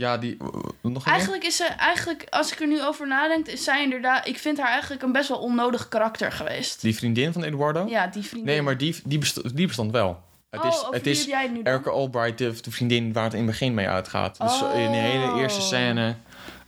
Ja, 0.00 0.18
die, 0.18 0.36
nog 0.40 0.52
een 0.82 0.92
keer? 1.02 1.12
Eigenlijk 1.12 1.44
is 1.44 1.56
ze, 1.56 1.64
eigenlijk, 1.64 2.26
als 2.30 2.52
ik 2.52 2.60
er 2.60 2.66
nu 2.66 2.82
over 2.84 3.06
nadenk, 3.06 3.46
is 3.46 3.64
zij 3.64 3.82
inderdaad, 3.82 4.26
ik 4.26 4.38
vind 4.38 4.58
haar 4.58 4.70
eigenlijk 4.70 5.02
een 5.02 5.12
best 5.12 5.28
wel 5.28 5.38
onnodig 5.38 5.88
karakter 5.88 6.32
geweest. 6.32 6.80
Die 6.80 6.96
vriendin 6.96 7.32
van 7.32 7.42
Eduardo? 7.42 7.86
Ja, 7.88 8.06
die 8.06 8.22
vriendin. 8.22 8.52
Nee, 8.52 8.62
maar 8.62 8.76
die, 8.76 9.00
die, 9.04 9.18
bestond, 9.18 9.56
die 9.56 9.66
bestond 9.66 9.92
wel. 9.92 10.22
Het 10.50 10.60
Oh, 10.60 10.66
is, 10.66 10.84
het 10.90 11.06
is 11.06 11.24
jij 11.24 11.42
het 11.42 11.52
nu 11.52 11.90
Albright, 11.90 12.38
de, 12.38 12.54
de 12.60 12.70
vriendin 12.70 13.12
waar 13.12 13.24
het 13.24 13.32
in 13.32 13.38
het 13.38 13.48
begin 13.48 13.74
mee 13.74 13.88
uitgaat. 13.88 14.38
Dus 14.40 14.62
Oh. 14.62 14.78
in 14.78 14.90
de 14.90 14.96
hele 14.96 15.40
eerste 15.40 15.60
scène... 15.60 16.14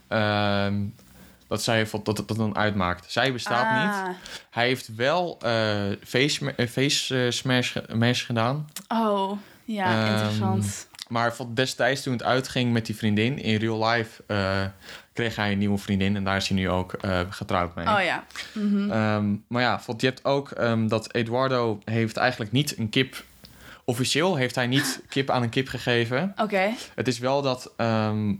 ehm, 0.07 0.81
dat 1.47 1.63
zij 1.63 1.87
dat 2.03 2.17
het 2.17 2.27
dat 2.27 2.37
dan 2.37 2.55
uitmaakt. 2.55 3.11
Zij 3.11 3.33
bestaat 3.33 3.65
Ah. 3.65 4.07
niet. 4.07 4.15
Hij 4.49 4.67
heeft 4.67 4.95
wel 4.95 5.37
eh 5.41 5.81
face, 6.03 6.53
eh, 6.55 6.67
face 6.67 7.25
eh, 7.25 7.31
smash, 7.31 7.75
smash 7.89 8.25
gedaan. 8.25 8.69
Oh, 8.87 9.31
ja, 9.65 10.03
Ehm, 10.05 10.11
interessant. 10.13 10.87
Maar 11.07 11.35
destijds 11.53 12.03
toen 12.03 12.13
het 12.13 12.23
uitging 12.23 12.73
met 12.73 12.85
die 12.85 12.95
vriendin... 12.95 13.39
in 13.39 13.55
real 13.55 13.87
life 13.87 14.23
eh, 14.27 14.65
kreeg 15.13 15.35
hij 15.35 15.51
een 15.51 15.57
nieuwe 15.57 15.77
vriendin. 15.77 16.15
En 16.15 16.23
daar 16.23 16.35
is 16.35 16.47
hij 16.47 16.57
nu 16.57 16.69
ook 16.69 16.93
eh, 16.93 17.19
getrouwd 17.29 17.75
mee. 17.75 17.87
Oh 17.87 18.03
ja. 18.03 18.23
Mhm. 18.53 18.91
Ehm, 18.91 19.35
maar 19.47 19.61
ja, 19.61 19.81
je 19.97 20.05
hebt 20.05 20.25
ook 20.25 20.51
ehm, 20.51 20.87
dat 20.87 21.13
Eduardo 21.13 21.79
heeft 21.85 22.17
eigenlijk 22.17 22.51
niet 22.51 22.77
een 22.77 22.89
kip... 22.89 23.23
Officieel 23.85 24.35
heeft 24.35 24.55
hij 24.55 24.67
niet 24.67 25.01
kip 25.09 25.29
aan 25.29 25.43
een 25.43 25.49
kip 25.49 25.67
gegeven. 25.67 26.33
Oké. 26.37 26.73
Het 26.95 27.07
is 27.07 27.19
wel 27.19 27.41
dat, 27.41 27.73
ehm, 27.77 28.33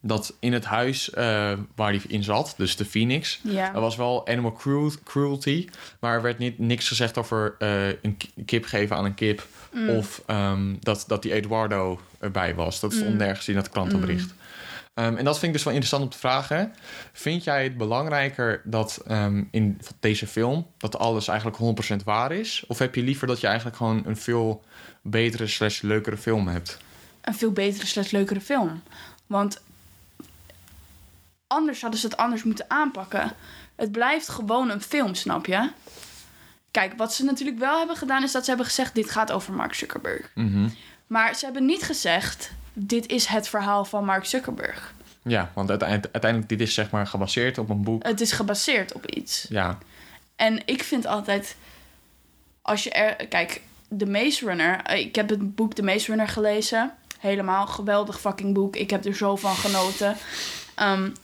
dat 0.00 0.34
in 0.40 0.52
het 0.52 0.64
huis 0.64 1.10
eh, 1.10 1.52
waar 1.74 1.90
hij 1.90 2.00
in 2.08 2.22
zat, 2.24 2.54
dus 2.56 2.76
de 2.76 2.84
Phoenix... 2.84 3.40
Ja. 3.42 3.74
er 3.74 3.80
was 3.80 3.96
wel 3.96 4.26
animal 4.28 4.52
cru- 4.52 4.94
cruelty... 5.04 5.68
maar 6.00 6.14
er 6.14 6.22
werd 6.22 6.38
niet, 6.38 6.58
niks 6.58 6.88
gezegd 6.88 7.18
over 7.18 7.54
eh, 7.58 7.86
een 7.88 8.16
ki- 8.16 8.30
kip 8.44 8.64
geven 8.64 8.96
aan 8.96 9.04
een 9.04 9.14
kip... 9.14 9.46
Mm. 9.72 9.88
of 9.88 10.22
ehm, 10.26 10.74
dat, 10.80 11.04
dat 11.06 11.22
die 11.22 11.32
Eduardo 11.32 12.00
erbij 12.18 12.54
was. 12.54 12.80
Dat 12.80 12.92
stond 12.92 13.10
Mm. 13.10 13.16
nergens 13.16 13.48
in 13.48 13.56
het 13.56 13.68
krantenbericht. 13.70 14.34
Ehm, 14.94 15.16
en 15.16 15.24
dat 15.24 15.34
vind 15.34 15.46
ik 15.46 15.52
dus 15.52 15.62
wel 15.62 15.72
interessant 15.72 16.02
om 16.04 16.10
te 16.10 16.18
vragen. 16.18 16.74
Vind 17.12 17.44
jij 17.44 17.62
het 17.64 17.76
belangrijker 17.76 18.60
dat 18.64 19.02
ehm, 19.06 19.44
in 19.50 19.80
deze 20.00 20.26
film... 20.26 20.66
dat 20.78 20.98
alles 20.98 21.28
eigenlijk 21.28 21.58
100% 22.00 22.04
waar 22.04 22.32
is? 22.32 22.64
Of 22.68 22.78
heb 22.78 22.94
je 22.94 23.02
liever 23.02 23.26
dat 23.26 23.40
je 23.40 23.46
eigenlijk 23.46 23.76
gewoon 23.76 24.02
een 24.06 24.16
veel 24.16 24.62
betere 25.02 25.46
slash 25.46 25.80
leukere 25.80 26.16
film 26.16 26.48
hebt? 26.48 26.78
een 27.20 27.34
veel 27.34 27.52
betere 27.52 27.86
slash 27.86 28.10
leukere 28.10 28.40
film. 28.40 28.82
Want 29.26 29.60
anders 31.50 31.80
hadden 31.80 32.00
ze 32.00 32.06
het 32.06 32.16
anders 32.16 32.42
moeten 32.42 32.64
aanpakken. 32.68 33.32
Het 33.76 33.92
blijft 33.92 34.28
gewoon 34.28 34.70
een 34.70 34.82
film, 34.82 35.14
snap 35.14 35.46
je? 35.46 35.70
Kijk, 36.70 36.92
wat 36.96 37.14
ze 37.14 37.24
natuurlijk 37.24 37.58
wel 37.58 37.78
hebben 37.78 37.96
gedaan... 37.96 38.22
is 38.22 38.32
dat 38.32 38.42
ze 38.42 38.48
hebben 38.48 38.66
gezegd... 38.66 38.94
dit 38.94 39.10
gaat 39.10 39.32
over 39.32 39.52
Mark 39.52 39.74
Zuckerberg. 39.74 40.30
Mhm. 40.34 40.68
Maar 41.06 41.34
ze 41.34 41.44
hebben 41.44 41.64
niet 41.66 41.82
gezegd... 41.82 42.50
dit 42.72 43.06
is 43.06 43.26
het 43.26 43.48
verhaal 43.48 43.84
van 43.84 44.04
Mark 44.04 44.24
Zuckerberg. 44.24 44.92
Ja, 45.22 45.50
want 45.54 45.68
uiteindelijk, 45.70 46.12
uiteindelijk 46.12 46.50
dit 46.50 46.60
is 46.68 46.74
zeg 46.74 46.90
maar 46.90 47.06
gebaseerd 47.06 47.58
op 47.58 47.68
een 47.70 47.82
boek. 47.82 48.02
Het 48.06 48.20
is 48.20 48.32
gebaseerd 48.32 48.92
op 48.92 49.06
iets. 49.06 49.46
Ja, 49.48 49.78
En 50.36 50.62
ik 50.66 50.82
vind 50.82 51.06
altijd... 51.06 51.56
Als 52.62 52.82
je 52.84 52.90
er... 52.90 53.26
Kijk, 53.26 53.60
The 53.98 54.06
Maze 54.06 54.44
Runner... 54.46 54.80
eh, 54.82 55.00
Ik 55.00 55.14
heb 55.14 55.28
het 55.28 55.54
boek 55.54 55.74
The 55.74 55.82
Maze 55.82 56.06
Runner 56.06 56.28
gelezen. 56.28 56.92
Helemaal 57.18 57.66
geweldig 57.66 58.20
fucking 58.20 58.54
boek. 58.54 58.76
Ik 58.76 58.90
heb 58.90 59.04
er 59.04 59.14
zo 59.14 59.36
van 59.36 59.54
genoten. 59.54 60.16
D- 60.74 61.18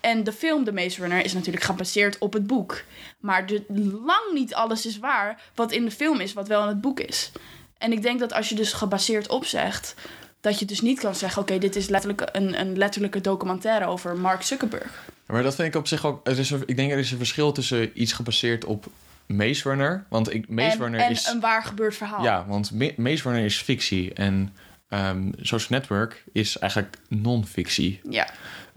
en 0.00 0.24
de 0.24 0.32
film 0.32 0.64
The 0.64 0.72
Maze 0.72 1.00
Runner 1.00 1.24
is 1.24 1.32
natuurlijk 1.32 1.64
gebaseerd 1.64 2.18
op 2.18 2.32
het 2.32 2.46
boek. 2.46 2.82
Maar 3.20 3.46
de, 3.46 3.64
lang 4.04 4.32
niet 4.32 4.54
alles 4.54 4.86
is 4.86 4.98
waar 4.98 5.40
wat 5.54 5.72
in 5.72 5.84
de 5.84 5.90
film 5.90 6.20
is, 6.20 6.32
wat 6.32 6.48
wel 6.48 6.62
in 6.62 6.68
het 6.68 6.80
boek 6.80 7.00
is. 7.00 7.32
En 7.78 7.92
ik 7.92 8.02
denk 8.02 8.20
dat 8.20 8.32
als 8.32 8.48
je 8.48 8.54
dus 8.54 8.72
gebaseerd 8.72 9.28
op 9.28 9.44
zegt... 9.44 9.94
dat 10.40 10.58
je 10.58 10.64
dus 10.64 10.80
niet 10.80 11.00
kan 11.00 11.14
zeggen... 11.14 11.42
oké, 11.42 11.58
dit 11.58 11.76
is 11.76 11.88
letterlijk 11.88 12.28
een, 12.32 12.60
een 12.60 12.78
letterlijke 12.78 13.20
documentaire 13.20 13.86
over 13.86 14.16
Mark 14.16 14.42
Zuckerberg. 14.42 15.04
maar 15.26 15.42
dat 15.42 15.54
vind 15.54 15.68
ik 15.68 15.80
op 15.80 15.86
zich 15.86 16.06
ook... 16.06 16.26
Er 16.26 16.38
is 16.38 16.50
een, 16.50 16.62
ik 16.66 16.76
denk 16.76 16.92
er 16.92 16.98
is 16.98 17.10
een 17.10 17.18
verschil 17.18 17.52
tussen 17.52 18.02
iets 18.02 18.12
gebaseerd 18.12 18.64
op 18.64 18.86
Maze 19.26 19.68
Runner. 19.68 20.04
Want 20.08 20.34
ik, 20.34 20.48
Maze 20.48 20.70
en 20.70 20.78
Runner 20.78 21.00
en 21.00 21.10
is... 21.10 21.26
een 21.26 21.40
waar 21.40 21.62
gebeurd 21.64 21.96
verhaal. 21.96 22.22
Ja, 22.22 22.44
want 22.46 22.70
Ma- 22.72 22.90
Maze 22.96 23.22
Runner 23.22 23.44
is 23.44 23.56
fictie. 23.58 24.12
En 24.14 24.54
ehm 24.88 25.28
Social 25.40 25.78
Network 25.78 26.24
is 26.32 26.58
eigenlijk 26.58 26.96
non-fictie. 27.08 28.00
ja. 28.08 28.28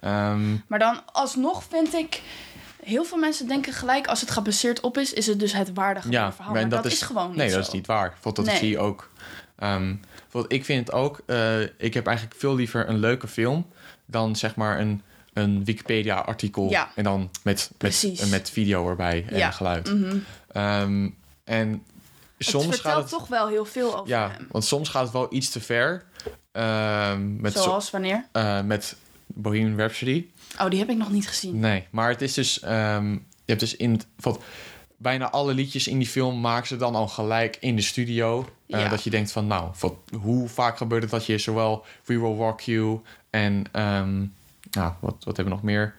Ehm, 0.04 0.52
Maar 0.68 0.80
dan 0.80 1.02
alsnog 1.12 1.64
vind 1.70 1.94
ik... 1.94 2.22
Heel 2.84 3.04
veel 3.04 3.18
mensen 3.18 3.48
denken 3.48 3.74
gelijk 3.74 4.08
als 4.08 4.22
het 4.22 4.32
gebaseerd 4.32 4.80
op 4.80 4.98
is... 4.98 5.14
is 5.14 5.28
het 5.28 5.40
dus 5.40 5.54
het 5.54 5.74
waardige 5.74 6.12
ja, 6.12 6.34
verhaal. 6.34 6.54
Maar 6.54 6.70
dat, 6.70 6.86
is, 6.86 7.02
gewoon 7.02 7.28
niet 7.28 7.36
Nee, 7.38 7.50
zo. 7.50 7.56
dat 7.56 7.68
is 7.68 7.74
niet 7.74 7.88
waar. 7.88 8.10
Bijvoorbeeld, 8.10 8.36
dat 8.36 8.46
Nee. 8.46 8.58
zie 8.58 8.70
je 8.70 8.80
ook. 8.80 9.10
Bijvoorbeeld, 9.56 10.54
ik 10.54 10.66
vind 10.66 10.88
het 10.88 10.96
ook... 10.96 11.22
eh, 11.26 11.62
ik 11.62 11.94
heb 11.94 12.08
eigenlijk 12.08 12.40
veel 12.40 12.56
liever 12.56 12.90
een 12.90 12.98
leuke 12.98 13.28
film... 13.28 13.66
dan 14.06 14.36
zeg 14.36 14.56
maar 14.56 14.80
een, 14.80 15.02
een 15.34 15.64
Wikipedia-artikel. 15.64 16.70
Ja. 16.70 16.92
En 16.96 17.04
dan 17.04 17.30
met, 17.44 17.72
met, 17.78 18.26
met 18.30 18.50
video 18.50 18.90
erbij 18.90 19.26
en 19.30 19.38
Ja. 19.38 19.52
geluid. 19.52 19.94
Mhm. 19.94 20.18
Ehm, 20.52 21.10
en 21.44 21.84
Het 22.38 22.48
soms 22.48 22.64
vertelt 22.66 22.82
gaat 22.94 23.02
het... 23.02 23.10
toch 23.10 23.28
wel 23.28 23.48
heel 23.48 23.66
veel 23.66 23.96
over 23.96 24.08
Ja, 24.08 24.30
hem. 24.32 24.48
want 24.52 24.66
soms 24.66 24.90
gaat 24.90 25.04
het 25.04 25.12
wel 25.14 25.28
iets 25.34 25.50
te 25.50 25.60
ver. 25.62 26.04
Ehm, 26.52 27.42
met, 27.42 27.54
zo- 27.54 27.62
Zoals 27.62 27.90
wanneer? 27.92 28.26
eh, 28.32 28.62
met 28.62 28.96
Bohemian 29.34 29.78
Rhapsody. 29.78 30.26
Oh, 30.60 30.70
die 30.70 30.80
heb 30.80 30.90
ik 30.90 30.98
nog 30.98 31.12
niet 31.12 31.28
gezien. 31.28 31.60
Nee, 31.60 31.84
maar 31.92 32.10
het 32.10 32.22
is 32.22 32.34
dus... 32.34 32.60
ehm, 32.60 33.12
je 33.12 33.20
hebt 33.46 33.60
dus 33.60 33.76
in... 33.76 33.92
het- 33.92 34.08
Wat, 34.20 34.44
bijna 34.98 35.30
alle 35.30 35.54
liedjes 35.54 35.88
in 35.88 35.98
die 35.98 36.08
film 36.08 36.40
maken 36.42 36.68
ze 36.68 36.76
dan 36.76 36.96
al 36.96 37.08
gelijk 37.08 37.58
in 37.60 37.76
de 37.76 37.82
studio. 37.82 38.40
Eh, 38.68 38.80
Ja. 38.80 38.90
Dat 38.90 39.04
je 39.04 39.10
denkt 39.10 39.32
van, 39.32 39.48
nou, 39.48 39.72
wat, 39.80 39.96
hoe 40.22 40.48
vaak 40.50 40.78
gebeurt 40.78 41.02
het 41.02 41.12
dat 41.12 41.26
je 41.26 41.38
zowel 41.38 41.86
We 42.06 42.20
Will 42.20 42.36
Walk 42.36 42.62
You 42.62 43.00
en... 43.30 43.64
ehm, 43.72 44.18
nou, 44.72 44.94
wat, 45.00 45.16
wat 45.24 45.36
hebben 45.38 45.46
we 45.46 45.50
nog 45.50 45.64
meer? 45.64 45.96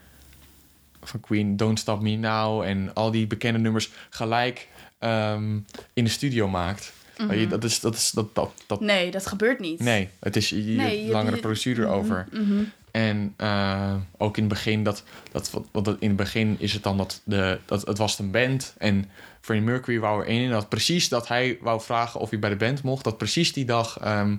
van 1.07 1.21
Queen, 1.21 1.57
Don't 1.57 1.79
Stop 1.79 2.01
Me 2.03 2.17
Now 2.17 2.63
en 2.63 2.95
al 2.95 3.11
die 3.11 3.27
bekende 3.27 3.59
nummers 3.59 3.91
gelijk 4.11 4.69
ehm, 4.99 5.59
in 5.93 6.05
de 6.05 6.11
studio 6.11 6.49
maakt. 6.49 6.93
Je, 7.31 7.47
dat 7.47 7.65
is, 7.65 7.81
dat 7.81 7.95
is, 7.95 8.11
dat, 8.11 8.35
dat, 8.35 8.51
dat, 8.67 8.81
Nee, 8.81 9.11
dat 9.11 9.27
gebeurt 9.27 9.61
niet. 9.61 9.81
nee, 9.81 10.09
het 10.21 10.37
is 10.37 10.49
je 10.49 10.57
Nee, 10.57 11.11
langere 11.11 11.35
je- 11.37 11.43
procedure 11.43 11.87
Mhm, 11.89 11.97
over. 11.97 12.27
mhm. 12.33 12.63
En 12.95 13.35
eh, 13.37 13.95
ook 14.17 14.37
in 14.37 14.43
het 14.43 14.53
begin, 14.53 14.83
dat, 14.85 15.03
dat, 15.33 15.51
want- 15.73 15.89
in 15.89 16.09
het 16.09 16.17
begin 16.17 16.57
is 16.59 16.73
het 16.73 16.83
dan 16.83 16.97
dat, 16.97 17.21
de, 17.25 17.59
dat 17.65 17.87
het 17.87 17.99
was 17.99 18.19
een 18.19 18.31
band. 18.31 18.75
En 18.79 19.11
Freddie 19.41 19.67
Mercury 19.69 19.99
wou 20.01 20.21
er 20.23 20.27
één 20.29 20.43
in. 20.45 20.51
Dat 20.51 20.69
precies 20.69 21.09
dat 21.09 21.29
hij 21.29 21.59
wou 21.61 21.81
vragen 21.81 22.21
of 22.21 22.31
hij 22.31 22.39
bij 22.39 22.51
de 22.51 22.57
band 22.57 22.83
mocht. 22.83 23.05
Dat 23.05 23.19
precies 23.19 23.53
die 23.53 23.65
dag 23.65 23.99
ehm, 24.01 24.37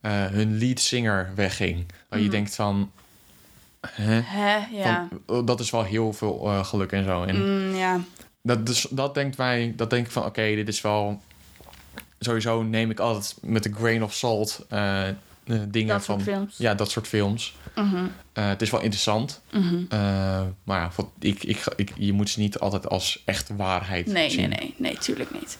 eh, 0.00 0.26
hun 0.26 0.58
lead 0.58 0.80
singer 0.80 1.30
wegging. 1.34 1.86
Dat 2.08 2.18
je 2.18 2.24
Mhm. 2.24 2.30
denkt 2.34 2.54
van... 2.54 2.90
Hè? 3.90 4.20
Hè, 4.20 4.56
ja. 4.70 5.08
Van, 5.08 5.36
oh, 5.36 5.46
dat 5.46 5.60
is 5.60 5.70
wel 5.70 5.84
heel 5.84 6.12
veel 6.12 6.46
eh, 6.46 6.64
geluk 6.64 6.92
en 6.92 7.04
zo. 7.04 7.22
En 7.24 7.36
Mm, 7.68 7.74
ja. 7.74 8.00
dat, 8.42 8.66
dus, 8.66 8.86
dat 8.90 9.14
denkt 9.14 9.36
mij, 9.36 9.72
dat 9.76 9.90
denk 9.90 10.06
ik 10.06 10.12
van, 10.12 10.24
oké, 10.24 10.54
dit 10.54 10.68
is 10.68 10.80
wel. 10.80 11.22
Sowieso 12.18 12.62
neem 12.62 12.90
ik 12.90 12.98
altijd 13.00 13.36
met 13.42 13.64
een 13.64 13.74
grain 13.74 14.02
of 14.02 14.14
salt 14.14 14.66
eh, 15.46 15.58
dingen 15.68 15.88
Dat 15.94 16.04
van. 16.04 16.20
films. 16.20 16.56
Ja, 16.56 16.74
dat 16.74 16.90
soort 16.90 17.06
films. 17.08 17.54
Mhm. 17.74 18.06
Eh, 18.32 18.48
het 18.48 18.62
is 18.62 18.70
wel 18.70 18.80
interessant. 18.80 19.42
Mhm. 19.52 19.84
Eh, 19.88 19.98
maar 20.64 20.80
ja, 20.80 20.90
wat- 20.96 21.10
ik, 21.18 21.44
ik, 21.44 21.64
ik, 21.76 21.92
je 21.96 22.12
moet 22.12 22.30
ze 22.30 22.40
niet 22.40 22.58
altijd 22.58 22.88
als 22.88 23.22
echt 23.24 23.50
waarheid 23.56 24.06
Nee, 24.06 24.30
zien. 24.30 24.48
nee, 24.48 24.58
nee, 24.58 24.74
nee, 24.78 24.98
tuurlijk 24.98 25.30
niet. 25.40 25.58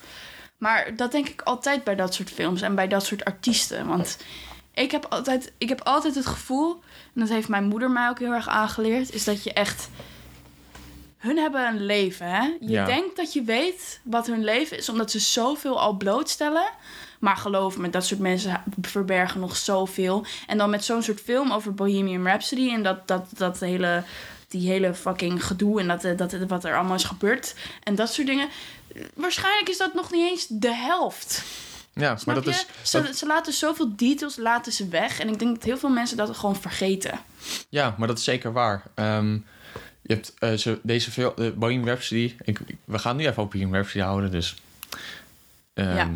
Maar 0.58 0.96
dat 0.96 1.12
denk 1.12 1.28
ik 1.28 1.42
altijd 1.42 1.84
bij 1.84 1.94
dat 1.94 2.14
soort 2.14 2.30
films 2.30 2.62
en 2.62 2.74
bij 2.74 2.88
dat 2.88 3.04
soort 3.06 3.24
artiesten. 3.24 3.86
Want 3.86 4.18
ik 4.74 4.90
heb 4.90 5.04
altijd, 5.08 5.52
ik 5.58 5.68
heb 5.68 5.80
altijd 5.82 6.14
het 6.14 6.26
gevoel, 6.26 6.72
en 7.14 7.20
dat 7.20 7.28
heeft 7.28 7.48
mijn 7.48 7.64
moeder 7.64 7.90
mij 7.90 8.08
ook 8.08 8.18
heel 8.18 8.32
erg 8.32 8.48
aangeleerd, 8.48 9.12
is 9.14 9.24
dat 9.24 9.44
je 9.44 9.52
echt. 9.52 9.88
Hun 11.16 11.36
hebben 11.38 11.66
een 11.66 11.84
leven, 11.86 12.26
hè? 12.30 12.42
Je 12.42 12.56
Ja. 12.70 12.84
denkt 12.84 13.16
dat 13.16 13.32
je 13.32 13.42
weet 13.42 14.00
wat 14.04 14.26
hun 14.26 14.44
leven 14.44 14.78
is, 14.78 14.88
omdat 14.88 15.10
ze 15.10 15.18
zoveel 15.18 15.80
al 15.80 15.92
blootstellen. 15.96 16.68
Maar 17.20 17.36
geloof 17.36 17.76
me, 17.78 17.90
dat 17.90 18.06
soort 18.06 18.20
mensen 18.20 18.62
verbergen 18.80 19.40
nog 19.40 19.56
zoveel. 19.56 20.26
En 20.46 20.58
dan 20.58 20.70
met 20.70 20.84
zo'n 20.84 21.02
soort 21.02 21.20
film 21.20 21.52
over 21.52 21.74
Bohemian 21.74 22.26
Rhapsody 22.26 22.70
en 22.70 22.82
dat, 22.82 23.08
dat, 23.08 23.26
dat 23.36 23.60
hele, 23.60 24.02
die 24.48 24.68
hele 24.70 24.94
fucking 24.94 25.44
gedoe 25.46 25.80
en 25.80 25.88
dat, 25.88 26.04
eh, 26.04 26.16
dat, 26.16 26.32
wat 26.48 26.64
er 26.64 26.76
allemaal 26.76 26.94
is 26.96 27.04
gebeurd 27.04 27.54
en 27.82 27.94
dat 27.94 28.12
soort 28.12 28.26
dingen. 28.26 28.48
Waarschijnlijk 29.14 29.68
is 29.68 29.78
dat 29.78 29.94
nog 29.94 30.10
niet 30.12 30.30
eens 30.30 30.46
de 30.48 30.74
helft. 30.74 31.42
Ja, 31.94 32.18
maar 32.26 32.34
dat 32.34 32.44
je? 32.44 32.50
is. 32.50 32.66
Ze, 32.82 33.02
dat- 33.02 33.16
ze 33.16 33.26
laten 33.26 33.52
zoveel 33.52 33.92
details 33.96 34.36
laten 34.36 34.72
ze 34.72 34.88
weg. 34.88 35.18
En 35.20 35.28
ik 35.28 35.38
denk 35.38 35.54
dat 35.54 35.64
heel 35.64 35.78
veel 35.78 35.88
mensen 35.88 36.16
dat 36.16 36.36
gewoon 36.36 36.56
vergeten. 36.56 37.18
ja, 37.68 37.94
maar 37.98 38.08
dat 38.08 38.18
is 38.18 38.24
zeker 38.24 38.52
waar. 38.52 38.82
Ehm, 38.94 39.32
je 40.02 40.14
hebt 40.14 40.34
eh, 40.38 40.52
ze, 40.52 40.78
deze 40.82 41.10
film, 41.10 41.32
de 41.36 41.52
Bohemian 41.56 41.86
Rhapsody. 41.88 42.34
Ik, 42.44 42.58
ik- 42.66 42.76
we 42.84 42.98
gaan 42.98 43.16
nu 43.16 43.26
even 43.26 43.42
op 43.42 43.50
Bohemian 43.50 43.74
Rhapsody 43.76 44.04
houden, 44.04 44.30
dus. 44.30 44.56
Ehm, 45.76 45.96
Ja. 45.96 46.10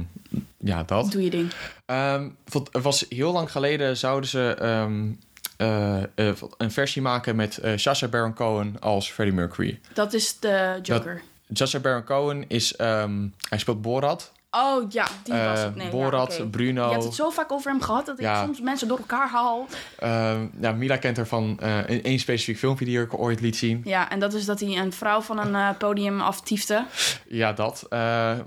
ja, 0.59 0.83
dat. 0.83 1.13
Doe 1.13 1.25
je 1.25 1.31
ding. 1.31 1.53
Ehm, 1.87 2.29
het 2.53 2.83
was 2.83 3.07
heel 3.09 3.33
lang 3.33 3.51
geleden 3.51 3.97
zouden 3.97 4.29
ze 4.31 4.55
ehm, 4.59 5.09
eh, 5.57 6.03
eh, 6.03 6.37
een 6.57 6.71
versie 6.71 7.03
maken 7.03 7.37
met 7.37 7.61
Sacha 7.77 8.09
Baron 8.09 8.35
Cohen 8.35 8.77
als 8.81 9.11
Freddie 9.11 9.37
Mercury. 9.37 9.81
Dat 9.93 10.13
is 10.13 10.39
de 10.39 10.79
Joker. 10.83 11.23
Sacha 11.53 11.79
Baron 11.79 12.05
Cohen 12.05 12.45
is, 12.49 12.77
ehm, 12.77 13.27
hij 13.49 13.59
speelt 13.59 13.83
Borat. 13.83 14.33
Oh 14.51 14.85
ja, 14.93 15.07
die 15.23 15.35
was 15.35 15.59
Eh, 15.59 15.65
het. 15.65 15.75
Nee, 15.77 15.89
Borat, 15.89 16.37
ja. 16.37 16.45
Bruno. 16.45 16.85
Je 16.87 16.91
hebt 16.93 17.05
het 17.05 17.15
zo 17.15 17.31
vaak 17.31 17.53
over 17.53 17.71
hem 17.71 17.81
gehad 17.81 18.07
dat 18.07 18.19
ik 18.19 18.25
Ja. 18.25 18.45
soms 18.45 18.61
mensen 18.61 18.89
door 18.89 18.99
elkaar 18.99 19.29
haal. 19.29 19.67
Ehm, 19.99 20.47
ja, 20.61 20.73
Mila 20.73 20.97
kent 20.97 21.17
haar 21.17 21.27
van 21.27 21.57
eh, 21.61 21.77
een 21.87 22.03
één 22.03 22.19
specifiek 22.19 22.59
filmpje 22.59 22.85
die 22.85 23.01
ik 23.01 23.19
ooit 23.19 23.41
liet 23.41 23.57
zien. 23.57 23.81
Ja, 23.85 24.11
en 24.11 24.21
dat 24.21 24.33
is 24.35 24.45
dat 24.45 24.61
hij 24.61 24.77
een 24.79 24.93
vrouw 24.93 25.21
van 25.21 25.39
een 25.39 25.55
eh, 25.55 25.69
podium 25.79 26.21
aftiefde. 26.21 26.85
Ja, 27.29 27.53
dat. 27.53 27.87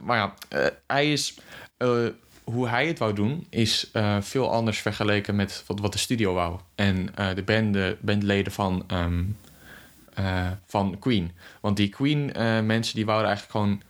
Maar 0.01 0.17
ja, 0.17 0.33
hij 0.87 1.11
is. 1.11 1.37
hoe 2.43 2.67
hij 2.67 2.87
het 2.87 2.99
wou 2.99 3.13
doen, 3.13 3.47
is 3.49 3.91
veel 4.19 4.51
anders 4.51 4.79
vergeleken 4.79 5.35
met 5.35 5.63
wat, 5.67 5.79
wat 5.79 5.91
de 5.91 5.97
studio 5.97 6.33
wou. 6.33 6.59
En 6.75 7.09
de, 7.35 7.43
band, 7.45 7.73
de 7.73 7.97
bandleden 8.01 8.51
van, 8.53 8.83
ehm, 8.87 9.23
eh, 10.13 10.47
van 10.67 10.99
Queen. 10.99 11.31
Want 11.61 11.77
die 11.77 11.89
Queen-mensen 11.89 12.95
die 12.95 13.05
wouden 13.05 13.27
eigenlijk 13.27 13.57
gewoon 13.57 13.81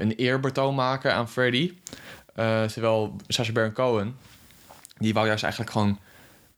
een 0.00 0.12
eerbetoon 0.12 0.74
maken 0.74 1.14
aan 1.14 1.28
Freddie. 1.28 1.78
Eh, 2.34 2.62
terwijl 2.64 3.16
Sacha 3.28 3.52
Baron 3.52 3.72
Cohen, 3.72 4.16
die 4.98 5.14
wou 5.14 5.26
juist 5.26 5.42
eigenlijk 5.42 5.72
gewoon 5.72 5.98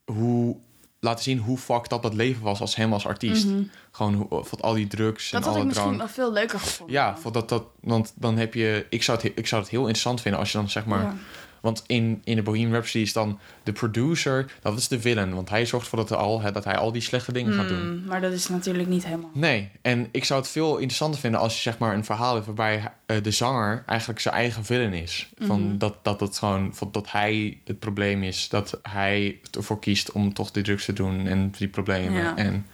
hoe, 0.04 0.56
laten 1.00 1.24
zien 1.24 1.38
hoe 1.38 1.58
fucked 1.58 1.92
up 1.92 2.02
dat 2.02 2.14
leven 2.14 2.42
was 2.42 2.60
als 2.60 2.76
hem 2.76 2.92
als 2.92 3.06
artiest. 3.06 3.46
Mhm. 3.46 3.62
Gewoon 3.90 4.14
hoe, 4.14 4.44
van 4.44 4.60
al 4.60 4.74
die 4.74 4.86
drugs 4.86 5.30
Dat 5.30 5.40
en 5.40 5.46
had 5.46 5.56
ik 5.56 5.60
alle 5.60 5.68
misschien 5.68 5.86
drank. 5.96 6.14
wel 6.14 6.24
veel 6.24 6.32
leuker 6.32 6.58
gevonden. 6.60 6.94
Ja, 6.94 7.16
voor 7.16 7.32
dat, 7.32 7.48
dat, 7.48 7.62
want 7.80 8.12
dan 8.16 8.36
heb 8.36 8.54
je... 8.54 8.86
Ik 8.90 9.02
zou, 9.02 9.18
het, 9.18 9.26
he- 9.26 9.32
ik 9.40 9.46
zou 9.46 9.60
het 9.62 9.70
heel 9.70 9.80
interessant 9.80 10.20
vinden 10.20 10.40
als 10.40 10.52
je 10.52 10.58
dan 10.58 10.70
zeg 10.70 10.84
maar... 10.86 11.02
Ja. 11.02 11.14
Want 11.60 11.84
in, 11.86 12.20
in 12.24 12.36
de 12.36 12.42
Bohemian 12.42 12.72
Rhapsody 12.72 13.04
is 13.04 13.12
dan 13.12 13.38
de 13.62 13.72
producer... 13.72 14.52
Dat 14.62 14.78
is 14.78 14.88
de 14.88 15.00
villain. 15.00 15.34
Want 15.34 15.48
hij 15.48 15.66
zorgt 15.66 15.84
ervoor 15.84 15.98
dat, 15.98 16.08
hij 16.08 16.18
al, 16.18 16.40
hè, 16.40 16.52
dat 16.52 16.64
hij 16.64 16.76
al 16.76 16.92
die 16.92 17.02
slechte 17.02 17.32
dingen 17.32 17.52
gaat 17.52 17.68
doen. 17.68 17.80
Hmm, 17.80 18.04
maar 18.06 18.20
dat 18.20 18.32
is 18.32 18.48
natuurlijk 18.48 18.88
niet 18.88 19.04
helemaal. 19.04 19.30
Nee, 19.34 19.70
en 19.82 20.08
ik 20.12 20.24
zou 20.24 20.40
het 20.40 20.50
veel 20.50 20.76
interessanter 20.76 21.20
vinden 21.20 21.40
als 21.40 21.54
je 21.54 21.60
zeg 21.60 21.78
maar 21.78 21.94
een 21.94 22.04
verhaal 22.04 22.34
hebt 22.34 22.46
waarbij 22.46 22.92
eh, 23.06 23.22
de 23.22 23.30
zanger 23.30 23.82
eigenlijk 23.86 24.20
zijn 24.20 24.34
eigen 24.34 24.64
villain 24.64 24.92
is. 24.92 25.28
Van 25.38 25.66
Mhm. 25.66 25.78
dat, 25.78 25.94
dat 26.02 26.20
het 26.20 26.38
gewoon 26.38 26.74
van, 26.74 26.88
dat 26.92 27.10
hij 27.10 27.58
het 27.64 27.78
probleem 27.78 28.22
is, 28.22 28.48
dat 28.48 28.78
hij 28.82 29.40
ervoor 29.56 29.78
kiest 29.78 30.12
om 30.12 30.34
toch 30.34 30.50
die 30.50 30.62
drugs 30.62 30.84
te 30.84 30.92
doen 30.92 31.26
en 31.26 31.50
die 31.58 31.68
problemen. 31.68 32.22
Ja. 32.22 32.36
En 32.36 32.66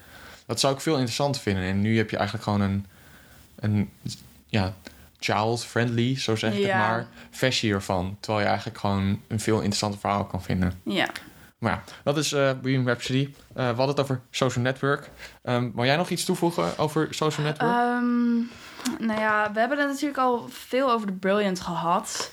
dat 0.46 0.60
zou 0.60 0.74
ik 0.74 0.80
veel 0.80 0.94
interessanter 0.94 1.42
vinden. 1.42 1.64
En 1.64 1.80
nu 1.80 1.96
heb 1.96 2.10
je 2.10 2.16
eigenlijk 2.16 2.48
gewoon 2.48 2.60
een, 2.60 2.86
een 3.56 3.90
ja, 4.46 4.74
child-friendly, 5.18 6.18
zo 6.18 6.36
zeg 6.36 6.52
ik 6.52 6.58
Ja. 6.58 6.66
het 6.66 6.76
maar, 6.76 7.06
versie 7.30 7.72
ervan. 7.72 8.16
Terwijl 8.20 8.42
je 8.44 8.48
eigenlijk 8.50 8.78
gewoon 8.78 9.20
een 9.28 9.40
veel 9.40 9.56
interessanter 9.56 10.00
verhaal 10.00 10.24
kan 10.24 10.42
vinden. 10.42 10.80
Ja. 10.84 11.08
Maar 11.58 11.72
ja, 11.72 11.82
dat 12.04 12.16
is 12.16 12.30
Bohemian 12.30 12.86
Rhapsody. 12.86 13.34
Eh, 13.48 13.54
we 13.54 13.62
hadden 13.62 13.88
het 13.88 14.00
over 14.00 14.20
Social 14.30 14.64
Network. 14.64 15.10
Um, 15.42 15.72
wil 15.74 15.84
jij 15.84 15.96
nog 15.96 16.10
iets 16.10 16.24
toevoegen 16.24 16.78
over 16.78 17.08
Social 17.10 17.46
Network? 17.46 17.70
Ehm, 17.72 18.34
nou 19.06 19.20
ja, 19.20 19.52
we 19.52 19.58
hebben 19.60 19.78
het 19.78 19.88
natuurlijk 19.88 20.18
al 20.18 20.48
veel 20.48 20.90
over 20.90 21.06
de 21.06 21.12
Brilliant 21.12 21.60
gehad. 21.60 22.32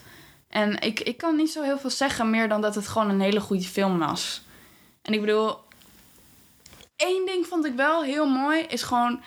En 0.50 0.80
ik, 0.80 1.00
ik 1.00 1.18
kan 1.18 1.36
niet 1.36 1.52
zo 1.52 1.62
heel 1.64 1.80
veel 1.80 1.90
zeggen 1.90 2.30
meer 2.30 2.50
dan 2.50 2.62
dat 2.62 2.76
het 2.76 2.88
gewoon 2.88 3.10
een 3.10 3.22
hele 3.22 3.40
goede 3.40 3.64
film 3.64 4.00
was. 4.00 4.42
En 5.02 5.14
ik 5.14 5.20
bedoel, 5.22 5.58
één 6.96 7.26
ding 7.26 7.48
vond 7.48 7.66
ik 7.66 7.76
wel 7.76 8.04
heel 8.04 8.26
mooi, 8.30 8.60
is 8.62 8.84
gewoon... 8.84 9.22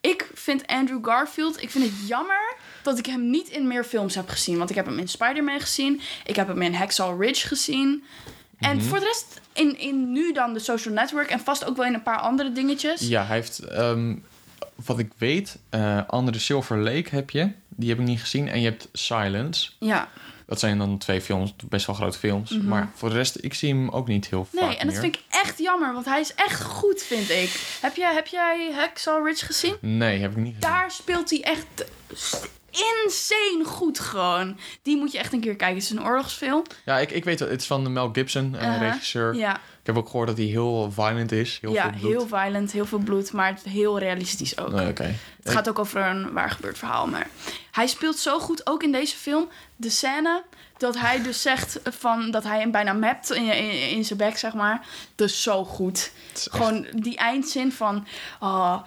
Ik 0.00 0.30
vind 0.34 0.66
Andrew 0.66 1.06
Garfield, 1.06 1.62
ik 1.62 1.70
vind 1.70 1.84
het 1.84 2.08
jammer 2.08 2.54
dat 2.84 2.98
ik 2.98 3.06
hem 3.06 3.30
niet 3.30 3.48
in 3.48 3.66
meer 3.66 3.84
films 3.84 4.14
heb 4.14 4.28
gezien. 4.28 4.58
Want 4.58 4.70
ik 4.70 4.76
heb 4.76 4.86
hem 4.86 4.98
in 4.98 5.08
Spider-Man 5.08 5.60
gezien, 5.60 6.00
ik 6.24 6.36
heb 6.36 6.46
hem 6.48 6.62
in 6.62 6.74
Hacksaw 6.74 7.22
Ridge 7.22 7.46
gezien. 7.46 8.04
En 8.58 8.76
Mhm. 8.76 8.86
voor 8.86 8.98
de 8.98 9.04
rest, 9.04 9.40
in, 9.52 9.78
in 9.78 10.12
nu 10.12 10.32
dan 10.32 10.52
de 10.54 10.58
Social 10.58 10.94
Network 10.94 11.30
en 11.30 11.40
vast 11.40 11.64
ook 11.64 11.76
wel 11.76 11.86
in 11.86 11.94
een 11.94 12.02
paar 12.02 12.18
andere 12.20 12.52
dingetjes. 12.52 13.00
Ja, 13.00 13.24
hij 13.24 13.36
heeft, 13.36 13.58
ehm, 13.58 14.14
wat 14.74 14.98
ik 14.98 15.10
weet, 15.18 15.56
eh 15.70 16.00
Andere 16.06 16.38
Silver 16.38 16.78
Lake 16.78 17.08
heb 17.10 17.30
je. 17.30 17.50
Die 17.68 17.88
heb 17.88 17.98
ik 17.98 18.04
niet 18.04 18.20
gezien. 18.20 18.48
En 18.48 18.60
je 18.60 18.68
hebt 18.68 18.88
Silence. 18.92 19.70
Ja. 19.78 20.08
Dat 20.46 20.60
zijn 20.60 20.78
dan 20.78 20.98
twee 20.98 21.20
films, 21.20 21.54
best 21.68 21.86
wel 21.86 21.94
grote 21.96 22.18
films. 22.18 22.50
Mhm. 22.50 22.68
Maar 22.68 22.90
voor 22.94 23.08
de 23.08 23.14
rest, 23.14 23.36
ik 23.40 23.54
zie 23.54 23.68
hem 23.74 23.88
ook 23.90 24.08
niet 24.08 24.28
heel 24.30 24.44
vaak 24.52 24.60
Nee, 24.60 24.76
en 24.76 24.86
dat 24.86 24.92
meer. 24.92 25.00
vind 25.02 25.16
ik 25.16 25.22
echt 25.28 25.58
jammer, 25.58 25.92
want 25.92 26.04
hij 26.04 26.20
is 26.20 26.34
echt 26.34 26.62
goed, 26.62 27.02
vind 27.02 27.30
ik. 27.30 27.78
Heb 27.80 27.96
jij, 27.96 28.14
heb 28.14 28.26
jij 28.26 28.72
Hacksaw 28.74 29.26
Ridge 29.26 29.44
gezien? 29.46 29.76
Nee, 29.80 30.20
heb 30.20 30.30
ik 30.30 30.36
niet 30.36 30.54
gezien. 30.54 30.60
Daar 30.60 30.90
speelt 30.90 31.30
hij 31.30 31.42
echt 31.42 31.66
insane 32.76 33.64
goed 33.64 33.98
gewoon. 34.00 34.58
Die 34.82 34.96
moet 34.96 35.12
je 35.12 35.18
echt 35.18 35.32
een 35.32 35.40
keer 35.40 35.56
kijken. 35.56 35.76
Het 35.76 35.84
is 35.84 35.90
een 35.90 36.04
oorlogsfilm. 36.04 36.62
Ja, 36.84 36.98
ik, 36.98 37.10
ik 37.10 37.24
weet 37.24 37.38
het. 37.38 37.48
Het 37.50 37.60
is 37.60 37.66
van 37.66 37.92
Mel 37.92 38.08
Gibson, 38.12 38.44
een 38.44 38.54
Uh-huh. 38.54 38.80
regisseur. 38.80 39.34
Ja, 39.34 39.54
Ik 39.56 39.86
heb 39.86 39.96
ook 39.96 40.06
gehoord 40.08 40.28
dat 40.28 40.36
hij 40.36 40.46
heel 40.46 40.90
violent 40.92 41.32
is. 41.32 41.58
Heel 41.60 41.72
ja 41.72 41.82
veel 41.82 41.90
bloed. 41.98 42.10
heel 42.10 42.26
violent, 42.26 42.72
heel 42.72 42.86
veel 42.86 42.98
bloed, 42.98 43.32
maar 43.32 43.58
heel 43.68 43.98
realistisch 43.98 44.58
ook. 44.58 44.72
Nee, 44.72 44.88
oké. 44.88 45.14
Het 45.42 45.52
gaat 45.52 45.68
ook 45.68 45.78
over 45.78 46.02
een 46.02 46.32
waar 46.32 46.50
gebeurd 46.50 46.78
verhaal, 46.78 47.06
maar 47.06 47.28
hij 47.70 47.86
speelt 47.86 48.18
zo 48.18 48.38
goed, 48.38 48.66
ook 48.66 48.82
in 48.82 48.92
deze 48.92 49.16
film, 49.16 49.48
de 49.76 49.90
scène 49.90 50.42
dat 50.76 50.98
hij 50.98 51.22
dus 51.22 51.42
zegt 51.42 51.80
van 51.84 52.30
dat 52.30 52.44
hij 52.44 52.60
hem 52.60 52.70
bijna 52.70 52.92
mapt 52.92 53.32
in, 53.32 53.52
in, 53.52 53.90
in 53.90 54.04
zijn 54.04 54.18
bek, 54.18 54.38
zeg 54.38 54.54
maar. 54.54 54.86
Dus 55.14 55.42
zo 55.42 55.64
goed. 55.64 56.12
Gewoon 56.34 56.86
die 56.92 57.16
eindzin 57.16 57.72
van, 57.72 58.06
oh, 58.40 58.82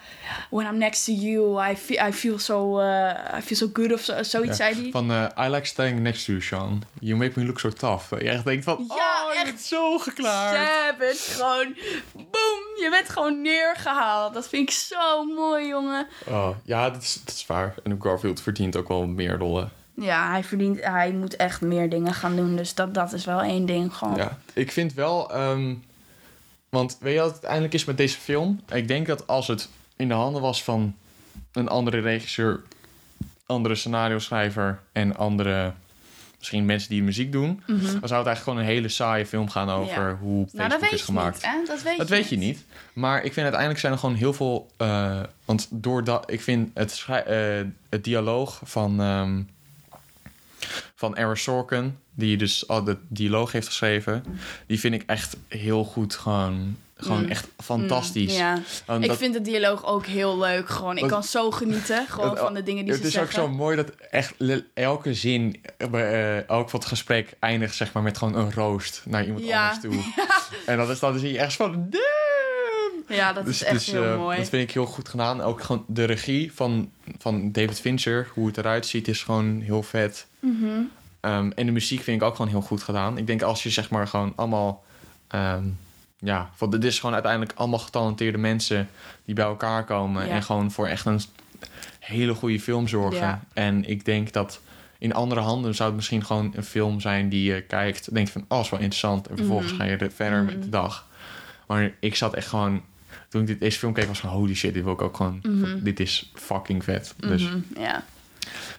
when 0.50 0.66
I'm 0.66 0.78
next 0.78 1.04
to 1.04 1.12
you, 1.12 1.70
I 1.70 1.76
feel, 1.76 2.06
I 2.08 2.12
feel 2.12 2.38
so, 2.38 2.80
uh, 2.80 3.38
I 3.38 3.42
feel 3.42 3.56
so 3.56 3.70
good 3.72 3.92
of 3.92 4.00
zo, 4.00 4.22
zoiets 4.22 4.58
Ja, 4.58 4.72
zei 4.72 4.82
hij. 4.82 4.90
Van 4.90 5.12
eh, 5.12 5.46
I 5.46 5.50
like 5.50 5.66
staying 5.66 6.00
next 6.00 6.24
to 6.24 6.32
you, 6.32 6.42
Sean. 6.42 6.82
You 7.00 7.16
make 7.16 7.38
me 7.38 7.46
look 7.46 7.60
so 7.60 7.70
tough. 7.70 8.10
Je 8.10 8.30
echt 8.30 8.44
denkt 8.44 8.64
van, 8.64 8.84
Ja, 8.88 9.26
oh, 9.26 9.34
je 9.34 9.44
bent 9.44 9.60
zo 9.60 9.98
geklaard. 9.98 10.56
Savage, 10.56 11.30
gewoon, 11.30 11.76
boom, 12.12 12.60
je 12.80 12.88
bent 12.90 13.08
gewoon 13.08 13.42
neergehaald. 13.42 14.34
Dat 14.34 14.48
vind 14.48 14.68
ik 14.68 14.74
zo 14.74 15.24
mooi, 15.24 15.66
jongen. 15.66 16.06
Oh, 16.26 16.48
ja, 16.64 16.90
dat 16.90 17.02
is, 17.02 17.20
dat 17.24 17.34
is 17.34 17.46
waar. 17.46 17.74
En 17.84 17.98
Garfield 18.02 18.40
verdient 18.40 18.76
ook 18.76 18.88
wel 18.88 19.06
meer 19.06 19.38
rollen. 19.38 19.77
Ja, 20.00 20.30
hij 20.30 20.44
verdient, 20.44 20.84
hij 20.84 21.12
moet 21.12 21.36
echt 21.36 21.60
meer 21.60 21.90
dingen 21.90 22.14
gaan 22.14 22.36
doen. 22.36 22.56
Dus 22.56 22.74
dat, 22.74 22.94
dat 22.94 23.12
is 23.12 23.24
wel 23.24 23.40
één 23.40 23.66
ding 23.66 23.94
gewoon. 23.94 24.16
Ja, 24.16 24.38
ik 24.52 24.72
vind 24.72 24.94
wel... 24.94 25.32
ehm, 25.32 25.74
want 26.68 26.96
weet 27.00 27.12
je 27.14 27.18
wat 27.18 27.26
het 27.26 27.34
uiteindelijk 27.36 27.74
is 27.74 27.84
met 27.84 27.96
deze 27.96 28.18
film? 28.18 28.60
Ik 28.72 28.88
denk 28.88 29.06
dat 29.06 29.26
als 29.26 29.46
het 29.46 29.68
in 29.96 30.08
de 30.08 30.14
handen 30.14 30.42
was 30.42 30.64
van 30.64 30.94
een 31.52 31.68
andere 31.68 32.00
regisseur, 32.00 32.60
andere 33.46 33.74
scenario 33.74 34.18
schrijver 34.18 34.80
en 34.92 35.16
andere 35.16 35.72
misschien 36.38 36.64
mensen 36.64 36.90
die 36.90 37.02
muziek 37.02 37.32
doen, 37.32 37.62
dan 37.66 37.78
zou 37.78 37.92
het 38.00 38.10
eigenlijk 38.10 38.38
gewoon 38.38 38.58
een 38.58 38.64
hele 38.64 38.88
saaie 38.88 39.26
film 39.26 39.50
gaan 39.50 39.68
over 39.70 40.00
Mhm. 40.02 40.08
Ja. 40.10 40.14
hoe 40.16 40.44
Facebook 40.44 40.58
Nou, 40.58 40.68
dat 40.70 40.80
weet 40.80 40.92
is 40.92 40.98
je 40.98 41.04
gemaakt. 41.04 41.34
niet, 41.34 41.44
hè? 41.44 41.58
Dat 41.66 41.82
weet, 41.82 41.96
Dat 41.98 42.08
je, 42.08 42.14
weet 42.14 42.28
je 42.28 42.36
niet. 42.36 42.64
Maar 42.92 43.16
ik 43.16 43.32
vind 43.32 43.36
uiteindelijk 43.42 43.80
zijn 43.80 43.92
er 43.92 43.98
gewoon 43.98 44.14
heel 44.14 44.32
veel. 44.32 44.70
eh, 44.76 45.20
want 45.44 45.68
doordat 45.70 46.30
ik 46.30 46.40
vind 46.40 46.70
het, 46.74 47.04
eh, 47.08 47.60
het 47.88 48.04
dialoog 48.04 48.60
van. 48.64 49.00
ehm 49.00 49.40
van 50.94 51.16
Aaron 51.16 51.36
Sorkin, 51.36 51.98
die 52.14 52.36
dus 52.36 52.68
al 52.68 52.84
de 52.84 52.96
dialoog 53.08 53.52
heeft 53.52 53.66
geschreven, 53.66 54.24
die 54.66 54.80
vind 54.80 54.94
ik 54.94 55.02
echt 55.06 55.36
heel 55.48 55.84
goed. 55.84 56.14
Gewoon, 56.14 56.76
gewoon 56.96 57.22
Mm. 57.22 57.28
echt 57.28 57.48
fantastisch. 57.62 58.32
Mm, 58.32 58.38
ja. 58.38 58.58
Want 58.86 59.02
Ik 59.02 59.08
dat- 59.08 59.18
vind 59.18 59.32
de 59.34 59.40
dialoog 59.42 59.86
ook 59.86 60.06
heel 60.06 60.38
leuk. 60.38 60.68
Gewoon, 60.68 60.96
ik 60.98 61.08
kan 61.08 61.22
zo 61.24 61.50
genieten 61.50 62.06
gewoon 62.08 62.30
het- 62.30 62.38
van 62.38 62.54
de 62.54 62.62
dingen 62.62 62.84
die 62.84 62.92
het 62.92 63.02
ze 63.02 63.06
is 63.08 63.12
zeggen. 63.14 63.42
ook 63.42 63.48
zo 63.48 63.54
mooi 63.54 63.76
dat 63.76 63.90
echt 64.10 64.34
elke 64.74 65.14
zin, 65.14 65.60
eh, 65.76 66.48
elk 66.48 66.72
het 66.72 66.84
gesprek 66.84 67.36
eindigt 67.38 67.74
zeg 67.74 67.92
maar 67.92 68.02
met 68.02 68.18
gewoon 68.18 68.34
een 68.36 68.52
roost 68.52 69.02
naar 69.06 69.24
iemand 69.24 69.44
Ja. 69.46 69.68
anders 69.68 69.82
toe. 69.82 70.12
En 70.66 70.76
dat 70.76 70.88
is 70.88 70.98
dan 70.98 71.18
zie 71.18 71.32
je 71.32 71.38
echt 71.38 71.54
van! 71.56 71.88
Ja, 73.08 73.32
dat 73.32 73.46
is 73.46 73.62
echt 73.64 73.84
heel 73.84 74.04
eh, 74.04 74.16
mooi. 74.16 74.36
Dat 74.38 74.48
vind 74.48 74.62
ik 74.68 74.74
heel 74.74 74.86
goed 74.86 75.08
gedaan. 75.08 75.40
Ook 75.40 75.62
gewoon 75.62 75.84
de 75.86 76.04
regie 76.04 76.52
van, 76.52 76.90
van 77.18 77.52
David 77.52 77.80
Fincher, 77.80 78.28
hoe 78.34 78.46
het 78.46 78.56
eruit 78.58 78.86
ziet, 78.86 79.08
is 79.08 79.22
gewoon 79.22 79.60
heel 79.60 79.82
vet. 79.82 80.26
Mhm. 80.40 80.66
Ehm, 81.20 81.50
en 81.54 81.66
de 81.66 81.72
muziek 81.72 82.02
vind 82.02 82.20
ik 82.20 82.26
ook 82.28 82.36
gewoon 82.36 82.50
heel 82.50 82.60
goed 82.60 82.82
gedaan. 82.82 83.18
Ik 83.18 83.26
denk 83.26 83.42
als 83.42 83.62
je 83.62 83.70
zeg 83.70 83.90
maar 83.90 84.08
gewoon 84.08 84.32
allemaal... 84.36 84.84
ehm, 85.28 85.64
ja, 86.18 86.50
want 86.58 86.72
dit 86.72 86.84
is 86.84 86.98
gewoon 86.98 87.14
uiteindelijk 87.14 87.52
allemaal 87.58 87.78
getalenteerde 87.78 88.38
mensen 88.38 88.88
die 89.24 89.34
bij 89.34 89.44
elkaar 89.44 89.84
komen. 89.84 90.26
Ja. 90.26 90.32
En 90.32 90.42
gewoon 90.42 90.70
voor 90.70 90.86
echt 90.86 91.06
een 91.06 91.20
hele 91.98 92.34
goede 92.34 92.60
film 92.60 92.88
zorgen. 92.88 93.20
Ja. 93.20 93.40
En 93.52 93.84
ik 93.88 94.04
denk 94.04 94.32
dat 94.32 94.60
in 94.98 95.14
andere 95.14 95.40
handen 95.40 95.74
zou 95.74 95.88
het 95.88 95.96
misschien 95.96 96.24
gewoon 96.24 96.52
een 96.56 96.64
film 96.64 97.00
zijn 97.00 97.28
die 97.28 97.52
je 97.52 97.60
kijkt. 97.62 98.14
Denkt 98.14 98.30
van, 98.30 98.44
oh, 98.48 98.60
is 98.60 98.68
wel 98.70 98.80
interessant. 98.80 99.26
En 99.28 99.36
vervolgens 99.36 99.72
Mhm. 99.72 99.80
ga 99.80 99.86
je 99.86 99.96
er 99.96 100.10
verder 100.12 100.42
met 100.42 100.62
de 100.62 100.68
dag. 100.68 101.06
Maar 101.66 101.92
ik 102.00 102.14
zat 102.16 102.34
echt 102.34 102.48
gewoon... 102.48 102.82
Toen 103.28 103.40
ik 103.40 103.46
dit, 103.46 103.60
deze 103.60 103.78
film 103.78 103.92
keek, 103.92 104.06
was 104.06 104.20
van 104.20 104.30
holy 104.30 104.54
shit, 104.54 104.74
dit 104.74 104.84
wil 104.84 104.92
ik 104.92 105.02
ook 105.02 105.16
gewoon... 105.16 105.38
Mhm. 105.42 105.82
Dit 105.82 106.00
is 106.00 106.30
fucking 106.34 106.84
vet. 106.84 107.14
Dus, 107.16 107.42
Mhm, 107.42 107.58
Ja. 107.80 108.04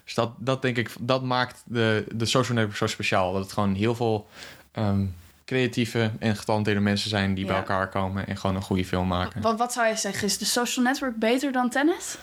dus 0.03 0.13
dat, 0.13 0.31
dat 0.37 0.61
denk 0.61 0.77
ik, 0.77 0.91
dat 0.99 1.23
maakt 1.23 1.61
de, 1.65 2.05
de 2.15 2.25
social 2.25 2.55
network 2.57 2.77
zo 2.77 2.87
speciaal. 2.87 3.33
Dat 3.33 3.43
het 3.43 3.51
gewoon 3.53 3.73
heel 3.75 3.95
veel 3.95 4.27
ehm, 4.71 5.05
creatieve 5.45 6.11
en 6.19 6.35
getalenteerde 6.35 6.79
mensen 6.79 7.09
zijn 7.09 7.33
die 7.33 7.45
bij 7.45 7.55
elkaar 7.55 7.89
komen 7.89 8.27
en 8.27 8.37
gewoon 8.37 8.55
een 8.55 8.61
goede 8.61 8.85
film 8.85 9.07
maken. 9.07 9.41
Wat, 9.41 9.57
wat 9.57 9.73
zou 9.73 9.87
je 9.87 9.95
zeggen? 9.95 10.23
Is 10.27 10.37
de 10.37 10.45
social 10.45 10.85
network 10.85 11.15
beter 11.19 11.51
dan 11.51 11.69
tennis? 11.69 12.17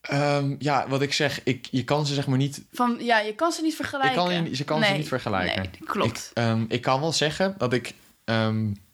Ehm, 0.00 0.54
ja, 0.58 0.88
wat 0.88 1.02
ik 1.02 1.12
zeg, 1.12 1.40
ik, 1.44 1.68
je 1.70 1.84
kan 1.84 2.06
ze 2.06 2.14
zeg 2.14 2.26
maar 2.26 2.38
niet 2.38 2.62
Van, 2.72 2.96
ja, 3.00 3.18
je 3.20 3.34
kan 3.34 3.52
ze 3.52 3.62
niet 3.62 3.74
vergelijken. 3.76 4.10
Ik 4.10 4.16
kan, 4.16 4.44
je- 4.44 4.56
je 4.56 4.64
kan 4.64 4.84
ze 4.84 4.92
niet 4.92 5.08
vergelijken. 5.08 5.62
Nee, 5.62 5.70
klopt. 5.88 6.26
Ik, 6.30 6.42
ehm, 6.42 6.64
ik 6.68 6.82
kan 6.82 7.00
wel 7.00 7.12
zeggen 7.12 7.54
dat 7.58 7.72
ik... 7.72 7.94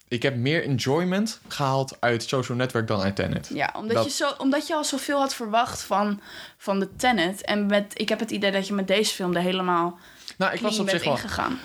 ik 0.09 0.23
heb 0.23 0.37
meer 0.37 0.65
enjoyment 0.65 1.41
gehaald 1.49 1.97
uit 2.01 2.23
Social 2.23 2.57
Network 2.59 2.87
dan 2.87 3.01
uit 3.01 3.17
Tenet. 3.17 3.51
ja, 3.55 3.75
omdat, 3.77 3.97
dat- 3.97 4.05
je 4.05 4.11
zo, 4.11 4.31
omdat 4.39 4.67
je 4.67 4.75
al 4.75 4.85
zoveel 4.85 5.19
had 5.19 5.35
verwacht 5.35 5.83
van, 5.83 6.21
van 6.57 6.79
de 6.81 6.97
Tenet. 6.97 7.45
En 7.45 7.67
met, 7.67 7.93
ik 8.01 8.09
heb 8.09 8.21
het 8.21 8.31
idee 8.31 8.51
dat 8.51 8.67
je 8.67 8.75
met 8.75 8.87
deze 8.89 9.15
film 9.15 9.35
er 9.37 9.43
helemaal 9.43 9.99
Nou, 10.39 10.53
ik 10.55 10.61
was 10.61 10.79
op 10.79 10.89
zich 10.89 11.05
wel... 11.05 11.13
ingegaan. 11.13 11.59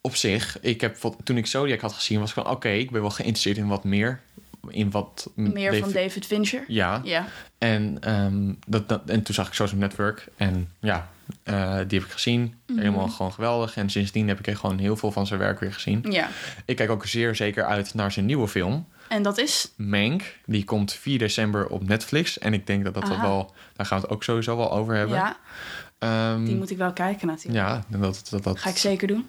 Op 0.00 0.16
zich, 0.16 0.58
ik 0.60 0.80
heb, 0.80 0.96
toen 1.24 1.36
ik 1.36 1.46
Zodiac 1.46 1.80
had 1.80 1.92
gezien, 1.92 2.18
was 2.20 2.28
ik 2.28 2.34
van... 2.34 2.48
Oké, 2.50 2.68
ik 2.68 2.90
ben 2.90 3.00
wel 3.00 3.10
geïnteresseerd 3.10 3.56
in 3.56 3.68
wat 3.68 3.84
meer. 3.84 4.20
In 4.68 4.90
wat... 4.90 5.30
Meer 5.34 5.76
van 5.78 5.92
David 5.92 6.26
Fincher. 6.26 6.64
Ja, 6.68 7.00
Ja. 7.04 7.26
en, 7.58 7.96
ehm, 8.00 8.52
dat, 8.66 8.88
dat, 8.88 9.02
en 9.06 9.22
toen 9.22 9.34
zag 9.34 9.46
ik 9.48 9.54
Social 9.54 9.80
Network. 9.80 10.26
En 10.36 10.70
ja, 10.80 11.10
eh, 11.42 11.76
die 11.86 11.98
heb 11.98 12.08
ik 12.08 12.12
gezien. 12.12 12.54
Mhm. 12.66 12.78
Helemaal 12.78 13.08
gewoon 13.08 13.32
geweldig. 13.32 13.76
En 13.76 13.90
sindsdien 13.90 14.28
heb 14.28 14.38
ik 14.38 14.46
er 14.46 14.56
gewoon 14.56 14.78
heel 14.78 14.96
veel 14.96 15.12
van 15.12 15.26
zijn 15.26 15.40
werk 15.40 15.60
weer 15.60 15.72
gezien. 15.72 16.04
ja. 16.08 16.28
Ik 16.64 16.76
kijk 16.76 16.90
ook 16.90 17.06
zeer 17.06 17.36
zeker 17.36 17.64
uit 17.64 17.94
naar 17.94 18.12
zijn 18.12 18.26
nieuwe 18.26 18.48
film. 18.48 18.86
En 19.08 19.22
dat 19.22 19.38
is... 19.38 19.72
Mank. 19.76 20.22
Die 20.46 20.64
komt 20.64 20.92
4 20.92 21.18
december 21.18 21.66
op 21.66 21.88
Netflix. 21.88 22.38
En 22.38 22.52
ik 22.54 22.66
denk 22.66 22.84
dat 22.84 22.94
dat, 22.94 23.06
dat 23.06 23.20
wel... 23.20 23.54
Daar 23.76 23.86
gaan 23.86 23.98
we 23.98 24.04
het 24.04 24.14
ook 24.14 24.22
sowieso 24.24 24.56
wel 24.56 24.72
over 24.72 24.94
hebben. 24.94 25.16
Ja, 25.16 25.36
Ehm, 25.98 26.44
die 26.44 26.56
moet 26.56 26.70
ik 26.70 26.76
wel 26.76 26.92
kijken 26.92 27.26
natuurlijk. 27.26 27.54
ja, 27.54 27.84
dat, 27.98 28.26
dat, 28.30 28.42
dat, 28.42 28.58
Ga 28.58 28.68
ik 28.68 28.76
zeker 28.76 29.08
doen. 29.08 29.28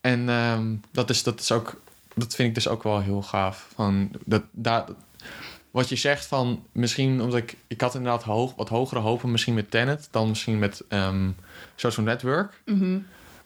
En 0.00 0.28
ehm, 0.28 0.74
dat, 0.90 1.10
is, 1.10 1.22
dat 1.22 1.40
is 1.40 1.52
ook... 1.52 1.80
Dat 2.14 2.34
vind 2.34 2.48
ik 2.48 2.54
dus 2.54 2.68
ook 2.68 2.82
wel 2.82 3.00
heel 3.00 3.22
gaaf. 3.22 3.68
Van 3.74 4.10
dat, 4.24 4.42
daar, 4.50 4.84
wat 5.72 5.88
je 5.88 5.96
zegt 5.96 6.26
van... 6.26 6.64
Misschien 6.72 7.20
omdat 7.20 7.38
ik... 7.38 7.56
Ik 7.66 7.80
had 7.80 7.94
inderdaad 7.94 8.22
hoog, 8.22 8.54
wat 8.54 8.68
hogere 8.68 9.00
hopen 9.00 9.30
misschien 9.30 9.54
met 9.54 9.70
Tenet... 9.70 10.08
dan 10.10 10.28
misschien 10.28 10.58
met 10.58 10.82
ehm, 10.88 11.30
Social 11.76 12.06
Network. 12.06 12.62
Mhm. 12.64 12.98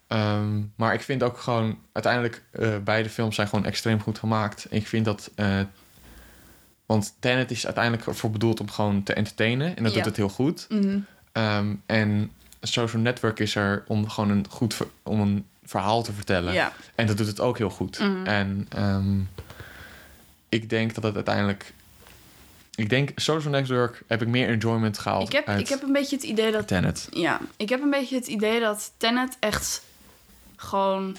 Ehm, 0.06 0.60
maar 0.76 0.94
ik 0.94 1.00
vind 1.00 1.22
ook 1.22 1.38
gewoon... 1.38 1.78
Uiteindelijk, 1.92 2.42
eh, 2.50 2.76
beide 2.84 3.08
films 3.08 3.34
zijn 3.34 3.48
gewoon 3.48 3.64
extreem 3.64 4.00
goed 4.00 4.18
gemaakt. 4.18 4.66
Ik 4.70 4.86
vind 4.86 5.04
dat... 5.04 5.30
eh, 5.34 5.60
want 6.86 7.14
Tenet 7.18 7.50
is 7.50 7.64
uiteindelijk 7.64 8.06
ervoor 8.06 8.30
bedoeld 8.30 8.60
om 8.60 8.70
gewoon 8.70 9.02
te 9.02 9.12
entertainen. 9.12 9.76
En 9.76 9.82
dat 9.82 9.92
Ja. 9.92 9.96
doet 9.98 10.06
het 10.06 10.16
heel 10.16 10.28
goed. 10.28 10.66
Mhm. 10.68 10.98
Ehm, 11.32 11.74
en 11.86 12.30
Social 12.60 13.02
Network 13.02 13.38
is 13.40 13.54
er 13.54 13.84
om 13.86 14.08
gewoon 14.08 14.30
een 14.30 14.46
goed 14.50 14.76
om 15.02 15.20
een 15.20 15.46
verhaal 15.64 16.02
te 16.02 16.12
vertellen. 16.12 16.52
Ja. 16.52 16.72
En 16.94 17.06
dat 17.06 17.16
doet 17.16 17.26
het 17.26 17.40
ook 17.40 17.58
heel 17.58 17.70
goed. 17.70 17.98
Mhm. 17.98 18.26
En 18.26 18.66
ehm, 18.68 19.20
ik 20.48 20.70
denk 20.70 20.94
dat 20.94 21.02
het 21.04 21.14
uiteindelijk. 21.14 21.74
Ik 22.76 22.88
denk 22.88 23.10
Social 23.14 23.52
Network 23.52 24.02
heb 24.06 24.22
ik 24.22 24.28
meer 24.28 24.48
enjoyment 24.48 24.98
gehaald 24.98 25.26
Ik 25.28 25.32
heb, 25.32 25.46
uit 25.46 25.60
ik 25.60 25.68
heb 25.68 25.82
een 25.82 25.92
beetje 25.92 26.16
het 26.16 26.24
idee 26.24 26.52
dat 26.52 26.68
Tenet. 26.68 27.08
Ja, 27.10 27.40
ik 27.56 27.68
heb 27.68 27.82
een 27.82 27.90
beetje 27.90 28.16
het 28.16 28.26
idee 28.26 28.60
dat 28.60 28.92
Tenet 28.96 29.36
echt 29.40 29.82
gewoon 30.56 31.16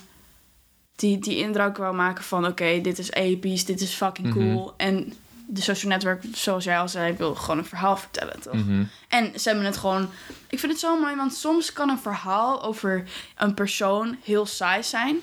die, 0.96 1.20
die 1.20 1.38
indruk 1.38 1.78
wou 1.78 1.96
maken 1.96 2.24
van... 2.24 2.46
oké, 2.46 2.82
dit 2.82 3.00
is 3.00 3.12
episch, 3.12 3.66
dit 3.66 3.82
is 3.82 3.94
fucking 3.94 4.28
Mhm. 4.28 4.38
cool. 4.38 4.74
En 4.78 5.14
de 5.48 5.62
social 5.62 5.92
network, 5.92 6.24
zoals 6.34 6.64
jij 6.64 6.80
al 6.80 6.90
zei, 6.90 7.14
wil 7.14 7.36
gewoon 7.36 7.58
een 7.58 7.66
verhaal 7.66 7.98
vertellen, 7.98 8.40
toch? 8.42 8.54
Mhm. 8.54 8.84
En 9.08 9.40
ze 9.40 9.50
hebben 9.50 9.66
het 9.66 9.78
gewoon... 9.78 10.10
Ik 10.50 10.60
vind 10.60 10.72
het 10.72 10.82
zo 10.82 11.00
mooi, 11.00 11.16
want 11.16 11.34
soms 11.34 11.74
kan 11.74 11.90
een 11.90 12.00
verhaal 12.00 12.64
over 12.64 13.04
een 13.36 13.54
persoon 13.54 14.18
heel 14.24 14.46
saai 14.46 14.84
zijn... 14.84 15.18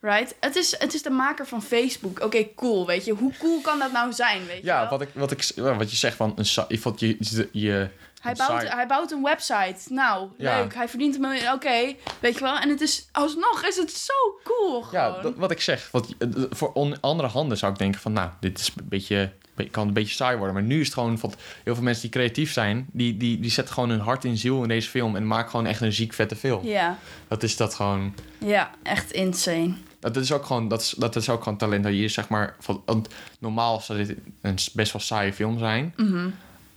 Right? 0.00 0.34
Het 0.40 0.56
is, 0.56 0.78
het 0.78 0.94
is 0.94 1.02
de 1.02 1.10
maker 1.10 1.46
van 1.46 1.62
Facebook. 1.62 2.20
Oké, 2.20 2.54
cool, 2.54 2.86
weet 2.86 3.04
je. 3.04 3.12
Hoe 3.12 3.32
cool 3.38 3.60
kan 3.60 3.78
dat 3.78 3.92
nou 3.92 4.12
zijn, 4.12 4.46
weet 4.46 4.56
je 4.60 4.64
Ja, 4.66 4.80
wel? 4.80 4.88
wat, 4.90 5.00
ik, 5.00 5.08
wat, 5.14 5.30
ik, 5.30 5.52
wat 5.56 5.90
je 5.90 5.96
zegt 5.96 6.16
van 6.16 6.32
een 6.36 6.78
vond 6.78 7.00
je, 7.00 7.16
je 7.52 7.88
Hij 8.20 8.34
bouwt, 8.34 8.68
hij 8.72 8.86
bouwt 8.86 9.10
een 9.10 9.22
website. 9.22 9.76
Nou, 9.88 10.28
Ja. 10.36 10.60
leuk. 10.60 10.74
Hij 10.74 10.88
verdient 10.88 11.14
een 11.14 11.20
miljoen. 11.20 11.52
Oké, 11.52 11.94
weet 12.20 12.34
je 12.34 12.40
wel. 12.40 12.58
En 12.58 12.68
het 12.68 12.80
is 12.80 13.08
alsnog 13.12 13.64
is 13.66 13.76
het 13.76 13.90
zo 13.90 14.12
cool 14.44 14.82
gewoon. 14.82 15.14
Ja, 15.14 15.20
dat- 15.22 15.36
wat 15.36 15.50
ik 15.50 15.60
zeg. 15.60 15.88
Wat, 15.92 16.14
eh, 16.18 16.28
voor 16.50 16.72
on- 16.72 17.00
andere 17.00 17.28
handen 17.28 17.58
zou 17.58 17.72
ik 17.72 17.78
denken 17.78 18.00
van... 18.00 18.12
nou, 18.12 18.30
dit 18.40 18.58
is 18.58 18.72
een 18.76 18.88
beetje, 18.88 19.32
kan 19.70 19.86
een 19.88 19.92
beetje 19.92 20.14
saai 20.14 20.36
worden. 20.36 20.54
Maar 20.54 20.62
nu 20.64 20.80
is 20.80 20.84
het 20.86 20.94
gewoon 20.94 21.18
van 21.18 21.32
heel 21.64 21.74
veel 21.74 21.84
mensen 21.84 22.02
die 22.02 22.10
creatief 22.10 22.52
zijn... 22.52 22.86
die, 22.92 23.16
die, 23.16 23.40
die 23.40 23.50
zetten 23.50 23.74
gewoon 23.74 23.90
hun 23.90 24.00
hart 24.00 24.24
en 24.24 24.36
ziel 24.36 24.62
in 24.62 24.68
deze 24.68 24.88
film... 24.90 25.16
en 25.16 25.26
maken 25.26 25.50
gewoon 25.50 25.66
echt 25.66 25.80
een 25.80 25.92
ziek 25.92 26.12
vette 26.12 26.36
film. 26.36 26.66
ja, 26.66 26.98
Dat 27.28 27.42
is 27.42 27.56
dat 27.56 27.74
gewoon... 27.74 28.14
ja, 28.38 28.70
echt 28.82 29.12
insane. 29.12 29.74
Dat 30.00 30.16
is 30.16 30.32
ook 30.32 30.44
gewoon, 30.44 30.68
dat 30.68 30.80
is, 30.80 30.90
dat 30.90 31.16
is 31.16 31.28
ook 31.28 31.42
gewoon 31.42 31.58
talent. 31.58 31.84
Dat 31.84 31.92
je 31.92 32.08
zeg 32.08 32.28
maar... 32.28 32.56
Van, 32.60 32.82
want 32.84 33.08
normaal 33.38 33.80
zou 33.80 34.04
dit 34.04 34.16
een 34.42 34.58
best 34.72 34.92
wel 34.92 35.02
saaie 35.02 35.32
film 35.32 35.58
zijn. 35.58 35.92
Mhm. 35.96 36.28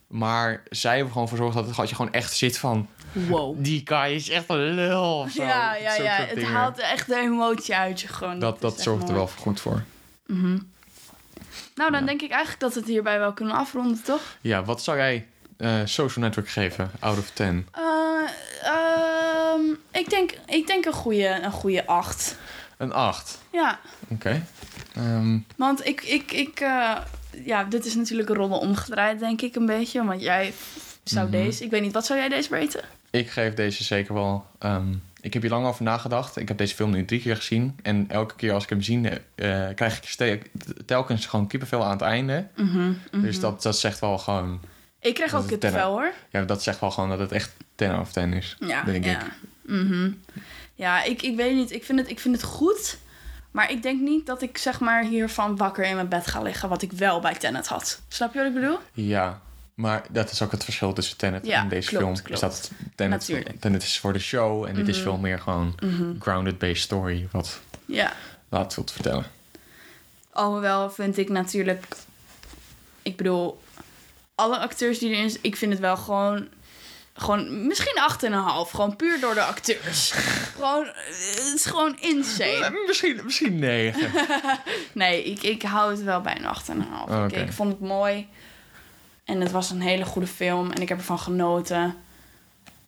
Maar 0.07 0.63
zij 0.69 0.95
hebben 0.95 1.13
gewoon 1.13 1.27
voor 1.27 1.37
gezorgd 1.37 1.57
dat, 1.57 1.67
het, 1.67 1.75
dat 1.75 1.89
je 1.89 1.95
gewoon 1.95 2.13
echt 2.13 2.35
zit 2.35 2.57
van... 2.57 2.87
Wow. 3.11 3.55
Die 3.59 3.81
guy 3.85 4.13
is 4.15 4.29
echt 4.29 4.45
een 4.47 4.73
lul 4.73 5.27
zo. 5.35 5.43
Ja, 5.43 5.75
ja, 5.75 5.95
ja. 5.95 6.15
Het 6.15 6.35
dingen. 6.35 6.51
haalt 6.51 6.79
echt 6.79 7.07
de 7.07 7.15
emotie 7.15 7.75
uit 7.75 8.01
je 8.01 8.07
gewoon. 8.07 8.39
Dat, 8.39 8.61
dat 8.61 8.81
zorgt 8.81 9.09
er 9.09 9.15
wel 9.15 9.27
goed 9.27 9.59
voor. 9.59 9.83
Nou, 11.75 11.91
dan 11.91 11.99
Ja. 11.99 12.05
denk 12.05 12.21
ik 12.21 12.29
eigenlijk 12.31 12.61
dat 12.61 12.73
we 12.73 12.79
het 12.79 12.89
hierbij 12.89 13.19
wel 13.19 13.33
kunnen 13.33 13.55
afronden, 13.55 14.03
toch? 14.03 14.21
Ja, 14.41 14.63
wat 14.63 14.83
zou 14.83 14.97
jij 14.97 15.27
eh, 15.57 15.79
Social 15.85 16.25
Network 16.25 16.49
geven? 16.49 16.91
Out 16.99 17.17
of 17.17 17.29
10. 17.33 17.67
Eh, 17.71 17.81
ehm, 18.63 19.61
ik, 19.91 20.09
denk, 20.09 20.33
ik 20.45 20.67
denk 20.67 20.85
een 20.85 20.93
goede, 20.93 21.39
een 21.43 21.51
goede 21.51 21.87
acht. 21.87 22.37
Een 22.81 22.93
8. 22.93 23.37
Ja, 23.51 23.79
Oké. 24.07 24.43
Ehm, 24.95 25.37
want 25.55 25.85
ik... 25.85 26.01
ik, 26.03 26.31
ik 26.31 26.59
eh, 26.59 26.97
ja, 27.45 27.63
dit 27.63 27.85
is 27.85 27.95
natuurlijk 27.95 28.29
een 28.29 28.35
ronde 28.35 28.55
omgedraaid, 28.55 29.19
denk 29.19 29.41
ik, 29.41 29.55
een 29.55 29.65
beetje. 29.65 30.03
Want 30.05 30.21
jij 30.21 30.53
zou 31.03 31.27
Mhm. 31.27 31.35
deze... 31.43 31.63
Ik 31.63 31.69
weet 31.71 31.81
niet, 31.81 31.93
wat 31.93 32.05
zou 32.05 32.19
jij 32.19 32.29
deze 32.29 32.49
weten? 32.49 32.81
ik 33.11 33.29
geef 33.29 33.53
deze 33.53 33.83
zeker 33.83 34.13
wel. 34.13 34.45
ehm, 34.59 34.93
ik 35.21 35.33
heb 35.33 35.41
hier 35.41 35.51
lang 35.51 35.65
over 35.65 35.83
nagedacht. 35.83 36.37
Ik 36.37 36.47
heb 36.47 36.57
deze 36.57 36.75
film 36.75 36.91
nu 36.91 37.05
drie 37.05 37.21
keer 37.21 37.35
gezien. 37.35 37.75
En 37.83 38.05
elke 38.09 38.35
keer 38.35 38.53
als 38.53 38.63
ik 38.63 38.69
hem 38.69 38.81
zie, 38.81 39.09
eh, 39.09 39.67
krijg 39.75 40.17
ik 40.19 40.49
telkens 40.85 41.25
gewoon 41.25 41.47
kippenvel 41.47 41.83
aan 41.83 41.91
het 41.91 42.01
einde. 42.01 42.47
Dus 43.11 43.39
dat, 43.39 43.61
dat 43.61 43.77
zegt 43.77 43.99
wel 43.99 44.17
gewoon. 44.17 44.59
Ik 44.99 45.13
krijg 45.13 45.33
ook 45.35 45.47
kippenvel, 45.47 45.91
hoor. 45.91 46.11
Ja, 46.29 46.41
dat 46.43 46.63
zegt 46.63 46.79
wel 46.79 46.91
gewoon 46.91 47.09
dat 47.09 47.19
het 47.19 47.31
echt 47.31 47.51
10 47.75 47.89
out 47.89 48.01
of 48.01 48.11
10 48.11 48.33
is. 48.33 48.55
Ja, 48.59 48.83
denk 48.83 49.05
ja. 49.05 49.21
ik. 49.21 49.31
Mhm. 50.81 50.89
Ja, 50.89 51.03
ik, 51.03 51.21
ik 51.21 51.35
weet 51.35 51.55
niet. 51.55 51.71
Ik 51.71 51.83
vind, 51.85 51.99
het, 51.99 52.09
ik 52.09 52.19
vind 52.19 52.35
het 52.35 52.43
goed 52.43 52.97
Maar 53.51 53.71
ik 53.71 53.81
denk 53.83 54.01
niet 54.01 54.25
dat 54.25 54.41
ik 54.41 54.57
zeg 54.57 54.79
maar 54.79 55.03
hiervan 55.03 55.57
wakker 55.57 55.85
in 55.85 55.95
mijn 55.95 56.07
bed 56.09 56.27
ga 56.27 56.41
liggen, 56.41 56.69
wat 56.69 56.81
ik 56.81 56.91
wel 56.91 57.19
bij 57.19 57.35
Tenet 57.35 57.67
had. 57.67 58.01
Snap 58.07 58.33
je 58.33 58.39
wat 58.39 58.47
ik 58.47 58.53
bedoel? 58.53 58.77
Ja, 58.93 59.41
maar 59.73 60.03
dat 60.09 60.31
is 60.31 60.41
ook 60.41 60.51
het 60.51 60.63
verschil 60.63 60.93
tussen 60.93 61.17
Tenet 61.17 61.45
Ja, 61.45 61.61
en 61.61 61.69
deze 61.69 61.89
klopt, 61.89 62.03
film. 62.03 62.15
klopt. 62.15 62.29
Is 62.31 62.39
dat 62.39 62.71
Tenet. 62.95 63.27
Mhm. 63.29 63.41
Tenet 63.59 63.83
is 63.83 63.99
voor 63.99 64.13
de 64.13 64.19
show 64.19 64.65
en 64.65 64.73
dit 64.75 64.87
is 64.87 64.99
veel 64.99 65.17
meer 65.17 65.39
gewoon 65.39 65.75
grounded-based 66.19 66.77
story. 66.83 67.27
Wat 67.31 67.59
Ja. 67.85 68.13
laat 68.49 68.69
te 68.69 68.93
vertellen. 68.93 69.25
Alhoewel 70.31 70.89
vind 70.91 71.17
ik 71.17 71.29
natuurlijk... 71.29 71.85
Ik 73.01 73.17
bedoel, 73.17 73.61
alle 74.35 74.57
acteurs 74.59 74.99
die 74.99 75.09
erin. 75.09 75.37
Ik 75.41 75.55
vind 75.55 75.71
het 75.71 75.81
wel 75.81 75.97
gewoon... 75.97 76.47
Gewoon 77.21 77.67
misschien 77.67 77.95
8,5. 78.65 78.69
Gewoon 78.71 78.95
puur 78.95 79.19
door 79.19 79.33
de 79.33 79.41
acteurs. 79.43 80.11
gewoon, 80.55 80.85
het 80.85 81.53
is 81.55 81.65
gewoon 81.65 81.97
insane. 81.99 82.65
Eh, 82.65 82.87
Misschien, 82.87 83.19
misschien 83.23 83.59
negen. 83.59 84.11
Nee, 84.93 85.23
ik, 85.23 85.43
ik 85.43 85.61
hou 85.61 85.91
het 85.91 86.03
wel 86.03 86.21
bij 86.21 86.35
een 86.41 86.81
8,5. 86.85 87.11
Oké. 87.11 87.25
Ik, 87.25 87.47
ik 87.47 87.51
vond 87.53 87.71
het 87.71 87.81
mooi. 87.81 88.27
En 89.25 89.41
het 89.41 89.51
was 89.51 89.69
een 89.69 89.81
hele 89.81 90.05
goede 90.05 90.27
film. 90.27 90.71
En 90.71 90.81
ik 90.81 90.89
heb 90.89 90.97
ervan 90.97 91.19
genoten. 91.19 91.95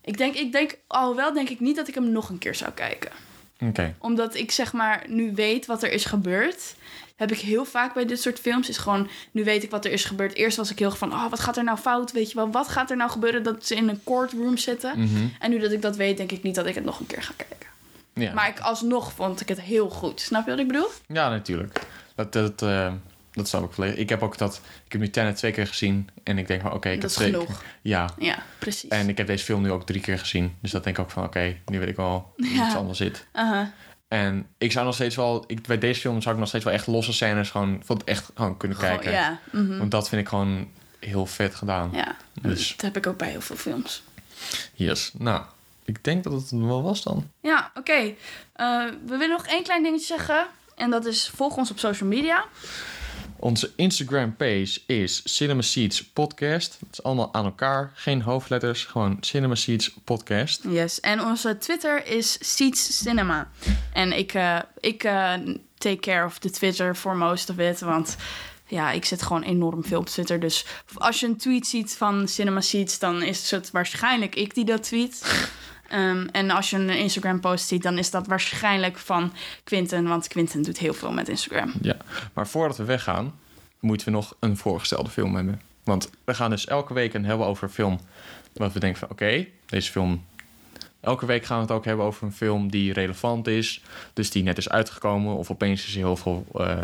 Ik 0.01 0.17
denk, 0.17 0.35
ik 0.35 0.51
denk, 0.51 0.77
alhoewel 0.87 1.33
denk 1.33 1.49
ik 1.49 1.59
niet 1.59 1.75
dat 1.75 1.87
ik 1.87 1.93
hem 1.95 2.11
nog 2.11 2.29
een 2.29 2.37
keer 2.37 2.55
zou 2.55 2.71
kijken. 2.71 3.11
Omdat 3.99 4.35
ik 4.35 4.51
zeg 4.51 4.73
maar 4.73 5.03
nu 5.07 5.31
weet 5.35 5.65
wat 5.65 5.83
er 5.83 5.91
is 5.91 6.05
gebeurd. 6.05 6.75
Heb 7.15 7.31
ik 7.31 7.39
heel 7.39 7.65
vaak 7.65 7.93
bij 7.93 8.05
dit 8.05 8.21
soort 8.21 8.39
films. 8.39 8.69
Is 8.69 8.77
gewoon, 8.77 9.09
nu 9.31 9.43
weet 9.43 9.63
ik 9.63 9.69
wat 9.71 9.85
er 9.85 9.91
is 9.91 10.05
gebeurd. 10.05 10.33
Eerst 10.33 10.57
was 10.57 10.71
ik 10.71 10.79
heel 10.79 10.91
van, 10.91 11.13
oh, 11.13 11.29
wat 11.29 11.39
gaat 11.39 11.57
er 11.57 11.63
nou 11.63 11.77
fout? 11.77 12.11
Weet 12.11 12.29
je 12.29 12.35
wel, 12.35 12.51
wat 12.51 12.67
gaat 12.67 12.89
er 12.91 12.97
nou 12.97 13.09
gebeuren 13.11 13.43
dat 13.43 13.65
ze 13.65 13.75
in 13.75 13.89
een 13.89 14.01
courtroom 14.03 14.57
zitten? 14.57 14.99
Mhm. 14.99 15.25
En 15.39 15.49
nu 15.49 15.59
dat 15.59 15.71
ik 15.71 15.81
dat 15.81 15.95
weet, 15.95 16.17
denk 16.17 16.31
ik 16.31 16.43
niet 16.43 16.55
dat 16.55 16.65
ik 16.65 16.75
het 16.75 16.83
nog 16.83 16.99
een 16.99 17.05
keer 17.05 17.23
ga 17.23 17.33
kijken. 17.37 17.67
Ja. 18.13 18.33
Maar 18.33 18.47
ik, 18.47 18.59
alsnog 18.59 19.13
vond 19.13 19.41
ik 19.41 19.47
het 19.49 19.61
heel 19.61 19.89
goed. 19.89 20.21
Snap 20.21 20.45
je 20.45 20.51
wat 20.51 20.59
ik 20.59 20.67
bedoel? 20.67 20.87
ja, 21.07 21.29
natuurlijk. 21.29 21.79
Dat, 22.15 22.33
dat, 22.33 22.61
eh, 22.61 22.93
dat 23.31 23.47
snap 23.47 23.63
ik 23.63 23.71
volledig. 23.71 23.97
Ik 23.97 24.09
heb 24.09 24.23
ook 24.23 24.37
dat... 24.37 24.61
Ik 24.85 24.91
heb 24.91 25.01
nu 25.01 25.09
Tenet 25.09 25.35
twee 25.35 25.51
keer 25.51 25.67
gezien. 25.67 26.09
En 26.23 26.37
ik 26.37 26.47
denk 26.47 26.61
van, 26.61 26.71
oké, 26.73 26.89
ik 26.89 27.01
Dat 27.01 27.11
heb 27.15 27.21
is 27.25 27.31
twee... 27.31 27.41
genoeg. 27.41 27.63
Ja. 27.81 28.09
Ja, 28.17 28.37
precies. 28.59 28.89
En 28.89 29.09
ik 29.09 29.17
heb 29.17 29.27
deze 29.27 29.43
film 29.43 29.61
nu 29.61 29.71
ook 29.71 29.85
drie 29.85 30.01
keer 30.01 30.19
gezien. 30.19 30.55
Dus 30.61 30.71
dat 30.71 30.83
denk 30.83 30.97
ik 30.97 31.03
ook 31.03 31.11
van, 31.11 31.23
oké, 31.23 31.57
nu 31.65 31.79
weet 31.79 31.89
ik 31.89 31.95
wel 31.95 32.33
hoe 32.37 32.47
Ja. 32.49 32.65
iets 32.65 32.75
anders 32.75 32.97
zit. 32.97 33.25
En 34.13 34.47
ik 34.57 34.71
zou 34.71 34.85
nog 34.85 34.93
steeds 34.93 35.15
wel... 35.15 35.43
Ik, 35.47 35.61
bij 35.67 35.77
deze 35.77 35.99
film 35.99 36.21
zou 36.21 36.33
ik 36.33 36.39
nog 36.39 36.49
steeds 36.49 36.63
wel 36.63 36.73
echt 36.73 36.87
losse 36.87 37.13
scènes 37.13 37.49
gewoon... 37.49 37.81
Van 37.83 37.97
het 37.97 38.05
echt 38.05 38.29
gewoon 38.35 38.57
kunnen 38.57 38.77
kijken. 38.77 39.11
ja, 39.11 39.39
mhm. 39.51 39.77
Want 39.77 39.91
dat 39.91 40.09
vind 40.09 40.21
ik 40.21 40.27
gewoon 40.27 40.67
heel 40.99 41.25
vet 41.25 41.55
gedaan. 41.55 41.89
ja. 41.93 42.15
Dus- 42.41 42.69
dat 42.69 42.81
heb 42.81 42.97
ik 42.97 43.07
ook 43.07 43.17
bij 43.17 43.29
heel 43.29 43.41
veel 43.41 43.55
films. 43.55 44.03
Yes. 44.73 45.11
Nou, 45.17 45.43
ik 45.83 46.03
denk 46.03 46.23
dat 46.23 46.33
het 46.33 46.51
wel 46.51 46.83
was 46.83 47.03
dan. 47.03 47.29
Ja, 47.41 47.71
oké. 47.75 48.13
Eh, 48.53 48.85
we 49.05 49.17
willen 49.17 49.29
nog 49.29 49.45
één 49.45 49.63
klein 49.63 49.83
dingetje 49.83 50.05
zeggen. 50.05 50.45
En 50.75 50.89
dat 50.89 51.05
is, 51.05 51.31
volg 51.35 51.57
ons 51.57 51.71
op 51.71 51.79
social 51.79 52.09
media. 52.09 52.45
Onze 53.43 53.71
Instagram 53.75 54.35
page 54.35 54.79
is 54.85 55.21
Cinema 55.23 55.61
Seeds 55.61 56.03
Podcast. 56.03 56.77
Het 56.79 56.89
is 56.91 57.03
allemaal 57.03 57.33
aan 57.33 57.45
elkaar. 57.45 57.91
Geen 57.95 58.21
hoofdletters. 58.21 58.85
Gewoon 58.85 59.17
Cinema 59.19 59.55
Seeds 59.55 59.93
Podcast. 60.03 60.63
Yes. 60.67 60.99
En 60.99 61.21
onze 61.21 61.57
Twitter 61.57 62.05
is 62.07 62.37
Seeds 62.55 62.97
Cinema. 62.97 63.49
En 63.93 64.17
ik, 64.17 64.33
eh, 64.33 64.59
ik 64.79 65.03
eh, 65.03 65.33
take 65.77 65.99
care 65.99 66.25
of 66.25 66.39
de 66.39 66.49
Twitter 66.49 66.95
for 66.95 67.15
most 67.15 67.49
of 67.49 67.57
it. 67.57 67.79
Want 67.79 68.15
ja, 68.67 68.91
ik 68.91 69.05
zit 69.05 69.21
gewoon 69.21 69.43
enorm 69.43 69.83
veel 69.85 69.99
op 69.99 70.05
Twitter. 70.05 70.39
Dus 70.39 70.65
als 70.93 71.19
je 71.19 71.25
een 71.25 71.37
tweet 71.37 71.67
ziet 71.67 71.95
van 71.95 72.27
Cinema 72.27 72.61
Seeds, 72.61 72.99
dan 72.99 73.23
is 73.23 73.51
het 73.51 73.71
waarschijnlijk 73.71 74.35
ik 74.35 74.53
die 74.53 74.65
dat 74.65 74.83
tweet. 74.83 75.21
Ehm, 75.93 76.27
en 76.31 76.49
als 76.51 76.69
je 76.69 76.77
een 76.77 76.89
Instagram 76.89 77.39
post 77.39 77.67
ziet, 77.67 77.83
dan 77.83 77.97
is 77.97 78.11
dat 78.11 78.27
waarschijnlijk 78.27 78.97
van 78.97 79.33
Quinten. 79.63 80.07
Want 80.07 80.27
Quinten 80.27 80.61
doet 80.61 80.77
heel 80.77 80.93
veel 80.93 81.11
met 81.11 81.29
Instagram. 81.29 81.73
Ja. 81.81 81.95
Maar 82.33 82.47
voordat 82.47 82.77
we 82.77 82.83
weggaan, 82.83 83.33
moeten 83.79 84.07
we 84.07 84.13
nog 84.13 84.35
een 84.39 84.57
voorgestelde 84.57 85.09
film 85.09 85.35
hebben. 85.35 85.61
Want 85.83 86.09
we 86.23 86.33
gaan 86.33 86.49
dus 86.49 86.65
elke 86.67 86.93
week 86.93 87.13
een 87.13 87.25
hebben 87.25 87.47
over 87.47 87.63
een 87.63 87.69
film. 87.73 87.99
Wat 88.53 88.73
we 88.73 88.79
denken 88.79 88.99
van, 88.99 89.09
oké, 89.09 89.45
deze 89.65 89.91
film... 89.91 90.23
Elke 90.99 91.25
week 91.25 91.45
gaan 91.45 91.57
we 91.57 91.63
het 91.63 91.71
ook 91.71 91.85
hebben 91.85 92.05
over 92.05 92.23
een 92.23 92.33
film 92.33 92.69
die 92.71 92.93
relevant 92.93 93.47
is. 93.47 93.81
Dus 94.13 94.29
die 94.29 94.43
net 94.43 94.57
is 94.57 94.69
uitgekomen. 94.69 95.35
Of 95.35 95.51
opeens 95.51 95.85
is 95.87 95.91
er 95.91 95.97
heel 95.97 96.15
veel... 96.15 96.45
eh, 96.55 96.77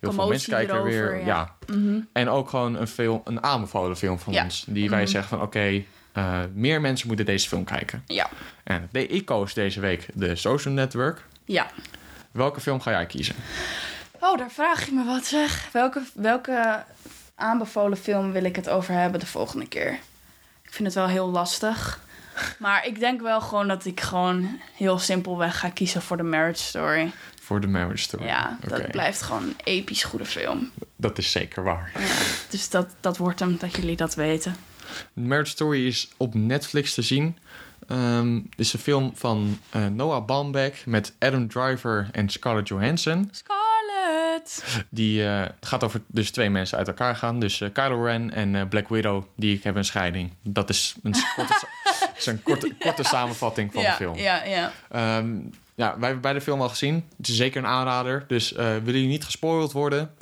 heel 0.00 0.12
veel 0.12 0.28
mensen 0.28 0.52
kijken 0.52 0.74
er 0.74 0.84
weer. 0.84 1.16
Ja. 1.24 1.54
ja. 1.66 1.76
En 2.12 2.28
ook 2.28 2.48
gewoon 2.48 2.74
een, 2.76 2.86
film, 2.88 3.20
een 3.24 3.42
aanbevolen 3.42 3.96
film 3.96 4.18
van 4.18 4.32
Ja. 4.32 4.44
ons. 4.44 4.64
Die 4.68 4.90
wij 4.90 5.06
zeggen 5.06 5.28
van, 5.38 5.46
oké, 5.46 5.82
eh, 6.12 6.40
meer 6.54 6.80
mensen 6.80 7.06
moeten 7.06 7.26
deze 7.26 7.48
film 7.48 7.64
kijken. 7.64 8.02
Ja. 8.06 8.28
En 8.64 8.88
de- 8.92 9.06
ik 9.06 9.24
koos 9.24 9.54
deze 9.54 9.80
week 9.80 10.06
de 10.14 10.36
Social 10.36 10.74
Network. 10.74 11.24
Ja. 11.44 11.66
Welke 12.30 12.60
film 12.60 12.80
ga 12.80 12.90
jij 12.90 13.06
kiezen? 13.06 13.34
Oh, 14.20 14.38
daar 14.38 14.50
vraag 14.50 14.86
je 14.86 14.92
me 14.92 15.04
wat 15.04 15.24
zeg. 15.26 15.68
Welke, 15.72 16.02
welke 16.14 16.84
aanbevolen 17.34 17.98
film 17.98 18.32
wil 18.32 18.44
ik 18.44 18.56
het 18.56 18.68
over 18.68 18.94
hebben 18.94 19.20
de 19.20 19.26
volgende 19.26 19.68
keer? 19.68 19.92
Ik 20.62 20.72
vind 20.72 20.84
het 20.84 20.94
wel 20.94 21.06
heel 21.08 21.30
lastig. 21.30 22.00
Maar 22.58 22.86
ik 22.86 22.98
denk 22.98 23.20
wel 23.20 23.40
gewoon 23.40 23.68
dat 23.68 23.84
ik 23.84 24.00
gewoon 24.00 24.60
heel 24.76 24.98
simpelweg 24.98 25.58
ga 25.58 25.68
kiezen 25.68 26.02
voor 26.02 26.16
de 26.16 26.22
Marriage 26.22 26.62
Story. 26.62 27.10
Voor 27.42 27.60
The 27.60 27.66
Marriage 27.66 28.02
Story. 28.02 28.24
Ja, 28.24 28.58
dat 28.60 28.90
blijft 28.90 29.22
gewoon 29.22 29.42
een 29.42 29.56
episch 29.64 30.04
goede 30.04 30.24
film. 30.24 30.70
Dat 30.96 31.18
is 31.18 31.30
zeker 31.30 31.62
waar. 31.62 31.90
Ja, 31.98 32.14
dus 32.50 32.68
dat, 32.70 32.88
dat 33.00 33.16
wordt 33.16 33.40
hem, 33.40 33.56
dat 33.58 33.76
jullie 33.76 33.96
dat 33.96 34.14
weten. 34.14 34.56
Marriage 35.12 35.50
Story 35.50 35.86
is 35.86 36.08
op 36.16 36.34
Netflix 36.34 36.94
te 36.94 37.02
zien. 37.02 37.36
Het 37.86 38.58
is 38.58 38.72
een 38.72 38.78
film 38.78 39.12
van 39.14 39.58
eh, 39.70 39.86
Noah 39.86 40.24
Baumbach 40.24 40.86
met 40.86 41.14
Adam 41.18 41.48
Driver 41.48 42.08
en 42.12 42.28
Scarlett 42.28 42.68
Johansson. 42.68 43.28
Scarlett! 43.30 44.64
Die 44.88 45.24
eh, 45.26 45.40
het 45.40 45.66
gaat 45.66 45.84
over 45.84 46.00
dus 46.06 46.30
twee 46.30 46.50
mensen 46.50 46.78
uit 46.78 46.88
elkaar 46.88 47.16
gaan. 47.16 47.40
Dus 47.40 47.60
eh, 47.60 47.68
Kylo 47.72 48.04
Ren 48.04 48.32
en 48.32 48.68
Black 48.68 48.88
Widow, 48.88 49.24
die 49.36 49.60
hebben 49.62 49.82
een 49.82 49.88
scheiding. 49.88 50.32
Dat 50.42 50.68
is 50.68 50.94
een 51.02 51.14
korte, 51.36 51.66
dat 52.00 52.10
is 52.16 52.26
een 52.26 52.42
korte, 52.42 52.74
korte 52.78 53.02
samenvatting 53.02 53.72
van 53.72 53.82
ja, 53.82 53.90
de 53.90 53.96
film. 53.96 54.16
Ja, 54.16 54.44
ja. 54.44 54.72
Ehm, 54.90 55.36
ja, 55.74 55.90
wij 55.98 56.04
hebben 56.04 56.20
beide 56.20 56.40
film 56.40 56.60
al 56.60 56.68
gezien. 56.68 57.04
Het 57.16 57.28
is 57.28 57.36
zeker 57.36 57.62
een 57.62 57.68
aanrader. 57.68 58.24
Dus 58.26 58.50
willen 58.50 58.84
jullie 58.84 59.06
niet 59.06 59.24
gespoild 59.24 59.72
worden? 59.72 60.14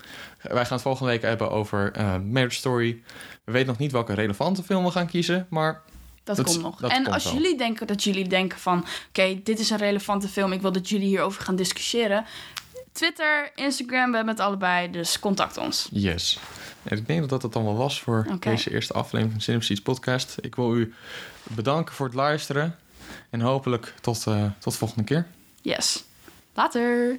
Wij 0.42 0.64
gaan 0.64 0.72
het 0.72 0.82
volgende 0.82 1.10
week 1.10 1.22
hebben 1.22 1.50
over 1.50 1.92
Marriage 2.24 2.56
Story. 2.56 3.02
We 3.50 3.56
weten 3.56 3.68
nog 3.68 3.78
niet 3.78 3.92
welke 3.92 4.14
relevante 4.14 4.62
film 4.62 4.84
we 4.84 4.90
gaan 4.90 5.06
kiezen, 5.06 5.46
maar 5.50 5.82
Dat, 6.24 6.36
Dat- 6.36 6.46
komt 6.46 6.62
nog. 6.62 6.80
dat 6.80 6.90
en 6.90 7.02
komt 7.02 7.14
als 7.14 7.24
wel. 7.24 7.32
jullie 7.34 7.56
denken 7.58 7.86
dat 7.86 8.02
jullie 8.04 8.28
denken 8.28 8.58
van... 8.58 8.84
oké, 9.08 9.40
dit 9.44 9.58
is 9.58 9.70
een 9.70 9.76
relevante 9.78 10.28
film, 10.28 10.52
ik 10.52 10.60
wil 10.60 10.72
dat 10.72 10.88
jullie 10.88 11.06
hierover 11.06 11.42
gaan 11.42 11.56
discussiëren... 11.56 12.24
Twitter, 12.92 13.50
Instagram, 13.54 14.10
we 14.10 14.16
hebben 14.16 14.34
het 14.34 14.44
allebei, 14.44 14.90
dus 14.90 15.18
contact 15.18 15.56
ons. 15.58 15.88
yes. 15.92 16.38
En 16.82 16.96
ik 16.96 17.06
denk 17.06 17.20
dat 17.20 17.28
dat 17.28 17.42
het 17.42 17.52
dan 17.52 17.64
wel 17.64 17.76
was 17.76 18.00
voor 18.00 18.26
deze 18.40 18.70
eerste 18.72 18.92
aflevering 18.92 19.42
van 19.44 19.62
Seeds 19.62 19.82
podcast. 19.82 20.36
Ik 20.40 20.54
wil 20.54 20.76
u 20.76 20.94
bedanken 21.42 21.94
voor 21.94 22.06
het 22.06 22.14
luisteren. 22.14 22.76
En 23.30 23.40
hopelijk 23.40 23.94
tot, 24.00 24.26
eh, 24.26 24.44
tot 24.58 24.72
de 24.72 24.78
volgende 24.78 25.04
keer. 25.04 25.26
Yes. 25.62 26.04
Later! 26.54 27.18